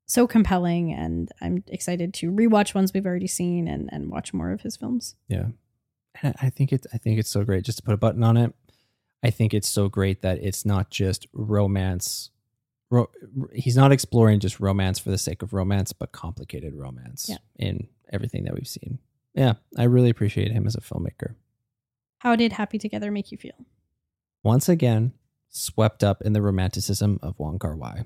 so 0.06 0.26
compelling 0.28 0.92
and 0.92 1.30
i'm 1.40 1.64
excited 1.66 2.14
to 2.14 2.30
rewatch 2.30 2.74
ones 2.74 2.94
we've 2.94 3.04
already 3.04 3.26
seen 3.26 3.66
and 3.66 3.88
and 3.92 4.10
watch 4.10 4.32
more 4.32 4.52
of 4.52 4.60
his 4.62 4.76
films 4.76 5.16
Yeah, 5.28 5.46
And 6.22 6.34
I 6.40 6.48
think 6.50 6.72
it's 6.72 6.86
I 6.94 6.98
think 6.98 7.18
it's 7.18 7.28
so 7.30 7.44
great. 7.44 7.64
Just 7.64 7.78
to 7.78 7.84
put 7.84 7.94
a 7.94 7.98
button 7.98 8.22
on 8.22 8.36
it, 8.36 8.54
I 9.22 9.30
think 9.30 9.52
it's 9.52 9.68
so 9.68 9.88
great 9.88 10.22
that 10.22 10.38
it's 10.40 10.64
not 10.64 10.90
just 10.90 11.26
romance. 11.32 12.30
Ro- 12.90 13.10
he's 13.52 13.76
not 13.76 13.92
exploring 13.92 14.40
just 14.40 14.60
romance 14.60 14.98
for 14.98 15.10
the 15.10 15.18
sake 15.18 15.42
of 15.42 15.52
romance, 15.52 15.92
but 15.92 16.12
complicated 16.12 16.74
romance 16.74 17.26
Yeah. 17.28 17.36
in 17.56 17.88
everything 18.12 18.44
that 18.44 18.54
we've 18.54 18.66
seen. 18.68 18.98
Yeah, 19.34 19.54
I 19.76 19.84
really 19.84 20.08
appreciate 20.10 20.52
him 20.52 20.66
as 20.66 20.74
a 20.74 20.80
filmmaker. 20.80 21.34
how 22.20 22.34
did 22.34 22.52
happy 22.54 22.78
together 22.78 23.10
make 23.12 23.30
you 23.30 23.38
feel 23.38 23.66
Once 24.42 24.68
again, 24.68 25.12
swept 25.50 26.02
up 26.02 26.22
in 26.22 26.32
the 26.32 26.42
romanticism 26.42 27.18
of 27.22 27.38
Wong 27.38 27.58
Kar 27.58 27.76
Wai. 27.76 28.04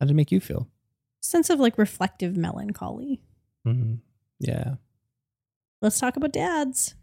How 0.00 0.06
did 0.06 0.10
it 0.10 0.14
make 0.14 0.32
you 0.32 0.40
feel? 0.40 0.68
sense 1.20 1.48
of 1.48 1.58
like 1.60 1.78
reflective 1.78 2.36
melancholy 2.36 3.22
Mm-hmm. 3.66 3.94
Yeah. 4.40 4.74
let's 5.80 5.98
talk 5.98 6.16
about 6.16 6.32
dads 6.32 6.94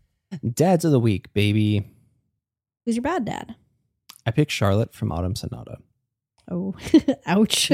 Dads 0.53 0.85
of 0.85 0.91
the 0.91 0.99
week, 0.99 1.33
baby. 1.33 1.87
who's 2.85 2.95
your 2.95 3.01
bad 3.03 3.25
dad 3.25 3.55
I 4.25 4.31
picked 4.31 4.51
Charlotte 4.51 4.93
from 4.93 5.11
Autumn 5.11 5.35
Sonata. 5.35 5.77
Oh 6.51 6.75
ouch 7.25 7.71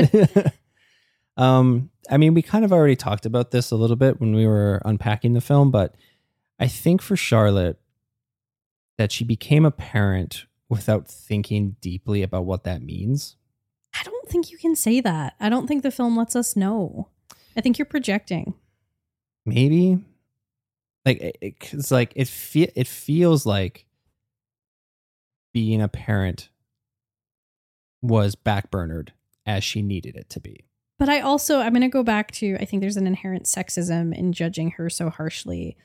um, 1.37 1.89
I 2.09 2.17
mean, 2.17 2.33
we 2.33 2.41
kind 2.41 2.63
of 2.63 2.71
already 2.71 2.95
talked 2.95 3.25
about 3.25 3.51
this 3.51 3.71
a 3.71 3.75
little 3.75 3.95
bit 3.95 4.19
when 4.19 4.33
we 4.33 4.47
were 4.47 4.81
unpacking 4.85 5.33
the 5.33 5.41
film, 5.41 5.71
but 5.71 5.95
I 6.59 6.67
think 6.67 7.01
for 7.01 7.15
Charlotte, 7.15 7.79
that 8.97 9.11
she 9.11 9.23
became 9.23 9.65
a 9.65 9.71
parent 9.71 10.45
without 10.69 11.07
thinking 11.07 11.75
deeply 11.81 12.23
about 12.23 12.45
what 12.45 12.63
that 12.63 12.81
means. 12.81 13.35
I 13.93 14.03
don't 14.03 14.27
think 14.27 14.51
you 14.51 14.57
can 14.57 14.75
say 14.75 15.01
that. 15.01 15.35
I 15.39 15.49
don't 15.49 15.67
think 15.67 15.83
the 15.83 15.91
film 15.91 16.17
lets 16.17 16.35
us 16.35 16.55
know. 16.55 17.09
I 17.55 17.61
think 17.61 17.77
you're 17.77 17.85
projecting. 17.85 18.53
Maybe, 19.45 19.99
like, 21.05 21.19
it, 21.19 21.37
it's 21.41 21.91
like 21.91 22.11
it 22.15 22.27
fe- 22.27 22.71
it 22.75 22.87
feels 22.87 23.45
like 23.45 23.85
being 25.53 25.81
a 25.81 25.87
parent 25.87 26.49
was 28.02 28.36
backburnered 28.36 29.10
as 29.45 29.64
she 29.64 29.82
needed 29.82 30.15
it 30.15 30.30
to 30.32 30.40
be. 30.40 30.65
But 30.99 31.10
I 31.10 31.19
also, 31.19 31.60
I'm 31.60 31.74
going 31.74 31.82
to 31.82 31.90
go 31.90 32.03
back 32.03 32.32
to, 32.34 32.57
I 32.60 32.65
think 32.65 32.82
there's 32.82 32.98
an 32.98 33.07
inherent 33.07 33.45
sexism 33.45 34.18
in 34.18 34.34
judging 34.34 34.72
her 34.72 34.90
so 34.90 35.10
harshly 35.10 35.78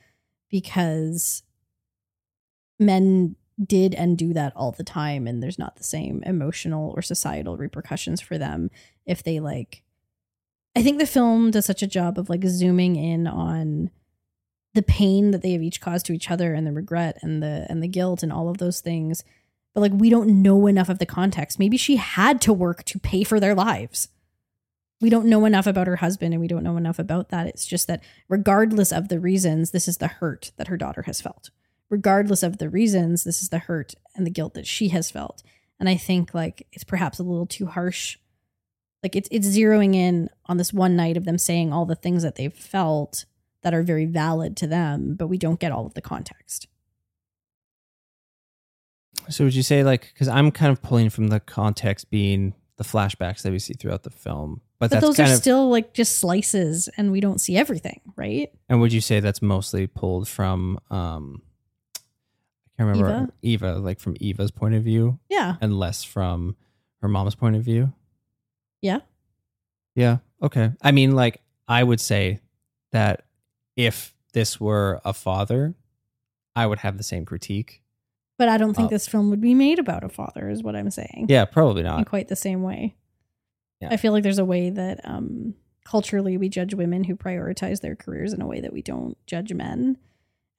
because 0.49 1.43
men 2.79 3.35
did 3.63 3.93
and 3.93 4.17
do 4.17 4.33
that 4.33 4.53
all 4.55 4.71
the 4.71 4.83
time. 4.83 5.27
And 5.27 5.41
there's 5.41 5.59
not 5.59 5.75
the 5.75 5.83
same 5.83 6.23
emotional 6.25 6.91
or 6.95 7.01
societal 7.01 7.57
repercussions 7.57 8.21
for 8.21 8.37
them 8.37 8.71
if 9.05 9.21
they 9.21 9.39
like. 9.39 9.83
I 10.75 10.81
think 10.81 10.97
the 10.97 11.05
film 11.05 11.51
does 11.51 11.67
such 11.67 11.83
a 11.83 11.87
job 11.87 12.17
of 12.17 12.29
like 12.29 12.43
zooming 12.45 12.95
in 12.95 13.27
on 13.27 13.91
the 14.73 14.81
pain 14.81 15.29
that 15.29 15.43
they 15.43 15.51
have 15.51 15.61
each 15.61 15.79
caused 15.79 16.07
to 16.07 16.13
each 16.13 16.31
other 16.31 16.55
and 16.55 16.65
the 16.65 16.71
regret 16.71 17.19
and 17.21 17.43
the 17.43 17.67
and 17.69 17.83
the 17.83 17.87
guilt 17.87 18.23
and 18.23 18.33
all 18.33 18.49
of 18.49 18.57
those 18.57 18.81
things 18.81 19.23
but 19.73 19.81
like 19.81 19.93
we 19.93 20.09
don't 20.09 20.41
know 20.41 20.67
enough 20.67 20.89
of 20.89 20.99
the 20.99 21.05
context 21.05 21.59
maybe 21.59 21.77
she 21.77 21.95
had 21.95 22.41
to 22.41 22.53
work 22.53 22.83
to 22.83 22.99
pay 22.99 23.23
for 23.23 23.39
their 23.39 23.55
lives 23.55 24.09
we 25.03 25.09
don't 25.09 25.25
know 25.25 25.43
enough 25.43 25.67
about 25.67 25.87
her 25.87 25.97
husband 25.97 26.33
and 26.33 26.39
we 26.39 26.47
don't 26.47 26.63
know 26.63 26.77
enough 26.77 26.97
about 26.97 27.27
that. 27.27 27.45
It's 27.45 27.65
just 27.65 27.87
that 27.87 28.01
regardless 28.29 28.93
of 28.93 29.09
the 29.09 29.19
reasons, 29.19 29.71
this 29.71 29.89
is 29.89 29.97
the 29.97 30.07
hurt 30.07 30.53
that 30.55 30.69
her 30.69 30.77
daughter 30.77 31.01
has 31.01 31.19
felt. 31.19 31.49
Regardless 31.89 32.41
of 32.41 32.57
the 32.57 32.69
reasons, 32.69 33.25
this 33.25 33.43
is 33.43 33.49
the 33.49 33.59
hurt 33.59 33.95
and 34.15 34.25
the 34.25 34.31
guilt 34.31 34.53
that 34.53 34.65
she 34.65 34.87
has 34.89 35.11
felt. 35.11 35.43
And 35.77 35.89
I 35.89 35.97
think 35.97 36.33
like 36.33 36.67
it's 36.71 36.85
perhaps 36.85 37.19
a 37.19 37.23
little 37.23 37.45
too 37.45 37.65
harsh. 37.65 38.17
Like 39.03 39.17
it's 39.17 39.27
it's 39.29 39.47
zeroing 39.49 39.93
in 39.93 40.29
on 40.45 40.55
this 40.55 40.71
one 40.71 40.95
night 40.95 41.17
of 41.17 41.25
them 41.25 41.37
saying 41.37 41.73
all 41.73 41.85
the 41.85 41.95
things 41.95 42.23
that 42.23 42.35
they've 42.35 42.53
felt 42.53 43.25
that 43.61 43.73
are 43.73 43.83
very 43.83 44.05
valid 44.05 44.55
to 44.55 44.67
them, 44.67 45.15
but 45.15 45.27
we 45.27 45.37
don't 45.37 45.59
get 45.59 45.73
all 45.73 45.85
of 45.85 45.95
the 45.95 46.01
context. 46.01 46.67
So 49.29 49.43
would 49.45 49.55
you 49.55 49.63
say 49.63 49.83
like 49.83 50.11
because 50.13 50.27
I'm 50.27 50.51
kind 50.51 50.71
of 50.71 50.81
pulling 50.81 51.09
from 51.09 51.27
the 51.27 51.39
context 51.39 52.09
being 52.09 52.53
the 52.77 52.83
flashbacks 52.83 53.41
that 53.43 53.51
we 53.51 53.59
see 53.59 53.73
throughout 53.73 54.03
the 54.03 54.09
film, 54.09 54.61
but, 54.79 54.89
But 54.89 55.01
that's 55.01 55.05
those 55.05 55.19
are 55.19 55.31
of 55.33 55.37
still 55.39 55.69
like 55.69 55.93
just 55.93 56.17
slices 56.19 56.89
and 56.97 57.11
we 57.11 57.19
don't 57.19 57.39
see 57.39 57.55
everything, 57.55 58.01
right? 58.15 58.51
and 58.69 58.81
would 58.81 58.91
you 58.91 59.01
say 59.01 59.19
that's 59.19 59.41
mostly 59.41 59.87
pulled 59.87 60.27
from 60.27 60.79
um 60.89 61.41
I 61.95 62.83
can't 62.83 62.89
remember 62.97 63.31
Eva, 63.43 63.75
like 63.77 63.99
from 63.99 64.15
Eva's 64.19 64.49
point 64.51 64.73
of 64.73 64.83
view 64.83 65.19
Yeah. 65.29 65.55
and 65.61 65.77
less 65.77 66.03
from 66.03 66.55
her 67.01 67.07
mom's 67.07 67.35
point 67.35 67.55
of 67.55 67.63
view? 67.63 67.93
Yeah. 68.81 68.99
Yeah. 69.95 70.17
Okay. 70.41 70.71
I 70.81 70.91
mean, 70.91 71.11
like 71.11 71.41
I 71.67 71.83
would 71.83 72.01
say 72.01 72.39
that 72.91 73.25
if 73.75 74.15
this 74.33 74.59
were 74.59 74.99
a 75.05 75.13
father, 75.13 75.75
I 76.55 76.65
would 76.65 76.79
have 76.79 76.97
the 76.97 77.03
same 77.03 77.25
critique. 77.25 77.82
But 78.43 78.49
I 78.49 78.57
don't 78.57 78.73
think 78.73 78.87
Oh. 78.87 78.89
this 78.89 79.07
film 79.07 79.29
would 79.29 79.39
be 79.39 79.53
made 79.53 79.79
about 79.79 80.03
a 80.03 80.09
father, 80.09 80.49
is 80.49 80.61
what 80.61 80.75
I'm 80.75 80.91
saying. 80.91 81.27
Yeah, 81.29 81.45
probably 81.45 81.81
not. 81.81 81.99
In 81.99 82.03
quite 82.03 82.27
the 82.27 82.35
same 82.35 82.61
way. 82.61 82.93
Yeah. 83.79 83.87
I 83.89 83.95
feel 83.95 84.11
like 84.11 84.23
there's 84.23 84.37
a 84.37 84.43
way 84.43 84.69
that 84.69 84.99
um, 85.05 85.55
culturally 85.85 86.35
we 86.35 86.49
judge 86.49 86.73
women 86.73 87.05
who 87.05 87.15
prioritize 87.15 87.79
their 87.79 87.95
careers 87.95 88.33
in 88.33 88.41
a 88.41 88.45
way 88.45 88.59
that 88.59 88.73
we 88.73 88.81
don't 88.81 89.15
judge 89.27 89.53
men. 89.53 89.95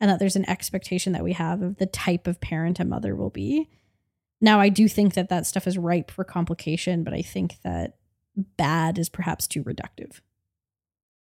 And 0.01 0.11
that 0.11 0.19
there's 0.19 0.35
an 0.35 0.49
expectation 0.49 1.13
that 1.13 1.23
we 1.23 1.35
have 1.35 1.61
of 1.61 1.77
the 1.77 1.85
type 1.85 2.27
of 2.27 2.41
parent 2.41 2.81
a 2.81 2.87
mother 2.87 3.15
will 3.15 3.29
be. 3.29 3.69
Now, 4.41 4.61
I 4.61 4.71
do 4.71 4.89
think 4.89 5.13
that 5.13 5.29
that 5.29 5.45
stuff 5.47 5.67
is 5.67 5.77
ripe 5.77 6.11
for 6.11 6.25
complication, 6.25 7.05
but 7.05 7.13
I 7.13 7.21
think 7.21 7.57
that 7.65 7.99
bad 8.57 8.97
is 8.99 9.11
perhaps 9.11 9.47
too 9.47 9.63
reductive 9.63 10.23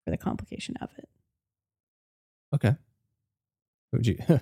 for 0.06 0.12
the 0.12 0.18
complication 0.18 0.76
of 0.82 0.92
it. 1.00 1.10
Okay. 2.54 2.76
Would 3.92 4.06
you? 4.06 4.18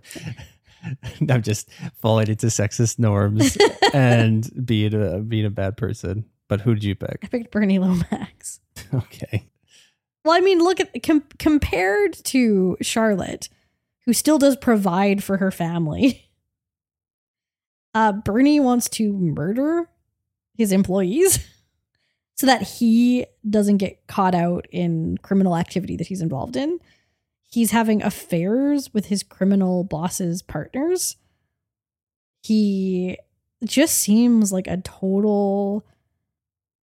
I'm 1.30 1.42
just 1.42 1.70
falling 2.02 2.28
into 2.28 2.48
sexist 2.48 3.00
norms 3.00 3.58
and 3.94 4.50
being 4.66 4.94
a 4.94 5.20
being 5.20 5.46
a 5.46 5.50
bad 5.50 5.78
person. 5.78 6.26
But 6.48 6.62
who 6.62 6.74
did 6.74 6.84
you 6.84 6.96
pick? 6.96 7.20
I 7.24 7.28
picked 7.28 7.52
Bernie 7.52 7.80
Lomax. 7.80 8.60
Okay. 8.94 9.48
Well, 10.26 10.36
I 10.36 10.42
mean, 10.42 10.60
look 10.60 10.80
at 10.82 11.04
com- 11.04 11.24
compared 11.40 12.14
to 12.26 12.78
Charlotte, 12.82 13.48
who 14.06 14.12
still 14.14 14.38
does 14.38 14.56
provide 14.58 15.24
for 15.24 15.38
her 15.38 15.52
family. 15.52 16.30
Uh, 17.94 18.12
Bernie 18.12 18.60
wants 18.60 18.90
to 18.90 19.14
murder 19.14 19.90
his 20.56 20.72
employees 20.72 21.46
so 22.36 22.48
that 22.48 22.62
he 22.64 23.26
doesn't 23.50 23.78
get 23.78 24.06
caught 24.08 24.34
out 24.36 24.66
in 24.72 25.18
criminal 25.20 25.56
activity 25.56 25.96
that 25.98 26.08
he's 26.08 26.22
involved 26.22 26.56
in. 26.56 26.80
He's 27.52 27.72
having 27.72 28.02
affairs 28.02 28.94
with 28.94 29.08
his 29.08 29.24
criminal 29.24 29.84
boss's 29.84 30.42
partners. 30.42 31.18
He 32.44 33.18
just 33.64 33.98
seems 33.98 34.52
like 34.52 34.68
a 34.68 34.78
total 34.78 35.86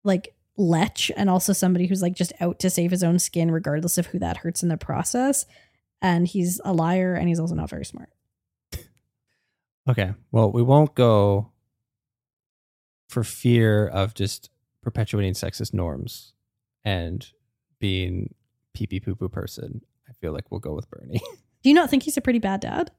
like 0.03 0.35
lech 0.57 1.09
and 1.15 1.29
also 1.29 1.53
somebody 1.53 1.87
who's 1.87 2.01
like 2.01 2.15
just 2.15 2.33
out 2.39 2.59
to 2.59 2.69
save 2.69 2.91
his 2.91 3.03
own 3.03 3.19
skin 3.19 3.49
regardless 3.51 3.97
of 3.97 4.07
who 4.07 4.19
that 4.19 4.37
hurts 4.37 4.63
in 4.63 4.69
the 4.69 4.77
process 4.77 5.45
and 6.01 6.27
he's 6.27 6.59
a 6.63 6.73
liar 6.73 7.13
and 7.13 7.27
he's 7.27 7.39
also 7.39 7.53
not 7.55 7.69
very 7.69 7.85
smart 7.85 8.09
Okay. 9.89 10.13
Well, 10.31 10.51
we 10.51 10.61
won't 10.61 10.95
go 10.95 11.51
for 13.07 13.23
fear 13.23 13.87
of 13.87 14.13
just 14.13 14.49
perpetuating 14.83 15.33
sexist 15.33 15.73
norms 15.73 16.33
and 16.83 17.25
being 17.79 18.33
pee 18.73 18.87
pee 18.87 18.99
poo 18.99 19.15
poo 19.15 19.29
person. 19.29 19.81
Feel 20.21 20.33
like 20.33 20.49
we'll 20.51 20.59
go 20.59 20.73
with 20.73 20.89
Bernie. 20.89 21.19
do 21.63 21.69
you 21.69 21.73
not 21.75 21.89
think 21.89 22.03
he's 22.03 22.17
a 22.17 22.21
pretty 22.21 22.39
bad 22.39 22.61
dad 22.61 22.91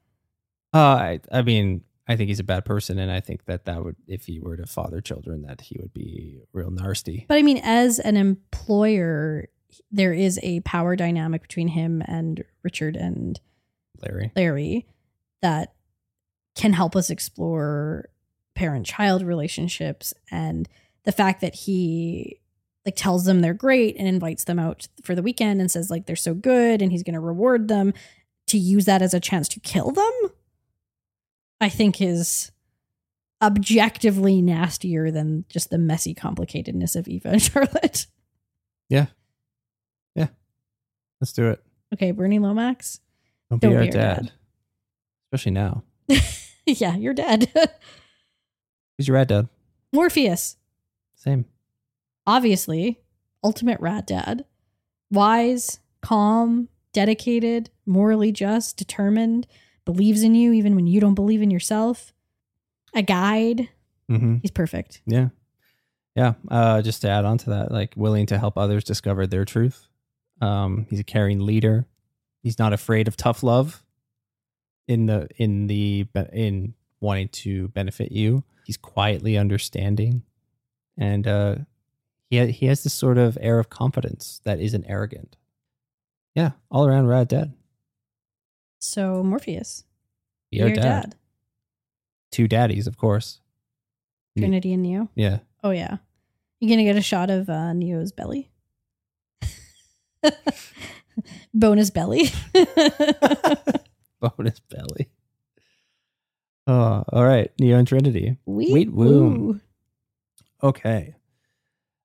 Uh, 0.75 0.79
I, 0.79 1.21
I 1.33 1.43
mean, 1.43 1.83
I 2.07 2.17
think 2.17 2.29
he's 2.29 2.41
a 2.41 2.45
bad 2.45 2.65
person, 2.65 2.99
and 2.99 3.11
I 3.11 3.21
think 3.21 3.45
that 3.47 3.65
that 3.67 3.85
would, 3.85 3.97
if 4.07 4.27
he 4.27 4.41
were 4.41 4.57
to 4.57 4.67
father 4.67 5.01
children, 5.01 5.43
that 5.43 5.61
he 5.63 5.77
would 5.81 5.93
be 5.93 6.41
real 6.53 6.71
nasty. 6.71 7.25
but 7.29 7.37
i 7.39 7.43
mean 7.43 7.61
as 7.63 7.99
an 7.99 8.17
employer 8.17 9.49
there 9.91 10.13
is 10.15 10.39
a 10.43 10.61
power 10.61 10.97
dynamic 10.97 11.43
between 11.43 11.69
him 11.69 12.03
and 12.07 12.43
richard 12.63 12.97
and 12.97 13.39
Larry. 14.03 14.33
larry 14.37 14.87
that 15.43 15.75
can 16.55 16.73
help 16.73 16.97
us 16.97 17.11
explore 17.11 18.09
parent 18.55 18.87
child 18.87 19.23
relationships 19.23 20.15
and 20.31 20.69
the 21.05 21.13
fact 21.13 21.41
that 21.43 21.55
he 21.55 22.41
like 22.87 22.97
tells 22.97 23.25
them 23.25 23.41
they're 23.41 23.55
great 23.55 23.97
and 23.99 24.09
invites 24.09 24.45
them 24.45 24.59
out 24.59 24.89
for 25.03 25.15
the 25.15 25.23
weekend 25.23 25.61
and 25.61 25.71
says 25.71 25.91
like 25.91 26.07
they're 26.07 26.17
so 26.17 26.35
good 26.35 26.81
and 26.81 26.91
he's 26.93 27.03
going 27.03 27.15
to 27.15 27.21
reward 27.21 27.69
them 27.69 27.93
to 28.47 28.57
use 28.59 28.85
that 28.87 29.03
as 29.03 29.13
a 29.15 29.21
chance 29.21 29.49
to 29.49 29.61
kill 29.61 29.91
them 29.91 30.13
i 31.61 31.69
think 31.69 32.01
is 32.01 32.51
objectively 33.43 34.41
nastier 34.43 35.11
than 35.11 35.45
just 35.49 35.71
the 35.71 35.79
messy 35.79 36.15
complicatedness 36.15 36.97
of 36.97 37.07
eva 37.09 37.29
and 37.31 37.43
charlotte 37.51 38.07
Yeah. 38.89 39.07
Yeah. 40.15 40.29
Let's 41.21 41.33
do 41.33 41.49
it. 41.51 41.63
okay 41.95 42.11
bernie 42.13 42.39
lomax 42.39 43.01
Don't, 43.51 43.61
be 43.61 43.69
Don't 43.69 43.77
our 43.77 43.83
be 43.83 43.89
our 43.89 43.93
dad. 43.93 44.17
dad. 44.23 44.33
Especially 45.33 45.53
now. 45.53 45.83
yeah 46.67 46.97
you're 46.97 47.15
dead 47.15 47.51
Who's 48.99 49.07
your 49.09 49.15
rat 49.17 49.29
dad? 49.29 49.49
morpheus 49.93 50.57
Same. 51.17 51.45
Obviously, 52.29 53.01
ultimate 53.43 53.81
rat 53.81 54.07
dad. 54.07 54.45
Wise, 55.11 55.81
calm, 56.03 56.69
dedicated, 56.93 57.71
morally 57.87 58.31
just, 58.31 58.77
determined, 58.77 59.47
believes 59.85 60.23
in 60.23 60.35
you 60.35 60.53
even 60.53 60.77
when 60.77 60.87
you 60.87 61.01
don't 61.01 61.15
believe 61.15 61.41
in 61.41 61.51
yourself. 61.51 62.13
A 62.95 63.03
guide. 63.03 63.71
Mm-hmm. 64.11 64.37
He's 64.43 64.51
perfect. 64.51 65.01
Yeah. 65.07 65.29
Yeah. 66.15 66.35
Uh, 66.51 66.83
just 66.83 67.01
to 67.03 67.09
add 67.09 67.25
on 67.25 67.39
to 67.39 67.51
that, 67.51 67.73
like 67.73 67.95
willing 67.97 68.27
to 68.27 68.39
help 68.39 68.59
others 68.59 68.85
discover 68.85 69.27
their 69.27 69.45
truth. 69.45 69.89
Um, 70.41 70.87
he's 70.91 71.01
a 71.01 71.05
caring 71.05 71.41
leader. 71.41 71.87
He's 72.43 72.59
not 72.59 72.73
afraid 72.73 73.09
of 73.09 73.17
tough 73.17 73.43
love 73.43 73.83
in 74.87 75.07
the 75.07 75.29
in 75.37 75.67
the 75.67 76.07
in 76.33 76.75
wanting 77.01 77.29
to 77.29 77.69
benefit 77.69 78.13
you. 78.13 78.45
He's 78.65 78.77
quietly 78.77 79.37
understanding, 79.37 80.23
and 80.97 81.27
uh, 81.27 81.57
he 82.31 82.39
ha- 82.39 82.47
he 82.47 82.67
has 82.67 82.83
this 82.83 82.93
sort 82.95 83.19
of 83.19 83.37
air 83.41 83.59
of 83.59 83.71
confidence 83.71 84.41
that 84.45 84.61
isn't 84.61 84.85
arrogant. 84.89 85.37
Yeah, 86.35 86.53
all 86.71 86.87
around 86.87 87.07
rad 87.09 87.29
dad. 87.29 87.53
So 88.81 89.23
Morpheus, 89.25 89.85
Be 90.51 90.61
our 90.63 90.69
your 90.69 90.77
dad. 90.77 90.83
dad. 90.83 91.15
Two 92.31 92.47
daddies, 92.47 92.87
of 92.87 92.97
course. 92.97 93.41
Ne- 94.37 94.43
Trinity 94.43 94.73
and 94.73 94.83
Neo. 94.83 95.09
Yeah. 95.15 95.39
Oh 95.65 95.71
yeah. 95.71 95.97
You 96.61 96.69
gonna 96.69 96.85
get 96.85 96.97
a 96.97 97.03
shot 97.03 97.31
of 97.31 97.49
uh, 97.49 97.73
Neo's 97.73 98.13
belly? 98.13 98.51
Bonus 101.55 101.91
belly. 101.91 102.31
Bonus 104.21 104.61
belly. 104.69 105.09
Oh, 106.67 107.03
all 107.13 107.25
right. 107.25 107.51
Neo 107.59 107.79
and 107.79 107.89
Trinity. 107.89 108.37
Wheat, 108.45 108.73
Wheat 108.73 108.93
womb. 108.93 109.41
woo. 109.47 109.61
Okay. 110.63 111.15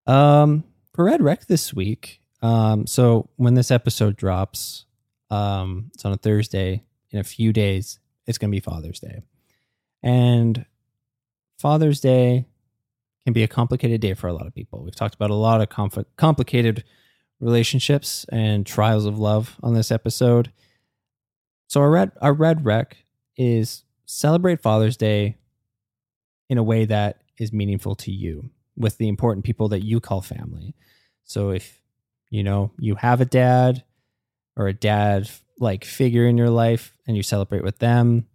Um, 0.05 0.63
for 0.93 1.05
Red 1.05 1.21
Rec 1.21 1.47
this 1.47 1.73
week. 1.73 2.21
Um, 2.41 2.85
so 2.85 3.30
when 3.38 3.53
this 3.53 3.71
episode 3.71 4.15
drops, 4.15 4.85
um, 5.30 5.91
it's 5.93 6.05
on 6.05 6.11
a 6.13 6.17
Thursday. 6.17 6.84
In 7.11 7.19
a 7.19 7.23
few 7.23 7.53
days, 7.53 7.99
it's 8.25 8.38
gonna 8.38 8.51
be 8.51 8.59
Father's 8.59 8.99
Day, 8.99 9.21
and 10.01 10.65
Father's 11.59 11.99
Day 11.99 12.45
can 13.23 13.34
be 13.34 13.43
a 13.43 13.47
complicated 13.47 14.01
day 14.01 14.15
for 14.15 14.27
a 14.27 14.34
lot 14.34 14.47
of 14.47 14.55
people. 14.55 14.84
We've 14.84 14.95
talked 14.95 15.15
about 15.15 15.30
a 15.30 15.35
lot 15.35 15.61
of 15.61 15.69
compl- 15.69 16.05
complicated 16.17 16.84
relationships 17.39 18.25
and 18.31 18.65
trials 18.65 19.05
of 19.05 19.19
love 19.19 19.57
on 19.61 19.73
this 19.75 19.91
episode. 19.91 20.51
So 21.67 21.81
our 21.81 21.89
red 21.91 22.11
our 22.21 22.34
red 22.34 22.65
rec 22.65 22.97
is 23.38 23.84
celebrate 24.05 24.61
Father's 24.61 24.97
Day 24.97 25.38
in 26.49 26.57
a 26.57 26.63
way 26.63 26.85
that 26.85 27.21
is 27.38 27.53
meaningful 27.53 27.95
to 27.95 28.11
you 28.11 28.49
with 28.75 28.97
the 28.97 29.07
important 29.07 29.45
people 29.45 29.69
that 29.69 29.83
you 29.83 29.99
call 29.99 30.21
family. 30.21 30.75
So 31.23 31.51
if 31.51 31.81
you 32.29 32.43
know 32.43 32.71
you 32.79 32.95
have 32.95 33.21
a 33.21 33.25
dad 33.25 33.83
or 34.57 34.67
a 34.67 34.73
dad 34.73 35.29
like 35.59 35.85
figure 35.85 36.25
in 36.25 36.37
your 36.37 36.49
life 36.49 36.97
and 37.07 37.15
you 37.15 37.23
celebrate 37.23 37.63
with 37.63 37.79
them 37.79 38.27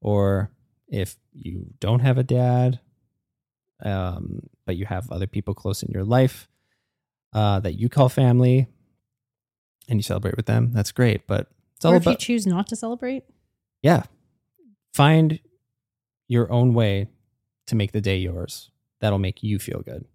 or 0.00 0.50
if 0.88 1.16
you 1.32 1.66
don't 1.78 2.00
have 2.00 2.18
a 2.18 2.24
dad 2.24 2.80
um, 3.84 4.40
but 4.66 4.76
you 4.76 4.86
have 4.86 5.10
other 5.10 5.26
people 5.26 5.54
close 5.54 5.82
in 5.82 5.90
your 5.92 6.04
life 6.04 6.48
uh, 7.32 7.60
that 7.60 7.78
you 7.78 7.88
call 7.88 8.08
family 8.08 8.66
and 9.88 9.98
you 9.98 10.02
celebrate 10.02 10.36
with 10.36 10.46
them 10.46 10.72
that's 10.72 10.90
great 10.90 11.26
but 11.28 11.48
it's 11.76 11.84
all 11.84 11.92
Or 11.92 11.96
if 11.96 12.06
you 12.06 12.16
choose 12.16 12.46
not 12.46 12.66
to 12.68 12.76
celebrate, 12.76 13.24
yeah. 13.82 14.04
Find 14.94 15.38
your 16.28 16.50
own 16.50 16.72
way 16.72 17.08
to 17.66 17.76
make 17.76 17.92
the 17.92 18.00
day 18.00 18.16
yours 18.16 18.70
that'll 19.04 19.18
make 19.18 19.42
you 19.42 19.58
feel 19.58 19.82
good. 19.82 20.06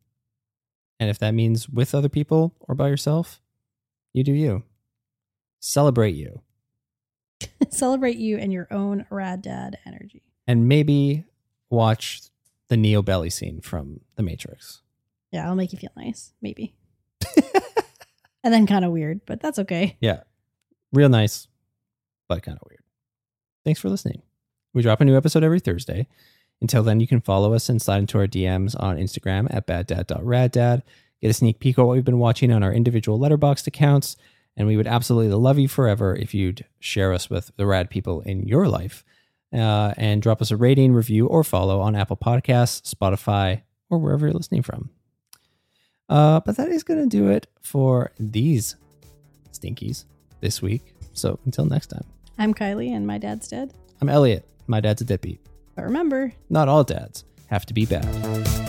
And 0.99 1.11
if 1.11 1.19
that 1.19 1.35
means 1.35 1.69
with 1.69 1.93
other 1.93 2.09
people 2.09 2.55
or 2.61 2.73
by 2.73 2.87
yourself 2.87 3.39
you 4.13 4.23
do 4.23 4.33
you. 4.33 4.63
Celebrate 5.59 6.15
you. 6.15 6.41
Celebrate 7.69 8.17
you 8.17 8.39
and 8.39 8.51
your 8.51 8.67
own 8.71 9.05
rad 9.11 9.43
dad 9.43 9.77
energy. 9.85 10.23
and 10.47 10.67
maybe 10.67 11.25
watch 11.69 12.21
the 12.69 12.77
neo 12.77 13.03
belly 13.03 13.29
scene 13.29 13.61
from 13.61 13.99
the 14.15 14.23
matrix. 14.23 14.81
Yeah, 15.31 15.47
I'll 15.47 15.55
make 15.55 15.71
you 15.71 15.77
feel 15.77 15.91
nice, 15.95 16.33
maybe. 16.41 16.73
and 18.43 18.51
then 18.51 18.65
kind 18.65 18.83
of 18.83 18.91
weird, 18.91 19.21
but 19.27 19.39
that's 19.39 19.59
okay. 19.59 19.97
yeah. 20.01 20.21
Real 20.91 21.09
nice 21.09 21.47
but 22.27 22.41
kind 22.41 22.57
of 22.59 22.67
weird. 22.67 22.81
Thanks 23.63 23.79
for 23.79 23.89
listening. 23.89 24.23
We 24.73 24.81
drop 24.81 24.99
a 24.99 25.05
new 25.05 25.15
episode 25.15 25.43
every 25.43 25.59
thursday 25.59 26.07
until 26.61 26.83
then 26.83 26.99
you 26.99 27.07
can 27.07 27.21
follow 27.21 27.53
us 27.53 27.69
and 27.69 27.81
slide 27.81 27.99
into 27.99 28.17
our 28.17 28.27
dms 28.27 28.75
on 28.79 28.97
instagram 28.97 29.47
at 29.53 29.67
baddad.raddad 29.67 30.81
get 31.21 31.29
a 31.29 31.33
sneak 31.33 31.59
peek 31.59 31.77
at 31.77 31.85
what 31.85 31.93
we've 31.93 32.05
been 32.05 32.19
watching 32.19 32.51
on 32.51 32.63
our 32.63 32.73
individual 32.73 33.19
Letterboxd 33.19 33.67
accounts 33.67 34.15
and 34.55 34.67
we 34.67 34.77
would 34.77 34.87
absolutely 34.87 35.33
love 35.33 35.57
you 35.57 35.67
forever 35.67 36.15
if 36.15 36.33
you'd 36.33 36.65
share 36.79 37.13
us 37.13 37.29
with 37.29 37.51
the 37.55 37.65
rad 37.65 37.89
people 37.89 38.21
in 38.21 38.45
your 38.45 38.67
life 38.67 39.03
uh, 39.53 39.93
and 39.97 40.21
drop 40.21 40.41
us 40.41 40.51
a 40.51 40.57
rating, 40.57 40.93
review, 40.93 41.27
or 41.27 41.43
follow 41.43 41.79
on 41.79 41.95
Apple 41.95 42.17
Podcasts, 42.17 42.93
Spotify, 42.93 43.61
or 43.89 43.97
wherever 43.97 44.27
you're 44.27 44.33
listening 44.33 44.61
from. 44.61 44.89
Uh, 46.07 46.39
but 46.41 46.57
that 46.57 46.69
is 46.69 46.83
going 46.83 46.99
to 46.99 47.07
do 47.07 47.29
it 47.29 47.47
for 47.61 48.11
these 48.19 48.75
stinkies 49.51 50.05
this 50.41 50.61
week. 50.61 50.93
So 51.13 51.39
until 51.45 51.65
next 51.65 51.87
time, 51.87 52.05
I'm 52.37 52.53
Kylie, 52.53 52.95
and 52.95 53.05
my 53.05 53.17
dad's 53.17 53.47
dead. 53.47 53.73
I'm 54.01 54.09
Elliott. 54.09 54.45
My 54.67 54.79
dad's 54.79 55.01
a 55.01 55.05
deadbeat. 55.05 55.39
But 55.79 55.85
remember, 55.85 56.33
Not 56.49 56.67
all 56.67 56.83
dads 56.83 57.23
have 57.47 57.65
to 57.67 57.73
be 57.73 57.85
bad. 57.85 58.68